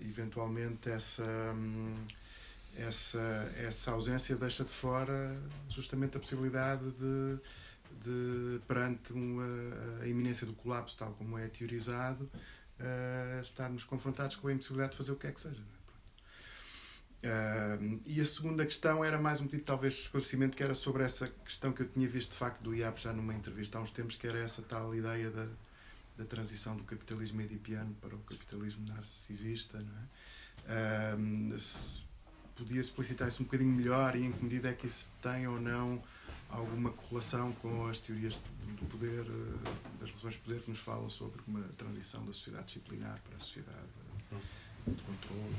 eventualmente 0.00 0.90
essa, 0.90 1.24
um, 1.54 2.04
essa, 2.76 3.52
essa 3.56 3.92
ausência 3.92 4.34
deixa 4.34 4.64
de 4.64 4.72
fora 4.72 5.40
justamente 5.68 6.16
a 6.16 6.20
possibilidade 6.20 6.90
de, 6.92 7.38
de 8.04 8.60
perante 8.66 9.12
uma, 9.12 9.46
a 10.02 10.06
iminência 10.06 10.46
do 10.46 10.52
colapso, 10.52 10.96
tal 10.96 11.12
como 11.12 11.38
é 11.38 11.48
teorizado, 11.48 12.30
uh, 12.78 13.40
estarmos 13.42 13.84
confrontados 13.84 14.36
com 14.36 14.48
a 14.48 14.52
impossibilidade 14.52 14.92
de 14.92 14.98
fazer 14.98 15.12
o 15.12 15.16
que 15.16 15.26
é 15.26 15.32
que 15.32 15.40
seja. 15.40 15.62
Uh, 17.24 18.00
e 18.04 18.20
a 18.20 18.24
segunda 18.24 18.64
questão 18.66 19.02
era 19.02 19.18
mais 19.18 19.40
um 19.40 19.46
pedido, 19.46 19.64
talvez, 19.64 19.94
de 19.94 20.00
esclarecimento, 20.00 20.56
que 20.56 20.62
era 20.62 20.74
sobre 20.74 21.02
essa 21.02 21.28
questão 21.44 21.72
que 21.72 21.82
eu 21.82 21.88
tinha 21.88 22.06
visto, 22.06 22.32
de 22.32 22.36
facto, 22.36 22.60
do 22.60 22.74
IAP 22.74 23.00
já 23.00 23.12
numa 23.12 23.34
entrevista 23.34 23.78
há 23.78 23.80
uns 23.80 23.90
tempos, 23.90 24.14
que 24.14 24.26
era 24.26 24.38
essa 24.38 24.60
tal 24.60 24.94
ideia 24.94 25.30
da, 25.30 25.46
da 26.18 26.24
transição 26.24 26.76
do 26.76 26.84
capitalismo 26.84 27.40
edipiano 27.40 27.94
para 28.00 28.14
o 28.14 28.18
capitalismo 28.18 28.84
narcisista. 28.88 29.78
Não 29.78 29.96
é? 29.96 31.14
Uh, 31.54 31.58
se 31.58 32.04
podia 32.54 32.80
explicitar 32.80 33.26
isso 33.26 33.42
um 33.42 33.46
bocadinho 33.46 33.72
melhor 33.72 34.14
e 34.16 34.24
em 34.24 34.32
que 34.32 34.42
medida 34.42 34.68
é 34.68 34.74
que 34.74 34.86
isso 34.86 35.12
tem 35.20 35.46
ou 35.46 35.60
não 35.60 36.02
alguma 36.54 36.90
correlação 36.90 37.52
com 37.54 37.86
as 37.86 37.98
teorias 37.98 38.38
do 38.78 38.86
poder, 38.86 39.24
eh, 39.26 39.72
das 40.00 40.10
relações 40.10 40.34
de 40.34 40.40
poder 40.40 40.60
que 40.62 40.70
nos 40.70 40.78
falam 40.78 41.08
sobre 41.08 41.40
uma 41.46 41.62
transição 41.76 42.24
da 42.24 42.32
sociedade 42.32 42.66
disciplinar 42.66 43.20
para 43.22 43.36
a 43.36 43.40
sociedade 43.40 43.88
de 44.86 45.02
controle 45.02 45.54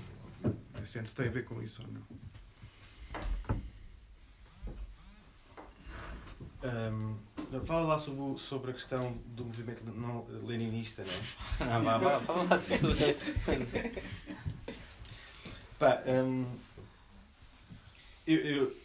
a 0.81 0.85
se 0.85 1.15
tem 1.15 1.27
a 1.27 1.31
ver 1.31 1.45
com 1.45 1.61
isso 1.61 1.83
ou 1.83 1.89
não? 1.91 2.01
Um, 6.63 7.17
fala 7.65 7.81
lá 7.81 7.99
sobre, 7.99 8.39
sobre 8.39 8.71
a 8.71 8.73
questão 8.73 9.17
do 9.27 9.45
movimento 9.45 9.83
não 9.85 10.25
leninista, 10.45 11.03
não 11.03 11.13
é? 11.13 11.69
Não, 11.73 11.83
vá, 11.83 11.97
vá, 11.97 12.19
fala 12.21 12.43
lá 12.43 12.61
Pá, 15.77 16.01
um, 16.07 16.45
eu, 18.25 18.37
eu, 18.37 18.75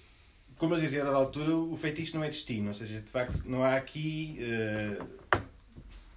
como 0.61 0.74
eu 0.74 0.78
dizia 0.78 1.01
a 1.01 1.07
dada 1.07 1.16
altura, 1.16 1.57
o 1.57 1.74
feitiço 1.74 2.15
não 2.15 2.23
é 2.23 2.28
destino, 2.28 2.69
ou 2.69 2.74
seja, 2.74 3.01
de 3.01 3.11
facto 3.11 3.43
não 3.47 3.65
há 3.65 3.77
aqui, 3.77 4.39
uh, 4.43 5.41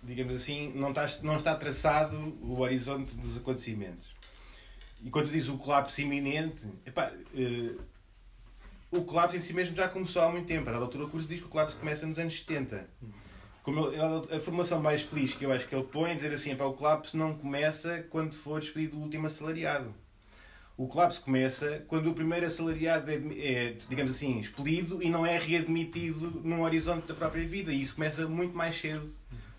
digamos 0.04 0.36
assim, 0.36 0.74
não 0.76 0.90
está, 0.90 1.08
não 1.22 1.38
está 1.38 1.56
traçado 1.56 2.18
o 2.42 2.60
horizonte 2.60 3.16
dos 3.16 3.38
acontecimentos. 3.38 4.06
E 5.02 5.10
quando 5.10 5.32
diz 5.32 5.48
o 5.48 5.58
colapso 5.58 6.02
iminente, 6.02 6.68
epá, 6.86 7.10
uh, 7.14 7.82
o 8.92 9.06
colapso 9.06 9.38
em 9.38 9.40
si 9.40 9.54
mesmo 9.54 9.78
já 9.78 9.88
começou 9.88 10.22
há 10.22 10.30
muito 10.30 10.46
tempo. 10.46 10.68
A 10.70 10.74
dada 10.74 10.84
altura 10.84 11.06
o 11.06 11.10
curso 11.10 11.26
diz 11.26 11.40
que 11.40 11.46
o 11.46 11.50
colapso 11.50 11.78
começa 11.78 12.06
nos 12.06 12.20
anos 12.20 12.38
70. 12.38 12.86
Como 13.64 13.92
a 14.30 14.40
formação 14.42 14.82
mais 14.82 15.04
feliz 15.04 15.34
que 15.34 15.46
eu 15.46 15.54
acho 15.54 15.70
que 15.70 15.74
ele 15.74 15.86
põe 15.86 16.12
é 16.12 16.16
dizer 16.16 16.34
assim, 16.34 16.52
epá, 16.52 16.66
o 16.66 16.74
colapso 16.74 17.16
não 17.16 17.34
começa 17.34 18.06
quando 18.10 18.36
for 18.36 18.60
despedido 18.60 18.98
o 18.98 19.02
último 19.04 19.26
assalariado. 19.26 19.96
O 20.76 20.88
colapso 20.88 21.22
começa 21.22 21.84
quando 21.88 22.10
o 22.10 22.14
primeiro 22.16 22.46
assalariado 22.46 23.12
é, 23.12 23.16
é, 23.16 23.78
digamos 23.88 24.14
assim, 24.14 24.40
expelido 24.40 25.04
e 25.04 25.10
não 25.10 25.26
é 25.26 25.38
readmitido 25.38 26.42
num 26.44 26.62
horizonte 26.62 27.08
da 27.08 27.14
própria 27.14 27.46
vida. 27.48 27.72
E 27.72 27.82
isso 27.82 27.96
começa 27.96 28.28
muito 28.28 28.56
mais 28.56 28.80
cedo. 28.80 29.08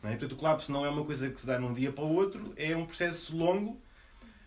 Não 0.03 0.11
é? 0.11 0.17
Portanto, 0.17 0.33
o 0.33 0.37
colapso 0.37 0.73
não 0.73 0.85
é 0.85 0.89
uma 0.89 1.05
coisa 1.05 1.31
que 1.31 1.41
se 1.41 1.47
dá 1.47 1.59
num 1.59 1.73
dia 1.73 1.93
para 1.93 2.05
o 2.05 2.13
outro, 2.13 2.53
é 2.57 2.77
um 2.77 2.85
processo 2.85 3.37
longo 3.37 3.83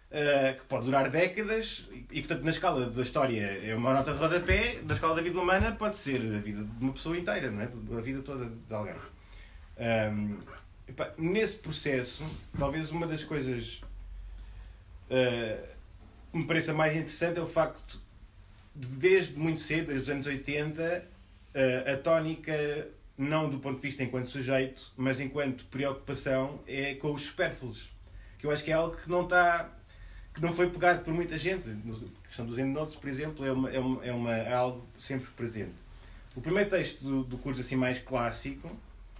Uh, 0.09 0.57
que 0.57 0.65
pode 0.67 0.85
durar 0.85 1.09
décadas 1.09 1.85
e, 2.09 2.21
portanto, 2.21 2.41
na 2.41 2.51
escala 2.51 2.89
da 2.89 3.01
história 3.01 3.41
é 3.41 3.75
uma 3.75 3.91
nota 3.91 4.13
de 4.13 4.17
rodapé, 4.17 4.79
na 4.85 4.93
escala 4.93 5.13
da 5.13 5.21
vida 5.21 5.37
humana 5.37 5.73
pode 5.73 5.97
ser 5.97 6.21
a 6.21 6.39
vida 6.39 6.63
de 6.63 6.81
uma 6.81 6.93
pessoa 6.93 7.17
inteira, 7.17 7.51
não 7.51 7.61
é? 7.61 7.65
a 7.65 8.01
vida 8.01 8.21
toda 8.21 8.45
de 8.45 8.73
alguém. 8.73 8.95
Um, 9.77 10.39
nesse 11.17 11.57
processo, 11.57 12.25
talvez 12.57 12.89
uma 12.89 13.05
das 13.05 13.21
coisas 13.25 13.81
uh, 15.11 15.76
que 16.37 16.41
me 16.41 16.47
pareça 16.47 16.73
mais 16.73 16.95
interessante 16.95 17.39
é 17.39 17.41
o 17.41 17.47
facto 17.47 17.99
de, 18.75 18.87
desde 18.87 19.37
muito 19.37 19.59
cedo, 19.59 19.87
desde 19.87 20.03
os 20.03 20.09
anos 20.09 20.27
80, 20.27 21.05
uh, 21.55 21.93
a 21.93 21.97
tónica, 21.97 22.87
não 23.17 23.49
do 23.49 23.57
ponto 23.59 23.77
de 23.77 23.81
vista 23.81 24.03
enquanto 24.03 24.29
sujeito, 24.29 24.91
mas 24.95 25.19
enquanto 25.19 25.65
preocupação, 25.65 26.59
é 26.67 26.93
com 26.95 27.11
os 27.11 27.23
supérfluos. 27.23 27.89
Que 28.37 28.45
eu 28.45 28.51
acho 28.51 28.63
que 28.63 28.71
é 28.71 28.75
algo 28.75 28.95
que 28.95 29.09
não 29.09 29.23
está 29.23 29.73
que 30.33 30.41
não 30.41 30.53
foi 30.53 30.69
pegado 30.69 31.03
por 31.03 31.11
muita 31.11 31.35
gente. 31.35 31.67
A 31.67 32.27
questão 32.27 32.45
dos 32.45 32.59
endnotes, 32.59 32.95
por 32.95 33.09
exemplo, 33.09 33.43
é, 33.43 33.51
uma, 33.51 33.71
é, 33.71 33.79
uma, 33.79 34.05
é, 34.05 34.11
uma, 34.11 34.35
é 34.35 34.53
algo 34.53 34.85
sempre 34.99 35.27
presente. 35.35 35.73
O 36.35 36.41
primeiro 36.41 36.69
texto 36.69 37.01
do, 37.01 37.23
do 37.23 37.39
curso 37.39 37.61
assim 37.61 37.75
mais 37.75 37.97
clássico, 37.97 38.69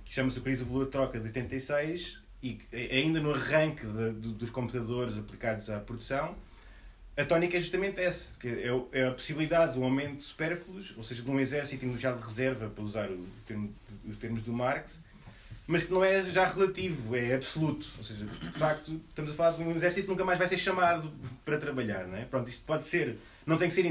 que 0.06 0.14
chama-se 0.14 0.38
O 0.38 0.44
Crise 0.44 0.64
do 0.64 0.70
Valor 0.70 0.86
de 0.86 0.92
Troca, 0.92 1.20
de 1.20 1.26
86, 1.26 2.20
e 2.44 2.60
ainda 2.72 3.20
no 3.20 3.34
arranque 3.34 3.84
de, 3.84 4.14
de, 4.14 4.34
dos 4.34 4.52
computadores 4.52 5.18
aplicados 5.18 5.72
à 5.72 5.80
produção, 5.80 6.36
a 7.18 7.26
tónica 7.26 7.58
é 7.58 7.60
justamente 7.60 8.00
essa, 8.00 8.28
que 8.40 8.48
é, 8.48 8.70
é 8.92 9.08
a 9.08 9.12
possibilidade 9.12 9.74
de 9.74 9.80
um 9.80 9.84
aumento 9.84 10.18
de 10.18 10.24
supérfluos, 10.24 10.94
ou 10.96 11.04
seja, 11.04 11.24
de 11.24 11.30
um 11.30 11.40
exército 11.40 11.84
industrial 11.84 12.16
de 12.16 12.24
reserva, 12.24 12.70
para 12.70 12.84
usar 12.84 13.10
o 13.10 13.26
termo, 13.48 13.74
os 14.08 14.18
termos 14.18 14.44
do 14.44 14.54
Marx, 14.54 15.00
mas 15.66 15.84
que 15.84 15.92
não 15.92 16.04
é 16.04 16.22
já 16.24 16.46
relativo, 16.46 17.16
é 17.16 17.34
absoluto. 17.34 17.88
Ou 17.98 18.04
seja, 18.04 18.26
de 18.26 18.58
facto, 18.58 19.02
estamos 19.10 19.32
a 19.32 19.34
falar 19.34 19.58
de 19.58 19.64
um 19.64 19.76
exército 19.76 20.04
que 20.04 20.12
nunca 20.12 20.24
mais 20.24 20.38
vai 20.38 20.48
ser 20.48 20.58
chamado 20.58 21.12
para 21.44 21.58
trabalhar, 21.58 22.08
não 22.08 22.18
é? 22.18 22.24
Pronto, 22.24 22.50
isto 22.50 22.64
pode 22.64 22.86
ser, 22.86 23.18
não 23.46 23.58
tem 23.58 23.68
que 23.68 23.74
ser 23.74 23.84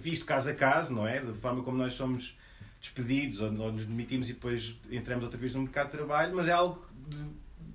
visto 0.00 0.26
caso 0.26 0.50
a 0.50 0.54
caso, 0.54 0.92
não 0.92 1.08
é? 1.08 1.20
Da 1.20 1.32
forma 1.32 1.62
como 1.62 1.78
nós 1.78 1.94
somos 1.94 2.36
despedidos 2.80 3.40
ou, 3.40 3.50
nos 3.50 3.86
demitimos 3.86 4.28
e 4.28 4.34
depois 4.34 4.74
entramos 4.90 5.24
outra 5.24 5.38
vez 5.38 5.54
no 5.54 5.62
mercado 5.62 5.86
de 5.86 5.96
trabalho, 5.96 6.36
mas 6.36 6.48
é 6.48 6.52
algo 6.52 6.84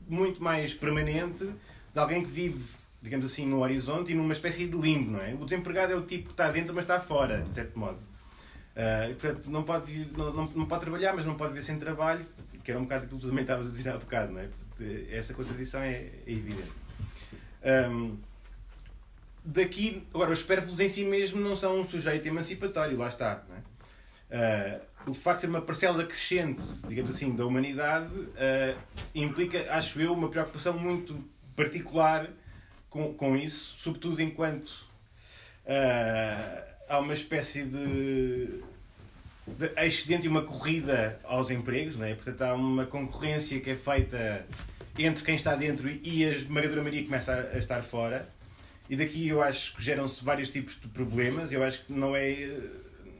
muito 0.07 0.41
mais 0.41 0.73
permanente 0.73 1.45
de 1.45 1.99
alguém 1.99 2.23
que 2.23 2.29
vive, 2.29 2.63
digamos 3.05 3.25
assim, 3.27 3.45
no 3.45 3.59
horizonte 3.59 4.11
e 4.11 4.15
numa 4.15 4.33
espécie 4.33 4.67
de 4.67 4.75
limbo, 4.75 5.11
não 5.11 5.19
é? 5.19 5.33
O 5.35 5.45
desempregado 5.45 5.93
é 5.93 5.95
o 5.95 6.01
tipo 6.01 6.25
que 6.25 6.31
está 6.31 6.51
dentro, 6.51 6.73
mas 6.73 6.85
está 6.85 6.99
fora, 6.99 7.43
de 7.43 7.53
certo 7.53 7.77
modo. 7.77 7.99
Uh, 8.75 9.15
portanto, 9.15 9.49
não 9.49 9.63
pode, 9.63 10.11
não, 10.17 10.33
não, 10.33 10.65
pode 10.65 10.81
trabalhar, 10.81 11.13
mas 11.15 11.25
não 11.25 11.35
pode 11.35 11.53
viver 11.53 11.63
sem 11.63 11.77
trabalho, 11.77 12.25
que 12.63 12.71
era 12.71 12.79
um 12.79 12.83
bocado 12.83 13.05
aquilo 13.05 13.19
que 13.19 13.25
tu 13.25 13.29
também 13.29 13.43
estavas 13.43 13.67
a 13.67 13.69
dizer 13.69 13.89
há 13.89 13.97
bocado, 13.97 14.33
não 14.33 14.41
é? 14.41 14.47
Portanto, 14.47 15.07
essa 15.11 15.33
contradição 15.35 15.81
é, 15.81 15.91
é 15.91 16.23
evidente. 16.27 16.71
Um, 17.91 18.17
daqui, 19.45 20.03
agora, 20.11 20.31
os 20.31 20.39
supérfluos 20.39 20.79
em 20.79 20.89
si 20.89 21.05
mesmo 21.05 21.39
não 21.39 21.55
são 21.55 21.79
um 21.79 21.87
sujeito 21.87 22.27
emancipatório, 22.27 22.97
lá 22.97 23.07
está. 23.07 23.43
Não 23.47 23.55
é? 23.55 24.81
Uh, 25.05 25.11
o 25.11 25.13
facto 25.13 25.41
de 25.41 25.41
ser 25.41 25.49
uma 25.49 25.61
parcela 25.61 26.03
crescente, 26.03 26.63
digamos 26.87 27.15
assim, 27.15 27.35
da 27.35 27.45
humanidade, 27.45 28.13
uh, 28.15 28.77
implica, 29.13 29.71
acho 29.71 30.01
eu, 30.01 30.11
uma 30.11 30.29
preocupação 30.29 30.73
muito 30.73 31.23
particular 31.55 32.27
com, 32.95 33.13
com 33.13 33.35
isso, 33.35 33.75
sobretudo 33.77 34.21
enquanto 34.21 34.69
uh, 35.65 36.63
há 36.87 36.97
uma 36.99 37.13
espécie 37.13 37.65
de 37.65 38.61
excedente 39.83 40.27
e 40.27 40.29
uma 40.29 40.43
corrida 40.43 41.17
aos 41.25 41.51
empregos, 41.51 41.97
não 41.97 42.05
é? 42.05 42.15
portanto 42.15 42.41
há 42.41 42.53
uma 42.53 42.85
concorrência 42.85 43.59
que 43.59 43.71
é 43.71 43.75
feita 43.75 44.47
entre 44.97 45.25
quem 45.25 45.35
está 45.35 45.57
dentro 45.57 45.89
e 45.89 46.23
a 46.23 46.29
esmagadora 46.29 46.81
maioria 46.81 47.03
começa 47.03 47.51
a 47.53 47.57
estar 47.57 47.81
fora. 47.81 48.29
E 48.89 48.95
daqui 48.95 49.27
eu 49.27 49.43
acho 49.43 49.75
que 49.75 49.83
geram-se 49.83 50.23
vários 50.23 50.49
tipos 50.49 50.79
de 50.79 50.87
problemas. 50.87 51.51
Eu 51.51 51.63
acho 51.63 51.83
que 51.83 51.91
não 51.91 52.15
é, 52.15 52.49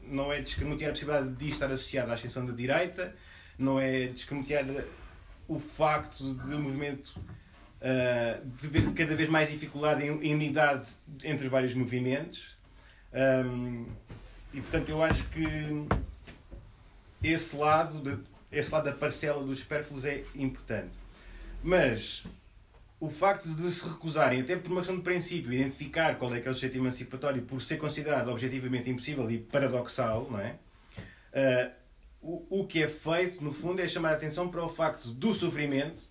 não 0.08 0.32
é 0.32 0.40
descamutear 0.40 0.88
a 0.88 0.92
possibilidade 0.94 1.34
de 1.34 1.50
estar 1.50 1.66
associado 1.66 2.10
à 2.10 2.14
ascensão 2.14 2.46
da 2.46 2.52
direita, 2.52 3.14
não 3.58 3.78
é 3.78 4.06
descamutear 4.06 4.64
o 5.46 5.58
facto 5.58 6.34
de 6.34 6.54
o 6.54 6.58
movimento 6.58 7.20
uh, 7.80 8.46
de 8.56 8.68
ver 8.68 8.92
cada 8.92 9.14
vez 9.14 9.28
mais 9.28 9.50
dificuldade 9.50 10.04
em, 10.04 10.08
em 10.22 10.34
unidade 10.34 10.88
entre 11.24 11.46
os 11.46 11.50
vários 11.50 11.74
movimentos. 11.74 12.56
Um, 13.12 13.86
e 14.52 14.60
portanto 14.60 14.88
eu 14.88 15.02
acho 15.02 15.24
que 15.28 15.44
esse 17.22 17.56
lado, 17.56 18.00
de, 18.00 18.18
esse 18.52 18.72
lado 18.72 18.84
da 18.84 18.92
parcela 18.92 19.42
dos 19.42 19.60
supérfluos 19.60 20.04
é 20.04 20.24
importante. 20.34 20.96
Mas 21.62 22.24
o 23.00 23.10
facto 23.10 23.48
de 23.48 23.70
se 23.70 23.86
recusarem, 23.88 24.40
até 24.40 24.56
por 24.56 24.70
uma 24.70 24.80
questão 24.80 24.96
de 24.96 25.02
princípio, 25.02 25.52
identificar 25.52 26.16
qual 26.16 26.34
é 26.34 26.40
que 26.40 26.48
é 26.48 26.50
o 26.50 26.54
sujeito 26.54 26.76
emancipatório 26.76 27.42
por 27.42 27.60
ser 27.60 27.76
considerado 27.76 28.28
objetivamente 28.28 28.88
impossível 28.88 29.30
e 29.30 29.38
paradoxal, 29.38 30.28
não 30.30 30.40
é? 30.40 30.56
Uh, 31.32 31.86
o, 32.22 32.60
o 32.60 32.66
que 32.66 32.82
é 32.82 32.88
feito, 32.88 33.44
no 33.44 33.52
fundo, 33.52 33.80
é 33.80 33.88
chamar 33.88 34.10
a 34.10 34.14
atenção 34.14 34.48
para 34.48 34.64
o 34.64 34.68
facto 34.68 35.12
do 35.12 35.34
sofrimento 35.34 36.08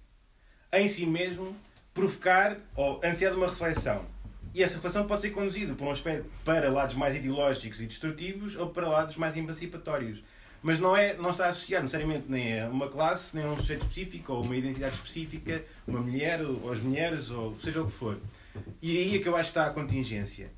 em 0.79 0.87
si 0.87 1.05
mesmo 1.05 1.55
provocar 1.93 2.57
ou 2.75 2.99
ansiar 3.03 3.33
uma 3.33 3.47
reflexão. 3.47 4.05
E 4.53 4.63
essa 4.63 4.75
reflexão 4.75 5.05
pode 5.05 5.21
ser 5.21 5.31
conduzida 5.31 5.73
por 5.73 5.87
um 5.87 5.91
aspecto 5.91 6.29
para 6.43 6.69
lados 6.69 6.95
mais 6.95 7.15
ideológicos 7.15 7.81
e 7.81 7.85
destrutivos 7.85 8.55
ou 8.55 8.69
para 8.69 8.87
lados 8.87 9.17
mais 9.17 9.35
emancipatórios. 9.35 10.23
Mas 10.63 10.79
não, 10.79 10.95
é, 10.95 11.13
não 11.13 11.29
está 11.29 11.47
associado 11.47 11.83
necessariamente 11.83 12.25
nem 12.27 12.59
a 12.59 12.69
uma 12.69 12.87
classe, 12.87 13.35
nem 13.35 13.45
a 13.45 13.49
um 13.49 13.57
sujeito 13.57 13.81
específico, 13.81 14.33
ou 14.33 14.43
uma 14.43 14.55
identidade 14.55 14.95
específica, 14.95 15.63
uma 15.85 15.99
mulher, 15.99 16.41
ou 16.41 16.71
as 16.71 16.79
mulheres, 16.79 17.29
ou 17.29 17.59
seja 17.59 17.81
o 17.81 17.85
que 17.85 17.91
for. 17.91 18.17
E 18.81 18.97
aí 18.97 19.17
é 19.17 19.19
que 19.19 19.27
eu 19.27 19.35
acho 19.35 19.51
que 19.51 19.59
está 19.59 19.67
a 19.67 19.73
contingência. 19.73 20.49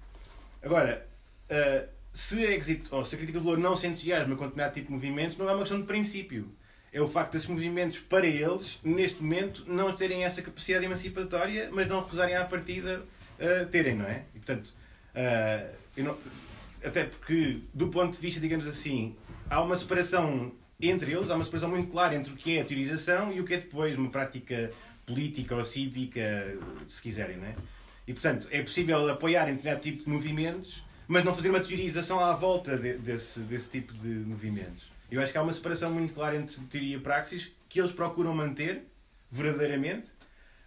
Agora, 0.61 1.06
uh, 1.49 1.88
se 2.14 2.45
a 2.45 2.52
exit, 2.56 2.88
ou 2.91 3.03
se 3.03 3.15
a 3.15 3.18
crítica 3.18 3.39
do 3.39 3.45
valor 3.45 3.57
não 3.57 3.76
se 3.76 3.88
entusiasma 3.88 4.35
com 4.35 4.45
determinado 4.45 4.73
tipo 4.73 4.88
de 4.88 4.94
movimentos, 4.94 5.38
não 5.38 5.49
é 5.49 5.52
uma 5.52 5.60
questão 5.60 5.81
de 5.81 5.88
princípio. 5.88 6.49
É 6.91 7.01
o 7.01 7.07
facto 7.07 7.34
desses 7.34 7.47
movimentos, 7.47 7.99
para 7.99 8.26
eles, 8.26 8.80
neste 8.84 9.22
momento, 9.22 9.65
não 9.68 9.93
terem 9.93 10.23
essa 10.23 10.41
capacidade 10.41 10.85
emancipatória, 10.85 11.69
mas 11.72 11.88
não 11.88 12.01
recusarem 12.01 12.35
à 12.35 12.45
partida 12.45 13.03
uh, 13.39 13.65
terem, 13.68 13.95
não 13.95 14.05
é? 14.05 14.23
E, 14.34 14.39
portanto, 14.39 14.73
uh, 15.14 16.01
não, 16.01 16.18
até 16.84 17.03
porque, 17.03 17.59
do 17.73 17.89
ponto 17.89 18.14
de 18.14 18.19
vista, 18.19 18.39
digamos 18.39 18.65
assim, 18.65 19.15
há 19.49 19.61
uma 19.61 19.76
separação 19.76 20.51
entre 20.80 21.11
eles, 21.11 21.30
há 21.30 21.35
uma 21.35 21.43
separação 21.43 21.69
muito 21.69 21.89
clara 21.89 22.15
entre 22.15 22.31
o 22.31 22.35
que 22.35 22.57
é 22.57 22.61
a 22.61 22.65
teorização 22.65 23.31
e 23.31 23.41
o 23.41 23.45
que 23.45 23.55
é 23.55 23.57
depois 23.57 23.97
uma 23.97 24.09
prática 24.09 24.69
política 25.05 25.55
ou 25.55 25.65
cívica, 25.65 26.55
se 26.88 27.01
quiserem, 27.01 27.38
não 27.38 27.47
é? 27.47 27.55
E, 28.07 28.14
portanto, 28.14 28.47
é 28.51 28.61
possível 28.61 29.09
apoiar 29.09 29.45
determinado 29.45 29.81
tipo 29.81 30.03
de 30.03 30.09
movimentos, 30.09 30.84
mas 31.07 31.26
não 31.26 31.34
fazer 31.34 31.49
uma 31.49 31.59
teorização 31.59 32.23
à 32.23 32.34
volta 32.34 32.77
de, 32.77 32.93
desse, 32.97 33.39
desse 33.41 33.69
tipo 33.69 33.93
de 33.93 34.07
movimentos. 34.07 34.85
Eu 35.10 35.22
acho 35.22 35.32
que 35.32 35.38
há 35.38 35.42
uma 35.42 35.54
separação 35.54 35.92
muito 35.92 36.14
clara 36.14 36.36
entre 36.36 36.60
teoria 36.66 36.98
e 36.98 37.00
praxis 37.00 37.52
que 37.70 37.80
eles 37.80 37.92
procuram 37.92 38.34
manter, 38.34 38.84
verdadeiramente, 39.32 40.10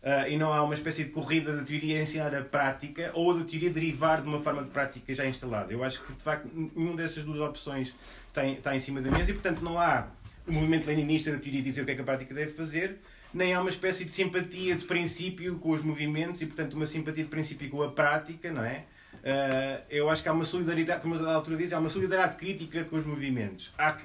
Uh, 0.03 0.27
e 0.31 0.39
não 0.39 0.51
há 0.51 0.63
uma 0.63 0.73
espécie 0.73 1.05
de 1.05 1.11
corrida 1.11 1.59
de 1.59 1.63
teoria 1.67 1.99
a 1.99 2.03
ensinar 2.03 2.35
a 2.35 2.41
prática 2.41 3.11
ou 3.13 3.39
de 3.39 3.45
teoria 3.45 3.69
derivar 3.69 4.23
de 4.23 4.29
uma 4.29 4.41
forma 4.41 4.63
de 4.63 4.71
prática 4.71 5.13
já 5.13 5.27
instalada. 5.27 5.71
Eu 5.75 5.85
acho 5.85 6.03
que, 6.03 6.15
de 6.15 6.23
facto, 6.23 6.49
nenhuma 6.55 6.97
dessas 6.97 7.23
duas 7.23 7.39
opções 7.39 7.95
está 8.29 8.75
em 8.75 8.81
cima 8.81 9.03
da 9.03 9.11
mesa 9.11 9.31
e, 9.31 9.35
portanto, 9.35 9.61
não 9.61 9.79
há 9.79 10.07
o 10.49 10.53
movimento 10.53 10.87
leninista 10.87 11.31
da 11.31 11.39
teoria 11.39 11.61
dizer 11.61 11.83
o 11.83 11.85
que 11.85 11.91
é 11.91 11.95
que 11.95 12.01
a 12.01 12.05
prática 12.05 12.33
deve 12.33 12.53
fazer, 12.53 12.99
nem 13.35 13.53
há 13.53 13.61
uma 13.61 13.69
espécie 13.69 14.07
de 14.07 14.11
simpatia 14.11 14.75
de 14.75 14.87
princípio 14.87 15.59
com 15.59 15.71
os 15.73 15.83
movimentos 15.83 16.41
e, 16.41 16.47
portanto, 16.47 16.73
uma 16.73 16.87
simpatia 16.87 17.25
de 17.25 17.29
princípio 17.29 17.69
com 17.69 17.83
a 17.83 17.93
prática, 17.93 18.51
não 18.51 18.65
é? 18.65 18.85
Uh, 19.17 19.85
eu 19.91 20.09
acho 20.09 20.23
que 20.23 20.31
há 20.31 20.33
uma 20.33 20.47
solidariedade, 20.47 21.03
como 21.03 21.15
a 21.15 21.35
autora 21.35 21.59
diz, 21.59 21.75
há 21.75 21.79
uma 21.79 21.91
solidariedade 21.91 22.39
crítica 22.39 22.85
com 22.85 22.97
os 22.97 23.05
movimentos. 23.05 23.71
Há 23.77 23.99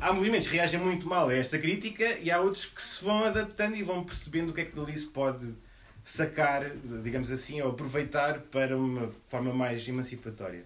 há 0.00 0.12
movimentos 0.12 0.48
que 0.48 0.54
reagem 0.56 0.80
muito 0.80 1.06
mal 1.06 1.28
a 1.28 1.34
esta 1.34 1.58
crítica 1.58 2.18
e 2.18 2.30
há 2.30 2.40
outros 2.40 2.66
que 2.66 2.82
se 2.82 3.04
vão 3.04 3.24
adaptando 3.24 3.76
e 3.76 3.82
vão 3.82 4.02
percebendo 4.02 4.50
o 4.50 4.54
que 4.54 4.62
é 4.62 4.64
que 4.64 4.74
dali 4.74 4.98
se 4.98 5.06
pode 5.06 5.54
sacar, 6.02 6.70
digamos 7.02 7.30
assim, 7.30 7.60
ou 7.60 7.70
aproveitar 7.70 8.40
para 8.40 8.76
uma 8.76 9.12
forma 9.28 9.52
mais 9.52 9.86
emancipatória. 9.86 10.64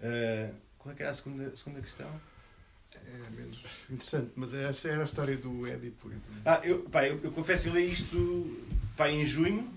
Uh, 0.00 0.52
qual 0.78 0.92
é 0.92 0.96
que 0.96 1.02
era 1.02 1.12
a 1.12 1.14
segunda, 1.14 1.56
segunda 1.56 1.80
questão? 1.80 2.10
É 2.94 3.30
menos 3.30 3.62
interessante, 3.88 4.32
mas 4.34 4.52
essa 4.52 4.88
era 4.88 5.02
a 5.02 5.04
história 5.04 5.36
do 5.36 5.66
Édipo. 5.66 6.10
Ah, 6.44 6.60
eu, 6.64 6.82
pá, 6.82 7.06
eu, 7.06 7.20
eu 7.22 7.30
confesso 7.30 7.64
que 7.64 7.68
eu 7.68 7.74
li 7.74 7.92
isto 7.92 8.66
pá, 8.96 9.08
em 9.08 9.24
junho 9.24 9.72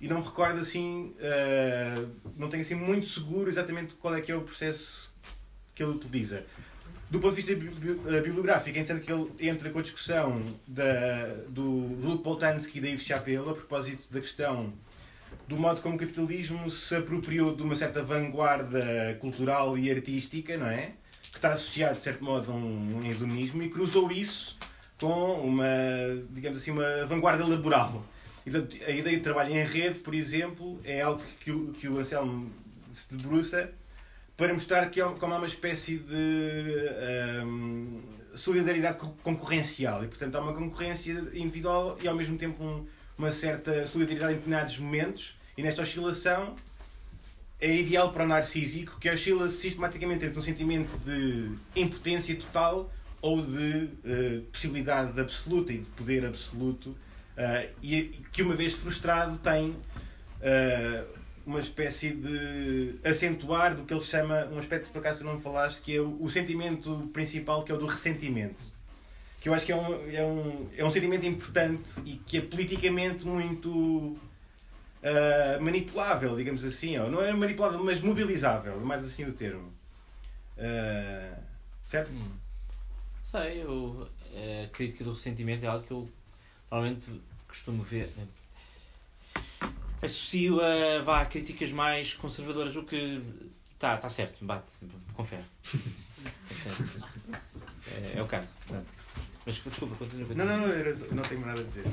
e 0.00 0.08
não 0.08 0.18
me 0.18 0.24
recordo 0.24 0.60
assim, 0.60 1.14
uh, 1.18 2.10
não 2.36 2.48
tenho 2.48 2.62
assim 2.62 2.74
muito 2.74 3.06
seguro 3.06 3.50
exatamente 3.50 3.94
qual 3.94 4.14
é 4.14 4.20
que 4.20 4.30
é 4.30 4.36
o 4.36 4.42
processo 4.42 5.12
que 5.74 5.82
ele 5.82 5.92
utiliza 5.92 6.44
do 7.12 7.20
ponto 7.20 7.34
de 7.34 7.42
vista 7.42 7.52
eh, 7.52 8.20
bibliográfico, 8.22 8.70
é 8.78 8.80
interessante 8.80 9.04
que 9.04 9.12
ele 9.12 9.30
entra 9.38 9.68
com 9.68 9.80
a 9.80 9.82
discussão 9.82 10.42
da, 10.66 11.26
do 11.46 11.62
Luke 11.62 12.24
Poltanski 12.24 12.78
e 12.78 12.80
da 12.80 12.88
Yves 12.88 13.04
Chapelle 13.04 13.50
a 13.50 13.52
propósito 13.52 14.10
da 14.10 14.18
questão 14.18 14.72
do 15.46 15.58
modo 15.58 15.82
como 15.82 15.96
o 15.96 15.98
capitalismo 15.98 16.70
se 16.70 16.96
apropriou 16.96 17.54
de 17.54 17.62
uma 17.62 17.76
certa 17.76 18.02
vanguarda 18.02 19.14
cultural 19.20 19.76
e 19.76 19.90
artística, 19.90 20.56
não 20.56 20.66
é? 20.66 20.92
Que 21.30 21.36
está 21.36 21.52
associado, 21.52 21.96
de 21.96 22.00
certo 22.00 22.24
modo, 22.24 22.50
a 22.50 22.54
um, 22.54 23.02
hedonismo 23.04 23.62
e 23.62 23.68
cruzou 23.68 24.10
isso 24.10 24.56
com 24.98 25.34
uma, 25.34 25.66
digamos 26.30 26.60
assim, 26.60 26.70
uma 26.70 27.04
vanguarda 27.04 27.46
laboral. 27.46 28.02
A 28.46 28.90
ideia 28.90 29.18
de 29.18 29.22
trabalho 29.22 29.54
em 29.54 29.66
rede, 29.66 29.98
por 29.98 30.14
exemplo, 30.14 30.80
é 30.82 31.02
algo 31.02 31.22
que 31.40 31.50
o, 31.50 31.74
que 31.74 31.88
o 31.88 31.98
Anselmo 31.98 32.50
se 32.90 33.14
debruça 33.14 33.70
para 34.36 34.52
mostrar 34.52 34.90
que 34.90 35.02
como 35.02 35.34
há 35.34 35.38
uma 35.38 35.46
espécie 35.46 35.98
de 35.98 37.44
um, 37.44 38.00
solidariedade 38.34 38.98
concorrencial. 39.22 40.04
E 40.04 40.08
portanto 40.08 40.34
há 40.36 40.40
uma 40.40 40.52
concorrência 40.52 41.12
individual 41.34 41.98
e 42.02 42.08
ao 42.08 42.14
mesmo 42.14 42.36
tempo 42.36 42.62
um, 42.62 42.86
uma 43.16 43.30
certa 43.30 43.86
solidariedade 43.86 44.34
em 44.34 44.36
determinados 44.36 44.78
momentos. 44.78 45.36
E 45.56 45.62
nesta 45.62 45.82
oscilação 45.82 46.56
é 47.60 47.76
ideal 47.76 48.12
para 48.12 48.24
o 48.24 48.26
narcísico 48.26 48.98
que 48.98 49.08
oscila 49.08 49.48
sistematicamente 49.48 50.24
entre 50.24 50.38
um 50.38 50.42
sentimento 50.42 50.98
de 50.98 51.52
impotência 51.76 52.34
total 52.34 52.92
ou 53.20 53.40
de 53.40 53.84
uh, 53.84 54.42
possibilidade 54.50 55.18
absoluta 55.20 55.72
e 55.72 55.78
de 55.78 55.86
poder 55.90 56.26
absoluto 56.26 56.88
uh, 56.90 57.70
e 57.80 58.20
que 58.32 58.42
uma 58.42 58.56
vez 58.56 58.72
frustrado 58.72 59.38
tem 59.38 59.68
uh, 59.70 61.21
uma 61.46 61.60
espécie 61.60 62.10
de 62.10 62.98
acentuar 63.04 63.74
do 63.74 63.84
que 63.84 63.92
ele 63.92 64.02
chama, 64.02 64.46
um 64.46 64.58
aspecto 64.58 64.86
que 64.86 64.92
por 64.92 65.00
acaso 65.00 65.24
não 65.24 65.40
falaste, 65.40 65.80
que 65.82 65.96
é 65.96 66.00
o, 66.00 66.22
o, 66.22 66.30
sentimento 66.30 67.10
principal, 67.12 67.64
que 67.64 67.72
é 67.72 67.74
o 67.74 67.78
do 67.78 67.86
ressentimento. 67.86 68.62
Que 69.40 69.48
eu 69.48 69.54
acho 69.54 69.66
que 69.66 69.72
é 69.72 69.76
um, 69.76 70.10
é 70.10 70.24
um, 70.24 70.68
é 70.76 70.84
um 70.84 70.90
sentimento 70.90 71.26
importante 71.26 72.00
e 72.04 72.16
que 72.26 72.38
é 72.38 72.40
politicamente 72.40 73.26
muito 73.26 73.70
uh, 73.70 75.60
manipulável, 75.60 76.36
digamos 76.36 76.64
assim. 76.64 76.96
Ou 76.98 77.10
não 77.10 77.22
é 77.22 77.32
manipulável, 77.32 77.82
mas 77.82 78.00
mobilizável, 78.00 78.74
é 78.74 78.84
mais 78.84 79.04
assim 79.04 79.24
o 79.24 79.32
termo. 79.32 79.72
Uh, 80.56 81.42
certo? 81.86 82.10
Hum. 82.12 82.38
Sei, 83.24 83.62
eu, 83.62 84.08
a 84.64 84.68
crítica 84.68 85.04
do 85.04 85.12
ressentimento 85.12 85.64
é 85.64 85.68
algo 85.68 85.84
que 85.84 85.92
eu 85.92 86.08
normalmente 86.70 87.06
costumo 87.48 87.82
ver 87.82 88.12
associo 90.02 90.60
a 90.60 91.00
vá, 91.02 91.24
críticas 91.24 91.72
mais 91.72 92.12
conservadoras, 92.14 92.76
o 92.76 92.82
que 92.82 93.22
está 93.74 93.96
tá 93.96 94.08
certo, 94.08 94.44
bate, 94.44 94.72
confere. 95.14 95.44
É, 97.84 98.18
é, 98.18 98.22
o 98.22 98.26
caso. 98.26 98.58
Bate. 98.68 98.86
Mas 99.44 99.56
desculpa, 99.56 99.96
continua. 99.96 100.26
continua. 100.26 100.46
Não, 100.46 100.56
não, 100.56 100.68
não, 100.68 100.74
eu 100.74 101.14
não 101.14 101.22
tenho 101.22 101.44
nada 101.44 101.60
a 101.60 101.64
dizer. 101.64 101.84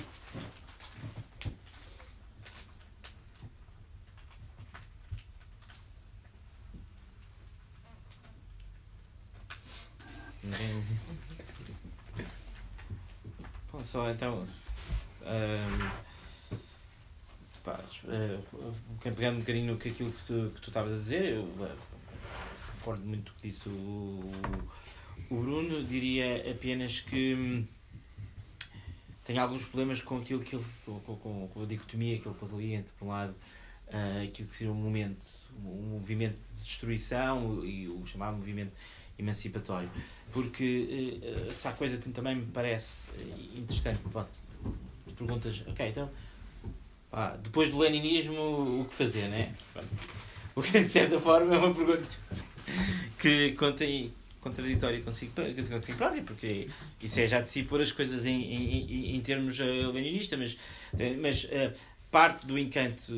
Bom, 13.71 13.83
só 13.83 14.09
então. 14.09 14.45
Um, 15.21 16.08
pá, 17.69 17.79
uh, 18.05 19.13
pegando 19.15 19.37
um 19.37 19.39
bocadinho 19.39 19.73
aquilo 19.73 20.11
que 20.11 20.23
tu, 20.25 20.51
que 20.55 20.61
tu 20.61 20.69
estavas 20.69 20.93
a 20.93 20.95
dizer, 20.95 21.33
eu 21.35 21.43
uh, 21.43 21.69
concordo 22.77 23.05
muito 23.05 23.31
com 23.31 23.37
o 23.37 23.41
que 23.41 23.47
disse 23.47 23.69
o, 23.69 24.31
o 25.29 25.35
Bruno, 25.35 25.83
diria 25.83 26.49
apenas 26.49 27.01
que 27.01 27.35
hum, 27.35 27.67
tenho 29.23 29.41
alguns 29.41 29.65
problemas 29.65 30.01
com 30.01 30.17
aquilo 30.17 30.41
que 30.41 30.55
ele, 30.55 30.65
com, 30.85 30.99
com, 30.99 31.47
com 31.47 31.63
a 31.63 31.65
dicotomia 31.65 32.17
que 32.17 32.27
ele 32.27 32.35
pôs 32.35 32.53
ali 32.53 32.73
entre, 32.73 32.91
por 32.97 33.05
um 33.05 33.09
lado, 33.09 33.35
uh, 33.87 34.23
aquilo 34.23 34.47
que 34.47 34.55
seria 34.55 34.73
um 34.73 34.75
momento, 34.75 35.25
um 35.63 35.91
movimento 35.91 36.37
de 36.55 36.63
destruição 36.63 37.63
e 37.63 37.87
o 37.87 38.05
chamado 38.05 38.37
movimento 38.37 38.73
emancipatório. 39.17 39.89
Porque 40.31 41.19
uh, 41.21 41.53
se 41.53 41.67
há 41.67 41.73
coisa 41.73 41.97
que 41.97 42.09
também 42.09 42.35
me 42.35 42.45
parece 42.47 43.11
interessante, 43.55 43.99
pronto, 44.09 44.31
perguntas, 45.15 45.63
ok, 45.67 45.89
então 45.89 46.09
Pá, 47.11 47.35
depois 47.41 47.69
do 47.69 47.77
leninismo, 47.77 48.81
o 48.81 48.85
que 48.85 48.93
fazer, 48.93 49.27
né? 49.27 49.53
O 50.55 50.61
que 50.61 50.79
de 50.79 50.89
certa 50.89 51.19
forma 51.19 51.55
é 51.55 51.57
uma 51.57 51.73
pergunta 51.73 52.07
que 53.17 53.53
contém 53.53 54.13
contraditório 54.39 55.03
consigo, 55.03 55.33
consigo 55.69 55.97
próprio, 55.97 56.23
porque 56.23 56.69
isso 57.01 57.19
é 57.19 57.27
já 57.27 57.41
de 57.41 57.49
si 57.49 57.63
pôr 57.63 57.81
as 57.81 57.91
coisas 57.91 58.25
em, 58.25 58.41
em, 58.41 59.15
em 59.15 59.21
termos 59.21 59.59
uh, 59.59 59.91
leninistas, 59.91 60.39
mas, 60.39 60.57
mas 61.19 61.43
uh, 61.45 61.73
parte 62.09 62.45
do 62.45 62.57
encanto 62.57 63.13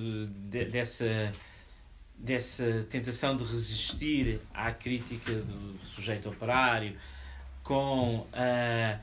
de, 0.49 0.65
dessa, 0.65 1.31
dessa 2.17 2.85
tentação 2.89 3.37
de 3.37 3.43
resistir 3.43 4.39
à 4.53 4.71
crítica 4.71 5.31
do 5.31 5.79
sujeito 5.85 6.29
operário 6.29 6.97
com 7.63 8.17
uh, 8.17 8.99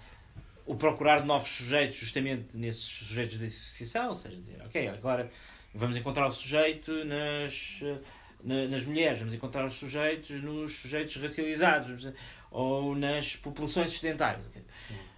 o 0.68 0.76
procurar 0.76 1.24
novos 1.24 1.48
sujeitos 1.48 1.96
justamente 1.96 2.56
nesses 2.56 2.84
sujeitos 2.84 3.38
de 3.38 3.46
associação, 3.46 4.10
ou 4.10 4.14
seja, 4.14 4.36
dizer, 4.36 4.62
ok, 4.64 4.88
agora 4.88 5.30
vamos 5.74 5.96
encontrar 5.96 6.26
o 6.28 6.32
sujeito 6.32 6.92
nas 7.04 7.82
nas 8.44 8.84
mulheres, 8.84 9.18
vamos 9.18 9.34
encontrar 9.34 9.64
os 9.64 9.72
sujeitos 9.72 10.42
nos 10.42 10.76
sujeitos 10.76 11.16
racializados 11.16 12.08
ou 12.50 12.94
nas 12.94 13.34
populações 13.34 13.98
sedentárias. 13.98 14.44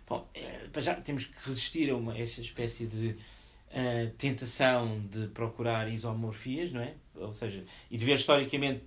Bom, 0.09 0.27
é, 0.35 0.81
já 0.81 0.95
temos 0.95 1.27
que 1.27 1.37
resistir 1.47 1.91
a 1.91 1.97
uma, 1.97 2.17
esta 2.17 2.41
espécie 2.41 2.87
de 2.87 3.09
uh, 3.09 4.11
tentação 4.17 5.07
de 5.09 5.29
procurar 5.29 5.89
isomorfias, 5.89 6.73
não 6.73 6.81
é? 6.81 6.95
Ou 7.15 7.33
seja, 7.33 7.65
e 7.91 7.97
de 7.97 8.05
ver 8.05 8.15
historicamente 8.15 8.83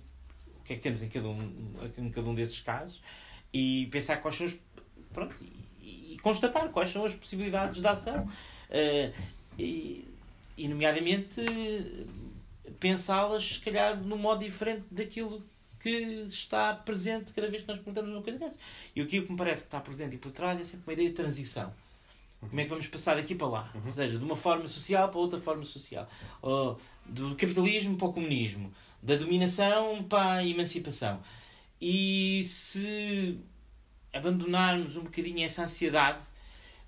o 0.58 0.64
que 0.64 0.74
é 0.74 0.76
que 0.76 0.82
temos 0.82 1.02
em 1.02 1.08
cada 1.08 1.28
um, 1.28 1.74
em 1.96 2.10
cada 2.10 2.28
um 2.28 2.34
desses 2.34 2.60
casos 2.60 3.00
e 3.52 3.86
pensar 3.90 4.16
quais 4.16 4.36
são 4.36 4.46
os. 4.46 4.58
Pronto, 5.12 5.34
constatar 6.24 6.70
quais 6.70 6.88
são 6.88 7.04
as 7.04 7.14
possibilidades 7.14 7.82
de 7.82 7.86
ação. 7.86 8.24
Uh, 8.24 9.12
e, 9.58 10.08
e, 10.56 10.66
nomeadamente, 10.66 12.06
pensá-las, 12.80 13.44
se 13.44 13.60
calhar, 13.60 14.02
num 14.02 14.16
modo 14.16 14.42
diferente 14.42 14.84
daquilo 14.90 15.44
que 15.78 15.90
está 15.90 16.72
presente 16.72 17.34
cada 17.34 17.48
vez 17.48 17.62
que 17.62 17.68
nós 17.68 17.76
perguntamos 17.76 18.10
uma 18.10 18.22
coisa 18.22 18.38
dessas. 18.38 18.58
E 18.96 19.02
aquilo 19.02 19.26
que 19.26 19.32
me 19.32 19.38
parece 19.38 19.60
que 19.60 19.66
está 19.66 19.78
presente 19.80 20.16
e 20.16 20.18
por 20.18 20.32
trás 20.32 20.58
é 20.58 20.64
sempre 20.64 20.86
uma 20.86 20.92
ideia 20.94 21.10
de 21.10 21.14
transição. 21.14 21.72
Como 22.40 22.58
é 22.58 22.64
que 22.64 22.70
vamos 22.70 22.86
passar 22.88 23.16
daqui 23.16 23.34
para 23.34 23.46
lá? 23.46 23.70
Uhum. 23.74 23.82
Ou 23.84 23.92
seja, 23.92 24.18
de 24.18 24.24
uma 24.24 24.36
forma 24.36 24.66
social 24.66 25.08
para 25.10 25.18
outra 25.18 25.38
forma 25.38 25.64
social. 25.64 26.08
Ou 26.40 26.78
do 27.04 27.36
capitalismo 27.36 27.96
para 27.96 28.08
o 28.08 28.12
comunismo. 28.12 28.72
Da 29.02 29.16
dominação 29.16 30.02
para 30.04 30.38
a 30.38 30.46
emancipação. 30.46 31.20
E 31.80 32.42
se 32.44 33.38
abandonarmos 34.14 34.96
um 34.96 35.02
bocadinho 35.02 35.44
essa 35.44 35.64
ansiedade 35.64 36.22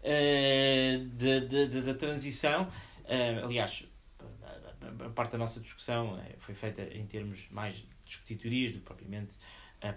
uh, 0.03 1.83
da 1.83 1.95
transição, 1.95 2.63
uh, 2.65 3.45
aliás, 3.45 3.87
a 5.05 5.11
parte 5.11 5.33
da 5.33 5.39
nossa 5.39 5.59
discussão 5.59 6.17
eh, 6.19 6.37
foi 6.39 6.55
feita 6.55 6.83
em 6.95 7.05
termos 7.07 7.49
mais 7.51 7.85
discutir 8.05 8.37
teorias 8.37 8.71
do 8.71 8.79
que 8.79 8.85
propriamente 8.85 9.35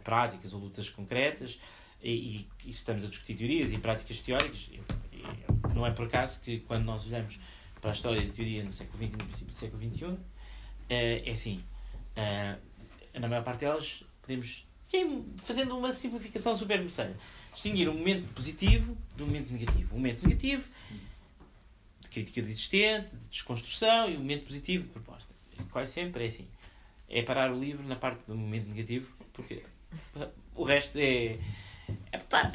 práticas 0.04 0.52
ou 0.52 0.60
lutas 0.60 0.90
concretas, 0.90 1.60
e, 2.02 2.48
e, 2.66 2.70
estamos 2.70 3.06
a 3.06 3.08
discutir 3.08 3.36
teorias 3.36 3.72
e 3.72 3.78
práticas 3.78 4.20
teóricas, 4.20 4.68
e, 4.72 4.82
e, 5.16 5.74
não 5.76 5.86
é 5.86 5.92
por 5.92 6.08
acaso 6.08 6.42
que 6.42 6.62
quando 6.62 6.86
nós 6.86 7.06
olhamos 7.06 7.40
para 7.80 7.92
a 7.92 7.94
história 7.94 8.20
da 8.20 8.34
teoria 8.34 8.64
no 8.64 8.74
século 8.74 8.98
XX 8.98 9.14
e 9.14 9.18
no 9.18 9.26
princípio 9.26 9.54
do 9.54 9.54
século 9.54 9.94
XXI, 9.94 10.18
é 10.90 11.32
assim, 11.32 11.64
na 13.14 13.28
maior 13.28 13.44
parte 13.44 13.60
delas 13.60 14.04
podemos, 14.30 14.68
sim, 14.90 15.24
fazendo 15.38 15.78
uma 15.78 15.94
simplificação 15.94 16.56
super 16.56 16.80
grosseira, 16.80 17.16
distinguir 17.54 17.88
um 17.88 17.94
momento 17.94 18.34
positivo 18.34 18.98
do 19.16 19.28
momento 19.28 19.52
negativo. 19.52 19.94
Um 19.94 20.00
momento 20.00 20.24
negativo 20.24 20.68
de 22.02 22.10
crítica 22.10 22.42
do 22.42 22.48
existente, 22.48 23.16
de 23.16 23.28
desconstrução 23.28 24.10
e 24.10 24.16
um 24.16 24.20
momento 24.22 24.48
positivo 24.48 24.86
de 24.86 24.90
proposta. 24.90 25.32
Quase 25.70 25.92
sempre 25.92 26.24
é 26.24 26.28
assim. 26.28 26.48
É 27.08 27.22
parar 27.22 27.52
o 27.52 27.60
livro 27.60 27.88
na 27.88 27.96
parte 27.96 28.20
do 28.26 28.36
momento 28.36 28.68
negativo, 28.68 29.14
porque 29.32 29.62
o 30.56 30.64
resto 30.64 30.98
é. 30.98 31.38
É, 32.12 32.18
pá, 32.18 32.52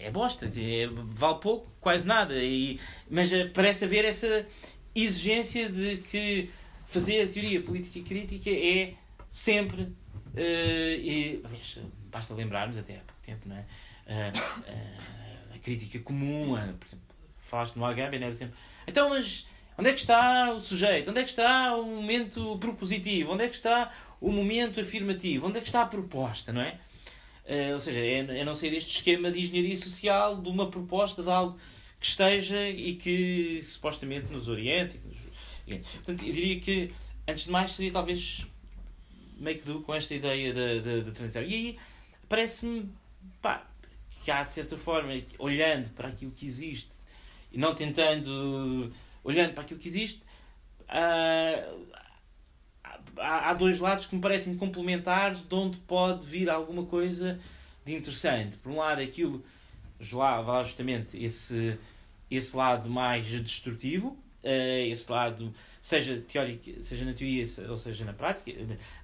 é, 0.00 0.10
bosta, 0.10 0.46
é, 0.46 0.86
vale 0.86 1.38
pouco, 1.40 1.70
quase 1.80 2.06
nada. 2.06 2.34
E, 2.42 2.80
mas 3.10 3.30
parece 3.52 3.84
haver 3.84 4.06
essa 4.06 4.46
exigência 4.94 5.68
de 5.68 5.98
que 5.98 6.48
fazer 6.86 7.28
teoria 7.28 7.60
política 7.60 7.98
e 7.98 8.02
crítica 8.02 8.50
é 8.50 8.94
sempre. 9.28 9.92
Uh, 10.36 11.00
e, 11.00 11.40
aliás, 11.44 11.78
basta 12.10 12.34
lembrarmos, 12.34 12.76
até 12.76 12.96
há 12.96 13.00
pouco 13.00 13.20
tempo, 13.22 13.48
não 13.48 13.56
é? 13.56 13.64
Uh, 14.06 14.38
uh, 14.38 15.54
a 15.54 15.58
crítica 15.58 15.98
comum, 16.00 16.50
por 16.78 16.86
exemplo, 16.86 17.06
falaste 17.38 17.76
no 17.76 17.84
Agamben, 17.86 18.22
era 18.22 18.34
sempre. 18.34 18.54
Então, 18.86 19.08
mas 19.08 19.46
onde 19.78 19.88
é 19.88 19.92
que 19.92 20.00
está 20.00 20.52
o 20.52 20.60
sujeito? 20.60 21.10
Onde 21.10 21.20
é 21.20 21.22
que 21.22 21.30
está 21.30 21.74
o 21.74 21.86
momento 21.86 22.58
propositivo? 22.58 23.32
Onde 23.32 23.44
é 23.44 23.48
que 23.48 23.54
está 23.54 23.92
o 24.20 24.30
momento 24.30 24.78
afirmativo? 24.78 25.46
Onde 25.46 25.58
é 25.58 25.60
que 25.60 25.68
está 25.68 25.82
a 25.82 25.86
proposta, 25.86 26.52
não 26.52 26.60
é? 26.60 26.78
Uh, 27.46 27.72
ou 27.72 27.80
seja, 27.80 28.00
é, 28.00 28.40
é 28.40 28.44
não 28.44 28.54
sair 28.54 28.70
deste 28.70 28.90
esquema 28.90 29.30
de 29.30 29.40
engenharia 29.40 29.76
social 29.76 30.36
de 30.36 30.48
uma 30.48 30.68
proposta 30.68 31.22
de 31.22 31.30
algo 31.30 31.58
que 31.98 32.06
esteja 32.06 32.68
e 32.68 32.94
que 32.94 33.62
supostamente 33.62 34.30
nos 34.32 34.48
oriente. 34.48 35.00
Nos... 35.04 35.80
Portanto, 35.94 36.24
eu 36.24 36.32
diria 36.32 36.60
que, 36.60 36.92
antes 37.26 37.44
de 37.44 37.50
mais, 37.50 37.72
seria 37.72 37.92
talvez 37.92 38.46
que 39.36 39.64
do 39.64 39.80
com 39.82 39.94
esta 39.94 40.14
ideia 40.14 40.52
de, 40.52 41.10
transição. 41.12 41.42
E 41.42 41.54
aí 41.54 41.78
parece-me 42.28 42.90
que 44.24 44.30
há, 44.30 44.42
de 44.42 44.52
certa 44.52 44.76
forma, 44.76 45.12
olhando 45.38 45.88
para 45.90 46.08
aquilo 46.08 46.32
que 46.32 46.46
existe 46.46 46.90
e 47.52 47.58
não 47.58 47.74
tentando, 47.74 48.92
olhando 49.22 49.52
para 49.52 49.62
aquilo 49.62 49.78
que 49.78 49.88
existe, 49.88 50.20
uh, 50.88 51.86
há, 53.18 53.50
há 53.50 53.54
dois 53.54 53.78
lados 53.78 54.06
que 54.06 54.14
me 54.14 54.20
parecem 54.20 54.56
complementares 54.56 55.46
de 55.46 55.54
onde 55.54 55.76
pode 55.78 56.26
vir 56.26 56.50
alguma 56.50 56.84
coisa 56.84 57.38
de 57.84 57.94
interessante. 57.94 58.56
Por 58.56 58.72
um 58.72 58.76
lado, 58.76 59.00
aquilo 59.00 59.44
lá 60.12 60.40
vai 60.42 60.64
justamente 60.64 61.22
esse, 61.22 61.78
esse 62.30 62.56
lado 62.56 62.88
mais 62.88 63.26
destrutivo, 63.26 64.18
esse 64.88 65.10
lado, 65.10 65.52
seja 65.80 66.18
teórico, 66.20 66.82
seja 66.82 67.04
na 67.04 67.12
teoria 67.12 67.44
ou 67.68 67.76
seja 67.76 68.04
na 68.04 68.12
prática, 68.12 68.52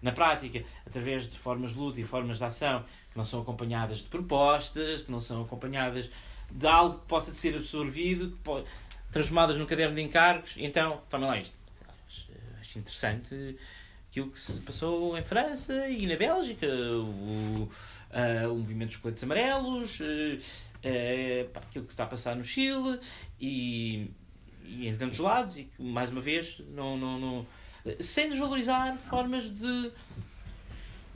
na 0.01 0.12
prática, 0.12 0.64
através 0.86 1.28
de 1.28 1.39
formas 1.39 1.70
de 1.70 1.78
luta 1.78 2.01
e 2.01 2.05
formas 2.05 2.39
de 2.39 2.44
ação 2.44 2.85
que 3.10 3.16
não 3.16 3.24
são 3.24 3.43
acompanhadas 3.43 3.98
de 3.98 4.05
propostas, 4.05 5.02
que 5.02 5.10
não 5.10 5.20
são 5.20 5.43
acompanhadas 5.43 6.10
de 6.51 6.66
algo 6.66 6.98
que 6.98 7.06
possa 7.06 7.32
ser 7.32 7.56
absorvido, 7.56 8.31
que 8.31 8.36
pode, 8.39 8.66
transformadas 9.10 9.56
num 9.59 9.66
caderno 9.66 9.94
de 9.94 10.02
encargos. 10.02 10.55
Então, 10.59 11.02
tomem 11.09 11.28
lá 11.28 11.39
isto. 11.39 11.56
Acho, 12.60 12.78
interessante 12.78 13.56
aquilo 14.12 14.31
que 14.31 14.39
se 14.39 14.60
passou 14.60 15.16
em 15.16 15.23
França 15.23 15.89
e 15.89 16.06
na 16.06 16.16
Bélgica, 16.16 16.66
o, 16.66 17.62
uh, 17.64 18.52
o 18.52 18.59
movimento 18.59 18.89
dos 18.89 18.98
coletes 18.98 19.24
amarelos, 19.24 20.01
uh, 20.01 20.05
uh, 20.05 21.51
aquilo 21.55 21.86
que 21.86 21.93
está 21.93 22.05
a 22.05 22.06
passar 22.06 22.36
no 22.36 22.44
Chile 22.44 23.01
e, 23.40 24.10
e 24.73 24.89
em 24.89 24.97
tantos 24.97 25.19
lados, 25.19 25.59
e 25.59 25.65
que, 25.65 25.82
mais 25.82 26.11
uma 26.11 26.20
vez, 26.20 26.61
não, 26.70 26.97
não, 26.97 27.19
não, 27.19 27.47
sem 28.01 28.28
desvalorizar 28.28 28.97
formas 28.99 29.49
de 29.49 29.93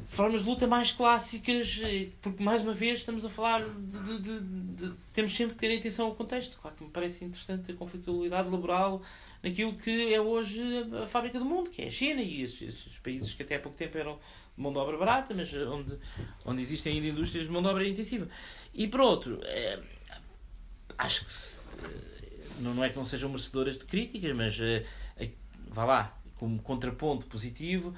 formas 0.09 0.43
de 0.43 0.49
luta 0.49 0.67
mais 0.67 0.93
clássicas, 0.93 1.81
porque 2.21 2.43
mais 2.43 2.63
uma 2.63 2.73
vez 2.73 3.01
estamos 3.01 3.25
a 3.25 3.31
falar 3.31 3.65
de, 3.65 3.99
de, 3.99 4.19
de, 4.21 4.41
de 4.41 4.93
temos 5.13 5.35
sempre 5.35 5.55
que 5.55 5.61
ter 5.61 5.77
atenção 5.77 6.07
ao 6.07 6.15
contexto. 6.15 6.59
Claro 6.61 6.77
que 6.77 6.85
me 6.85 6.91
parece 6.91 7.25
interessante 7.25 7.73
a 7.73 7.75
conflitualidade 7.75 8.49
laboral 8.49 9.03
naquilo 9.43 9.75
que 9.75 10.15
é 10.15 10.21
hoje 10.21 10.63
a 11.03 11.07
fábrica 11.07 11.39
do 11.39 11.45
mundo, 11.45 11.71
que 11.71 11.83
é 11.83 11.89
a 11.89 11.91
China 11.91 12.23
e 12.23 12.43
esses, 12.43 12.63
esses 12.63 12.99
países 12.99 13.35
que 13.35 13.43
até 13.43 13.57
há 13.57 13.61
pouco 13.61 13.77
tempo 13.77 13.97
eram 13.99 14.19
de 14.57 14.63
mão 14.63 14.73
de 14.73 14.79
obra 14.79 14.97
barata, 14.97 15.35
mas 15.35 15.53
onde, 15.55 15.99
onde 16.45 16.63
existem 16.63 16.95
ainda 16.95 17.09
indústrias 17.09 17.47
de 17.47 17.53
mão 17.53 17.63
de 17.63 17.69
obra 17.69 17.87
intensiva. 17.87 18.29
E 18.73 18.87
por 18.87 19.01
outro, 19.01 19.41
é, 19.43 19.81
acho 20.99 21.25
que 21.25 21.33
se, 21.33 21.79
não 22.61 22.83
é 22.83 22.89
que 22.89 22.97
não 22.97 23.05
sejam 23.05 23.29
merecedoras 23.29 23.79
de 23.79 23.85
críticas, 23.85 24.33
mas 24.35 24.61
é, 24.61 24.85
é, 25.17 25.31
vá 25.69 25.85
lá, 25.85 26.19
como 26.37 26.61
contraponto 26.61 27.27
positivo, 27.27 27.95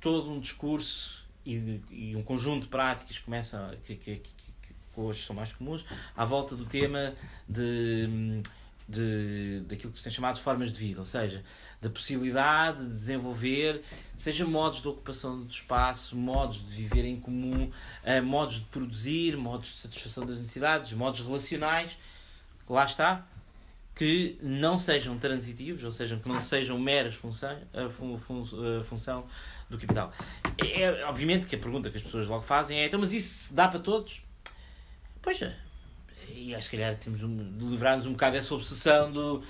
todo 0.00 0.30
um 0.30 0.40
discurso 0.40 1.24
e, 1.44 1.58
de, 1.58 1.80
e 1.90 2.16
um 2.16 2.22
conjunto 2.22 2.64
de 2.64 2.68
práticas 2.68 3.18
começam 3.18 3.70
que, 3.84 3.96
que, 3.96 4.16
que, 4.16 4.30
que, 4.62 4.74
hoje 4.96 5.24
são 5.24 5.34
mais 5.34 5.52
comuns 5.52 5.84
à 6.16 6.24
volta 6.24 6.54
do 6.54 6.64
tema 6.64 7.14
de, 7.48 8.40
de 8.88 9.60
daquilo 9.66 9.92
que 9.92 9.98
se 9.98 10.04
tem 10.04 10.12
chamado 10.12 10.36
de 10.36 10.40
formas 10.40 10.70
de 10.70 10.78
vida, 10.78 11.00
ou 11.00 11.04
seja, 11.04 11.42
da 11.80 11.90
possibilidade 11.90 12.84
de 12.84 12.90
desenvolver, 12.90 13.82
seja 14.16 14.46
modos 14.46 14.80
de 14.80 14.88
ocupação 14.88 15.42
do 15.42 15.50
espaço, 15.50 16.16
modos 16.16 16.66
de 16.68 16.74
viver 16.76 17.04
em 17.04 17.18
comum, 17.18 17.70
uh, 18.04 18.22
modos 18.22 18.56
de 18.56 18.66
produzir, 18.66 19.36
modos 19.36 19.70
de 19.70 19.76
satisfação 19.76 20.24
das 20.24 20.38
necessidades, 20.38 20.92
modos 20.92 21.20
relacionais, 21.20 21.98
lá 22.68 22.84
está, 22.84 23.26
que 23.94 24.36
não 24.42 24.78
sejam 24.78 25.16
transitivos, 25.18 25.84
ou 25.84 25.92
seja, 25.92 26.16
que 26.16 26.28
não 26.28 26.40
sejam 26.40 26.78
meras 26.78 27.14
função, 27.14 27.56
fun, 27.90 28.42
a 28.78 28.82
função 28.82 29.24
do 29.70 29.78
capital. 29.78 30.12
É, 30.58 30.82
é, 30.82 31.06
obviamente 31.06 31.46
que 31.46 31.54
a 31.54 31.58
pergunta 31.58 31.90
que 31.90 31.96
as 31.96 32.02
pessoas 32.02 32.26
logo 32.26 32.42
fazem 32.42 32.78
é: 32.78 32.86
então, 32.86 32.98
mas 32.98 33.12
isso 33.12 33.54
dá 33.54 33.68
para 33.68 33.78
todos? 33.78 34.22
Pois 35.22 35.40
é. 35.42 35.56
E 36.28 36.54
acho 36.54 36.68
que 36.68 36.76
calhar 36.76 36.96
temos 36.96 37.22
um, 37.22 37.56
de 37.56 37.64
livrar-nos 37.64 38.06
um 38.06 38.12
bocado 38.12 38.36
dessa 38.36 38.54
obsessão 38.54 39.12
do, 39.12 39.42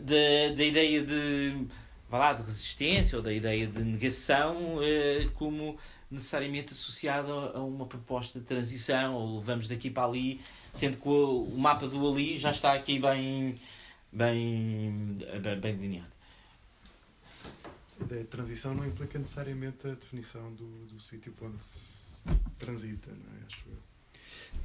da, 0.00 0.54
da 0.56 0.64
ideia 0.64 1.02
de 1.02 1.66
vá 2.08 2.18
lá, 2.18 2.32
de 2.32 2.42
resistência 2.42 3.16
ou 3.16 3.22
da 3.22 3.32
ideia 3.32 3.66
de 3.68 3.84
negação 3.84 4.78
como 5.34 5.78
necessariamente 6.10 6.72
associada 6.72 7.32
a 7.32 7.62
uma 7.62 7.86
proposta 7.86 8.40
de 8.40 8.44
transição 8.44 9.14
ou 9.14 9.40
vamos 9.40 9.68
daqui 9.68 9.88
para 9.88 10.08
ali, 10.08 10.40
sendo 10.74 10.96
que 10.96 11.08
o, 11.08 11.44
o 11.44 11.56
mapa 11.56 11.86
do 11.86 12.08
ali 12.08 12.36
já 12.36 12.50
está 12.50 12.72
aqui 12.72 12.98
bem, 12.98 13.56
bem, 14.12 15.16
bem, 15.42 15.60
bem 15.60 15.76
delineado. 15.76 16.12
A 18.00 18.04
ideia 18.04 18.22
de 18.22 18.28
transição 18.28 18.74
não 18.74 18.86
implica 18.86 19.18
necessariamente 19.18 19.86
a 19.86 19.94
definição 19.94 20.52
do, 20.54 20.86
do 20.86 20.98
sítio 21.00 21.34
onde 21.42 21.62
se 21.62 22.00
transita, 22.58 23.10
não 23.10 23.40
é? 23.40 23.46
Acho 23.46 23.68
eu. 23.68 23.90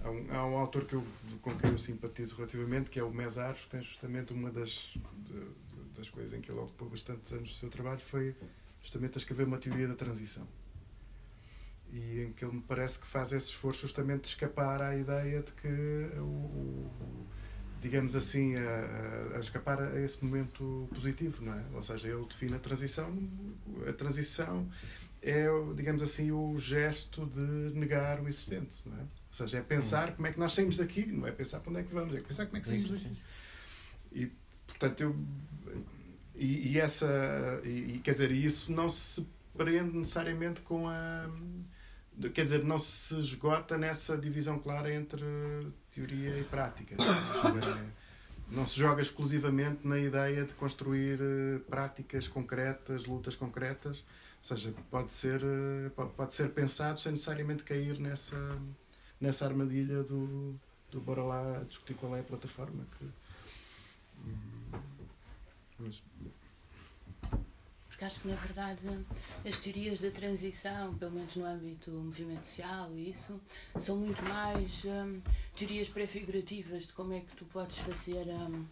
Há 0.04 0.10
um, 0.10 0.36
há 0.36 0.46
um 0.46 0.58
autor 0.58 0.86
que 0.86 0.94
eu, 0.96 1.06
com 1.42 1.56
quem 1.58 1.72
eu 1.72 1.78
simpatizo 1.78 2.36
relativamente, 2.36 2.90
que 2.90 3.00
é 3.00 3.04
o 3.04 3.12
Mesaros, 3.12 3.66
que 3.66 3.72
tem 3.72 3.82
justamente 3.82 4.34
uma 4.34 4.50
das, 4.52 4.94
de, 5.28 5.48
das 5.96 6.10
coisas 6.10 6.34
em 6.34 6.42
que 6.42 6.52
ele 6.52 6.60
ocupou 6.60 6.90
bastantes 6.90 7.32
anos 7.32 7.50
do 7.50 7.56
seu 7.56 7.70
trabalho, 7.70 8.00
foi 8.00 8.36
justamente 8.82 9.16
a 9.16 9.18
escrever 9.18 9.46
uma 9.46 9.58
teoria 9.58 9.88
da 9.88 9.96
transição. 9.96 10.48
E 11.92 12.22
em 12.22 12.34
que 12.34 12.44
ele 12.44 12.56
me 12.56 12.62
parece 12.62 13.00
que 13.00 13.06
faz 13.06 13.32
esse 13.32 13.48
esforço 13.48 13.82
justamente 13.82 14.22
de 14.22 14.28
escapar 14.30 14.82
à 14.82 14.96
ideia 14.96 15.42
de 15.42 15.52
que 15.54 15.68
o, 16.18 16.24
o 16.24 17.28
digamos 17.86 18.16
assim, 18.16 18.56
a, 18.56 19.36
a, 19.36 19.40
escapar 19.40 19.80
a 19.80 20.02
esse 20.02 20.26
momento 20.26 20.90
positivo, 20.92 21.46
não 21.46 21.54
é? 21.54 21.64
Ou 21.72 21.82
seja, 21.84 22.08
ele 22.08 22.26
define 22.26 22.56
a 22.56 22.60
transição, 22.60 23.16
a 23.88 23.94
transição 23.94 24.68
é, 25.22 25.46
digamos 25.76 26.02
assim, 26.02 26.32
o 26.32 26.58
gesto 26.58 27.28
de 27.28 27.78
negar 27.78 28.20
o 28.20 28.28
existente, 28.28 28.78
não 28.88 28.98
é? 28.98 29.02
Ou 29.02 29.34
seja, 29.34 29.60
é 29.60 29.62
pensar 29.62 30.16
como 30.16 30.26
é 30.26 30.32
que 30.32 30.40
nós 30.40 30.54
saímos 30.54 30.78
daqui, 30.78 31.06
não 31.06 31.28
é 31.28 31.32
pensar 31.32 31.60
para 31.60 31.70
onde 31.70 31.82
é 31.82 31.84
que 31.84 31.94
vamos, 31.94 32.16
é 32.16 32.22
pensar 32.22 32.48
como 32.48 32.58
é 32.58 32.60
que 32.60 32.68
saímos 32.68 32.90
daqui. 32.90 33.12
E, 34.12 34.32
portanto, 34.66 35.02
eu... 35.02 35.16
E, 36.34 36.72
e 36.72 36.80
essa... 36.80 37.62
E, 37.64 38.00
quer 38.04 38.12
dizer, 38.12 38.32
isso 38.32 38.72
não 38.72 38.90
se 38.90 39.28
prende 39.56 39.96
necessariamente 39.96 40.62
com 40.62 40.88
a 40.88 41.30
quer 42.34 42.44
dizer, 42.44 42.64
não 42.64 42.80
se 42.80 43.14
esgota 43.20 43.78
nessa 43.78 44.18
divisão 44.18 44.58
clara 44.58 44.94
entre 44.94 45.26
teoria 45.96 46.38
e 46.38 46.44
prática. 46.44 46.96
Não 48.52 48.68
se 48.68 48.78
joga 48.78 49.02
exclusivamente 49.02 49.88
na 49.88 49.98
ideia 49.98 50.44
de 50.46 50.54
construir 50.54 51.20
eh, 51.20 51.60
práticas 51.68 52.28
concretas, 52.28 53.06
lutas 53.06 53.36
concretas. 53.36 53.98
Ou 53.98 54.04
seja, 54.44 54.74
pode 54.92 55.12
ser, 55.14 55.42
eh, 55.42 55.90
pode 56.16 56.34
ser 56.34 56.50
pensado 56.50 57.00
sem 57.00 57.14
necessariamente 57.14 57.64
cair 57.64 57.98
nessa, 57.98 58.38
nessa 59.20 59.46
armadilha 59.46 60.04
do, 60.04 60.54
do 60.92 61.02
bora 61.02 61.24
lá 61.24 61.64
discutir 61.68 61.96
qual 61.96 62.16
é 62.16 62.20
a 62.20 62.24
plataforma. 62.24 62.86
Que, 63.00 63.06
hum, 64.26 64.80
mas, 65.80 66.04
porque 67.96 68.04
acho 68.04 68.20
que, 68.20 68.28
na 68.28 68.36
verdade, 68.36 69.06
as 69.48 69.58
teorias 69.58 70.02
da 70.02 70.12
transição, 70.12 70.94
pelo 70.96 71.12
menos 71.12 71.34
no 71.38 71.46
âmbito 71.46 71.90
do 71.90 71.98
movimento 72.00 72.46
social 72.46 72.92
e 72.94 73.12
isso, 73.12 73.40
são 73.80 73.96
muito 73.96 74.22
mais 74.26 74.84
um, 74.84 75.22
teorias 75.56 75.88
prefigurativas 75.88 76.88
de 76.88 76.94
como 76.94 77.14
é 77.14 77.22
que 77.22 77.34
tu 77.38 77.46
podes 77.46 77.78
fazer 77.78 78.28
um, 78.28 78.66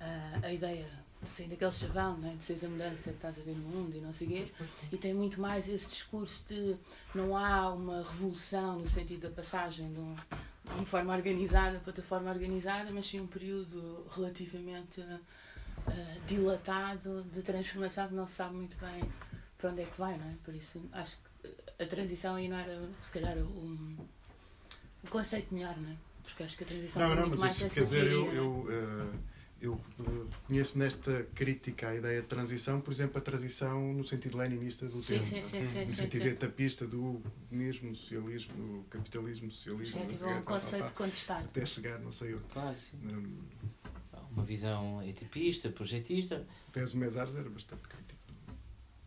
a, 0.00 0.46
a 0.46 0.52
ideia 0.52 0.84
assim, 1.22 1.46
daquele 1.46 1.70
chavão, 1.70 2.18
né, 2.18 2.34
de 2.36 2.42
seres 2.42 2.64
a 2.64 2.68
mudança 2.68 3.10
que 3.10 3.16
estás 3.16 3.38
a 3.38 3.42
ver 3.42 3.54
no 3.54 3.68
mundo 3.68 3.96
e 3.96 4.00
não 4.00 4.12
sei 4.12 4.26
quê, 4.26 4.48
e 4.90 4.96
tem 4.96 5.14
muito 5.14 5.40
mais 5.40 5.68
esse 5.68 5.88
discurso 5.88 6.44
de 6.48 6.76
não 7.14 7.36
há 7.36 7.72
uma 7.72 7.98
revolução 7.98 8.80
no 8.80 8.88
sentido 8.88 9.28
da 9.28 9.30
passagem 9.30 9.92
de, 9.92 10.00
um, 10.00 10.16
de 10.16 10.72
uma 10.74 10.86
forma 10.86 11.14
organizada 11.14 11.78
para 11.78 11.90
outra 11.90 12.02
forma 12.02 12.28
organizada, 12.28 12.90
mas 12.90 13.06
sim 13.06 13.20
um 13.20 13.28
período 13.28 14.04
relativamente 14.10 15.04
uh, 15.86 16.20
dilatado 16.26 17.24
de 17.24 17.42
transformação 17.42 18.08
que 18.08 18.14
não 18.14 18.26
se 18.26 18.34
sabe 18.34 18.54
muito 18.54 18.76
bem 18.78 19.10
para 19.58 19.70
onde 19.70 19.82
é 19.82 19.86
que 19.86 19.98
vai, 19.98 20.16
não 20.16 20.26
é? 20.26 20.34
Por 20.44 20.54
isso 20.54 20.82
acho 20.92 21.16
que 21.16 21.82
a 21.82 21.86
transição 21.86 22.34
aí 22.34 22.48
não 22.48 22.56
era, 22.56 22.88
se 23.04 23.10
calhar, 23.10 23.36
um, 23.38 23.96
um 25.04 25.08
conceito 25.08 25.54
melhor, 25.54 25.76
não 25.76 25.90
é? 25.90 25.96
Porque 26.22 26.42
acho 26.42 26.56
que 26.56 26.64
a 26.64 26.66
transição 26.66 27.08
não, 27.08 27.16
não, 27.16 27.28
mas 27.28 27.42
isso, 27.42 27.68
quer 27.70 27.82
dizer, 27.82 28.06
eu, 28.06 28.32
eu, 28.32 28.50
uh, 28.50 29.18
eu 29.60 29.80
conheço 30.46 30.78
nesta 30.78 31.24
crítica 31.34 31.88
à 31.88 31.94
ideia 31.94 32.22
de 32.22 32.26
transição, 32.26 32.80
por 32.80 32.92
exemplo, 32.92 33.18
a 33.18 33.20
transição 33.20 33.92
no 33.92 34.04
sentido 34.04 34.38
leninista 34.38 34.86
do 34.86 35.02
sim, 35.02 35.18
termo, 35.18 35.26
sim, 35.26 35.44
sim, 35.44 35.68
sim, 35.68 35.84
no 35.84 35.90
sim, 35.90 35.96
sentido 35.96 36.22
sim. 36.22 36.28
etapista 36.30 36.86
do 36.86 37.20
comunismo, 37.48 37.94
socialismo, 37.94 38.54
do 38.54 38.84
capitalismo, 38.88 39.50
socialismo, 39.50 40.00
é, 40.00 40.06
tipo 40.06 40.26
um 40.26 40.42
conceito 40.42 40.86
de 40.86 40.92
contestar. 40.92 41.42
Até 41.44 41.66
chegar, 41.66 41.98
não 41.98 42.12
sei 42.12 42.34
onde. 42.34 42.44
Claro, 42.44 42.78
sim. 42.78 42.96
Um, 43.04 43.38
uma 44.40 44.46
visão 44.46 45.02
etipista, 45.02 45.68
projetista. 45.68 46.46
Até 46.68 46.82
o 46.82 46.96
Mesares 46.96 47.34
era 47.36 47.48
bastante 47.48 47.82
crítico 47.82 48.20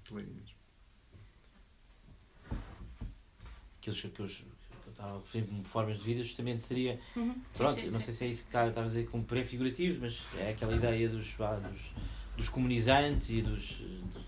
do 0.08 0.16
leninismo. 0.16 0.56
Aqueles 3.80 4.00
que 4.00 4.08
eu, 4.08 4.12
que 4.12 4.22
eu 4.22 4.92
estava 4.92 5.16
a 5.16 5.20
referir 5.20 5.48
como 5.48 5.64
formas 5.66 5.98
de 5.98 6.04
vida, 6.06 6.24
justamente 6.24 6.62
seria. 6.62 7.00
Uhum. 7.16 7.36
Pronto, 7.54 7.76
sim, 7.76 7.82
sim, 7.82 7.90
não 7.90 8.00
sim. 8.00 8.06
sei 8.06 8.14
se 8.14 8.24
é 8.24 8.28
isso 8.28 8.44
que 8.44 8.58
estava 8.58 8.82
a 8.82 8.84
dizer 8.84 9.10
como 9.10 9.24
pré-figurativos, 9.24 10.00
mas 10.00 10.26
é 10.38 10.52
aquela 10.52 10.76
ideia 10.76 11.10
dos, 11.10 11.32
vá, 11.34 11.56
dos, 11.56 11.82
dos 12.38 12.50
comunizantes 12.50 13.30
e 13.30 13.42
dos. 13.42 13.78
dos 13.80 14.24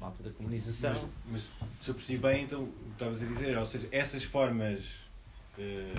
malta 0.00 0.22
da 0.22 0.30
comunização. 0.30 0.92
Mas, 1.30 1.42
mas 1.58 1.68
se 1.80 1.90
eu 1.90 1.94
percebi 1.94 2.18
bem, 2.18 2.44
então, 2.44 2.64
o 2.64 2.66
que 2.66 2.90
estavas 2.92 3.22
a 3.22 3.26
dizer, 3.26 3.56
ou 3.56 3.64
seja, 3.64 3.88
essas 3.90 4.22
formas, 4.22 4.82
eh, 5.58 5.94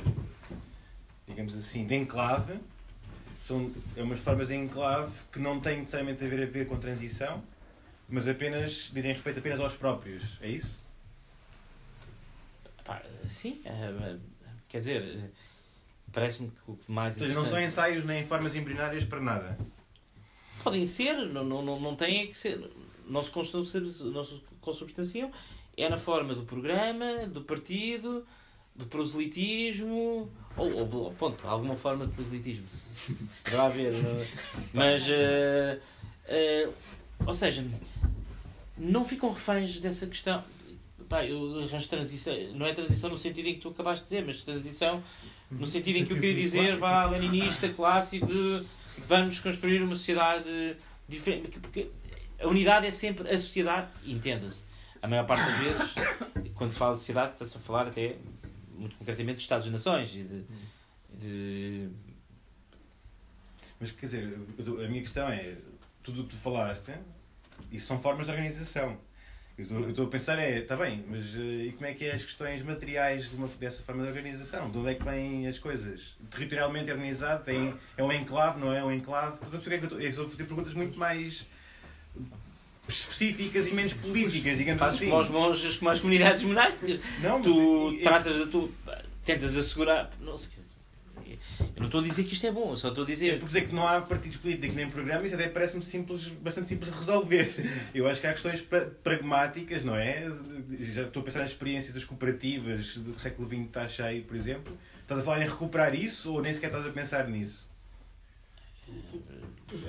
digamos 1.27 1.55
assim, 1.55 1.87
de 1.87 1.95
enclave, 1.95 2.59
são 3.45 3.71
é 3.95 4.01
umas 4.01 4.19
formas 4.19 4.47
de 4.47 4.55
enclave 4.55 5.13
que 5.31 5.37
não 5.37 5.59
têm 5.59 5.77
necessariamente 5.77 6.25
a 6.25 6.27
ver, 6.27 6.41
a 6.41 6.45
ver 6.47 6.67
com 6.67 6.79
transição, 6.79 7.43
mas 8.09 8.27
apenas 8.27 8.89
dizem 8.91 9.13
respeito 9.13 9.37
apenas 9.37 9.59
aos 9.59 9.75
próprios, 9.75 10.35
é 10.41 10.49
isso? 10.49 10.79
Pá, 12.83 13.03
sim, 13.27 13.61
eh, 13.63 14.17
quer 14.67 14.79
dizer, 14.79 15.31
parece-me 16.11 16.49
que 16.49 16.71
o 16.71 16.79
mais 16.87 17.15
Ou 17.17 17.27
seja, 17.27 17.39
não 17.39 17.45
são 17.45 17.61
ensaios 17.61 18.03
nem 18.03 18.25
formas 18.25 18.55
embrionárias 18.55 19.03
para 19.03 19.21
nada. 19.21 19.55
Podem 20.63 20.87
ser, 20.87 21.15
não, 21.27 21.43
não, 21.43 21.61
não, 21.61 21.79
não 21.79 21.95
têm 21.95 22.23
é 22.23 22.25
que 22.25 22.33
ser. 22.35 22.67
Não 23.07 23.21
se, 23.21 24.03
não 24.05 24.23
se 24.23 24.41
consubstanciam. 24.59 25.31
É 25.77 25.87
na 25.87 25.97
forma 25.97 26.33
do 26.33 26.45
programa, 26.45 27.27
do 27.27 27.41
partido, 27.43 28.25
do 28.75 28.87
proselitismo, 28.87 30.31
ou, 30.57 30.71
ou, 30.73 31.11
ponto, 31.13 31.45
alguma 31.47 31.75
forma 31.75 32.05
de 32.07 32.13
proselitismo. 32.13 32.65
se- 32.69 33.13
se- 33.13 33.29
Deverá 33.43 33.65
haver. 33.65 33.91
não- 33.93 34.25
Mas. 34.73 35.05
eh, 35.09 35.79
eh, 36.27 36.69
ou 37.25 37.33
seja, 37.33 37.65
não 38.77 39.05
ficam 39.05 39.31
reféns 39.31 39.79
dessa 39.79 40.05
questão. 40.07 40.43
Pá, 41.07 41.23
eu 41.23 41.59
arranjo 41.63 41.87
transição. 41.87 42.33
Não 42.55 42.65
é 42.65 42.73
transição 42.73 43.09
no 43.09 43.17
sentido 43.17 43.47
em 43.47 43.53
que 43.55 43.59
tu 43.61 43.69
acabaste 43.69 44.05
de 44.05 44.09
dizer, 44.09 44.25
mas 44.25 44.41
transição 44.41 45.03
no 45.51 45.67
sentido 45.67 45.97
em 45.97 46.05
que 46.05 46.13
eu 46.13 46.19
queria 46.19 46.33
dizer, 46.41 46.77
vá, 46.77 47.05
leninista, 47.05 47.69
clássico, 47.69 48.25
de 48.25 48.65
vamos 49.07 49.39
construir 49.39 49.81
uma 49.83 49.95
sociedade 49.95 50.75
diferente. 51.07 51.59
Porque- 51.59 51.89
a 52.39 52.47
unidade 52.47 52.85
é 52.87 52.91
sempre 52.91 53.29
a 53.29 53.37
sociedade, 53.37 53.87
entenda-se. 54.05 54.63
A 55.01 55.07
maior 55.07 55.25
parte 55.25 55.45
das 55.45 55.57
vezes, 55.59 55.95
quando 56.55 56.71
se 56.71 56.77
fala 56.79 56.93
de 56.93 56.99
sociedade, 56.99 57.33
está-se 57.33 57.55
a 57.55 57.59
falar 57.59 57.87
até, 57.87 58.15
muito 58.77 58.95
concretamente, 58.95 59.37
de 59.37 59.41
Estados-nações 59.43 60.15
e 60.15 60.23
de, 60.23 60.43
de. 61.17 61.89
Mas 63.79 63.91
quer 63.91 64.05
dizer, 64.05 64.37
a 64.59 64.87
minha 64.87 65.01
questão 65.01 65.27
é, 65.29 65.55
tudo 66.01 66.21
o 66.21 66.23
que 66.23 66.29
tu 66.31 66.35
falaste, 66.35 66.93
isso 67.71 67.87
são 67.87 68.01
formas 68.01 68.27
de 68.27 68.31
organização. 68.31 68.97
Eu 69.57 69.89
estou- 69.89 70.05
a 70.05 70.09
pensar 70.09 70.37
é, 70.37 70.59
está 70.59 70.75
bem, 70.75 71.05
mas 71.07 71.33
eh, 71.33 71.67
e 71.67 71.71
como 71.71 71.85
é 71.85 71.93
que 71.93 72.03
é 72.03 72.11
as 72.13 72.23
questões 72.25 72.61
materiais 72.61 73.29
de 73.29 73.37
uma, 73.37 73.47
dessa 73.47 73.81
forma 73.83 74.03
de 74.03 74.09
organização? 74.09 74.69
De 74.69 74.77
onde 74.77 74.89
é 74.89 74.95
que 74.95 75.03
vêm 75.03 75.47
as 75.47 75.57
coisas? 75.57 76.17
Territorialmente 76.29 76.91
organizado, 76.91 77.45
tem, 77.45 77.73
é 77.95 78.03
um 78.03 78.11
enclave, 78.11 78.59
não 78.59 78.73
é 78.73 78.83
um 78.83 78.91
enclave? 78.91 79.35
Estás 79.35 79.53
a 79.55 79.57
perceber 79.57 79.77
que 79.77 79.83
eu 79.85 79.87
estou, 79.87 80.01
eu 80.01 80.09
estou 80.09 80.25
a 80.25 80.29
fazer 80.29 80.43
perguntas 80.43 80.73
muito 80.73 80.99
mais 80.99 81.45
específicas 82.87 83.67
e 83.67 83.73
menos 83.73 83.93
políticas, 83.93 84.57
digamos 84.57 84.79
Fazes 84.79 84.95
assim. 84.97 85.05
como 85.09 85.17
aos 85.17 85.29
monges, 85.29 85.77
como 85.77 85.89
às 85.91 85.99
comunidades 85.99 86.43
monásticas. 86.43 86.99
Não, 87.21 87.41
Tu 87.41 87.91
e- 87.93 87.95
e- 87.97 88.01
tratas 88.01 88.33
de. 88.35 88.45
Tu 88.47 88.71
tentas 89.23 89.55
assegurar. 89.57 90.11
Não 90.21 90.37
sei. 90.37 90.65
Eu 91.27 91.79
não 91.79 91.85
estou 91.87 92.01
a 92.01 92.03
dizer 92.03 92.23
que 92.25 92.33
isto 92.33 92.45
é 92.45 92.51
bom, 92.51 92.71
eu 92.71 92.77
só 92.77 92.89
estou 92.89 93.03
a 93.03 93.07
É 93.07 93.11
dizer. 93.11 93.39
por 93.39 93.47
dizer 93.47 93.67
que 93.67 93.73
não 93.73 93.87
há 93.87 93.99
partidos 94.01 94.37
políticos 94.37 94.75
nem 94.75 94.89
programas, 94.89 95.25
isso 95.25 95.35
até 95.35 95.47
parece-me 95.49 95.83
simples, 95.83 96.27
bastante 96.27 96.67
simples 96.67 96.91
de 96.91 96.97
resolver. 96.97 97.53
Eu 97.95 98.07
acho 98.07 98.21
que 98.21 98.27
há 98.27 98.31
questões 98.33 98.61
pra- 98.61 98.85
pragmáticas, 99.03 99.83
não 99.83 99.95
é? 99.95 100.29
Já 100.79 101.03
estou 101.03 101.21
a 101.21 101.25
pensar 101.25 101.39
nas 101.39 101.51
experiências 101.51 101.93
das 101.93 102.03
cooperativas 102.03 102.97
do 102.97 103.19
século 103.19 103.47
XX 103.47 103.61
está 103.65 103.87
cheio, 103.87 104.23
por 104.23 104.35
exemplo. 104.37 104.77
Estás 105.01 105.19
a 105.21 105.23
falar 105.23 105.41
em 105.41 105.47
recuperar 105.49 105.95
isso 105.95 106.33
ou 106.33 106.41
nem 106.41 106.53
sequer 106.53 106.67
estás 106.67 106.85
a 106.85 106.89
pensar 106.91 107.27
nisso? 107.27 107.67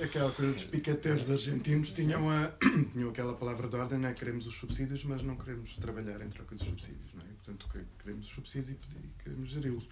Aquela 0.03 0.31
coisa 0.31 0.53
dos 0.53 0.63
picateiros 0.63 1.29
argentinos 1.29 1.91
tinham, 1.91 2.27
a, 2.29 2.51
tinham 2.93 3.09
aquela 3.09 3.33
palavra 3.35 3.67
de 3.67 3.75
ordem, 3.75 3.99
não 3.99 4.09
é? 4.09 4.13
Queremos 4.13 4.47
os 4.47 4.55
subsídios, 4.55 5.03
mas 5.03 5.21
não 5.21 5.35
queremos 5.35 5.75
trabalhar 5.77 6.19
em 6.21 6.29
troca 6.29 6.55
dos 6.55 6.65
subsídios, 6.65 7.13
não 7.13 7.21
é? 7.21 7.25
Portanto, 7.43 7.67
que- 7.71 7.85
queremos 8.03 8.25
os 8.27 8.33
subsídios 8.33 8.69
e- 8.69 9.23
queremos 9.23 9.49
geri-los. 9.49 9.83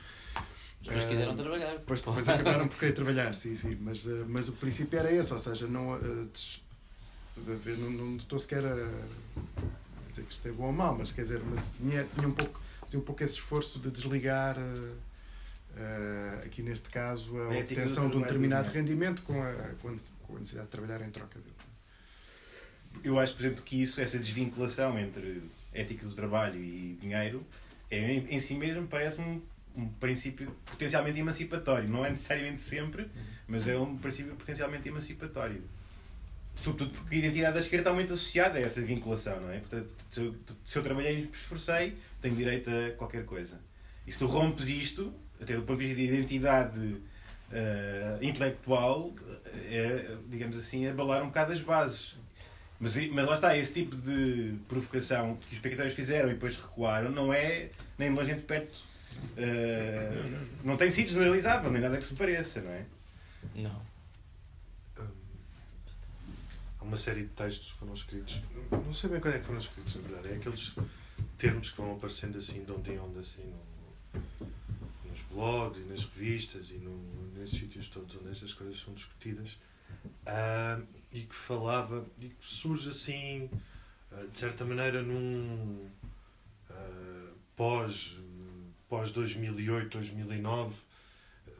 Os 0.81 0.87
meus 0.89 1.05
quiseram 1.05 1.31
Ah, 1.33 1.35
trabalhar. 1.35 1.71
Depois, 1.77 2.01
depois 2.01 2.27
acabaram 2.27 2.67
por 2.67 2.79
querer 2.79 2.93
trabalhar, 2.93 3.33
sim, 3.35 3.55
sim. 3.55 3.77
Mas, 3.79 4.05
eh, 4.07 4.25
mas 4.27 4.49
o 4.49 4.53
princípio 4.53 4.97
era 4.97 5.11
esse, 5.11 5.31
ou 5.31 5.39
seja, 5.39 5.67
não, 5.67 5.93
haver, 5.93 7.77
não, 7.77 7.89
não 7.91 8.17
estou 8.17 8.39
sequer 8.39 8.65
a 8.65 8.75
dizer 10.09 10.23
que 10.23 10.33
isto 10.33 10.47
é 10.47 10.51
bom 10.51 10.65
ou 10.65 10.73
mau, 10.73 10.97
mas 10.97 11.11
quer 11.11 11.21
dizer, 11.21 11.41
mas 11.43 11.71
tinha, 11.77 12.03
tinha, 12.15 12.27
um, 12.27 12.31
pouco, 12.33 12.59
tinha 12.89 12.99
um 12.99 13.03
pouco 13.03 13.23
esse 13.23 13.35
esforço 13.35 13.79
de 13.79 13.91
desligar, 13.91 14.57
uh, 14.57 14.95
uh, 15.75 16.45
aqui 16.45 16.61
neste 16.61 16.89
caso, 16.89 17.37
a, 17.37 17.49
obtenção 17.49 18.09
de 18.09 18.17
um 18.17 18.21
determinado 18.21 18.69
rendimento 18.69 19.21
com 19.21 19.41
a, 19.41 19.53
com 19.79 19.89
a 19.89 19.91
necessidade 20.39 20.67
de 20.67 20.71
trabalhar 20.71 21.01
em 21.01 21.09
troca 21.09 21.39
dele. 21.39 21.55
Eu 23.03 23.19
acho, 23.19 23.33
por 23.33 23.41
exemplo, 23.45 23.63
que 23.63 23.81
isso, 23.81 23.99
essa 23.99 24.17
desvinculação 24.17 24.97
entre 24.97 25.43
ética 25.73 26.07
do 26.07 26.15
trabalho 26.15 26.59
e 26.59 26.97
dinheiro, 27.01 27.45
é, 27.91 27.99
em, 27.99 28.35
em 28.35 28.39
si 28.39 28.55
mesmo 28.55 28.87
parece-me 28.87 29.43
um 29.75 29.87
princípio 29.87 30.55
potencialmente 30.65 31.19
emancipatório. 31.19 31.87
Não 31.89 32.05
é 32.05 32.09
necessariamente 32.09 32.61
sempre, 32.61 33.09
mas 33.47 33.67
é 33.67 33.77
um 33.77 33.97
princípio 33.97 34.33
potencialmente 34.35 34.87
emancipatório. 34.87 35.61
Sobretudo 36.55 36.91
porque 36.91 37.15
a 37.15 37.17
identidade 37.17 37.53
da 37.53 37.59
esquerda 37.59 37.81
está 37.81 37.93
muito 37.93 38.13
associada 38.13 38.57
a 38.57 38.61
essa 38.61 38.81
vinculação, 38.81 39.41
não 39.41 39.51
é? 39.51 39.59
Portanto, 39.59 39.93
se 40.09 40.21
eu, 40.21 40.35
se 40.63 40.77
eu 40.77 40.83
trabalhei 40.83 41.13
e 41.13 41.21
me 41.23 41.29
esforcei, 41.31 41.97
tenho 42.21 42.33
direito 42.33 42.69
a 42.69 42.91
qualquer 42.95 43.25
coisa. 43.25 43.59
E 44.07 44.11
se 44.11 44.17
tu 44.17 44.25
rompes 44.25 44.69
isto, 44.69 45.13
até 45.41 45.55
do 45.55 45.63
ponto 45.63 45.79
de 45.79 45.85
vista 45.85 46.01
de 46.01 46.07
identidade 46.07 46.79
uh, 46.79 48.23
intelectual, 48.23 49.13
é, 49.67 50.15
digamos 50.27 50.57
assim, 50.57 50.87
abalar 50.87 51.23
um 51.23 51.27
bocado 51.27 51.53
as 51.53 51.61
bases. 51.61 52.15
Mas, 52.79 52.95
mas 53.07 53.25
lá 53.25 53.33
está, 53.33 53.57
esse 53.57 53.73
tipo 53.73 53.95
de 53.95 54.55
provocação 54.67 55.37
que 55.37 55.53
os 55.55 55.59
pequetais 55.59 55.93
fizeram 55.93 56.29
e 56.29 56.33
depois 56.33 56.55
recuaram 56.57 57.09
não 57.09 57.33
é 57.33 57.69
nem 57.97 58.09
de 58.09 58.15
longe 58.15 58.31
nem 58.31 58.39
de 58.39 58.45
perto 58.45 58.83
Uh, 59.37 60.47
não 60.63 60.77
tem 60.77 60.89
sido 60.89 61.09
generalizável, 61.09 61.71
nem 61.71 61.81
nada 61.81 61.97
que 61.97 62.03
se 62.03 62.13
pareça, 62.15 62.61
não 62.61 62.71
é? 62.71 62.85
Não. 63.55 63.81
Hum, 64.99 65.07
há 66.79 66.83
uma 66.83 66.97
série 66.97 67.23
de 67.23 67.29
textos 67.29 67.73
que 67.73 67.79
foram 67.79 67.93
escritos, 67.93 68.41
não 68.71 68.93
sei 68.93 69.09
bem 69.09 69.19
quando 69.19 69.35
é 69.35 69.39
que 69.39 69.45
foram 69.45 69.59
escritos, 69.59 69.95
na 69.95 70.01
verdade, 70.01 70.33
é 70.33 70.37
aqueles 70.37 70.75
termos 71.37 71.71
que 71.71 71.77
vão 71.77 71.93
aparecendo 71.95 72.37
assim, 72.37 72.63
de 72.63 72.71
onde 72.71 72.91
em 72.91 72.99
onde, 72.99 73.19
assim, 73.19 73.43
no, 73.43 74.21
blogs 75.35 75.77
e 75.79 75.83
nas 75.83 76.05
revistas 76.05 76.71
e 76.71 76.75
no, 76.75 76.97
nesses 77.33 77.59
sítios 77.59 77.89
todos 77.89 78.15
onde 78.15 78.29
estas 78.29 78.53
coisas 78.53 78.79
são 78.79 78.93
discutidas, 78.93 79.59
uh, 80.25 80.85
e 81.11 81.21
que 81.21 81.35
falava, 81.35 82.05
e 82.19 82.29
que 82.29 82.35
surge 82.41 82.89
assim, 82.89 83.49
uh, 84.11 84.27
de 84.29 84.39
certa 84.39 84.63
maneira, 84.63 85.01
num 85.03 85.89
uh, 86.69 87.33
pós 87.55 88.17
pós 88.89 89.11
2008, 89.11 89.89
2009, 89.89 90.75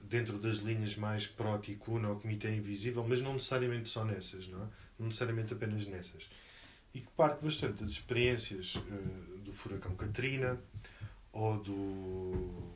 dentro 0.03 0.38
das 0.38 0.57
linhas 0.57 0.95
mais 0.95 1.27
pró-ticuna 1.27 2.10
ou 2.10 2.15
Comitê 2.19 2.56
Invisível, 2.56 3.06
mas 3.07 3.22
não 3.22 3.34
necessariamente 3.34 3.89
só 3.89 4.06
nessas, 4.06 4.47
não 4.47 4.64
é? 4.64 4.68
Não 4.99 5.07
necessariamente 5.07 5.53
apenas 5.53 5.85
nessas. 5.88 6.30
E 6.93 7.02
que 7.02 7.11
parte 7.11 7.43
bastante 7.43 7.84
das 7.84 7.91
experiências 7.91 8.76
uh, 8.76 9.39
do 9.39 9.52
furacão 9.52 9.95
Katrina 9.95 10.57
ou 11.34 11.57
do, 11.57 12.73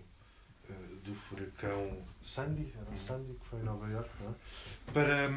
do 1.10 1.15
furacão 1.15 1.98
Sandy, 2.22 2.73
era 2.76 2.95
Sandy, 2.95 3.34
que 3.34 3.45
foi 3.45 3.60
em 3.60 3.64
Nova 3.64 3.88
York, 3.90 4.10
é? 4.22 4.91
para, 4.94 5.30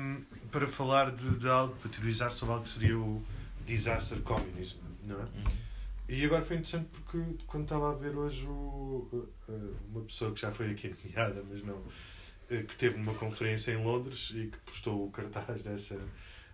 para 0.50 0.68
falar 0.68 1.10
de, 1.10 1.38
de 1.38 1.48
algo, 1.48 1.74
para 1.76 1.90
teorizar 1.90 2.32
sobre 2.32 2.54
algo 2.54 2.64
que 2.64 2.70
seria 2.70 2.98
o 2.98 3.24
disaster 3.66 4.20
communism, 4.20 4.80
não 5.04 5.16
é? 5.16 5.22
Uhum 5.22 5.72
e 6.12 6.26
agora 6.26 6.42
foi 6.42 6.56
interessante 6.56 6.88
porque 6.92 7.18
quando 7.46 7.64
estava 7.64 7.90
a 7.90 7.94
ver 7.94 8.14
hoje 8.14 8.46
o, 8.46 9.26
uma 9.90 10.02
pessoa 10.02 10.32
que 10.32 10.42
já 10.42 10.52
foi 10.52 10.70
aqui 10.70 10.88
nomeada, 10.88 11.42
mas 11.48 11.62
não, 11.62 11.82
eh, 12.50 12.62
que 12.64 12.76
teve 12.76 12.96
uma 12.96 13.14
conferência 13.14 13.72
em 13.72 13.82
Londres 13.82 14.30
e 14.34 14.48
que 14.48 14.58
postou 14.58 15.06
o 15.06 15.10
cartaz 15.10 15.62
dessa, 15.64 15.98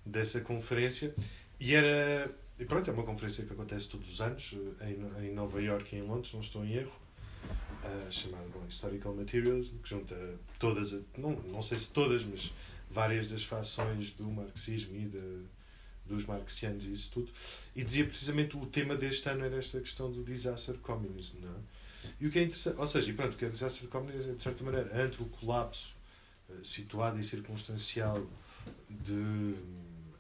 dessa 0.07 0.40
conferência 0.43 1.12
e 1.59 1.74
era 1.74 2.32
e 2.57 2.65
pronto, 2.65 2.89
é 2.89 2.93
uma 2.93 3.03
conferência 3.03 3.45
que 3.45 3.53
acontece 3.53 3.89
todos 3.89 4.12
os 4.12 4.20
anos 4.20 4.57
eh, 4.81 4.90
em, 4.90 5.27
em 5.27 5.35
Nova 5.35 5.61
York 5.61 5.95
e 5.95 5.99
em 5.99 6.03
Londres, 6.03 6.32
não 6.35 6.40
estou 6.40 6.65
em 6.65 6.74
erro, 6.74 6.93
uh, 7.84 8.12
chamada 8.12 8.48
bom, 8.48 8.64
Historical 8.68 9.14
Materials, 9.14 9.68
que 9.68 9.88
junta 9.88 10.16
todas, 10.59 10.92
não, 11.16 11.32
não 11.32 11.62
sei 11.62 11.78
se 11.78 11.90
todas, 11.90 12.24
mas 12.24 12.52
várias 12.90 13.30
das 13.30 13.44
fações 13.44 14.12
do 14.12 14.24
marxismo 14.24 14.96
e 14.96 15.06
da 15.06 15.48
dos 16.09 16.24
marxianos 16.24 16.86
e 16.86 16.92
isso 16.92 17.10
tudo, 17.12 17.30
e 17.76 17.84
dizia 17.84 18.05
precisamente 18.05 18.56
o 18.56 18.66
tema 18.66 18.96
deste 18.96 19.28
ano 19.28 19.44
era 19.44 19.56
esta 19.56 19.78
questão 19.80 20.10
do 20.10 20.24
disaster 20.24 20.76
communism, 20.78 21.36
não 21.42 21.50
é? 21.50 21.59
E 22.18 22.26
o 22.26 22.30
que 22.30 22.38
é 22.38 22.42
interessante, 22.44 22.78
ou 22.78 22.86
seja, 22.86 23.10
e 23.10 23.14
pronto, 23.14 23.34
o 23.34 23.36
que 23.36 23.44
é 23.44 23.48
disaster 23.48 23.88
communism 23.88 24.30
é 24.30 24.34
de 24.34 24.42
certa 24.42 24.64
maneira 24.64 25.05
ante 25.05 25.22
o 25.22 25.26
colapso 25.26 25.94
uh, 26.48 26.64
situado 26.64 27.18
e 27.20 27.24
circunstancial 27.24 28.26
de, 28.88 29.55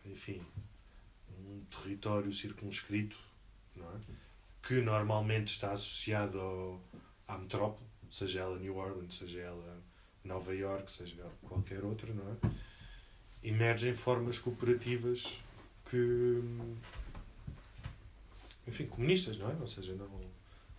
enfim, 0.04 0.42
um 1.30 1.62
território 1.70 2.32
circunscrito, 2.32 3.18
não 3.74 3.86
é? 3.86 3.98
Que 4.62 4.82
normalmente 4.82 5.48
está 5.48 5.72
associado 5.72 6.38
ao, 6.38 6.80
à 7.28 7.36
metrópole, 7.38 7.86
seja 8.10 8.40
ela 8.40 8.58
New 8.58 8.76
Orleans, 8.76 9.14
seja 9.14 9.40
ela 9.40 9.82
Nova 10.24 10.54
York, 10.54 10.90
seja 10.90 11.20
ela 11.20 11.32
qualquer 11.42 11.84
outra, 11.84 12.12
não 12.12 12.24
é? 12.32 12.50
Emergem 13.42 13.94
formas 13.94 14.38
cooperativas 14.38 15.38
que 15.88 16.42
enfim, 18.68 18.86
comunistas, 18.86 19.38
não 19.38 19.50
é? 19.50 19.54
Ou 19.60 19.66
seja, 19.66 19.94
não, 19.94 20.08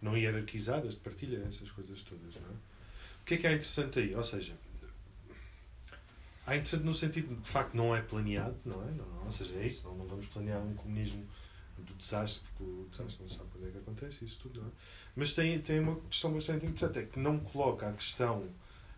não 0.01 0.17
hierarquizadas 0.17 0.93
de 0.93 0.99
partilha, 0.99 1.43
essas 1.47 1.71
coisas 1.71 2.01
todas, 2.03 2.35
não 2.35 2.49
é? 2.49 2.53
O 3.21 3.25
que 3.25 3.33
é 3.35 3.37
que 3.37 3.47
é 3.47 3.53
interessante 3.53 3.99
aí? 3.99 4.15
Ou 4.15 4.23
seja, 4.23 4.53
há 6.45 6.55
interessante 6.55 6.83
no 6.83 6.93
sentido 6.93 7.35
de, 7.35 7.41
de 7.41 7.49
facto, 7.49 7.75
não 7.75 7.95
é 7.95 8.01
planeado, 8.01 8.57
não 8.63 8.81
é? 8.87 8.91
Não, 8.91 9.25
ou 9.25 9.31
seja, 9.31 9.55
é 9.55 9.67
isso, 9.67 9.87
não, 9.87 9.97
não 9.97 10.07
vamos 10.07 10.27
planear 10.27 10.61
um 10.61 10.73
comunismo 10.75 11.27
do 11.79 11.93
desastre, 11.93 12.41
porque 12.43 12.63
o 12.63 12.87
desastre 12.89 13.21
não 13.21 13.29
sabe 13.29 13.49
quando 13.51 13.67
é 13.67 13.71
que 13.71 13.77
acontece, 13.77 14.25
isso 14.25 14.39
tudo, 14.41 14.61
não 14.61 14.67
é? 14.67 14.71
Mas 15.15 15.33
tem, 15.33 15.59
tem 15.59 15.79
uma 15.79 15.99
questão 16.01 16.33
bastante 16.33 16.65
interessante, 16.65 16.99
é 16.99 17.03
que 17.03 17.19
não 17.19 17.39
coloca 17.39 17.89
a 17.89 17.93
questão 17.93 18.47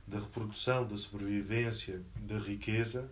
da 0.08 0.20
reprodução, 0.20 0.86
da 0.86 0.98
sobrevivência, 0.98 2.02
da 2.16 2.38
riqueza, 2.38 3.10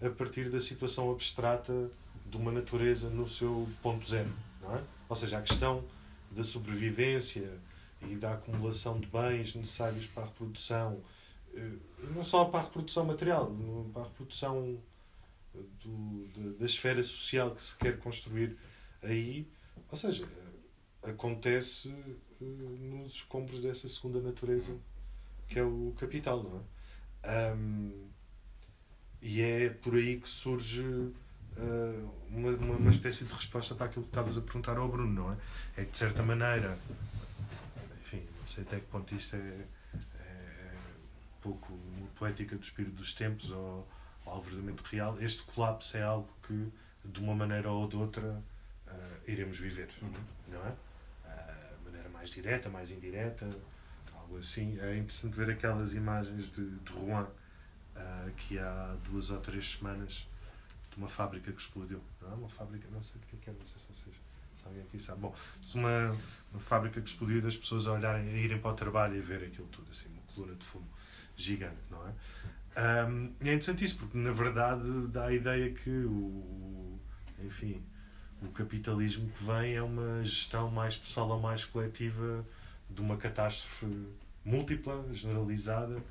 a 0.00 0.08
partir 0.10 0.50
da 0.50 0.60
situação 0.60 1.10
abstrata 1.10 1.90
de 2.26 2.36
uma 2.36 2.52
natureza 2.52 3.10
no 3.10 3.28
seu 3.28 3.68
ponto 3.82 4.06
zero, 4.06 4.30
não 4.62 4.76
é? 4.76 4.82
Ou 5.08 5.16
seja, 5.16 5.38
a 5.38 5.42
questão 5.42 5.84
da 6.30 6.44
sobrevivência 6.44 7.50
e 8.02 8.14
da 8.14 8.34
acumulação 8.34 9.00
de 9.00 9.06
bens 9.06 9.54
necessários 9.54 10.06
para 10.06 10.24
a 10.24 10.26
reprodução, 10.26 11.00
eh, 11.54 11.72
não 12.14 12.22
só 12.22 12.44
para 12.44 12.60
a 12.60 12.62
reprodução 12.64 13.04
material, 13.04 13.52
para 13.92 14.02
a 14.02 14.04
reprodução 14.04 14.78
do, 15.54 16.28
da, 16.34 16.58
da 16.58 16.66
esfera 16.66 17.02
social 17.02 17.54
que 17.54 17.62
se 17.62 17.76
quer 17.76 17.98
construir 17.98 18.56
aí, 19.02 19.46
ou 19.90 19.96
seja, 19.96 20.28
acontece 21.02 21.94
eh, 22.40 22.44
nos 22.44 23.14
escombros 23.14 23.60
dessa 23.60 23.88
segunda 23.88 24.20
natureza 24.20 24.76
que 25.48 25.58
é 25.58 25.62
o 25.62 25.94
capital, 25.98 26.42
não 26.42 26.62
é? 27.24 27.54
Um, 27.54 28.08
e 29.20 29.40
é 29.40 29.70
por 29.70 29.94
aí 29.96 30.20
que 30.20 30.28
surge 30.28 30.82
uh, 30.82 32.10
uma, 32.30 32.50
uma, 32.50 32.90
espécie 32.90 33.24
de 33.24 33.32
resposta 33.32 33.74
para 33.74 33.86
aquilo 33.86 34.04
que 34.04 34.10
estavas 34.10 34.38
a 34.38 34.40
perguntar 34.40 34.76
ao 34.76 34.88
Bruno, 34.88 35.12
não 35.12 35.32
é? 35.32 35.36
É 35.78 35.84
que 35.84 35.90
de 35.90 35.98
certa 35.98 36.22
maneira, 36.22 36.78
enfim, 38.02 38.22
não 38.40 38.46
sei 38.46 38.62
até 38.62 38.78
que 38.78 38.86
ponto 38.86 39.12
isto 39.14 39.34
é, 39.34 39.38
é 39.38 40.74
um 41.38 41.40
pouco 41.40 41.72
uma 41.96 42.06
poética 42.14 42.54
do 42.54 42.62
espírito 42.62 42.94
dos 42.94 43.14
tempos 43.14 43.50
ou, 43.50 43.88
ou 44.24 44.42
verdadeiramente 44.42 44.82
real, 44.90 45.20
este 45.20 45.42
colapso 45.42 45.96
é 45.96 46.02
algo 46.02 46.28
que 46.46 46.70
de 47.04 47.20
uma 47.20 47.34
maneira 47.34 47.70
ou 47.70 47.88
de 47.88 47.96
outra 47.96 48.40
uh, 48.90 49.30
iremos 49.30 49.58
viver, 49.58 49.88
uhum. 50.02 50.12
não 50.48 50.66
é? 50.66 50.70
Uh, 50.70 51.84
maneira 51.84 52.08
mais 52.08 52.30
direta, 52.30 52.68
mais 52.68 52.90
indireta, 52.90 53.48
algo 54.14 54.38
assim. 54.38 54.78
É 54.80 54.96
interessante 54.96 55.34
ver 55.34 55.50
aquelas 55.50 55.94
imagens 55.94 56.50
de, 56.52 56.70
de 56.70 56.92
Rouen 56.92 57.24
uh, 57.24 58.30
que 58.36 58.58
há 58.58 58.96
duas 59.04 59.30
ou 59.30 59.40
três 59.40 59.76
semanas 59.76 60.26
uma 60.98 61.08
fábrica 61.08 61.52
que 61.52 61.60
explodiu. 61.60 62.02
Não 62.20 62.32
é 62.32 62.34
uma 62.34 62.48
fábrica, 62.48 62.86
não 62.90 63.02
sei 63.02 63.20
o 63.20 63.36
que 63.36 63.48
é, 63.48 63.52
não 63.52 63.64
sei 63.64 63.78
se 63.78 63.86
vocês 63.86 64.16
sabem 64.62 64.82
aqui 64.82 64.98
sabe. 64.98 65.20
Bom, 65.20 65.34
uma, 65.76 66.16
uma 66.52 66.60
fábrica 66.60 67.00
que 67.00 67.08
explodiu 67.08 67.40
das 67.40 67.56
pessoas 67.56 67.86
a 67.86 67.92
olharem, 67.92 68.28
a 68.28 68.36
irem 68.36 68.58
para 68.58 68.72
o 68.72 68.74
trabalho 68.74 69.16
e 69.16 69.20
ver 69.20 69.44
aquilo 69.44 69.68
tudo, 69.68 69.88
assim, 69.92 70.08
uma 70.08 70.22
coluna 70.34 70.54
de 70.54 70.64
fumo 70.66 70.88
gigante, 71.36 71.80
não 71.90 72.06
é? 72.06 72.12
Um, 73.08 73.32
é 73.40 73.54
interessante 73.54 73.84
isso, 73.84 73.98
porque 73.98 74.18
na 74.18 74.32
verdade 74.32 75.06
dá 75.08 75.26
a 75.26 75.32
ideia 75.32 75.72
que 75.72 75.90
o, 75.90 76.98
enfim, 77.40 77.82
o 78.42 78.48
capitalismo 78.48 79.30
que 79.30 79.44
vem 79.44 79.74
é 79.74 79.82
uma 79.82 80.22
gestão 80.22 80.70
mais 80.70 80.96
pessoal 80.96 81.28
ou 81.30 81.40
mais 81.40 81.64
coletiva 81.64 82.44
de 82.88 83.00
uma 83.00 83.16
catástrofe 83.16 83.86
múltipla, 84.44 85.04
generalizada, 85.12 86.02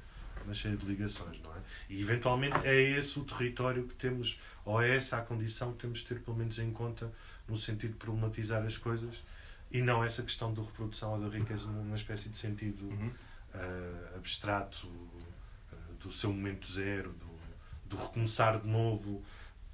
mas 0.46 0.58
cheia 0.58 0.76
de 0.76 0.86
ligações, 0.86 1.42
não 1.42 1.52
é? 1.52 1.60
E 1.90 2.02
eventualmente 2.02 2.56
é 2.64 2.76
esse 2.76 3.20
o 3.20 3.24
território 3.24 3.84
que 3.88 3.96
temos, 3.96 4.40
ou 4.64 4.82
é 4.82 4.96
essa 4.96 5.18
a 5.18 5.22
condição 5.22 5.74
que 5.74 5.80
temos 5.80 6.00
de 6.00 6.06
ter 6.06 6.20
pelo 6.22 6.38
menos 6.38 6.60
em 6.60 6.72
conta 6.72 7.12
no 7.48 7.58
sentido 7.58 7.94
de 7.94 7.98
problematizar 7.98 8.64
as 8.64 8.78
coisas 8.78 9.24
e 9.72 9.82
não 9.82 10.04
essa 10.04 10.22
questão 10.22 10.54
da 10.54 10.62
reprodução 10.62 11.14
ou 11.14 11.20
da 11.20 11.36
riqueza 11.36 11.68
numa 11.68 11.96
espécie 11.96 12.30
de 12.30 12.38
sentido 12.38 12.86
uhum. 12.86 13.12
uh, 13.54 14.16
abstrato 14.16 14.88
uh, 14.88 15.94
do 16.00 16.12
seu 16.12 16.32
momento 16.32 16.72
zero, 16.72 17.14
do, 17.14 17.96
do 17.96 18.02
recomeçar 18.02 18.60
de 18.60 18.68
novo, 18.68 19.24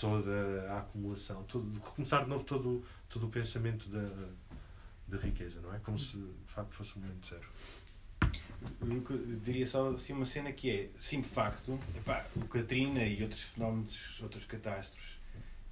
toda 0.03 0.69
a 0.69 0.80
acumulação, 0.80 1.43
todo, 1.43 1.80
recomeçar 1.80 2.23
de 2.23 2.30
novo 2.30 2.43
todo, 2.43 2.84
todo 3.09 3.27
o 3.27 3.30
pensamento 3.30 3.88
da, 3.88 4.09
da 5.07 5.17
riqueza, 5.17 5.61
não 5.61 5.73
é? 5.73 5.80
Como 5.80 5.97
se 5.97 6.17
de 6.17 6.53
facto 6.53 6.73
fosse 6.73 6.99
um 6.99 7.01
momento 7.01 7.25
zero. 7.27 7.47
Eu 8.81 9.38
diria 9.43 9.65
só 9.65 9.91
assim, 9.91 10.13
uma 10.13 10.25
cena 10.25 10.51
que 10.51 10.69
é, 10.69 10.89
sim, 10.99 11.21
de 11.21 11.27
facto, 11.27 11.80
epá, 11.95 12.25
o 12.35 12.45
Katrina 12.47 13.03
e 13.05 13.23
outros 13.23 13.41
fenómenos, 13.41 14.19
outras 14.21 14.43
catástrofes 14.45 15.13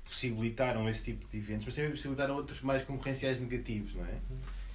possibilitaram 0.06 0.90
esse 0.90 1.04
tipo 1.04 1.28
de 1.28 1.38
eventos, 1.38 1.66
mas 1.66 1.76
também 1.76 1.92
possibilitaram 1.92 2.36
outros 2.36 2.62
mais 2.62 2.84
concorrenciais 2.84 3.40
negativos, 3.40 3.96
não 3.96 4.06
é? 4.06 4.18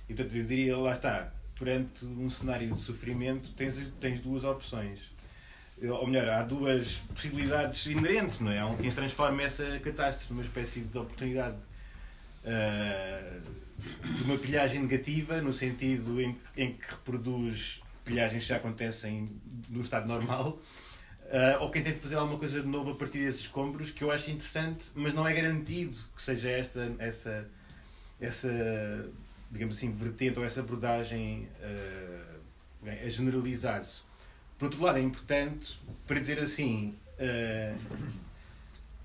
E 0.08 0.14
portanto, 0.14 0.34
eu 0.34 0.44
diria, 0.44 0.76
lá 0.78 0.92
está, 0.92 1.32
perante 1.58 2.04
um 2.04 2.28
cenário 2.28 2.74
de 2.74 2.80
sofrimento, 2.80 3.52
tens, 3.52 3.92
tens 4.00 4.20
duas 4.20 4.44
opções. 4.44 5.00
Ou 5.82 6.07
melhor, 6.07 6.28
há 6.31 6.43
duas 6.43 7.03
possibilidades 7.15 7.85
inerentes, 7.86 8.40
não 8.40 8.51
é? 8.51 8.61
Há 8.61 8.66
um 8.66 8.77
quem 8.77 8.89
transforma 8.89 9.43
essa 9.43 9.78
catástrofe 9.81 10.32
numa 10.32 10.43
espécie 10.43 10.81
de 10.81 10.97
oportunidade 10.97 11.59
uh, 12.44 13.40
de 14.16 14.23
uma 14.23 14.39
pilhagem 14.39 14.81
negativa, 14.81 15.40
no 15.43 15.53
sentido 15.53 16.19
em, 16.20 16.35
em 16.57 16.73
que 16.73 16.90
reproduz 16.90 17.82
pilhagens 18.05 18.44
que 18.44 18.48
já 18.48 18.57
acontecem 18.57 19.28
no 19.69 19.82
estado 19.82 20.09
normal, 20.09 20.59
uh, 21.24 21.61
ou 21.61 21.70
quem 21.70 21.82
tenta 21.82 21.98
fazer 21.98 22.15
alguma 22.15 22.39
coisa 22.39 22.62
de 22.62 22.66
novo 22.66 22.93
a 22.93 22.94
partir 22.94 23.19
desses 23.19 23.43
escombros, 23.43 23.90
que 23.90 24.03
eu 24.03 24.11
acho 24.11 24.31
interessante, 24.31 24.86
mas 24.94 25.12
não 25.12 25.28
é 25.28 25.35
garantido 25.35 25.94
que 26.16 26.23
seja 26.23 26.48
esta, 26.48 26.90
essa, 26.98 27.51
essa 28.19 29.11
digamos 29.51 29.77
assim, 29.77 29.93
vertente 29.93 30.39
ou 30.39 30.44
essa 30.44 30.61
abordagem 30.61 31.51
uh, 31.61 32.89
a 33.05 33.09
generalizar-se. 33.11 34.05
Por 34.58 34.66
outro 34.66 34.82
lado, 34.82 34.98
é 34.98 35.02
importante 35.02 35.78
para 36.06 36.18
dizer 36.20 36.38
assim. 36.40 36.94
Uh, 37.18 38.16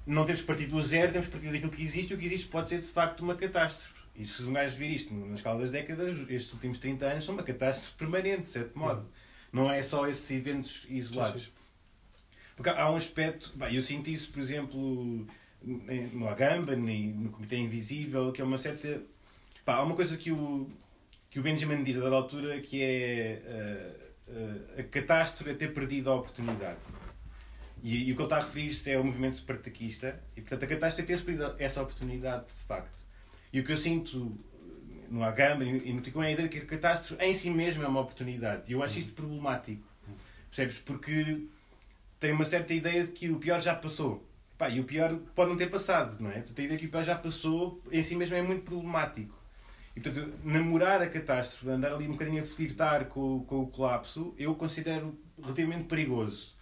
não 0.06 0.26
temos 0.26 0.42
partir 0.42 0.66
do 0.66 0.82
zero, 0.82 1.12
temos 1.12 1.28
partir 1.28 1.52
daquilo 1.52 1.72
que 1.72 1.84
existe, 1.84 2.12
e 2.12 2.16
o 2.16 2.20
que 2.20 2.26
existe 2.26 2.48
pode 2.48 2.70
ser 2.70 2.82
de 2.82 2.88
facto 2.88 3.22
uma 3.22 3.36
catástrofe. 3.36 4.02
E 4.16 4.26
se 4.26 4.44
um 4.44 4.54
gajo 4.54 4.76
vir 4.76 4.92
isto 4.92 5.14
na 5.14 5.36
escala 5.36 5.60
das 5.60 5.72
décadas, 5.72 6.18
estes 6.30 6.52
últimos 6.54 6.80
30 6.80 7.06
anos 7.06 7.24
são 7.24 7.34
uma 7.34 7.44
catástrofe 7.44 7.98
permanente, 7.98 8.44
de 8.44 8.50
certo 8.50 8.78
modo. 8.78 9.08
Não 9.54 9.72
é 9.72 9.82
só 9.82 10.08
esses 10.08 10.30
eventos 10.32 10.86
isolados. 10.90 11.50
Porque 12.56 12.70
há 12.70 12.92
um 12.92 12.96
aspecto, 12.96 13.52
bem, 13.56 13.76
eu 13.76 13.82
sinto 13.82 14.10
isso, 14.10 14.32
por 14.32 14.40
exemplo, 14.42 15.26
no 15.64 16.28
Agamben 16.28 16.90
e 16.90 17.14
no 17.14 17.32
Comitê 17.32 17.58
Invisível, 17.58 18.32
que 18.32 18.42
é 18.42 18.44
uma 18.44 18.58
certa. 18.58 19.02
Pá, 19.64 19.76
há 19.76 19.84
uma 19.84 19.96
coisa 19.96 20.18
que 20.18 20.32
o, 20.32 20.70
que 21.30 21.40
o 21.40 21.44
Benjamin 21.44 21.84
diz 21.84 21.98
a 21.98 22.02
dada 22.02 22.16
altura 22.16 22.60
que 22.62 22.82
é 22.82 23.42
uh, 23.46 24.01
a 24.78 24.84
catástrofe 24.84 25.52
é 25.52 25.54
ter 25.54 25.74
perdido 25.74 26.10
a 26.10 26.16
oportunidade. 26.16 26.80
E, 27.84 28.10
e 28.10 28.12
o 28.12 28.16
que 28.16 28.22
ele 28.22 28.24
está 28.24 28.38
a 28.38 28.40
referir-se 28.40 28.92
é 28.92 28.98
o 28.98 29.04
movimento 29.04 29.38
separtaquista, 29.38 30.20
e 30.36 30.42
portanto 30.42 30.64
a 30.64 30.68
catástrofe 30.68 31.12
é 31.12 31.16
ter 31.16 31.24
perdido 31.24 31.56
essa 31.58 31.82
oportunidade 31.82 32.48
de 32.48 32.64
facto. 32.68 33.06
E 33.52 33.60
o 33.60 33.64
que 33.64 33.72
eu 33.72 33.78
sinto 33.78 34.38
no 35.10 35.24
Agamba 35.24 35.66
e 35.66 35.92
no 35.92 36.02
Ticum 36.02 36.24
é 36.24 36.28
a 36.28 36.32
ideia 36.32 36.48
de 36.48 36.58
que 36.58 36.64
a 36.64 36.68
catástrofe 36.68 37.22
em 37.24 37.34
si 37.34 37.50
mesma 37.50 37.84
é 37.84 37.88
uma 37.88 38.00
oportunidade. 38.00 38.64
E 38.68 38.74
eu 38.74 38.82
acho 38.82 39.00
isto 39.00 39.12
problemático. 39.14 39.84
Percebes? 40.50 40.80
Porque 40.80 41.48
tem 42.20 42.32
uma 42.32 42.46
certa 42.46 42.74
ideia 42.74 43.04
de 43.04 43.12
que 43.12 43.30
o 43.30 43.38
pior 43.38 43.62
já 43.62 43.76
passou. 43.76 44.26
E 44.72 44.80
o 44.80 44.84
pior 44.84 45.18
pode 45.34 45.50
não 45.50 45.58
ter 45.58 45.70
passado, 45.70 46.22
não 46.22 46.30
é? 46.30 46.36
Portanto, 46.36 46.60
a 46.60 46.64
ideia 46.64 46.78
de 46.78 46.84
que 46.84 46.88
o 46.88 46.92
pior 46.92 47.04
já 47.04 47.16
passou 47.16 47.82
em 47.92 48.04
si 48.04 48.16
mesmo 48.16 48.36
é 48.36 48.42
muito 48.44 48.64
problemático. 48.64 49.36
E, 49.96 50.00
portanto, 50.00 50.34
namorar 50.44 51.02
a 51.02 51.08
catástrofe, 51.08 51.70
andar 51.70 51.94
ali 51.94 52.08
um 52.08 52.12
bocadinho 52.12 52.42
a 52.42 52.46
flirtar 52.46 53.06
com, 53.06 53.44
com 53.44 53.62
o 53.62 53.68
colapso, 53.68 54.34
eu 54.38 54.56
considero 54.56 55.18
relativamente 55.42 55.84
perigoso. 55.86 56.56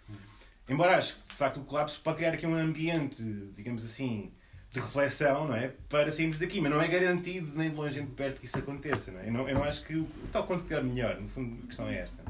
Embora 0.68 0.96
acho 0.96 1.16
que, 1.16 1.28
de 1.28 1.34
facto, 1.34 1.60
o 1.60 1.64
colapso 1.64 2.00
pode 2.00 2.18
criar 2.18 2.32
aqui 2.32 2.46
um 2.46 2.54
ambiente, 2.54 3.22
digamos 3.54 3.84
assim, 3.84 4.32
de 4.72 4.78
reflexão, 4.78 5.48
não 5.48 5.56
é? 5.56 5.72
Para 5.88 6.12
sairmos 6.12 6.38
daqui, 6.38 6.60
mas 6.60 6.70
não 6.70 6.80
é 6.80 6.86
garantido 6.86 7.56
nem 7.56 7.70
de 7.70 7.76
longe 7.76 7.96
nem 7.98 8.06
de 8.06 8.12
perto 8.14 8.40
que 8.40 8.46
isso 8.46 8.58
aconteça, 8.58 9.10
não 9.10 9.20
é? 9.20 9.26
Eu 9.26 9.32
não, 9.32 9.48
eu 9.48 9.54
não 9.56 9.64
acho 9.64 9.84
que 9.84 10.06
tal 10.30 10.46
quanto 10.46 10.64
pior 10.64 10.82
melhor, 10.82 11.20
no 11.20 11.28
fundo 11.28 11.58
a 11.64 11.66
questão 11.66 11.88
é 11.88 11.98
esta. 11.98 12.22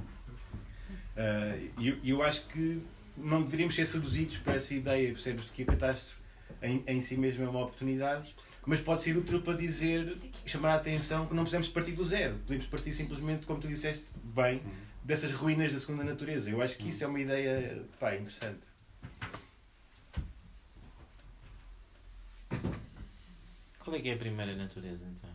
E 1.78 1.90
uh, 1.90 1.98
eu, 2.02 2.16
eu 2.16 2.22
acho 2.22 2.46
que 2.46 2.82
não 3.16 3.42
deveríamos 3.42 3.74
ser 3.74 3.86
seduzidos 3.86 4.38
por 4.38 4.54
essa 4.54 4.74
ideia, 4.74 5.12
percebes, 5.12 5.44
de 5.46 5.50
que 5.50 5.62
a 5.62 5.66
catástrofe 5.66 6.14
em, 6.62 6.82
em 6.86 7.00
si 7.02 7.16
mesmo 7.16 7.44
é 7.44 7.48
uma 7.48 7.60
oportunidade, 7.60 8.34
mas 8.66 8.80
pode 8.80 9.02
ser 9.02 9.16
útil 9.16 9.40
para 9.40 9.56
dizer, 9.56 10.16
chamar 10.44 10.72
a 10.72 10.76
atenção 10.76 11.26
que 11.26 11.34
não 11.34 11.42
precisamos 11.42 11.68
partir 11.68 11.92
do 11.92 12.04
zero, 12.04 12.36
podemos 12.46 12.66
partir 12.66 12.92
simplesmente, 12.92 13.46
como 13.46 13.60
tu 13.60 13.68
disseste 13.68 14.04
bem, 14.22 14.62
dessas 15.02 15.32
ruínas 15.32 15.72
da 15.72 15.80
segunda 15.80 16.04
natureza. 16.04 16.50
Eu 16.50 16.60
acho 16.60 16.76
que 16.76 16.88
isso 16.88 17.02
é 17.02 17.06
uma 17.06 17.20
ideia 17.20 17.82
pá, 17.98 18.14
interessante. 18.14 18.60
Qual 23.78 23.96
é 23.96 24.00
que 24.00 24.10
é 24.10 24.14
a 24.14 24.18
primeira 24.18 24.54
natureza, 24.54 25.04
então? 25.06 25.30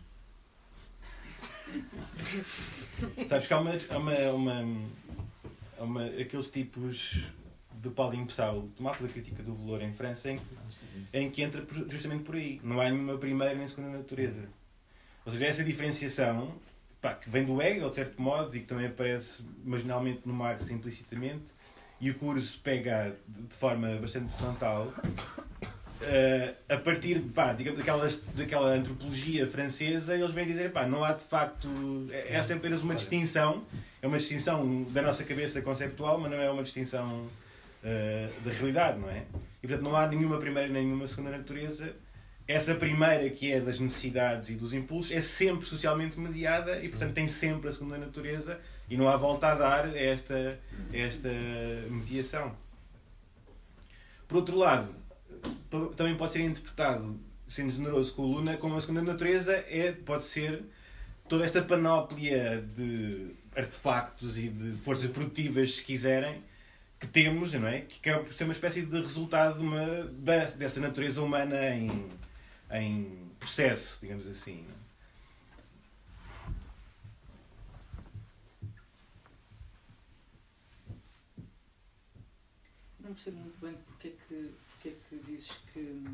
Sabes 3.28 3.48
que 3.48 3.52
há 3.52 3.60
uma, 3.60 3.72
há 3.72 3.98
uma, 3.98 4.14
uma, 4.30 4.88
há 5.78 5.82
uma, 5.82 6.06
aqueles 6.06 6.50
tipos 6.50 7.26
de 7.80 7.90
Paulinho 7.90 8.26
Pessau, 8.26 8.62
do 8.76 8.82
mapa 8.82 9.02
da 9.02 9.08
crítica 9.08 9.42
do 9.42 9.54
valor 9.54 9.82
em 9.82 9.92
França, 9.92 10.30
em, 10.30 10.40
em 11.12 11.30
que 11.30 11.42
entra 11.42 11.64
justamente 11.88 12.24
por 12.24 12.36
aí. 12.36 12.60
Não 12.62 12.80
há 12.80 12.90
nenhuma 12.90 13.18
primeira 13.18 13.54
nem 13.54 13.66
segunda 13.66 13.96
natureza. 13.96 14.48
Ou 15.24 15.32
seja, 15.32 15.46
essa 15.46 15.64
diferenciação, 15.64 16.54
pá, 17.00 17.14
que 17.14 17.28
vem 17.28 17.44
do 17.44 17.60
ego, 17.60 17.88
de 17.88 17.94
certo 17.94 18.20
modo, 18.20 18.56
e 18.56 18.60
que 18.60 18.66
também 18.66 18.86
aparece 18.86 19.42
marginalmente 19.64 20.22
no 20.24 20.32
Marx 20.32 20.70
implicitamente, 20.70 21.52
e 22.00 22.10
o 22.10 22.14
curso 22.14 22.60
pega 22.62 23.16
de 23.26 23.54
forma 23.54 23.96
bastante 23.96 24.32
frontal, 24.32 24.92
Uh, 25.96 26.54
a 26.68 26.76
partir 26.76 27.20
pá, 27.34 27.54
daquela 27.54 28.74
antropologia 28.74 29.46
francesa, 29.46 30.14
eles 30.14 30.30
vêm 30.30 30.46
dizer 30.46 30.70
pá, 30.70 30.86
não 30.86 31.02
há 31.02 31.14
de 31.14 31.24
facto. 31.24 31.68
É, 32.10 32.34
é 32.34 32.38
apenas 32.38 32.82
uma 32.82 32.94
distinção, 32.94 33.64
é 34.02 34.06
uma 34.06 34.18
distinção 34.18 34.82
da 34.90 35.00
nossa 35.00 35.24
cabeça 35.24 35.62
conceptual, 35.62 36.20
mas 36.20 36.30
não 36.30 36.38
é 36.38 36.50
uma 36.50 36.62
distinção 36.62 37.26
uh, 37.86 38.40
da 38.42 38.50
realidade, 38.50 38.98
não 38.98 39.08
é? 39.08 39.22
E 39.62 39.66
portanto 39.66 39.84
não 39.84 39.96
há 39.96 40.06
nenhuma 40.06 40.38
primeira 40.38 40.68
nem 40.68 40.84
nenhuma 40.84 41.06
segunda 41.06 41.30
natureza. 41.30 41.94
Essa 42.48 42.74
primeira, 42.74 43.28
que 43.30 43.52
é 43.52 43.60
das 43.60 43.80
necessidades 43.80 44.50
e 44.50 44.54
dos 44.54 44.72
impulsos, 44.72 45.10
é 45.10 45.20
sempre 45.20 45.66
socialmente 45.66 46.18
mediada 46.18 46.80
e 46.80 46.88
portanto 46.88 47.14
tem 47.14 47.28
sempre 47.28 47.68
a 47.68 47.72
segunda 47.72 47.98
natureza 47.98 48.60
e 48.88 48.96
não 48.96 49.08
há 49.08 49.16
volta 49.16 49.48
a 49.48 49.54
dar 49.54 49.84
a 49.86 49.98
esta, 49.98 50.58
esta 50.92 51.28
mediação. 51.90 52.54
Por 54.28 54.36
outro 54.36 54.56
lado, 54.56 54.94
também 55.96 56.16
pode 56.16 56.32
ser 56.32 56.42
interpretado, 56.42 57.18
sendo 57.48 57.70
generoso 57.70 58.14
com 58.14 58.22
o 58.22 58.26
Luna, 58.26 58.56
como 58.56 58.76
a 58.76 58.80
segunda 58.80 59.02
natureza 59.02 59.52
é, 59.68 59.92
pode 59.92 60.24
ser 60.24 60.64
toda 61.28 61.44
esta 61.44 61.62
panóplia 61.62 62.64
de 62.76 63.34
artefactos 63.56 64.38
e 64.38 64.48
de 64.48 64.76
forças 64.78 65.10
produtivas, 65.10 65.76
se 65.76 65.84
quiserem, 65.84 66.42
que 66.98 67.06
temos, 67.06 67.52
não 67.52 67.68
é? 67.68 67.82
Que 67.82 67.98
acaba 68.08 68.24
por 68.24 68.32
ser 68.32 68.44
uma 68.44 68.52
espécie 68.52 68.82
de 68.82 69.00
resultado 69.00 69.58
de 69.58 69.64
uma, 69.64 70.04
dessa 70.56 70.80
natureza 70.80 71.22
humana 71.22 71.70
em, 71.70 72.08
em 72.72 73.30
processo, 73.38 73.98
digamos 74.00 74.26
assim. 74.26 74.66
Não, 82.98 83.06
é? 83.06 83.08
não 83.08 83.14
percebo 83.14 83.38
muito 83.38 83.60
bem 83.60 83.76
porque 83.86 84.08
é 84.08 84.10
que 84.10 84.54
porque 84.70 84.88
é 84.88 84.96
que 85.08 85.18
dizes 85.30 85.52
que 85.72 86.04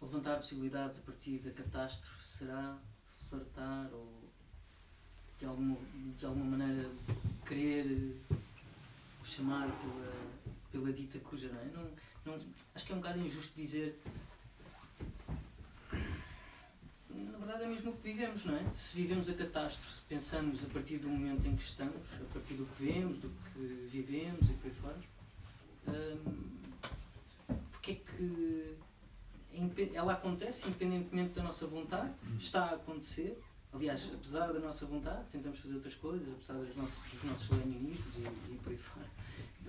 levantar 0.00 0.36
possibilidades 0.36 0.98
a 0.98 1.02
partir 1.02 1.38
da 1.38 1.50
catástrofe 1.52 2.26
será 2.26 2.78
flertar 3.28 3.88
ou 3.92 4.21
de 5.42 5.48
alguma, 5.48 5.76
de 6.16 6.24
alguma 6.24 6.56
maneira 6.56 6.88
querer 7.44 8.16
chamar 9.24 9.66
pela, 9.66 10.12
pela 10.70 10.92
dita 10.92 11.18
cuja, 11.18 11.48
não 11.48 11.60
é? 11.60 11.64
Não, 11.74 11.90
não, 12.24 12.44
acho 12.72 12.86
que 12.86 12.92
é 12.92 12.94
um 12.94 13.00
bocado 13.00 13.18
injusto 13.18 13.52
dizer. 13.56 14.00
Na 17.10 17.38
verdade 17.38 17.64
é 17.64 17.66
mesmo 17.66 17.90
o 17.90 17.96
que 17.96 18.12
vivemos, 18.12 18.44
não 18.44 18.56
é? 18.56 18.64
Se 18.76 18.96
vivemos 18.96 19.28
a 19.28 19.34
catástrofe, 19.34 19.96
se 19.96 20.02
pensamos 20.02 20.62
a 20.62 20.68
partir 20.68 20.98
do 20.98 21.08
momento 21.08 21.44
em 21.44 21.56
que 21.56 21.64
estamos, 21.64 21.96
a 22.20 22.32
partir 22.32 22.54
do 22.54 22.64
que 22.64 22.84
vemos, 22.84 23.18
do 23.18 23.28
que 23.28 23.88
vivemos 23.90 24.48
e 24.48 24.52
por 24.52 24.68
aí 24.68 24.74
fora, 24.80 24.98
hum, 25.88 27.56
porque 27.72 27.90
é 27.90 27.94
que 27.96 28.76
ela 29.92 30.12
acontece 30.12 30.68
independentemente 30.68 31.34
da 31.34 31.42
nossa 31.42 31.66
vontade, 31.66 32.12
está 32.38 32.66
a 32.66 32.74
acontecer. 32.74 33.42
Aliás, 33.74 34.10
apesar 34.12 34.52
da 34.52 34.60
nossa 34.60 34.84
vontade, 34.84 35.24
tentamos 35.32 35.58
fazer 35.58 35.74
outras 35.74 35.94
coisas, 35.94 36.28
apesar 36.28 36.58
dos 36.58 36.76
nossos, 36.76 36.98
dos 37.10 37.24
nossos 37.24 37.50
leninismos 37.50 38.14
e, 38.16 38.52
e 38.52 38.58
por 38.62 38.70
aí 38.70 38.76
fora. 38.76 39.06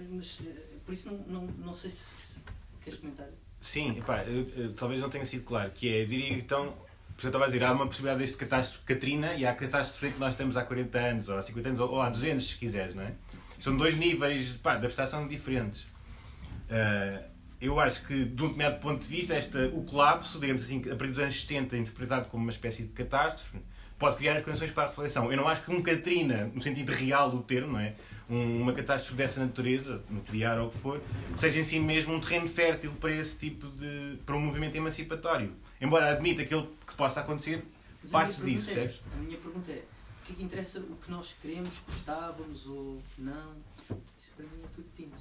Mas, 0.09 0.39
eh, 0.45 0.77
por 0.85 0.93
isso, 0.93 1.09
não, 1.09 1.17
não, 1.19 1.47
não 1.57 1.73
sei 1.73 1.89
se 1.89 2.35
queres 2.84 2.99
comentar. 2.99 3.30
Sim, 3.61 3.97
epá, 3.97 4.23
eu, 4.23 4.49
eu, 4.57 4.73
talvez 4.73 4.99
não 4.99 5.09
tenha 5.09 5.25
sido 5.25 5.45
claro, 5.45 5.71
que 5.71 5.88
é, 5.88 6.03
diria 6.03 6.34
então, 6.34 6.75
porque 7.13 7.27
eu 7.27 7.30
estava 7.30 7.45
a 7.45 7.47
dizer, 7.47 7.63
há 7.63 7.71
uma 7.71 7.88
possibilidade 7.88 8.19
deste 8.19 8.35
catástrofe 8.35 8.85
Katrina 8.85 9.35
e 9.35 9.45
há 9.45 9.51
a 9.51 9.55
catástrofe 9.55 10.13
que 10.13 10.19
nós 10.19 10.35
temos 10.35 10.57
há 10.57 10.65
40 10.65 10.99
anos, 10.99 11.30
ou 11.30 11.38
há 11.38 11.41
50 11.41 11.69
anos, 11.69 11.80
ou, 11.80 11.91
ou 11.91 12.01
há 12.01 12.09
200, 12.09 12.45
se 12.45 12.57
quiseres, 12.57 12.95
não 12.95 13.03
é? 13.03 13.13
São 13.59 13.77
dois 13.77 13.95
níveis 13.95 14.53
pá, 14.55 14.75
de 14.75 14.85
abstração 14.85 15.25
diferentes. 15.25 15.81
Uh, 15.84 17.23
eu 17.61 17.80
acho 17.80 18.05
que, 18.05 18.25
de 18.25 18.43
um 18.43 18.47
determinado 18.47 18.81
ponto 18.81 19.01
de 19.01 19.07
vista, 19.07 19.34
esta, 19.34 19.67
o 19.67 19.85
colapso, 19.85 20.38
digamos 20.38 20.63
assim, 20.63 20.80
a 20.80 20.95
partir 20.97 21.13
dos 21.13 21.19
anos 21.19 21.41
70, 21.41 21.77
interpretado 21.77 22.27
como 22.27 22.43
uma 22.43 22.51
espécie 22.51 22.84
de 22.84 22.89
catástrofe, 22.89 23.57
pode 23.98 24.18
criar 24.18 24.38
as 24.38 24.44
condições 24.44 24.72
para 24.72 24.84
a 24.84 24.88
reflexão. 24.88 25.32
Eu 25.32 25.38
não 25.38 25.48
acho 25.48 25.64
que 25.64 25.72
um 25.72 25.82
Katrina, 25.82 26.52
no 26.53 26.61
sentido 26.61 26.91
real 26.91 27.30
do 27.30 27.41
termo, 27.41 27.74
não 27.74 27.80
é? 27.80 27.95
Um, 28.30 28.61
uma 28.61 28.74
catástrofe 28.74 29.15
dessa 29.15 29.40
natureza, 29.40 30.02
nuclear 30.10 30.60
ou 30.60 30.68
o 30.68 30.72
que 30.72 30.78
for, 30.78 31.02
seja 31.38 31.60
em 31.60 31.64
si 31.64 31.80
mesmo 31.80 32.14
um 32.14 32.20
terreno 32.22 32.48
fértil 32.48 32.91
para 32.99 33.11
esse 33.11 33.38
tipo 33.38 33.68
de. 33.68 34.18
para 34.26 34.36
um 34.36 34.40
movimento 34.40 34.76
emancipatório. 34.76 35.53
Embora 35.80 36.11
admita 36.11 36.44
que, 36.45 36.53
ele, 36.56 36.68
que 36.88 36.95
possa 36.95 37.20
acontecer, 37.20 37.64
Mas 38.10 38.38
disso, 38.38 38.70
é- 38.72 38.74
percebes? 38.74 39.02
A 39.14 39.18
minha 39.18 39.38
pergunta 39.38 39.72
é: 39.72 39.84
o 40.22 40.26
que 40.26 40.32
é 40.32 40.36
que 40.36 40.44
interessa 40.44 40.80
o 40.80 40.95
que 40.95 41.11
nós 41.11 41.36
queremos, 41.41 41.78
gostávamos 41.86 42.65
ou 42.65 43.02
não? 43.18 43.52
Isso 43.90 44.32
para 44.38 44.45
mim 44.45 44.64
é 44.64 44.68
tudo 44.74 44.88
tinto. 44.95 45.18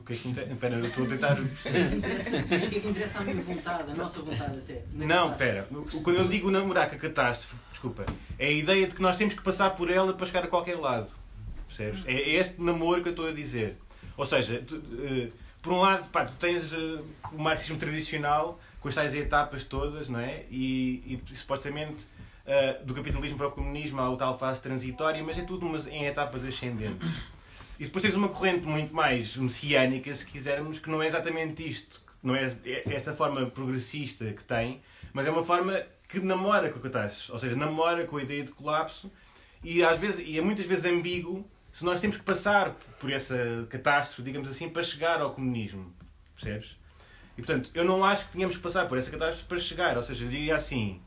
O 0.00 0.04
que 0.04 0.12
é 0.12 0.16
que 0.16 0.28
inter... 0.28 0.50
Espera, 0.52 0.74
eu 0.76 0.82
estou 0.84 1.04
a 1.04 1.08
tentar. 1.08 1.36
O 1.40 1.46
que 1.46 1.68
é 1.68 1.80
que 1.80 1.96
interessa, 1.96 2.88
interessa 2.88 3.18
à 3.20 3.24
minha 3.24 3.42
vontade, 3.42 3.90
à 3.90 3.94
nossa 3.94 4.20
vontade 4.22 4.58
até? 4.58 4.82
Não, 4.92 5.30
catástrofe? 5.30 5.32
espera. 5.32 5.66
O- 5.70 6.02
Quando 6.02 6.16
eu 6.16 6.28
digo 6.28 6.50
namorar 6.50 6.88
com 6.90 6.96
a 6.96 6.98
catástrofe, 6.98 7.54
desculpa, 7.70 8.06
é 8.38 8.46
a 8.46 8.50
ideia 8.50 8.86
de 8.86 8.94
que 8.94 9.02
nós 9.02 9.16
temos 9.16 9.34
que 9.34 9.42
passar 9.42 9.70
por 9.70 9.90
ela 9.90 10.12
para 10.12 10.26
chegar 10.26 10.44
a 10.44 10.48
qualquer 10.48 10.76
lado. 10.78 11.08
Percebes? 11.68 12.02
É 12.06 12.12
este 12.36 12.60
namoro 12.60 13.02
que 13.02 13.08
eu 13.08 13.12
estou 13.12 13.28
a 13.28 13.32
dizer. 13.32 13.76
Ou 14.16 14.26
seja, 14.26 14.62
tu, 14.66 14.82
eh, 15.00 15.28
por 15.62 15.72
um 15.72 15.80
lado, 15.80 16.08
pá, 16.10 16.24
tu 16.26 16.32
tens 16.34 16.72
eh, 16.72 16.76
o 17.32 17.38
marxismo 17.38 17.78
tradicional, 17.78 18.60
com 18.80 18.88
as 18.88 18.94
tais 18.94 19.14
etapas 19.14 19.64
todas, 19.64 20.08
não 20.08 20.20
é? 20.20 20.44
E, 20.50 21.20
e 21.30 21.36
supostamente 21.36 21.96
eh, 22.44 22.78
do 22.84 22.92
capitalismo 22.94 23.38
para 23.38 23.46
o 23.48 23.52
comunismo 23.52 24.00
há 24.00 24.10
o 24.10 24.16
tal 24.16 24.36
fase 24.38 24.60
transitória, 24.60 25.22
mas 25.22 25.38
é 25.38 25.42
tudo 25.42 25.64
umas, 25.64 25.86
em 25.86 26.04
etapas 26.04 26.44
ascendentes. 26.44 27.08
E 27.78 27.84
depois 27.84 28.02
tens 28.02 28.14
uma 28.14 28.28
corrente 28.28 28.66
muito 28.66 28.94
mais 28.94 29.36
messiânica, 29.36 30.14
se 30.14 30.26
quisermos, 30.26 30.78
que 30.78 30.90
não 30.90 31.02
é 31.02 31.06
exatamente 31.06 31.68
isto, 31.68 32.02
não 32.22 32.34
é 32.36 32.50
esta 32.86 33.12
forma 33.12 33.44
progressista 33.46 34.26
que 34.32 34.44
tem, 34.44 34.80
mas 35.12 35.26
é 35.26 35.30
uma 35.30 35.42
forma 35.42 35.82
que 36.08 36.20
namora 36.20 36.70
com 36.70 36.78
a 36.78 36.82
catástrofe, 36.82 37.32
ou 37.32 37.38
seja, 37.38 37.56
namora 37.56 38.06
com 38.06 38.18
a 38.18 38.22
ideia 38.22 38.44
de 38.44 38.52
colapso 38.52 39.10
e 39.64 39.82
às 39.82 39.98
vezes 39.98 40.24
e 40.24 40.38
é 40.38 40.42
muitas 40.42 40.66
vezes 40.66 40.84
ambíguo 40.84 41.48
se 41.72 41.84
nós 41.84 42.00
temos 42.00 42.18
que 42.18 42.22
passar 42.22 42.76
por 43.00 43.10
essa 43.10 43.66
catástrofe, 43.70 44.22
digamos 44.22 44.48
assim, 44.48 44.68
para 44.68 44.82
chegar 44.82 45.20
ao 45.22 45.32
comunismo, 45.32 45.92
percebes? 46.34 46.76
E 47.36 47.42
portanto, 47.42 47.70
eu 47.72 47.82
não 47.82 48.04
acho 48.04 48.26
que 48.26 48.32
tínhamos 48.32 48.56
que 48.56 48.62
passar 48.62 48.86
por 48.86 48.98
essa 48.98 49.10
catástrofe 49.10 49.48
para 49.48 49.58
chegar, 49.58 49.96
ou 49.96 50.02
seja, 50.02 50.26
diria 50.26 50.54
assim, 50.54 51.00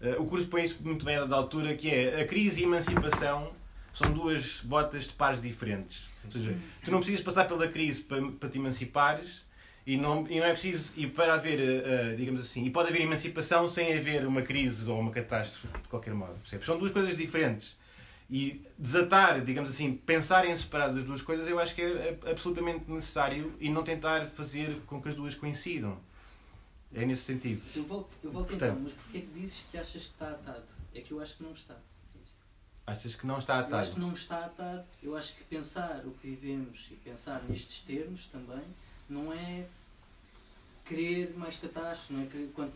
eh, 0.00 0.16
o 0.18 0.26
curso 0.26 0.48
põe 0.48 0.64
isso 0.64 0.82
muito 0.82 1.04
bem 1.04 1.16
a 1.16 1.20
dada 1.20 1.36
altura, 1.36 1.76
que 1.76 1.88
é 1.88 2.20
a 2.20 2.26
crise 2.26 2.62
e 2.62 2.64
a 2.64 2.66
emancipação 2.66 3.52
são 3.94 4.12
duas 4.12 4.60
botas 4.60 5.04
de 5.04 5.12
pares 5.12 5.40
diferentes. 5.40 6.07
Ou 6.36 6.42
seja, 6.42 6.56
tu 6.84 6.90
não 6.90 6.98
precisas 6.98 7.22
passar 7.24 7.46
pela 7.46 7.66
crise 7.68 8.02
para, 8.02 8.20
para 8.32 8.48
te 8.48 8.58
emancipares 8.58 9.42
e 9.86 9.96
não, 9.96 10.26
e 10.28 10.38
não 10.38 10.46
é 10.46 10.52
preciso, 10.52 10.92
e 10.96 11.06
para 11.06 11.32
haver, 11.34 11.58
eh, 11.60 12.14
digamos 12.14 12.42
assim, 12.42 12.64
e 12.66 12.70
pode 12.70 12.90
haver 12.90 13.00
emancipação 13.00 13.66
sem 13.68 13.96
haver 13.96 14.26
uma 14.26 14.42
crise 14.42 14.88
ou 14.90 15.00
uma 15.00 15.10
catástrofe 15.10 15.66
de 15.66 15.88
qualquer 15.88 16.12
modo. 16.12 16.34
Percebes? 16.40 16.66
São 16.66 16.78
duas 16.78 16.92
coisas 16.92 17.16
diferentes. 17.16 17.76
E 18.30 18.60
desatar, 18.78 19.42
digamos 19.42 19.70
assim, 19.70 19.94
pensar 19.94 20.44
em 20.46 20.54
separar 20.54 20.88
das 20.88 21.04
duas 21.04 21.22
coisas, 21.22 21.48
eu 21.48 21.58
acho 21.58 21.74
que 21.74 21.80
é 21.80 22.18
é 22.22 22.30
absolutamente 22.30 22.84
necessário 22.90 23.54
e 23.58 23.70
não 23.70 23.82
tentar 23.82 24.26
fazer 24.26 24.76
com 24.86 25.00
que 25.00 25.08
as 25.08 25.14
duas 25.14 25.34
coincidam. 25.34 25.98
É 26.94 27.06
nesse 27.06 27.22
sentido. 27.22 27.62
Eu 27.74 27.84
volto, 27.84 28.10
eu 28.22 28.30
volto 28.30 28.52
então, 28.54 28.68
Portanto. 28.68 28.84
mas 28.84 28.92
porquê 28.92 29.20
que 29.22 29.40
dizes 29.40 29.64
que 29.70 29.78
achas 29.78 30.02
que 30.02 30.12
está 30.12 30.30
atado? 30.30 30.64
É 30.94 31.00
que 31.00 31.12
eu 31.12 31.20
acho 31.22 31.36
que 31.38 31.42
não 31.42 31.52
está. 31.52 31.76
Achas 32.88 33.14
que 33.14 33.26
não 33.26 33.38
está 33.38 33.54
Eu 33.56 33.58
acho 33.60 33.66
atado? 33.74 33.90
que 33.92 34.00
não 34.00 34.12
está 34.14 34.44
atado. 34.46 34.84
Eu 35.02 35.16
acho 35.16 35.34
que 35.34 35.44
pensar 35.44 36.02
o 36.06 36.10
que 36.12 36.28
vivemos 36.30 36.86
e 36.90 36.94
pensar 36.94 37.42
nestes 37.48 37.80
termos 37.82 38.26
também 38.32 38.62
não 39.10 39.30
é 39.32 39.66
querer 40.86 41.34
mais 41.36 41.58
catástrofe, 41.58 42.14
não 42.14 42.22
é 42.22 42.26
querer 42.26 42.50
quanto, 42.54 42.72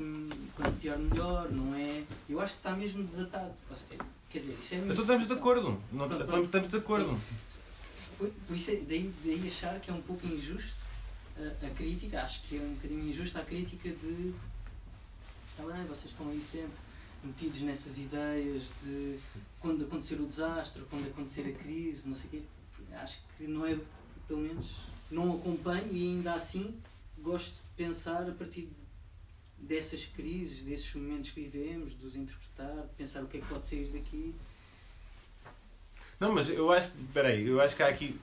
quanto 0.55 0.79
pior 0.81 0.99
melhor, 0.99 1.51
não 1.51 1.75
é. 1.75 2.05
Eu 2.29 2.41
acho 2.41 2.53
que 2.55 2.59
está 2.59 2.73
mesmo 2.77 3.03
desatado. 3.05 3.55
Seja, 3.71 4.03
quer 4.29 4.41
dizer, 4.41 4.59
isso 4.61 4.75
é 4.75 4.77
a 4.77 4.81
minha 4.83 4.93
Então 4.93 5.03
estamos 5.05 5.27
de 5.27 5.33
acordo. 5.33 5.83
Não, 5.91 6.07
Pronto, 6.09 6.25
estamos, 6.25 6.45
estamos 6.47 6.71
de 6.71 6.77
acordo. 6.77 7.21
Por, 8.19 8.29
por 8.47 8.55
isso, 8.57 8.71
é- 8.71 8.77
daí, 8.87 9.11
daí 9.25 9.47
achar 9.49 9.81
que 9.81 9.91
é 9.91 9.95
um 9.95 10.03
pouco 10.03 10.27
injusto 10.27 10.77
a, 11.39 11.67
a 11.67 11.71
crítica, 11.71 12.23
acho 12.23 12.43
que 12.43 12.59
é 12.59 12.61
um 12.61 12.75
bocadinho 12.75 13.09
injusta 13.09 13.39
a 13.41 13.45
crítica 13.45 13.89
de. 13.89 14.35
Está 15.51 15.73
bem, 15.73 15.85
vocês 15.87 16.11
estão 16.13 16.29
aí 16.29 16.41
sempre 16.43 16.73
metidos 17.23 17.63
nessas 17.63 17.99
ideias 17.99 18.65
de 18.83 19.19
quando 19.61 19.85
acontecer 19.85 20.21
o 20.21 20.27
desastre, 20.27 20.83
quando 20.91 21.09
acontecer 21.09 21.49
a 21.49 21.53
crise, 21.53 22.09
não 22.09 22.15
sei 22.15 22.27
o 22.27 22.31
quê. 22.31 22.43
Acho 22.95 23.21
que 23.37 23.47
não 23.47 23.65
é, 23.67 23.79
pelo 24.27 24.41
menos, 24.41 24.75
não 25.11 25.35
acompanho 25.35 25.89
e 25.93 26.09
ainda 26.09 26.35
assim 26.35 26.75
gosto 27.19 27.55
de 27.55 27.63
pensar 27.77 28.29
a 28.29 28.33
partir 28.33 28.69
dessas 29.57 30.05
crises, 30.05 30.65
desses 30.65 30.93
momentos 30.95 31.31
que 31.31 31.41
vivemos, 31.43 31.97
de 31.99 32.05
os 32.05 32.17
interpretar, 32.17 32.89
pensar 32.99 33.23
o 33.23 33.27
que 33.29 33.39
é 33.39 33.41
que 33.41 33.47
pode 33.47 33.67
sair 33.67 33.87
daqui. 33.87 34.35
Não, 36.19 36.33
mas 36.33 36.49
eu 36.49 36.71
acho. 36.71 36.91
Espera 37.01 37.29
aí, 37.29 37.47
eu 37.47 37.61
acho 37.61 37.77
que 37.77 37.83
há 37.83 37.89
aqui. 37.89 38.21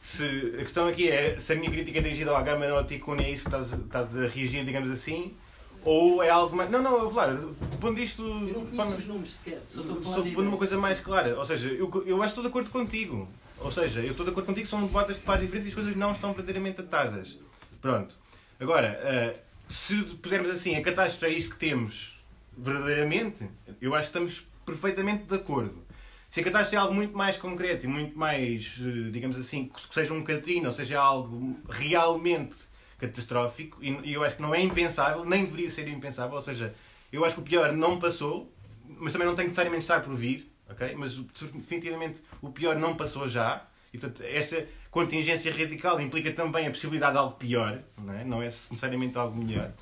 Se, 0.00 0.24
a 0.56 0.62
questão 0.62 0.88
aqui 0.88 1.08
é 1.08 1.38
se 1.38 1.52
a 1.52 1.56
minha 1.56 1.70
crítica 1.70 1.98
é 1.98 2.02
dirigida 2.02 2.30
ao 2.30 2.36
ao 2.36 2.86
Ticune, 2.86 3.24
é 3.24 3.30
isso 3.30 3.48
que 3.48 3.56
estás, 3.56 3.72
estás 3.72 4.16
a 4.16 4.26
reagir, 4.26 4.64
digamos 4.64 4.90
assim, 4.90 5.36
ou 5.84 6.22
é 6.22 6.30
algo 6.30 6.54
mais. 6.56 6.70
Não, 6.70 6.82
não, 6.82 6.98
eu 6.98 7.10
vou 7.10 7.54
pondo 7.80 8.00
isto. 8.00 8.22
Eu 8.22 8.28
não 8.28 8.66
conheço 8.66 8.94
os 8.94 9.06
nomes 9.06 9.30
sequer, 9.32 9.60
só 9.66 9.82
pondo 9.82 10.48
uma 10.48 10.56
coisa 10.56 10.78
mais 10.78 11.00
clara. 11.00 11.36
Ou 11.38 11.44
seja, 11.44 11.68
eu, 11.68 11.90
eu 12.06 12.22
acho 12.22 12.34
que 12.34 12.40
estou 12.40 12.44
de 12.44 12.48
acordo 12.48 12.70
contigo. 12.70 13.28
Ou 13.58 13.70
seja, 13.70 14.00
eu 14.00 14.10
estou 14.10 14.24
de 14.24 14.32
acordo 14.32 14.46
contigo 14.46 14.64
que 14.64 14.70
são 14.70 14.84
botas 14.86 15.16
de 15.16 15.22
pares 15.22 15.44
diferentes 15.44 15.66
e 15.66 15.70
as 15.70 15.74
coisas 15.74 15.96
não 15.96 16.12
estão 16.12 16.32
verdadeiramente 16.32 16.80
atadas. 16.80 17.36
Pronto. 17.80 18.14
Agora, 18.58 19.00
ah, 19.04 19.40
se 19.68 19.96
pusermos 20.16 20.50
assim, 20.50 20.76
a 20.76 20.82
catástrofe 20.82 21.34
é 21.34 21.38
isto 21.38 21.52
que 21.52 21.58
temos 21.58 22.18
verdadeiramente, 22.56 23.48
eu 23.80 23.94
acho 23.94 24.10
que 24.10 24.18
estamos 24.18 24.46
perfeitamente 24.66 25.24
de 25.24 25.34
acordo. 25.34 25.82
Se 26.30 26.40
a 26.40 26.44
catástrofe 26.44 26.76
é 26.76 26.78
algo 26.78 26.94
muito 26.94 27.16
mais 27.16 27.36
concreto 27.36 27.86
e 27.86 27.88
muito 27.88 28.18
mais, 28.18 28.78
eh, 28.80 29.10
digamos 29.10 29.38
assim, 29.38 29.68
que 29.68 29.94
seja 29.94 30.14
um 30.14 30.22
Katrina, 30.22 30.68
ou 30.68 30.74
seja, 30.74 30.98
algo 31.00 31.58
realmente 31.68 32.56
catastrófico, 33.02 33.78
e 33.82 34.12
eu 34.12 34.22
acho 34.22 34.36
que 34.36 34.42
não 34.42 34.54
é 34.54 34.60
impensável, 34.60 35.24
nem 35.24 35.44
deveria 35.44 35.68
ser 35.68 35.88
impensável, 35.88 36.36
ou 36.36 36.42
seja, 36.42 36.72
eu 37.12 37.24
acho 37.24 37.34
que 37.34 37.40
o 37.40 37.44
pior 37.44 37.72
não 37.72 37.98
passou, 37.98 38.52
mas 38.86 39.12
também 39.12 39.26
não 39.26 39.34
tem 39.34 39.46
necessariamente 39.46 39.82
estar 39.82 40.00
por 40.02 40.14
vir, 40.14 40.50
ok? 40.70 40.94
Mas 40.94 41.16
definitivamente 41.16 42.22
o 42.40 42.50
pior 42.50 42.76
não 42.76 42.96
passou 42.96 43.28
já, 43.28 43.64
e 43.92 43.98
portanto 43.98 44.22
esta 44.22 44.66
contingência 44.90 45.52
radical 45.52 46.00
implica 46.00 46.32
também 46.32 46.66
a 46.66 46.70
possibilidade 46.70 47.12
de 47.12 47.18
algo 47.18 47.36
pior, 47.36 47.80
não 47.98 48.14
é, 48.14 48.24
não 48.24 48.40
é 48.40 48.46
necessariamente 48.46 49.18
algo 49.18 49.36
melhor. 49.36 49.72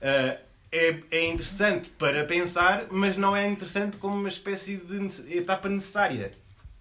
Ah, 0.00 0.38
é, 0.72 1.02
é 1.10 1.26
interessante 1.26 1.90
para 1.90 2.24
pensar, 2.24 2.86
mas 2.90 3.16
não 3.16 3.36
é 3.36 3.48
interessante 3.48 3.96
como 3.96 4.14
uma 4.14 4.28
espécie 4.28 4.76
de 4.76 5.36
etapa 5.36 5.68
necessária. 5.68 6.30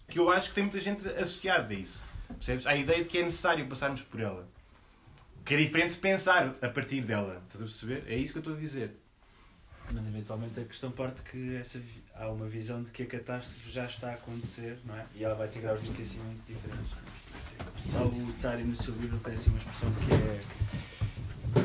Que 0.08 0.20
eu 0.20 0.30
acho 0.32 0.50
que 0.50 0.56
tem 0.56 0.64
muita 0.64 0.80
gente 0.80 1.08
associada 1.08 1.74
a 1.74 1.76
isso. 1.76 2.02
Percebes? 2.28 2.68
A 2.68 2.76
ideia 2.76 3.04
de 3.04 3.10
que 3.10 3.18
é 3.18 3.24
necessário 3.24 3.66
passarmos 3.68 4.02
por 4.04 4.20
ela. 4.20 4.48
Que 5.50 5.56
é 5.56 5.58
diferente 5.58 5.98
pensar 5.98 6.56
a 6.62 6.70
partir 6.70 7.02
dela. 7.02 7.42
Estás 7.48 7.64
a 7.64 7.66
perceber? 7.66 8.04
É 8.08 8.16
isso 8.16 8.34
que 8.34 8.38
eu 8.38 8.42
estou 8.42 8.56
a 8.56 8.60
dizer. 8.60 8.92
Mas 9.92 10.06
eventualmente 10.06 10.60
a 10.60 10.64
questão 10.64 10.92
parte 10.92 11.24
que 11.24 11.56
essa, 11.56 11.82
há 12.14 12.30
uma 12.30 12.46
visão 12.46 12.84
de 12.84 12.92
que 12.92 13.02
a 13.02 13.08
catástrofe 13.08 13.72
já 13.72 13.86
está 13.86 14.12
a 14.12 14.14
acontecer, 14.14 14.78
não 14.86 14.96
é? 14.96 15.04
E 15.16 15.24
ela 15.24 15.34
vai 15.34 15.48
ter 15.48 15.62
graus 15.62 15.82
de 15.82 15.90
notíciamento 15.90 16.40
diferentes. 16.48 16.92
Só 17.92 18.04
o 18.06 18.34
Tari 18.40 18.62
no 18.62 18.76
seu 18.76 18.94
livro 18.94 19.18
tem 19.18 19.34
assim 19.34 19.50
uma 19.50 19.58
expressão 19.58 19.92
que 19.92 20.14
é 20.14 20.40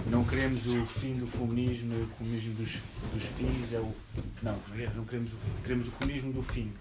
não 0.09 0.25
queremos 0.25 0.67
o 0.67 0.87
fim 0.87 1.17
do 1.17 1.31
comunismo, 1.37 2.05
o 2.05 2.09
comunismo 2.17 2.55
dos, 2.55 2.79
dos 3.13 3.23
fins 3.37 3.71
é 3.71 3.81
o. 3.81 3.95
Não, 4.43 4.59
não 4.95 5.05
queremos 5.05 5.31
o, 5.31 5.37
queremos 5.63 5.89
o 5.89 5.91
comunismo 5.91 6.33
do 6.33 6.43
fim. 6.43 6.73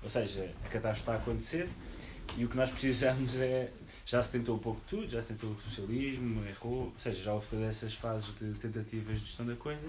Ou 0.00 0.08
seja, 0.08 0.48
a 0.64 0.68
catástrofe 0.68 1.00
está 1.00 1.12
a 1.14 1.16
acontecer 1.16 1.68
e 2.36 2.44
o 2.44 2.48
que 2.48 2.56
nós 2.56 2.70
precisamos 2.70 3.36
é. 3.40 3.68
Já 4.04 4.22
se 4.22 4.32
tentou 4.32 4.56
um 4.56 4.58
pouco 4.58 4.80
tudo, 4.88 5.08
já 5.08 5.22
se 5.22 5.28
tentou 5.28 5.50
o 5.50 5.60
socialismo, 5.60 6.44
errou, 6.46 6.86
ou 6.86 6.92
seja, 6.96 7.22
já 7.22 7.32
houve 7.32 7.46
todas 7.46 7.68
essas 7.68 7.94
fases 7.94 8.34
de 8.38 8.52
tentativas 8.58 9.20
de 9.20 9.26
gestão 9.26 9.46
da 9.46 9.54
coisa. 9.54 9.86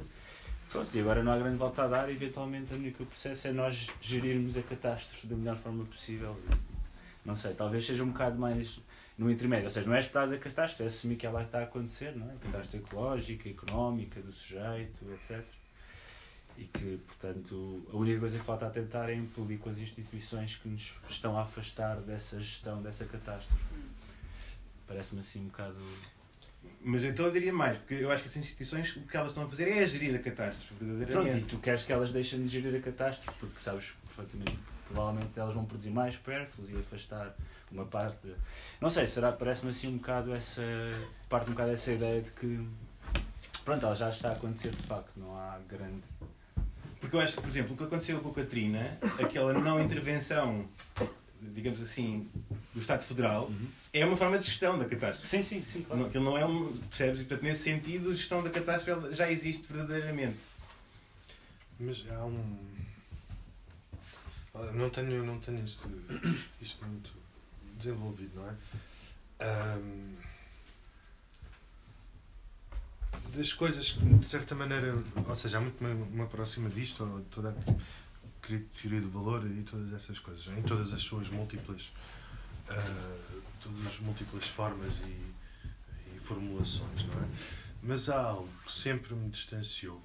Pronto, 0.70 0.90
e 0.96 1.00
agora 1.02 1.24
não 1.24 1.32
há 1.32 1.38
grande 1.38 1.58
volta 1.58 1.84
a 1.84 1.88
dar, 1.88 2.10
e 2.10 2.14
eventualmente 2.14 2.74
o 2.74 2.78
único 2.78 3.06
processo 3.06 3.48
é 3.48 3.52
nós 3.52 3.90
gerirmos 4.02 4.58
a 4.58 4.62
catástrofe 4.62 5.28
da 5.28 5.36
melhor 5.36 5.58
forma 5.58 5.84
possível. 5.86 6.40
Não 7.26 7.36
sei, 7.36 7.54
talvez 7.54 7.86
seja 7.86 8.04
um 8.04 8.10
bocado 8.10 8.38
mais 8.38 8.80
no 9.18 9.30
intermédio, 9.30 9.66
ou 9.66 9.72
seja, 9.72 9.88
não 9.88 9.96
é 9.96 10.00
esperar 10.00 10.28
da 10.28 10.38
catástrofe, 10.38 10.84
é 10.84 10.88
assumir 10.88 11.16
que 11.16 11.26
ela 11.26 11.44
está 11.44 11.60
a 11.60 11.64
acontecer, 11.64 12.16
não 12.16 12.30
é? 12.30 12.34
Catástrofe 12.42 12.78
ecológica, 12.78 13.50
económica, 13.50 14.22
do 14.22 14.32
sujeito, 14.32 15.06
etc. 15.14 15.44
E 16.58 16.66
que, 16.66 17.00
portanto, 17.08 17.88
a 17.92 17.96
única 17.96 18.20
coisa 18.20 18.40
que 18.40 18.46
falta 18.46 18.68
a 18.68 18.70
tentar 18.70 19.10
é 19.10 19.16
impedir 19.16 19.58
com 19.58 19.70
as 19.70 19.78
instituições 19.78 20.56
que 20.56 20.68
nos 20.68 20.94
estão 21.10 21.38
a 21.38 21.44
afastar 21.44 21.98
dessa 21.98 22.40
gestão, 22.40 22.82
dessa 22.82 23.06
catástrofe. 23.06 23.64
Parece-me 24.88 25.22
assim 25.22 25.42
um 25.42 25.46
bocado. 25.48 25.78
Mas 26.82 27.04
então 27.04 27.26
eu 27.26 27.32
diria 27.32 27.54
mais, 27.54 27.78
porque 27.78 27.94
eu 27.96 28.12
acho 28.12 28.24
que 28.24 28.30
as 28.30 28.38
instituições 28.38 28.96
o 28.96 29.02
que 29.02 29.16
elas 29.16 29.32
estão 29.32 29.44
a 29.44 29.50
fazer 29.50 29.68
é 29.70 29.86
gerir 29.88 30.16
a 30.16 30.20
catástrofe 30.20 30.76
Pronto, 30.76 30.94
e 30.94 30.98
verdadeiramente. 31.06 31.46
tu 31.50 31.58
queres 31.60 31.84
que 31.84 31.94
elas 31.94 32.12
deixem 32.12 32.42
de 32.44 32.48
gerir 32.50 32.76
a 32.78 32.82
catástrofe, 32.82 33.38
porque 33.40 33.60
sabes 33.60 33.94
perfeitamente 34.06 34.52
que 34.52 34.94
provavelmente 34.94 35.32
elas 35.38 35.54
vão 35.56 35.66
produzir 35.66 35.90
mais 35.90 36.16
pérfilos 36.18 36.70
e 36.70 36.76
afastar 36.78 37.34
uma 37.72 37.86
parte. 37.86 38.18
de- 38.28 38.36
Não 38.82 38.90
sei, 38.90 39.08
será, 39.08 39.32
parece-me 39.32 39.72
assim 39.72 39.88
um 39.88 39.98
bocado 39.98 40.34
essa. 40.34 40.62
parte 41.30 41.50
um 41.50 41.54
bocado 41.54 41.72
dessa 41.72 41.92
ideia 41.92 42.22
de 42.22 42.32
que. 42.32 42.68
Pronto, 43.66 43.86
ela 43.86 43.96
já 43.96 44.10
está 44.10 44.30
a 44.30 44.34
acontecer 44.34 44.72
de 44.72 44.84
facto, 44.84 45.12
não 45.18 45.36
há 45.38 45.58
grande. 45.70 46.04
Porque 47.00 47.16
eu 47.16 47.20
acho 47.22 47.36
que, 47.36 47.42
por 47.42 47.50
exemplo, 47.50 47.74
o 47.74 47.78
que 47.78 47.84
aconteceu 47.84 48.20
com 48.20 48.30
a 48.30 48.34
Catarina, 48.34 48.98
aquela 49.22 49.54
não 49.54 49.82
intervenção, 49.82 50.66
digamos 51.42 51.82
assim, 51.82 52.30
do 52.74 52.80
Estado 52.80 53.04
Federal, 53.04 53.50
é 53.94 54.04
uma 54.04 54.18
forma 54.18 54.40
de 54.40 54.46
gestão 54.46 54.78
da 54.78 54.86
catástrofe. 54.86 55.30
Sim, 55.30 55.44
sim, 55.44 55.64
sim, 55.64 55.84
claro. 55.84 56.02
Não, 56.02 56.08
aquilo 56.10 56.24
não 56.24 56.38
é 56.38 56.46
um. 56.46 56.76
Percebes? 56.76 57.22
E, 57.22 57.24
portanto, 57.26 57.44
nesse 57.44 57.62
sentido, 57.62 58.10
a 58.10 58.14
gestão 58.14 58.44
da 58.44 58.50
catástrofe 58.50 59.14
já 59.14 59.32
existe 59.32 59.72
verdadeiramente. 59.72 60.40
Mas 61.80 62.04
há 62.10 62.26
um. 62.26 62.74
Não 64.74 64.90
tenho, 64.90 65.24
não 65.24 65.40
tenho 65.40 65.64
isto, 65.64 65.90
isto 66.62 66.86
muito 66.86 67.12
desenvolvido, 67.76 68.32
não 68.36 68.50
é? 68.50 68.56
Ahm, 69.40 70.16
das 73.36 73.52
coisas 73.54 73.94
que, 73.94 74.06
de 74.06 74.28
certa 74.28 74.54
maneira, 74.54 74.96
ou 75.28 75.36
seja, 75.36 75.58
há 75.58 75.62
muito 75.62 75.84
me, 75.84 75.94
me 75.94 76.22
aproxima 76.22 76.70
disto, 76.70 77.04
ou 77.04 77.22
toda 77.32 77.50
a 77.50 78.46
teoria 78.80 79.02
do 79.02 79.10
valor 79.10 79.46
e 79.46 79.64
todas 79.64 79.92
essas 79.94 80.20
coisas, 80.20 80.48
em 80.56 80.62
todas 80.62 80.94
as 80.94 81.02
suas 81.02 81.30
múltiplas, 81.30 81.92
ah, 82.78 83.42
todas 83.62 83.88
as 83.88 84.00
múltiplas 84.00 84.48
formas 84.48 85.00
e, 85.00 86.16
e 86.16 86.20
formulações, 86.20 87.06
não 87.06 87.24
é? 87.24 87.28
Mas 87.82 88.10
há 88.10 88.22
algo 88.22 88.50
que 88.66 88.72
sempre 88.72 89.14
me 89.14 89.30
distanciou 89.30 90.02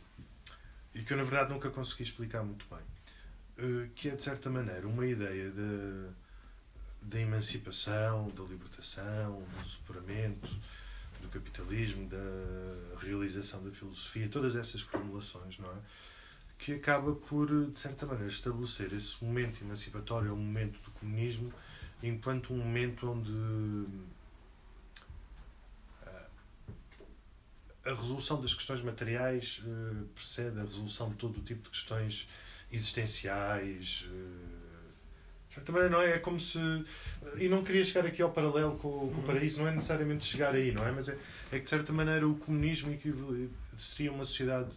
e 0.94 1.02
que 1.02 1.12
eu 1.12 1.16
na 1.16 1.22
verdade 1.22 1.52
nunca 1.52 1.70
consegui 1.70 2.02
explicar 2.02 2.42
muito 2.42 2.66
bem, 2.68 2.84
eh, 3.58 3.88
que 3.94 4.08
é 4.08 4.16
de 4.16 4.24
certa 4.24 4.50
maneira 4.50 4.86
uma 4.88 5.06
ideia 5.06 5.50
de, 5.50 6.08
da 7.02 7.20
emancipação, 7.20 8.30
da 8.30 8.42
libertação, 8.42 9.42
do 9.60 9.64
superamento, 9.64 10.48
do 11.20 11.28
capitalismo, 11.28 12.08
da 12.08 12.98
realização 13.00 13.62
da 13.62 13.70
filosofia, 13.70 14.28
todas 14.28 14.56
essas 14.56 14.80
formulações, 14.80 15.58
não 15.58 15.70
é? 15.70 15.76
Que 16.58 16.74
acaba 16.74 17.14
por, 17.14 17.48
de 17.70 17.78
certa 17.78 18.04
maneira, 18.04 18.28
estabelecer 18.28 18.92
esse 18.92 19.24
momento 19.24 19.62
emancipatório, 19.62 20.34
o 20.34 20.36
momento 20.36 20.80
do 20.80 20.90
comunismo, 20.90 21.52
enquanto 22.02 22.52
um 22.52 22.58
momento 22.58 23.10
onde 23.10 23.32
a 27.88 27.94
resolução 27.94 28.40
das 28.40 28.54
questões 28.54 28.82
materiais 28.82 29.62
eh, 29.66 30.04
precede 30.14 30.58
a 30.60 30.62
resolução 30.62 31.08
de 31.10 31.16
todo 31.16 31.38
o 31.38 31.42
tipo 31.42 31.62
de 31.62 31.70
questões 31.70 32.28
existenciais. 32.70 34.08
eh, 34.12 34.68
de 35.48 35.54
certa 35.54 35.72
maneira, 35.72 35.94
não 35.94 36.02
é? 36.02 36.10
É 36.10 36.18
como 36.18 36.38
se. 36.38 36.58
E 37.36 37.48
não 37.48 37.64
queria 37.64 37.82
chegar 37.82 38.06
aqui 38.06 38.20
ao 38.20 38.30
paralelo 38.30 38.76
com, 38.76 39.10
com 39.10 39.20
o 39.20 39.22
paraíso, 39.24 39.60
não 39.60 39.68
é 39.68 39.74
necessariamente 39.74 40.24
chegar 40.26 40.54
aí, 40.54 40.72
não 40.72 40.86
é? 40.86 40.92
Mas 40.92 41.08
é, 41.08 41.16
é 41.50 41.58
que, 41.58 41.64
de 41.64 41.70
certa 41.70 41.92
maneira, 41.92 42.28
o 42.28 42.34
comunismo 42.34 42.96
seria 43.76 44.12
uma 44.12 44.24
sociedade 44.24 44.70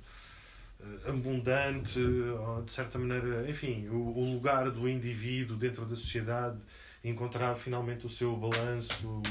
eh, 0.79 1.09
abundante, 1.09 1.99
ou, 1.99 2.63
de 2.63 2.71
certa 2.71 2.97
maneira, 2.97 3.49
enfim, 3.49 3.87
o, 3.89 4.17
o 4.17 4.33
lugar 4.33 4.71
do 4.71 4.87
indivíduo 4.87 5.57
dentro 5.57 5.85
da 5.85 5.95
sociedade, 5.95 6.57
encontrar 7.03 7.55
finalmente 7.55 8.05
o 8.05 8.09
seu 8.09 8.35
balanço 8.35 9.21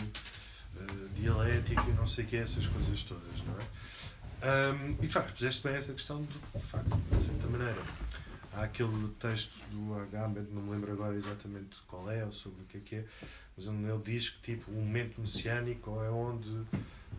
eh, 0.76 0.80
dialético 1.16 1.88
e 1.88 1.92
não 1.92 2.06
sei 2.06 2.24
o 2.24 2.28
que, 2.28 2.36
essas 2.36 2.66
coisas 2.66 3.02
todas, 3.04 3.42
não 3.46 3.54
é? 3.54 3.60
Ahm, 4.42 4.92
e 5.02 5.06
de 5.06 5.12
facto, 5.12 5.32
puseste 5.34 5.62
bem 5.62 5.74
essa 5.76 5.92
questão 5.92 6.22
de, 6.22 6.38
de 6.58 6.66
facto, 6.66 6.96
de 7.16 7.22
certa 7.22 7.46
maneira. 7.46 7.82
Há 8.52 8.64
aquele 8.64 9.08
texto 9.20 9.54
do 9.70 9.94
Agamben, 9.94 10.42
não 10.50 10.62
me 10.62 10.72
lembro 10.72 10.90
agora 10.92 11.14
exatamente 11.14 11.76
qual 11.86 12.10
é 12.10 12.24
ou 12.24 12.32
sobre 12.32 12.62
o 12.62 12.64
que 12.64 12.78
é 12.78 12.80
que 12.80 12.94
é, 12.96 13.04
mas 13.56 13.68
onde 13.68 13.84
ele 13.88 14.02
diz 14.04 14.30
que 14.30 14.56
tipo, 14.56 14.70
o 14.72 14.74
momento 14.74 15.20
messiânico 15.20 16.02
é 16.02 16.10
onde 16.10 16.62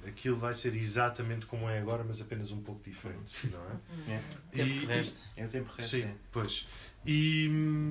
aquilo 0.05 0.35
vai 0.35 0.53
ser 0.53 0.75
exatamente 0.75 1.45
como 1.45 1.69
é 1.69 1.79
agora, 1.79 2.03
mas 2.03 2.19
apenas 2.19 2.51
um 2.51 2.61
pouco 2.61 2.81
diferente, 2.83 3.47
não 3.49 3.61
é? 4.09 4.13
É, 4.15 4.21
Tempo 4.51 4.73
E- 4.81 4.85
reste. 4.85 5.21
é 5.37 5.45
o 5.45 5.47
tempo 5.49 5.71
resto. 5.77 5.91
Sim, 5.91 6.01
é. 6.03 6.15
pois. 6.33 6.67
E, 7.05 7.47
hum, 7.49 7.90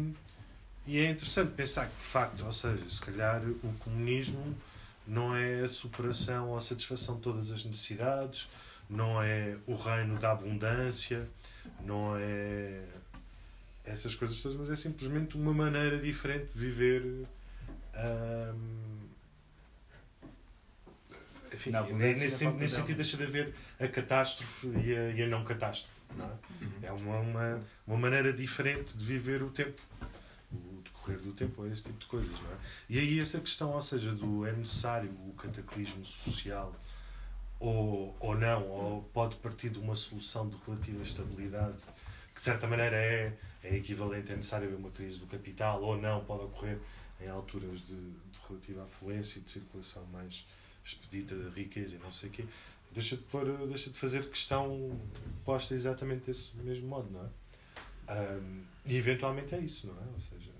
e 0.86 0.98
é 0.98 1.10
interessante 1.10 1.52
pensar 1.52 1.86
que, 1.86 1.96
de 1.96 2.06
facto, 2.06 2.44
ou 2.44 2.52
seja, 2.52 2.88
se 2.88 3.04
calhar 3.04 3.42
o 3.42 3.72
comunismo 3.80 4.56
não 5.06 5.36
é 5.36 5.62
a 5.62 5.68
superação 5.68 6.50
ou 6.50 6.56
a 6.56 6.60
satisfação 6.60 7.16
de 7.16 7.22
todas 7.22 7.50
as 7.50 7.64
necessidades, 7.64 8.48
não 8.88 9.22
é 9.22 9.56
o 9.66 9.74
reino 9.74 10.18
da 10.18 10.32
abundância, 10.32 11.28
não 11.84 12.16
é 12.16 12.82
essas 13.84 14.14
coisas 14.14 14.40
todas, 14.40 14.58
mas 14.58 14.70
é 14.70 14.76
simplesmente 14.76 15.36
uma 15.36 15.52
maneira 15.52 15.98
diferente 15.98 16.52
de 16.52 16.58
viver. 16.58 17.02
hum, 17.94 19.00
enfim, 21.52 21.72
e 21.88 21.92
nesse, 21.92 22.46
nesse 22.50 22.76
sentido 22.76 22.96
deixa 22.96 23.16
de 23.16 23.24
haver 23.24 23.52
a 23.80 23.88
catástrofe 23.88 24.68
e 24.68 24.96
a, 24.96 25.10
e 25.10 25.22
a 25.22 25.26
não 25.26 25.44
catástrofe. 25.44 26.00
Não 26.16 26.24
é? 26.24 26.86
É 26.86 26.92
uma, 26.92 27.18
uma, 27.18 27.60
uma 27.86 27.96
maneira 27.96 28.32
diferente 28.32 28.96
de 28.96 29.04
viver 29.04 29.42
o 29.42 29.50
tempo, 29.50 29.80
o 30.52 30.82
decorrer 30.82 31.20
do 31.20 31.32
tempo, 31.32 31.66
esse 31.66 31.84
tipo 31.84 31.98
de 31.98 32.06
coisas, 32.06 32.40
não 32.40 32.50
é? 32.50 32.56
E 32.88 32.98
aí 32.98 33.20
essa 33.20 33.40
questão, 33.40 33.72
ou 33.72 33.82
seja, 33.82 34.12
do 34.12 34.46
é 34.46 34.52
necessário 34.52 35.10
o 35.10 35.32
cataclismo 35.34 36.04
social 36.04 36.74
ou, 37.60 38.16
ou 38.18 38.36
não, 38.36 38.66
ou 38.66 39.02
pode 39.12 39.36
partir 39.36 39.68
de 39.68 39.78
uma 39.78 39.94
solução 39.94 40.48
de 40.48 40.56
relativa 40.66 41.02
estabilidade, 41.02 41.76
que 42.34 42.40
de 42.40 42.40
certa 42.40 42.66
maneira 42.66 42.96
é, 42.96 43.36
é 43.62 43.76
equivalente, 43.76 44.32
é 44.32 44.36
necessário 44.36 44.66
haver 44.66 44.78
uma 44.78 44.90
crise 44.90 45.20
do 45.20 45.26
capital, 45.26 45.82
ou 45.82 46.00
não, 46.00 46.24
pode 46.24 46.44
ocorrer 46.44 46.78
em 47.20 47.28
alturas 47.28 47.80
de, 47.80 47.94
de 47.94 48.40
relativa 48.48 48.82
afluência 48.84 49.38
e 49.38 49.42
de 49.42 49.50
circulação 49.50 50.04
mais 50.06 50.48
expedita 50.82 51.36
da 51.36 51.50
riqueza 51.50 51.96
e 51.96 51.98
não 51.98 52.10
sei 52.10 52.30
o 52.30 52.32
quê, 52.32 52.44
deixa 52.92 53.16
de, 53.16 53.22
pôr, 53.24 53.44
deixa 53.68 53.90
de 53.90 53.98
fazer 53.98 54.28
questão 54.28 54.98
posta 55.44 55.74
exatamente 55.74 56.24
desse 56.24 56.56
mesmo 56.56 56.88
modo, 56.88 57.10
não 57.10 57.24
é? 57.24 57.28
Ahm, 58.10 58.62
e 58.84 58.96
eventualmente 58.96 59.54
é 59.54 59.58
isso, 59.58 59.86
não 59.86 59.94
é? 59.94 60.06
Ou 60.14 60.20
seja, 60.20 60.50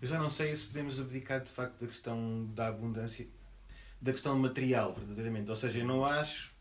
Eu 0.00 0.08
já 0.08 0.18
não 0.18 0.30
sei 0.30 0.54
se 0.56 0.66
podemos 0.66 0.98
abdicar 1.00 1.40
de 1.42 1.50
facto 1.50 1.80
da 1.80 1.86
questão 1.86 2.46
da 2.54 2.68
abundância, 2.68 3.26
da 4.00 4.12
questão 4.12 4.38
material, 4.38 4.94
verdadeiramente. 4.94 5.48
Ou 5.50 5.56
seja, 5.56 5.78
eu 5.80 5.86
não 5.86 6.04
acho 6.04 6.52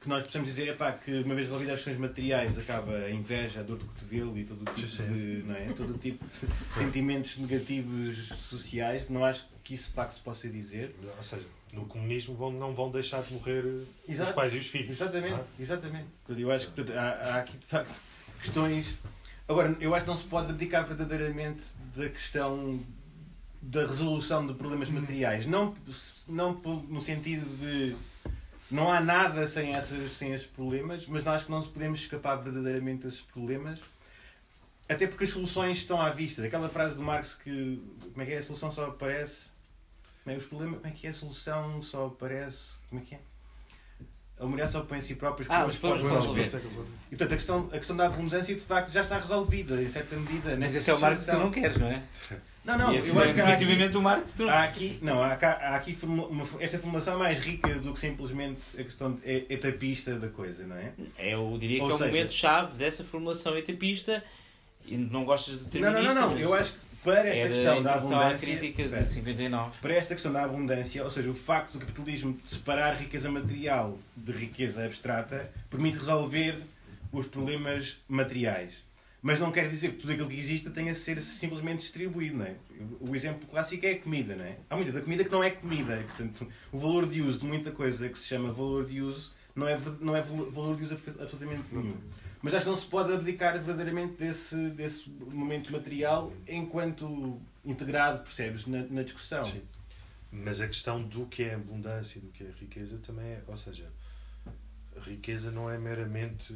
que 0.00 0.08
nós 0.08 0.24
possamos 0.24 0.48
dizer 0.48 0.68
epá, 0.68 0.92
que 0.92 1.10
uma 1.22 1.34
vez 1.34 1.48
resolvidas 1.48 1.74
as 1.74 1.80
questões 1.80 1.98
materiais 1.98 2.58
acaba 2.58 2.92
a 2.96 3.10
inveja, 3.10 3.60
a 3.60 3.62
dor 3.62 3.78
de 3.78 3.84
cotovelo 3.84 4.38
e 4.38 4.44
todo 4.44 4.62
o 4.62 4.74
tipo 4.74 5.02
de, 5.02 5.42
não 5.46 5.54
é? 5.54 5.72
todo 5.74 5.94
o 5.94 5.98
tipo 5.98 6.24
de 6.28 6.48
sentimentos 6.78 7.36
negativos 7.36 8.28
sociais. 8.48 9.08
Não 9.10 9.24
acho 9.24 9.46
que 9.62 9.74
isso 9.74 9.88
de 9.88 9.94
facto 9.94 10.14
se 10.14 10.20
possa 10.20 10.48
dizer. 10.48 10.94
ou 11.16 11.22
seja, 11.22 11.46
no 11.72 11.84
comunismo 11.86 12.34
vão, 12.34 12.50
não 12.50 12.74
vão 12.74 12.90
deixar 12.90 13.22
de 13.22 13.32
morrer 13.34 13.64
os 13.64 13.86
Exato. 14.08 14.34
pais 14.34 14.54
e 14.54 14.58
os 14.58 14.68
filhos. 14.68 14.90
Exatamente, 14.90 15.34
é? 15.34 15.44
exatamente. 15.62 16.08
Eu 16.28 16.50
acho 16.50 16.70
que 16.72 16.80
há, 16.92 17.34
há 17.34 17.36
aqui 17.40 17.58
de 17.58 17.66
facto 17.66 18.09
questões. 18.42 18.96
Agora, 19.48 19.76
eu 19.80 19.94
acho 19.94 20.04
que 20.04 20.10
não 20.10 20.16
se 20.16 20.24
pode 20.24 20.50
abdicar 20.50 20.86
verdadeiramente 20.86 21.64
da 21.96 22.08
questão 22.08 22.80
da 23.62 23.80
resolução 23.80 24.46
de 24.46 24.54
problemas 24.54 24.88
materiais. 24.88 25.46
Não, 25.46 25.74
não 26.26 26.54
no 26.88 27.00
sentido 27.00 27.44
de 27.58 27.96
não 28.70 28.90
há 28.90 29.00
nada 29.00 29.46
sem, 29.46 29.74
essas, 29.74 30.12
sem 30.12 30.32
esses 30.32 30.46
problemas, 30.46 31.06
mas 31.06 31.24
nós 31.24 31.36
acho 31.36 31.46
que 31.46 31.50
não 31.50 31.62
podemos 31.62 32.00
escapar 32.00 32.36
verdadeiramente 32.36 33.02
desses 33.02 33.20
problemas. 33.20 33.80
Até 34.88 35.06
porque 35.06 35.24
as 35.24 35.30
soluções 35.30 35.78
estão 35.78 36.00
à 36.00 36.10
vista. 36.10 36.44
Aquela 36.44 36.68
frase 36.68 36.94
do 36.94 37.02
Marx 37.02 37.34
que 37.34 37.82
como 38.12 38.22
é 38.22 38.26
que 38.26 38.32
é? 38.32 38.38
A 38.38 38.42
solução 38.42 38.72
só 38.72 38.86
aparece. 38.86 39.48
Como 40.22 40.34
é, 40.34 40.38
os 40.38 40.44
problemas, 40.44 40.80
como 40.80 40.92
é 40.92 40.96
que 40.96 41.06
é? 41.06 41.10
A 41.10 41.12
solução 41.12 41.82
só 41.82 42.06
aparece. 42.06 42.74
Como 42.88 43.00
é 43.00 43.04
que 43.04 43.14
é? 43.14 43.20
A 44.40 44.46
mulher 44.46 44.66
só 44.68 44.80
põe 44.80 44.98
em 44.98 45.00
si 45.02 45.14
própria 45.16 45.44
os 45.44 45.50
Ah, 45.50 45.58
problemas 45.66 45.74
os 45.74 46.26
problemas 46.26 46.52
resolver. 46.54 46.86
E 47.06 47.16
portanto 47.16 47.32
a 47.32 47.36
questão, 47.36 47.68
a 47.72 47.78
questão 47.78 47.96
da 47.96 48.06
abundância 48.06 48.54
de 48.54 48.60
facto 48.62 48.90
já 48.90 49.02
está 49.02 49.18
resolvida, 49.18 49.80
em 49.82 49.88
certa 49.88 50.16
medida. 50.16 50.56
Mas 50.58 50.74
esse 50.74 50.90
é 50.90 50.94
o 50.94 51.00
Marx 51.00 51.24
que 51.24 51.30
tu 51.30 51.38
não 51.38 51.50
queres, 51.50 51.76
não 51.76 51.86
é? 51.88 52.02
Não, 52.64 52.76
não, 52.76 52.92
eu 52.92 52.98
acho 52.98 53.08
é 53.08 53.12
que 53.12 53.40
há 53.40 53.44
aqui, 53.44 53.52
definitivamente 53.52 53.96
o 53.96 54.02
Marx 54.02 54.32
tu 54.34 54.42
não 54.44 54.50
há 54.52 54.64
aqui, 54.64 54.98
não, 55.00 55.22
há, 55.22 55.32
há 55.32 55.76
aqui 55.76 55.94
formula- 55.94 56.28
uma- 56.28 56.44
esta 56.58 56.78
formulação 56.78 57.14
é 57.14 57.18
mais 57.18 57.38
rica 57.38 57.74
do 57.76 57.92
que 57.94 58.00
simplesmente 58.00 58.60
a 58.78 58.82
questão 58.84 59.18
é- 59.24 59.44
etapista 59.48 60.14
da 60.18 60.28
coisa, 60.28 60.66
não 60.66 60.76
é? 60.76 60.92
Eu 61.18 61.56
diria 61.60 61.82
Ou 61.82 61.88
que 61.88 61.92
é 61.92 61.96
o 61.96 61.98
momento-chave 62.08 62.76
dessa 62.76 63.02
formulação 63.02 63.56
etapista 63.56 64.22
e 64.86 64.96
não 64.96 65.24
gostas 65.24 65.54
de 65.54 65.60
Não, 65.60 65.64
determinista. 65.70 66.02
não, 66.08 66.14
não, 66.14 66.20
não, 66.28 66.32
mas 66.34 66.42
eu 66.42 66.54
acho 66.54 66.72
que 66.72 66.78
para 67.04 67.28
esta 67.28 67.38
era 67.40 67.48
questão 67.54 67.82
da 67.82 67.94
abundância. 67.94 68.38
crítica 68.48 68.82
espera. 68.82 69.02
de 69.02 69.08
59. 69.10 69.78
para 69.80 69.94
esta 69.94 70.14
questão 70.14 70.32
da 70.32 70.44
abundância, 70.44 71.02
ou 71.04 71.10
seja, 71.10 71.30
o 71.30 71.34
facto 71.34 71.72
do 71.72 71.80
capitalismo 71.80 72.38
de 72.44 72.50
separar 72.50 72.96
riqueza 72.96 73.30
material 73.30 73.98
de 74.16 74.32
riqueza 74.32 74.84
abstrata, 74.84 75.50
permite 75.70 75.98
resolver 75.98 76.62
os 77.12 77.26
problemas 77.26 77.96
materiais. 78.08 78.74
Mas 79.22 79.38
não 79.38 79.52
quer 79.52 79.68
dizer 79.68 79.90
que 79.90 79.96
tudo 79.98 80.12
aquilo 80.14 80.28
que 80.28 80.38
exista 80.38 80.70
tenha 80.70 80.92
de 80.92 80.98
ser 80.98 81.20
simplesmente 81.20 81.80
distribuído, 81.80 82.38
não 82.38 82.46
é? 82.46 82.54
O 83.00 83.14
exemplo 83.14 83.46
clássico 83.48 83.84
é 83.84 83.90
a 83.92 83.98
comida, 83.98 84.34
não 84.34 84.44
é? 84.44 84.56
Há 84.70 84.76
muita 84.76 84.92
da 84.92 85.00
comida 85.02 85.24
que 85.24 85.30
não 85.30 85.44
é 85.44 85.50
comida. 85.50 86.02
Portanto, 86.08 86.48
o 86.72 86.78
valor 86.78 87.06
de 87.06 87.20
uso 87.20 87.40
de 87.40 87.44
muita 87.46 87.70
coisa 87.70 88.08
que 88.08 88.18
se 88.18 88.26
chama 88.28 88.50
valor 88.50 88.86
de 88.86 89.02
uso 89.02 89.30
não 89.54 89.68
é, 89.68 89.78
não 90.00 90.16
é 90.16 90.22
val- 90.22 90.50
valor 90.50 90.74
de 90.76 90.84
uso 90.84 90.94
absolutamente 91.20 91.62
nenhum. 91.70 91.96
Mas 92.42 92.54
acho 92.54 92.64
que 92.64 92.70
não 92.70 92.76
se 92.76 92.86
pode 92.86 93.12
abdicar 93.12 93.52
verdadeiramente 93.54 94.14
desse, 94.14 94.56
desse 94.70 95.10
momento 95.10 95.70
material 95.70 96.32
enquanto 96.48 97.38
integrado, 97.64 98.22
percebes, 98.22 98.66
na, 98.66 98.82
na 98.84 99.02
discussão. 99.02 99.44
Sim. 99.44 99.62
Mas 100.32 100.60
a 100.60 100.66
questão 100.66 101.02
do 101.02 101.26
que 101.26 101.42
é 101.42 101.54
abundância 101.54 102.18
e 102.18 102.22
do 102.22 102.28
que 102.28 102.44
é 102.44 102.50
riqueza 102.58 102.98
também 103.04 103.26
é, 103.26 103.42
ou 103.46 103.56
seja, 103.56 103.90
riqueza 105.00 105.50
não 105.50 105.70
é 105.70 105.78
meramente 105.78 106.54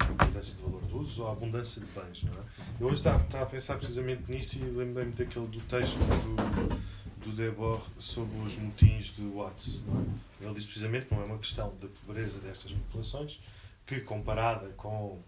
a 0.00 0.04
abundância 0.04 0.54
de 0.54 0.62
valor 0.62 0.82
de 0.82 0.94
uso 0.94 1.22
ou 1.22 1.28
a 1.28 1.32
abundância 1.32 1.80
de 1.80 1.86
bens, 1.92 2.24
não 2.24 2.32
é? 2.32 2.44
Eu 2.80 2.86
hoje 2.86 2.96
estava, 2.96 3.22
estava 3.22 3.44
a 3.44 3.46
pensar 3.46 3.76
precisamente 3.76 4.30
nisso 4.30 4.58
e 4.58 4.62
lembrei-me 4.62 5.12
daquele 5.12 5.46
do 5.46 5.60
texto 5.62 5.98
do, 5.98 7.24
do 7.24 7.36
Debord 7.36 7.84
sobre 7.98 8.38
os 8.38 8.56
motins 8.58 9.14
de 9.14 9.22
Watts. 9.22 9.82
É? 10.40 10.44
Ele 10.44 10.54
diz 10.54 10.64
precisamente 10.64 11.06
que 11.06 11.14
não 11.14 11.22
é 11.22 11.26
uma 11.26 11.38
questão 11.38 11.74
da 11.80 11.88
pobreza 11.88 12.38
destas 12.38 12.72
populações, 12.72 13.40
que 13.86 14.00
comparada 14.00 14.68
com 14.70 15.22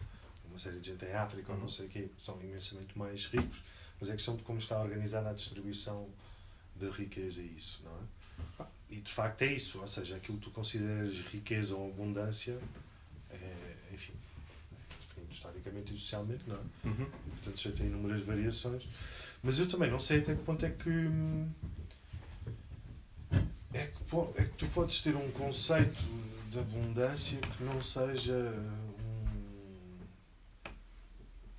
uma 0.48 0.58
série 0.58 0.80
de 0.80 0.88
gente 0.88 1.04
em 1.04 1.12
África 1.12 1.52
ou 1.52 1.58
não 1.58 1.68
sei 1.68 1.86
o 1.86 1.88
quê, 1.88 2.08
são 2.16 2.40
imensamente 2.42 2.98
mais 2.98 3.26
ricos, 3.26 3.62
mas 4.00 4.08
é 4.10 4.12
questão 4.12 4.36
de 4.36 4.42
como 4.42 4.58
está 4.58 4.80
organizada 4.80 5.30
a 5.30 5.32
distribuição 5.32 6.08
da 6.76 6.90
riqueza 6.90 7.40
e 7.40 7.54
isso, 7.56 7.80
não 7.84 7.92
é? 7.92 8.66
E 8.90 8.96
de 9.00 9.12
facto 9.12 9.42
é 9.42 9.52
isso, 9.52 9.80
ou 9.80 9.86
seja, 9.88 10.16
aquilo 10.16 10.38
que 10.38 10.44
tu 10.44 10.50
consideras 10.50 11.14
riqueza 11.32 11.76
ou 11.76 11.90
abundância, 11.90 12.58
é, 13.30 13.76
enfim, 13.92 14.14
definido 15.00 15.32
historicamente 15.32 15.94
e 15.94 15.98
socialmente, 15.98 16.44
não 16.46 16.56
é? 16.56 16.60
Uhum. 16.88 17.06
E, 17.26 17.30
portanto, 17.30 17.60
já 17.60 17.72
tem 17.72 17.86
inúmeras 17.86 18.22
variações. 18.22 18.88
Mas 19.42 19.58
eu 19.58 19.68
também 19.68 19.90
não 19.90 19.98
sei 19.98 20.20
até 20.20 20.34
que 20.34 20.42
ponto 20.42 20.64
é 20.64 20.70
que. 20.70 20.88
hum, 20.88 21.48
É 23.74 23.86
que, 23.86 24.16
é 24.40 24.44
que 24.44 24.52
tu 24.56 24.66
podes 24.68 25.02
ter 25.02 25.14
um 25.14 25.30
conceito 25.32 26.02
de 26.50 26.58
abundância 26.58 27.38
que 27.40 27.62
não 27.64 27.80
seja 27.80 28.34
um. 28.34 28.98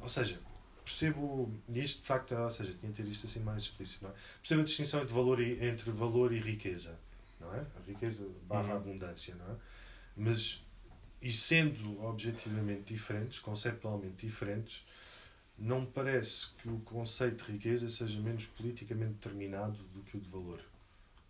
ou 0.00 0.08
seja, 0.08 0.38
percebo. 0.84 1.52
Isto 1.68 2.00
de 2.02 2.06
facto, 2.06 2.34
ou 2.34 2.50
seja, 2.50 2.72
tinha 2.74 2.92
de 2.92 3.02
ter 3.02 3.08
isto 3.10 3.26
assim 3.26 3.40
mais 3.40 3.62
explícito, 3.62 4.04
não 4.04 4.10
é? 4.10 4.14
Percebo 4.40 4.60
a 4.60 4.64
distinção 4.64 5.02
entre 5.02 5.14
valor 5.14 5.40
e, 5.40 5.64
entre 5.66 5.90
valor 5.90 6.32
e 6.32 6.38
riqueza, 6.38 6.98
não 7.40 7.52
é? 7.54 7.60
A 7.60 7.80
riqueza 7.86 8.28
barra 8.48 8.70
Uhum. 8.74 8.76
abundância, 8.76 9.34
não 9.34 9.52
é? 9.52 9.56
Mas, 10.16 10.62
e 11.20 11.32
sendo 11.32 12.02
objetivamente 12.04 12.92
diferentes, 12.94 13.38
conceptualmente 13.40 14.26
diferentes, 14.26 14.84
não 15.58 15.80
me 15.82 15.86
parece 15.86 16.48
que 16.58 16.68
o 16.68 16.78
conceito 16.80 17.44
de 17.46 17.52
riqueza 17.52 17.88
seja 17.88 18.20
menos 18.20 18.46
politicamente 18.46 19.14
determinado 19.14 19.78
do 19.94 20.02
que 20.02 20.16
o 20.16 20.20
de 20.20 20.28
valor. 20.28 20.60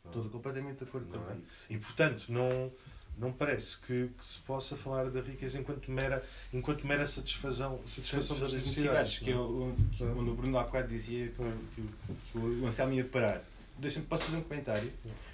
É? 0.04 0.08
Estou 0.08 0.24
completamente 0.30 0.78
de 0.78 0.84
acordo 0.84 1.14
é? 1.14 1.18
contigo. 1.18 1.46
E 1.70 1.76
portanto, 1.78 2.24
não, 2.28 2.70
não 3.18 3.32
parece 3.32 3.80
que, 3.80 4.08
que 4.18 4.24
se 4.24 4.40
possa 4.40 4.76
falar 4.76 5.10
da 5.10 5.20
riqueza 5.20 5.58
enquanto 5.58 5.90
mera, 5.90 6.22
enquanto 6.52 6.86
mera 6.86 7.06
satisfação, 7.06 7.80
satisfação 7.86 8.38
das 8.38 8.52
necessidades. 8.52 9.18
que, 9.18 9.30
eu, 9.30 9.74
que 9.96 10.04
Não. 10.04 10.18
onde 10.18 10.30
o 10.30 10.34
Bruno 10.34 10.58
há 10.58 10.64
bocado 10.64 10.88
dizia 10.88 11.28
que, 11.28 11.42
o- 11.42 11.58
que, 11.74 11.80
o- 11.80 12.16
que 12.32 12.38
o 12.38 12.66
Anselmo 12.66 12.92
ia 12.94 13.04
parar. 13.04 13.42
Deixa-me, 13.78 14.06
posso 14.06 14.24
fazer 14.24 14.36
um 14.36 14.42
comentário? 14.42 14.92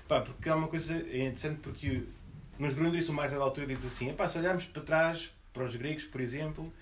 Pá, 0.08 0.20
porque 0.22 0.48
há 0.48 0.56
uma 0.56 0.68
coisa 0.68 0.94
é 0.94 1.26
interessante 1.26 1.60
porque 1.60 2.04
nos 2.58 2.74
Grundris 2.74 3.08
o 3.08 3.12
Marx 3.12 3.32
da 3.32 3.38
altura 3.38 3.66
diz 3.66 3.84
assim, 3.84 4.08
epá, 4.10 4.28
se 4.28 4.38
olharmos 4.38 4.64
para 4.64 4.82
trás, 4.82 5.30
para 5.52 5.64
os 5.64 5.76
gregos, 5.76 6.04
por 6.04 6.20
exemplo, 6.20 6.72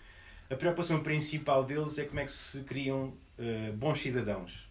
a 0.51 0.55
preocupação 0.55 1.03
principal 1.03 1.65
deles 1.65 1.99
é 1.99 2.05
como 2.05 2.21
é 2.21 2.25
que 2.25 2.33
se 2.33 2.61
criam 2.61 3.13
eh, 3.39 3.73
bons 3.75 4.01
cidadãos. 4.01 4.68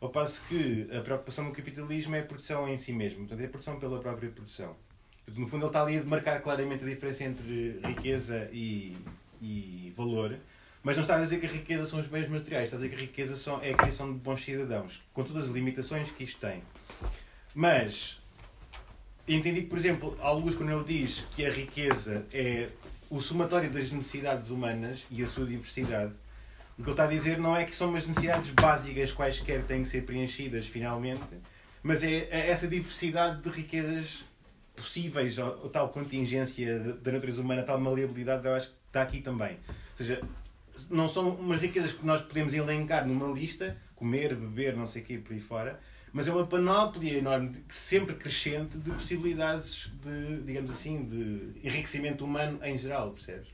Ao 0.00 0.08
passo 0.08 0.42
que 0.48 0.88
a 0.96 1.00
preocupação 1.02 1.44
do 1.44 1.52
capitalismo 1.52 2.16
é 2.16 2.20
a 2.20 2.24
produção 2.24 2.66
em 2.68 2.78
si 2.78 2.92
mesmo, 2.92 3.20
portanto 3.20 3.40
é 3.40 3.44
a 3.44 3.48
produção 3.48 3.78
pela 3.78 4.00
própria 4.00 4.30
produção. 4.30 4.74
Portanto, 5.26 5.40
no 5.40 5.46
fundo 5.46 5.64
ele 5.64 5.68
está 5.68 5.82
ali 5.82 5.98
a 5.98 6.00
demarcar 6.00 6.40
claramente 6.42 6.82
a 6.84 6.86
diferença 6.86 7.24
entre 7.24 7.80
riqueza 7.84 8.48
e, 8.50 8.96
e 9.42 9.92
valor, 9.94 10.38
mas 10.82 10.96
não 10.96 11.02
está 11.02 11.16
a 11.16 11.20
dizer 11.20 11.38
que 11.38 11.46
a 11.46 11.50
riqueza 11.50 11.86
são 11.86 12.00
os 12.00 12.06
bens 12.06 12.28
materiais, 12.28 12.64
está 12.64 12.76
a 12.76 12.80
dizer 12.80 12.88
que 12.88 12.96
a 12.96 13.06
riqueza 13.06 13.36
são, 13.36 13.62
é 13.62 13.72
a 13.72 13.76
criação 13.76 14.10
de 14.10 14.18
bons 14.18 14.42
cidadãos, 14.42 15.02
com 15.12 15.22
todas 15.22 15.44
as 15.44 15.50
limitações 15.50 16.10
que 16.10 16.24
isto 16.24 16.40
tem. 16.40 16.62
Mas, 17.54 18.18
entendi 19.28 19.62
que, 19.62 19.66
por 19.66 19.76
exemplo, 19.76 20.16
luz 20.32 20.54
quando 20.54 20.72
ele 20.72 20.84
diz 20.84 21.26
que 21.36 21.44
a 21.44 21.50
riqueza 21.50 22.24
é 22.32 22.70
o 23.10 23.20
somatório 23.20 23.70
das 23.70 23.92
necessidades 23.92 24.48
humanas 24.48 25.04
e 25.10 25.22
a 25.22 25.26
sua 25.26 25.44
diversidade, 25.44 26.14
o 26.80 26.82
que 26.82 26.88
ele 26.88 26.90
está 26.92 27.04
a 27.04 27.06
dizer 27.06 27.38
não 27.38 27.54
é 27.54 27.64
que 27.64 27.76
são 27.76 27.90
umas 27.90 28.06
necessidades 28.06 28.50
básicas 28.52 29.12
quaisquer 29.12 29.62
têm 29.64 29.82
que 29.82 29.88
ser 29.88 30.02
preenchidas 30.06 30.66
finalmente, 30.66 31.36
mas 31.82 32.02
é 32.02 32.26
é 32.30 32.50
essa 32.50 32.66
diversidade 32.66 33.42
de 33.42 33.50
riquezas 33.50 34.24
possíveis, 34.74 35.36
ou, 35.36 35.68
tal 35.68 35.90
contingência 35.90 36.78
da 36.78 37.12
natureza 37.12 37.42
humana, 37.42 37.62
tal 37.62 37.78
maleabilidade, 37.78 38.46
eu 38.46 38.54
acho 38.54 38.68
que 38.68 38.74
está 38.86 39.02
aqui 39.02 39.20
também. 39.20 39.58
Ou 39.68 39.96
seja, 39.98 40.22
não 40.88 41.06
são 41.06 41.34
umas 41.34 41.60
riquezas 41.60 41.92
que 41.92 42.04
nós 42.04 42.22
podemos 42.22 42.54
elencar 42.54 43.06
numa 43.06 43.28
lista, 43.28 43.76
comer, 43.94 44.34
beber, 44.34 44.74
não 44.74 44.86
sei 44.86 45.02
o 45.02 45.04
quê, 45.04 45.18
por 45.18 45.34
aí 45.34 45.40
fora, 45.40 45.78
mas 46.14 46.26
é 46.26 46.32
uma 46.32 46.46
panóplia 46.46 47.18
enorme, 47.18 47.62
sempre 47.68 48.14
crescente, 48.14 48.78
de 48.78 48.90
possibilidades 48.90 49.92
de, 50.02 50.42
digamos 50.44 50.70
assim, 50.70 51.04
de 51.04 51.68
enriquecimento 51.68 52.24
humano 52.24 52.58
em 52.64 52.78
geral, 52.78 53.10
percebes? 53.10 53.48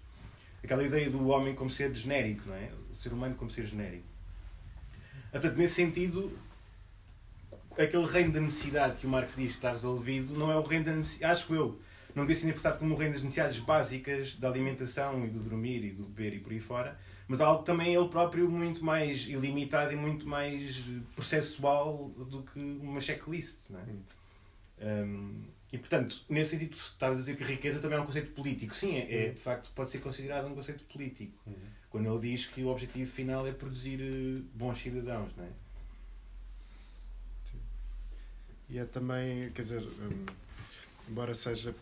Aquela 0.62 0.84
ideia 0.84 1.10
do 1.10 1.26
homem 1.26 1.56
como 1.56 1.70
ser 1.70 1.92
genérico, 1.92 2.48
não 2.48 2.54
é? 2.54 2.70
Ser 3.06 3.12
humano 3.12 3.36
como 3.36 3.50
ser 3.52 3.66
genérico. 3.66 4.04
Portanto, 5.30 5.56
nesse 5.56 5.74
sentido, 5.74 6.36
aquele 7.78 8.04
reino 8.06 8.32
da 8.32 8.40
necessidade 8.40 8.98
que 8.98 9.06
o 9.06 9.08
Marx 9.08 9.36
diz 9.36 9.50
que 9.50 9.54
está 9.58 9.70
resolvido 9.70 10.36
não 10.36 10.50
é 10.50 10.56
o 10.56 10.62
reino 10.62 10.86
da 10.86 10.92
necessidade, 10.92 11.32
acho 11.32 11.54
eu, 11.54 11.80
não 12.16 12.24
devia 12.24 12.34
ser 12.34 12.46
interpretado 12.46 12.78
como 12.80 12.94
o 12.94 12.96
reino 12.96 13.14
das 13.14 13.22
necessidades 13.22 13.60
básicas 13.60 14.34
da 14.34 14.48
alimentação 14.48 15.24
e 15.24 15.28
do 15.28 15.38
dormir 15.38 15.84
e 15.84 15.90
do 15.90 16.02
beber 16.02 16.34
e 16.34 16.40
por 16.40 16.50
aí 16.50 16.58
fora, 16.58 16.98
mas 17.28 17.40
algo 17.40 17.62
também 17.62 17.94
ele 17.94 18.08
próprio 18.08 18.50
muito 18.50 18.84
mais 18.84 19.28
ilimitado 19.28 19.92
e 19.92 19.96
muito 19.96 20.26
mais 20.26 20.82
processual 21.14 22.08
do 22.08 22.42
que 22.42 22.58
uma 22.58 23.00
checklist. 23.00 23.58
Não 23.70 23.78
é? 23.78 23.84
Um, 24.84 25.44
e 25.72 25.78
portanto, 25.78 26.24
nesse 26.28 26.52
sentido, 26.52 26.74
estavas 26.74 27.18
a 27.18 27.20
dizer 27.20 27.36
que 27.36 27.44
a 27.44 27.46
riqueza 27.46 27.78
também 27.78 27.98
é 27.98 28.00
um 28.00 28.06
conceito 28.06 28.32
político. 28.32 28.74
Sim, 28.74 28.96
é, 28.96 29.26
é, 29.26 29.28
de 29.30 29.40
facto 29.40 29.70
pode 29.74 29.90
ser 29.90 29.98
considerado 29.98 30.46
um 30.48 30.54
conceito 30.54 30.82
político. 30.84 31.38
Uhum. 31.46 31.75
Quando 31.96 32.12
ele 32.12 32.36
diz 32.36 32.44
que 32.46 32.62
o 32.62 32.68
objetivo 32.68 33.10
final 33.10 33.46
é 33.46 33.52
produzir 33.52 33.98
eh, 34.02 34.42
bons 34.54 34.78
cidadãos, 34.78 35.30
não 35.34 35.44
é? 35.44 35.48
E 38.68 38.78
é 38.78 38.84
também, 38.84 39.50
quer 39.52 39.62
dizer, 39.62 39.82
hum, 39.82 40.26
embora 41.08 41.32
seja 41.32 41.74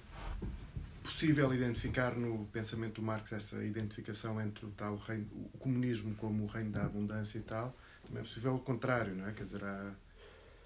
possível 1.03 1.53
identificar 1.53 2.15
no 2.15 2.47
pensamento 2.53 3.01
do 3.01 3.03
Marx 3.03 3.33
essa 3.33 3.65
identificação 3.65 4.41
entre 4.41 4.67
o 4.67 4.71
tal 4.71 4.97
reino, 4.99 5.27
o 5.53 5.59
comunismo 5.59 6.15
como 6.15 6.45
o 6.45 6.47
reino 6.47 6.71
da 6.71 6.85
abundância 6.85 7.39
e 7.39 7.43
tal, 7.43 7.75
também 8.07 8.21
é 8.21 8.23
possível 8.23 8.55
o 8.55 8.61
contrário, 8.61 9.17
não 9.17 9.27
é? 9.27 9.33
Quer 9.33 9.47
dizer, 9.47 9.65
há 9.65 9.93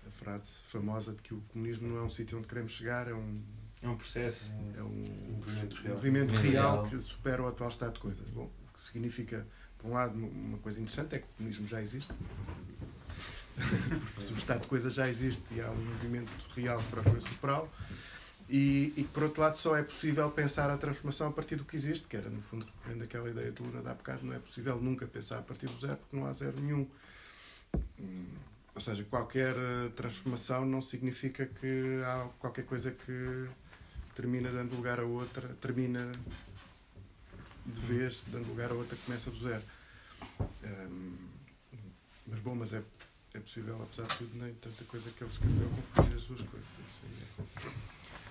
a 0.06 0.10
frase 0.10 0.50
famosa 0.64 1.14
de 1.14 1.22
que 1.22 1.32
o 1.32 1.40
comunismo 1.48 1.88
não 1.88 1.96
é 1.96 2.02
um 2.02 2.10
sítio 2.10 2.36
onde 2.36 2.46
queremos 2.48 2.72
chegar, 2.72 3.08
é 3.08 3.14
um, 3.14 3.42
É 3.80 3.88
um 3.88 3.96
processo. 3.96 4.52
é 4.76 4.82
um 4.82 5.36
movimento 5.38 5.76
real. 5.76 5.94
movimento 5.94 6.34
real 6.34 6.72
real. 6.82 6.86
que 6.90 7.00
supera 7.00 7.42
o 7.42 7.46
atual 7.46 7.70
estado 7.70 7.94
de 7.94 8.00
coisas. 8.00 8.28
Bom, 8.28 8.50
significa, 8.88 9.46
por 9.78 9.90
um 9.90 9.94
lado, 9.94 10.18
uma 10.18 10.58
coisa 10.58 10.80
interessante 10.80 11.16
é 11.16 11.18
que 11.18 11.26
o 11.26 11.36
comunismo 11.36 11.68
já 11.68 11.80
existe. 11.80 12.12
Porque 13.58 14.22
se 14.22 14.32
o 14.32 14.36
estado 14.36 14.62
de 14.62 14.68
coisas 14.68 14.94
já 14.94 15.08
existe 15.08 15.54
e 15.54 15.60
há 15.60 15.70
um 15.70 15.84
movimento 15.84 16.30
real 16.54 16.82
procura 16.90 17.20
superá-lo. 17.20 17.68
E, 18.48 18.94
e 18.96 19.04
por 19.04 19.24
outro 19.24 19.42
lado, 19.42 19.54
só 19.54 19.76
é 19.76 19.82
possível 19.82 20.30
pensar 20.30 20.70
a 20.70 20.78
transformação 20.78 21.28
a 21.28 21.32
partir 21.32 21.56
do 21.56 21.64
que 21.64 21.76
existe, 21.76 22.08
que 22.08 22.16
era, 22.16 22.30
no 22.30 22.40
fundo, 22.40 22.64
repreende 22.64 23.04
aquela 23.04 23.28
ideia 23.28 23.52
de 23.52 23.62
Luna 23.62 23.82
de 23.82 23.88
há 23.88 23.94
bocado, 23.94 24.24
não 24.24 24.34
é 24.34 24.38
possível 24.38 24.80
nunca 24.80 25.06
pensar 25.06 25.38
a 25.38 25.42
partir 25.42 25.66
do 25.66 25.78
zero, 25.78 25.98
porque 25.98 26.16
não 26.16 26.26
há 26.26 26.32
zero 26.32 26.58
nenhum. 26.58 26.88
Hum, 28.00 28.26
Ou 28.74 28.80
seja, 28.80 29.04
qualquer 29.04 29.54
eh, 29.54 29.90
transformação 29.94 30.64
não 30.64 30.80
significa 30.80 31.44
que 31.44 32.02
há 32.06 32.26
qualquer 32.38 32.64
coisa 32.64 32.90
que 32.90 33.48
termina 34.14 34.50
dando 34.50 34.74
lugar 34.74 34.98
a 34.98 35.04
outra, 35.04 35.46
termina 35.60 36.10
de 37.72 37.80
vez, 37.80 38.22
dando 38.28 38.48
lugar 38.48 38.70
a 38.70 38.74
outra 38.74 38.96
que 38.96 39.04
começa 39.04 39.30
do 39.30 39.38
zero. 39.38 39.62
Hum, 40.64 41.16
mas 42.26 42.40
bom, 42.40 42.54
mas 42.54 42.74
é, 42.74 42.82
é 43.34 43.40
possível, 43.40 43.80
apesar 43.82 44.04
de 44.04 44.18
tudo, 44.18 44.38
nem 44.42 44.52
tanta 44.54 44.84
coisa 44.84 45.10
que 45.10 45.22
ele 45.22 45.30
escreveu 45.30 45.68
confundir 45.68 46.16
as 46.16 46.24
duas 46.24 46.42
coisas. 46.42 46.68
É. 47.64 47.70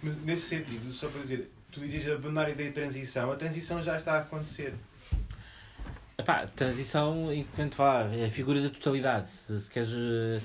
Mas 0.03 0.21
nesse 0.23 0.47
sentido, 0.47 0.93
só 0.93 1.07
para 1.09 1.21
dizer, 1.21 1.51
tu 1.71 1.79
dizes 1.81 2.07
abandonar 2.07 2.45
a 2.45 2.49
ideia 2.49 2.69
de 2.69 2.75
transição, 2.75 3.31
a 3.31 3.35
transição 3.35 3.81
já 3.81 3.97
está 3.97 4.13
a 4.13 4.19
acontecer. 4.19 4.73
Epá, 6.17 6.47
transição 6.47 7.31
enquanto 7.31 7.75
vá, 7.75 8.03
é 8.13 8.25
a 8.25 8.29
figura 8.29 8.61
da 8.61 8.69
totalidade. 8.69 9.29
Se, 9.29 9.61
se 9.61 9.69
queres 9.69 9.89
eh, 9.93 10.41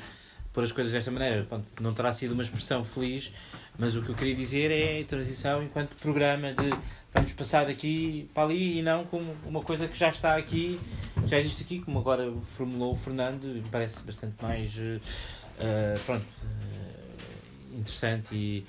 pôr 0.52 0.64
as 0.64 0.72
coisas 0.72 0.92
desta 0.92 1.10
maneira, 1.10 1.44
pronto, 1.44 1.66
não 1.80 1.94
terá 1.94 2.12
sido 2.12 2.32
uma 2.32 2.42
expressão 2.42 2.84
feliz, 2.84 3.32
mas 3.78 3.96
o 3.96 4.02
que 4.02 4.10
eu 4.10 4.14
queria 4.14 4.34
dizer 4.34 4.70
é 4.70 5.02
transição 5.04 5.62
enquanto 5.62 5.94
programa 5.96 6.52
de 6.52 6.70
vamos 7.12 7.32
passar 7.32 7.66
daqui 7.66 8.28
para 8.34 8.44
ali 8.44 8.78
e 8.78 8.82
não 8.82 9.04
como 9.04 9.34
uma 9.46 9.60
coisa 9.62 9.86
que 9.88 9.98
já 9.98 10.08
está 10.08 10.36
aqui, 10.36 10.78
já 11.26 11.38
existe 11.38 11.62
aqui, 11.62 11.78
como 11.80 11.98
agora 11.98 12.32
formulou 12.44 12.92
o 12.92 12.96
Fernando, 12.96 13.44
me 13.44 13.62
parece 13.70 13.98
bastante 14.00 14.34
mais 14.42 14.76
eh, 15.58 15.94
pronto, 16.06 16.24
eh, 16.42 17.76
interessante 17.78 18.34
e, 18.34 18.64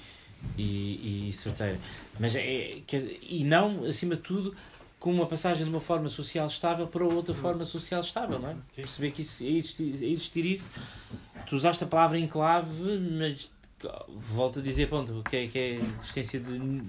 e, 0.57 1.29
e 1.29 1.33
certeira. 1.33 1.79
Mas 2.19 2.35
é, 2.35 2.79
quer- 2.85 3.17
e 3.21 3.43
não, 3.43 3.83
acima 3.85 4.15
de 4.15 4.21
tudo, 4.21 4.55
com 4.99 5.11
uma 5.13 5.25
passagem 5.25 5.65
de 5.65 5.69
uma 5.69 5.81
forma 5.81 6.07
social 6.09 6.47
estável 6.47 6.87
para 6.87 7.03
outra 7.03 7.33
forma 7.33 7.65
social 7.65 8.01
estável, 8.01 8.39
não 8.39 8.49
é? 8.51 8.55
Perceber 8.75 9.11
que 9.11 9.21
isso, 9.21 9.43
existir, 9.45 9.83
existir 10.03 10.45
isso. 10.45 10.71
Tu 11.47 11.55
usaste 11.55 11.83
a 11.83 11.87
palavra 11.87 12.17
enclave, 12.17 12.97
mas 13.11 13.51
volto 14.09 14.59
a 14.59 14.61
dizer, 14.61 14.87
pronto, 14.89 15.21
que 15.29 15.35
é, 15.37 15.47
que 15.47 15.57
é 15.59 15.71
a 15.77 16.01
existência 16.01 16.39
de 16.39 16.81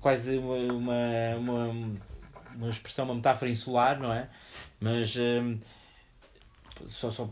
quase 0.00 0.36
uma, 0.38 0.56
uma, 0.56 1.36
uma, 1.38 1.96
uma 2.56 2.68
expressão, 2.68 3.04
uma 3.04 3.14
metáfora 3.14 3.50
insular, 3.50 4.00
não 4.00 4.12
é? 4.12 4.28
Mas 4.80 5.14
hum, 5.16 5.56
só, 6.86 7.08
só 7.10 7.28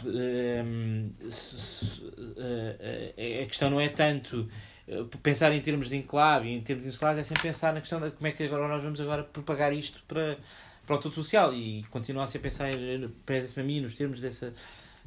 s- 1.28 2.02
eh, 2.38 3.14
eh, 3.16 3.42
a 3.42 3.46
questão 3.46 3.70
não 3.70 3.80
é 3.80 3.88
tanto 3.88 4.48
eh, 4.86 5.02
pensar 5.22 5.52
em 5.52 5.60
termos 5.60 5.88
de 5.88 5.96
enclave 5.96 6.48
em 6.48 6.60
termos 6.60 6.86
insulares, 6.86 7.18
é 7.20 7.24
sempre 7.24 7.42
pensar 7.42 7.72
na 7.74 7.80
questão 7.80 8.00
de 8.00 8.10
como 8.12 8.26
é 8.26 8.32
que 8.32 8.44
agora 8.44 8.68
nós 8.68 8.82
vamos 8.82 9.00
agora 9.00 9.24
propagar 9.24 9.72
isto 9.72 10.00
para, 10.06 10.38
para 10.86 10.96
o 10.96 10.98
todo 10.98 11.14
social 11.14 11.52
e 11.52 11.82
continuar 11.90 12.24
a 12.32 12.38
pensar, 12.38 12.68
eh, 12.70 13.08
parece 13.26 13.52
para 13.54 13.64
mim, 13.64 13.80
nos 13.80 13.94
termos 13.96 14.20
dessa, 14.20 14.54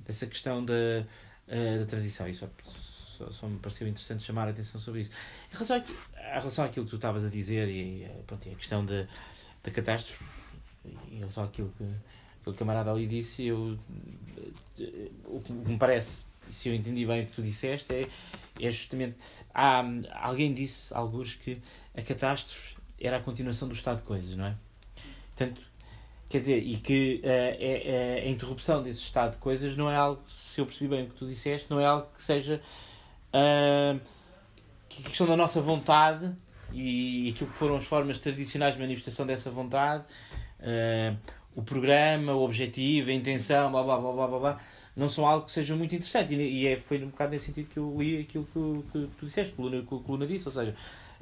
dessa 0.06 0.28
questão 0.28 0.66
da, 0.66 0.74
da 1.80 1.86
transição. 1.86 2.32
Só, 2.34 2.48
só, 3.26 3.32
só 3.32 3.48
me 3.48 3.58
pareceu 3.60 3.88
interessante 3.88 4.24
chamar 4.24 4.48
a 4.48 4.52
atenção 4.52 4.80
sobre 4.80 5.02
isso. 5.02 5.12
Em 5.50 5.54
relação, 5.54 5.78
àqui- 5.78 5.92
em 5.94 6.40
relação 6.40 6.66
àquilo 6.66 6.86
que 6.86 6.90
tu 6.92 6.96
estavas 6.96 7.24
a 7.26 7.30
dizer 7.30 7.68
e, 7.70 8.04
eh, 8.04 8.22
pronto, 8.28 8.48
e 8.48 8.52
a 8.52 8.56
questão 8.56 8.86
da, 8.86 9.06
da 9.64 9.72
catástrofe, 9.72 10.24
em 11.12 11.18
relação 11.20 11.44
àquilo 11.44 11.74
que, 11.78 11.86
que 12.44 12.50
o 12.50 12.54
camarada 12.54 12.92
ali 12.92 13.08
disse, 13.08 13.44
eu, 13.46 13.78
eh, 14.80 15.10
o 15.26 15.40
que 15.40 15.52
me 15.54 15.78
parece, 15.78 16.26
se 16.50 16.70
eu 16.70 16.76
entendi 16.76 17.06
bem 17.06 17.24
o 17.24 17.26
que 17.28 17.34
tu 17.34 17.42
disseste, 17.42 17.94
é, 17.94 18.08
é 18.60 18.72
justamente. 18.72 19.16
Há, 19.54 19.84
alguém 20.22 20.54
disse, 20.54 20.94
alguns, 20.94 21.36
que 21.36 21.58
a 21.96 22.02
catástrofe 22.02 22.76
era 23.00 23.18
a 23.18 23.20
continuação 23.20 23.68
do 23.68 23.74
estado 23.74 23.98
de 23.98 24.04
coisas, 24.04 24.36
não 24.36 24.46
é? 24.46 24.56
Portanto, 25.36 25.62
quer 26.30 26.40
dizer, 26.40 26.58
e 26.64 26.78
que 26.78 27.22
eh, 27.24 27.58
é- 27.60 28.22
é- 28.22 28.28
a 28.28 28.30
interrupção 28.30 28.82
desse 28.84 29.00
estado 29.00 29.32
de 29.34 29.38
coisas 29.38 29.76
não 29.78 29.90
é 29.90 29.96
algo, 29.96 30.22
se 30.28 30.60
eu 30.62 30.66
percebi 30.66 30.88
bem 30.90 31.04
o 31.04 31.08
que 31.10 31.16
tu 31.16 31.26
disseste, 31.28 31.70
não 31.70 31.80
é 31.80 31.86
algo 31.86 32.08
que 32.16 32.22
seja. 32.24 32.62
Ah, 33.34 34.00
que 34.88 35.06
a 35.06 35.10
questão 35.10 35.28
da 35.28 35.36
nossa 35.36 35.60
vontade 35.60 36.32
e 36.72 37.30
aquilo 37.34 37.50
que 37.50 37.56
foram 37.56 37.76
as 37.76 37.86
formas 37.86 38.18
tradicionais 38.18 38.76
de 38.76 38.80
manifestação 38.80 39.26
dessa 39.26 39.50
vontade, 39.52 40.06
ah, 40.62 41.16
o 41.56 41.62
programa, 41.62 42.34
o 42.34 42.44
objetivo, 42.44 43.10
a 43.10 43.14
intenção, 43.14 43.72
blá 43.72 43.84
blá 43.84 43.98
blá 43.98 44.12
blá 44.12 44.28
blá, 44.28 44.40
blá 44.40 44.60
não 44.96 45.10
são 45.10 45.26
algo 45.26 45.46
que 45.46 45.52
seja 45.52 45.76
muito 45.76 45.96
interessante. 45.96 46.34
E, 46.34 46.64
e 46.64 46.68
é, 46.68 46.78
foi 46.78 47.04
um 47.04 47.10
bocado 47.10 47.32
nesse 47.32 47.46
sentido 47.46 47.70
que 47.70 47.78
eu 47.78 47.96
li 47.98 48.22
aquilo 48.22 48.46
que, 48.46 48.92
que, 48.92 49.08
que 49.08 49.16
tu 49.18 49.26
disseste, 49.26 49.54
que 49.54 49.62
o 49.62 49.66
Luna, 49.66 49.82
que 49.82 49.94
o 49.94 50.04
Luna 50.08 50.28
disse. 50.28 50.48
Ou 50.48 50.52
seja, 50.52 50.76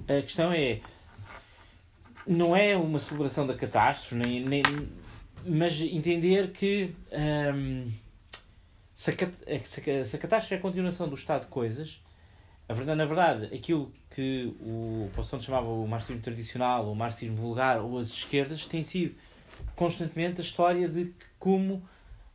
a 0.04 0.22
questão 0.22 0.52
é. 0.52 0.80
Não 2.28 2.56
é 2.56 2.78
uma 2.78 3.00
celebração 3.00 3.48
da 3.48 3.56
catástrofe, 3.56 4.16
nem, 4.16 4.46
nem, 4.46 4.64
mas 5.46 5.80
entender 5.82 6.52
que. 6.52 6.94
hum, 7.12 7.92
se, 9.02 9.10
a, 9.10 9.16
cat- 9.16 10.06
se, 10.06 10.18
catástrofe 10.20 10.54
é 10.54 10.58
a 10.58 10.62
continuação 10.62 11.10
do 11.10 11.16
estado 11.16 11.42
de 11.42 11.48
coisas, 11.48 12.00
a 12.70 12.74
verdade, 12.74 12.98
na 13.00 13.06
verdade, 13.06 13.46
aquilo 13.56 13.92
que 14.12 14.54
o 14.62 15.10
Possonto 15.16 15.44
chamava 15.44 15.68
o 15.68 15.88
marxismo 15.88 16.22
tradicional, 16.22 16.92
o 16.92 16.96
marxismo 16.96 17.36
vulgar, 17.36 17.82
ou 17.82 17.98
as 17.98 18.10
esquerdas, 18.10 18.68
tem 18.68 18.84
sido 18.84 19.16
constantemente 19.76 20.40
a 20.40 20.44
história 20.44 20.88
de 20.88 21.12
como. 21.40 21.82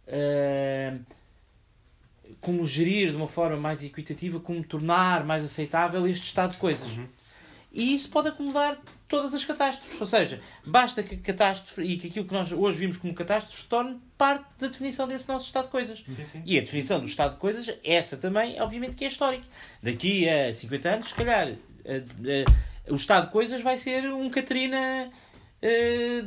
hum, 0.08 1.00
como 2.40 2.66
gerir 2.66 3.10
de 3.10 3.16
uma 3.16 3.28
forma 3.28 3.56
mais 3.56 3.82
equitativa, 3.84 4.40
como 4.40 4.62
tornar 4.64 5.24
mais 5.24 5.44
aceitável 5.44 6.04
este 6.08 6.24
estado 6.24 6.52
de 6.52 6.58
coisas. 6.58 6.98
E 7.76 7.94
isso 7.94 8.08
pode 8.08 8.28
acomodar 8.28 8.78
todas 9.06 9.34
as 9.34 9.44
catástrofes. 9.44 10.00
Ou 10.00 10.06
seja, 10.06 10.40
basta 10.64 11.02
que 11.02 11.14
a 11.14 11.18
catástrofe 11.18 11.82
e 11.82 11.98
que 11.98 12.08
aquilo 12.08 12.24
que 12.24 12.32
nós 12.32 12.50
hoje 12.50 12.78
vimos 12.78 12.96
como 12.96 13.12
catástrofe 13.12 13.60
se 13.60 13.68
torne 13.68 14.00
parte 14.16 14.46
da 14.58 14.68
definição 14.68 15.06
desse 15.06 15.28
nosso 15.28 15.44
estado 15.44 15.66
de 15.66 15.70
coisas. 15.70 16.02
E 16.44 16.56
a 16.56 16.60
definição 16.62 16.98
do 16.98 17.04
estado 17.04 17.34
de 17.34 17.38
coisas, 17.38 17.78
essa 17.84 18.16
também, 18.16 18.58
obviamente, 18.62 18.96
que 18.96 19.04
é 19.04 19.08
histórica. 19.08 19.44
Daqui 19.82 20.26
a 20.26 20.52
50 20.54 20.88
anos, 20.88 21.08
se 21.08 21.14
calhar, 21.14 21.52
o 22.88 22.94
estado 22.94 23.26
de 23.26 23.32
coisas 23.32 23.60
vai 23.60 23.76
ser 23.76 24.10
um 24.10 24.30
Catarina 24.30 25.10
eh, 25.60 26.22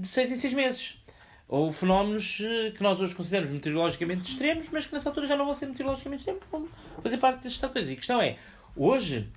de 0.00 0.08
6 0.08 0.32
em 0.32 0.38
6 0.38 0.54
meses. 0.54 0.98
Ou 1.46 1.70
fenómenos 1.70 2.40
eh, 2.40 2.70
que 2.70 2.82
nós 2.82 2.98
hoje 3.02 3.14
consideramos 3.14 3.50
meteorologicamente 3.50 4.30
extremos, 4.30 4.70
mas 4.70 4.86
que 4.86 4.94
nessa 4.94 5.10
altura 5.10 5.26
já 5.26 5.36
não 5.36 5.44
vão 5.44 5.54
ser 5.54 5.66
meteorologicamente 5.66 6.22
extremos, 6.22 6.42
vão 6.50 6.66
fazer 7.02 7.18
parte 7.18 7.42
desse 7.42 7.50
estado 7.50 7.70
de 7.70 7.74
coisas. 7.74 7.90
E 7.90 7.92
a 7.92 7.96
questão 7.96 8.22
é, 8.22 8.38
hoje, 8.74 9.28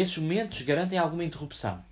esses 0.00 0.16
momentos 0.18 0.62
garantem 0.62 0.98
alguma 0.98 1.24
interrupção. 1.24 1.82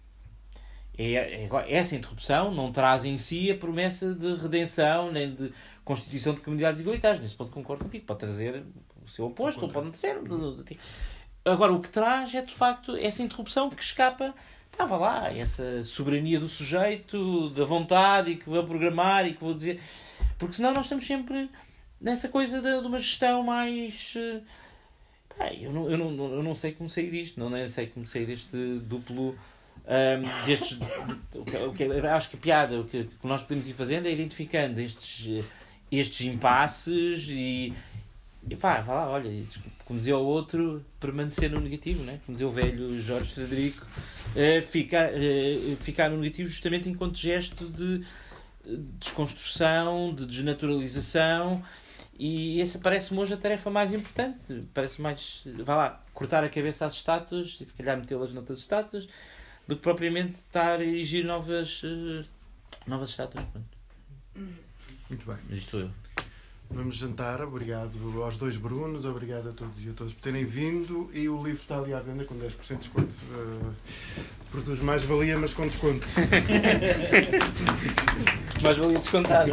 É, 0.98 1.44
é- 1.44 1.48
essa 1.68 1.94
interrupção 1.94 2.50
não 2.54 2.72
traz 2.72 3.04
em 3.04 3.16
si 3.16 3.50
a 3.50 3.56
promessa 3.56 4.14
de 4.14 4.34
redenção 4.34 5.12
nem 5.12 5.34
de 5.34 5.52
constituição 5.84 6.34
de 6.34 6.40
comunidades 6.40 6.80
igualitárias. 6.80 7.20
Nesse 7.20 7.34
ponto 7.34 7.50
concordo 7.50 7.84
contigo. 7.84 8.06
Pode 8.06 8.20
trazer 8.20 8.64
o 9.04 9.08
seu 9.08 9.26
oposto 9.26 9.62
ou 9.62 9.68
pode 9.68 9.86
não 9.86 9.94
ser. 9.94 10.18
Agora, 11.44 11.72
o 11.72 11.80
que 11.80 11.88
traz 11.88 12.34
é 12.34 12.42
de 12.42 12.52
facto 12.54 12.96
essa 12.96 13.22
interrupção 13.22 13.70
que 13.70 13.82
escapa. 13.82 14.34
Ah, 14.78 14.84
vá 14.84 14.96
lá, 14.96 15.32
essa 15.32 15.82
soberania 15.84 16.38
do 16.38 16.48
sujeito, 16.48 17.48
da 17.50 17.64
vontade 17.64 18.32
e 18.32 18.36
que 18.36 18.48
vou 18.48 18.62
programar 18.64 19.26
e 19.26 19.32
que 19.32 19.40
vou 19.40 19.54
dizer. 19.54 19.80
Porque 20.38 20.56
senão 20.56 20.72
nós 20.74 20.84
estamos 20.84 21.06
sempre 21.06 21.48
nessa 22.00 22.28
coisa 22.28 22.60
de, 22.60 22.80
de 22.80 22.86
uma 22.86 22.98
gestão 22.98 23.42
mais. 23.42 24.12
eh, 24.16 24.40
pá, 25.38 25.52
eu, 25.52 25.72
não, 25.72 25.90
eu, 25.90 25.98
não, 25.98 26.32
eu 26.34 26.42
não 26.42 26.54
sei 26.54 26.72
como 26.72 26.88
sair 26.88 27.10
disto, 27.10 27.38
não, 27.38 27.50
nem 27.50 27.68
sei 27.68 27.86
como 27.88 28.06
sair 28.06 28.26
deste 28.26 28.56
duplo. 28.84 29.36
ahm, 29.86 30.22
destes, 30.46 30.78
o 31.34 31.44
que- 31.44 31.72
que- 31.76 31.82
eu 31.84 32.10
acho 32.10 32.30
que 32.30 32.36
a 32.36 32.40
piada, 32.40 32.80
o 32.80 32.84
que, 32.84 33.04
que 33.04 33.26
nós 33.26 33.42
podemos 33.42 33.66
ir 33.68 33.72
fazendo 33.74 34.06
é 34.08 34.12
identificando 34.12 34.80
estes, 34.80 35.44
estes 35.92 36.26
impasses 36.26 37.28
e. 37.30 37.72
E 38.48 38.54
pá, 38.54 38.80
vá 38.80 38.94
lá, 38.94 39.10
olha, 39.10 39.28
como 39.84 39.98
dizia 39.98 40.16
o 40.16 40.24
outro, 40.24 40.84
permanecer 41.00 41.50
no 41.50 41.60
negativo, 41.60 42.04
né? 42.04 42.20
como 42.24 42.34
dizia 42.36 42.46
o 42.46 42.52
velho 42.52 43.00
Jorge 43.00 43.32
Frederico, 43.34 43.84
eh, 44.36 44.62
ficar, 44.62 45.10
eh, 45.12 45.74
ficar 45.76 46.08
no 46.10 46.16
negativo 46.18 46.48
justamente 46.48 46.88
enquanto 46.88 47.18
gesto 47.18 47.66
de 47.68 48.04
desconstrução, 49.00 50.14
de 50.14 50.26
desnaturalização, 50.26 51.62
e 52.18 52.60
essa 52.60 52.78
parece-me 52.78 53.20
hoje 53.20 53.34
a 53.34 53.36
tarefa 53.36 53.70
mais 53.70 53.93
importante. 53.93 54.68
Parece 54.72 55.01
mais, 55.01 55.43
vá 55.64 55.76
lá, 55.76 56.05
cortar 56.14 56.43
a 56.44 56.48
cabeça 56.48 56.86
às 56.86 56.94
estátuas 56.94 57.59
e 57.60 57.64
se 57.64 57.74
calhar 57.74 57.97
metê-las 57.97 58.32
noutras 58.32 58.59
estátuas, 58.59 59.09
do 59.66 59.76
que 59.76 59.82
propriamente 59.82 60.36
estar 60.36 60.80
a 60.80 60.84
erigir 60.84 61.24
novas, 61.24 61.82
eh, 61.84 62.24
novas 62.86 63.10
estátuas. 63.10 63.44
Muito 65.09 65.26
bem. 65.26 65.38
Isto 65.51 65.70
sou 65.70 65.80
eu. 65.80 65.90
Vamos 66.70 66.97
jantar. 66.97 67.40
Obrigado 67.43 68.22
aos 68.22 68.36
dois 68.36 68.56
Brunos, 68.56 69.05
obrigado 69.05 69.51
a 69.51 69.52
todos 69.52 69.84
e 69.84 69.90
a 69.90 69.93
todas 69.93 70.12
por 70.12 70.20
terem 70.20 70.44
vindo. 70.44 71.09
E 71.14 71.28
o 71.28 71.36
livro 71.43 71.62
está 71.62 71.78
ali 71.78 71.94
à 71.94 72.01
venda 72.01 72.24
com 72.24 72.34
10% 72.36 72.68
de 72.68 72.74
desconto. 72.76 73.14
Uh, 73.30 73.72
produz 74.51 74.80
mais 74.80 75.05
valia, 75.05 75.38
mas 75.38 75.55
com 75.55 75.66
desconto. 75.66 76.06
Mais 78.62 78.78
valia 78.78 78.98
descontada. 78.98 79.52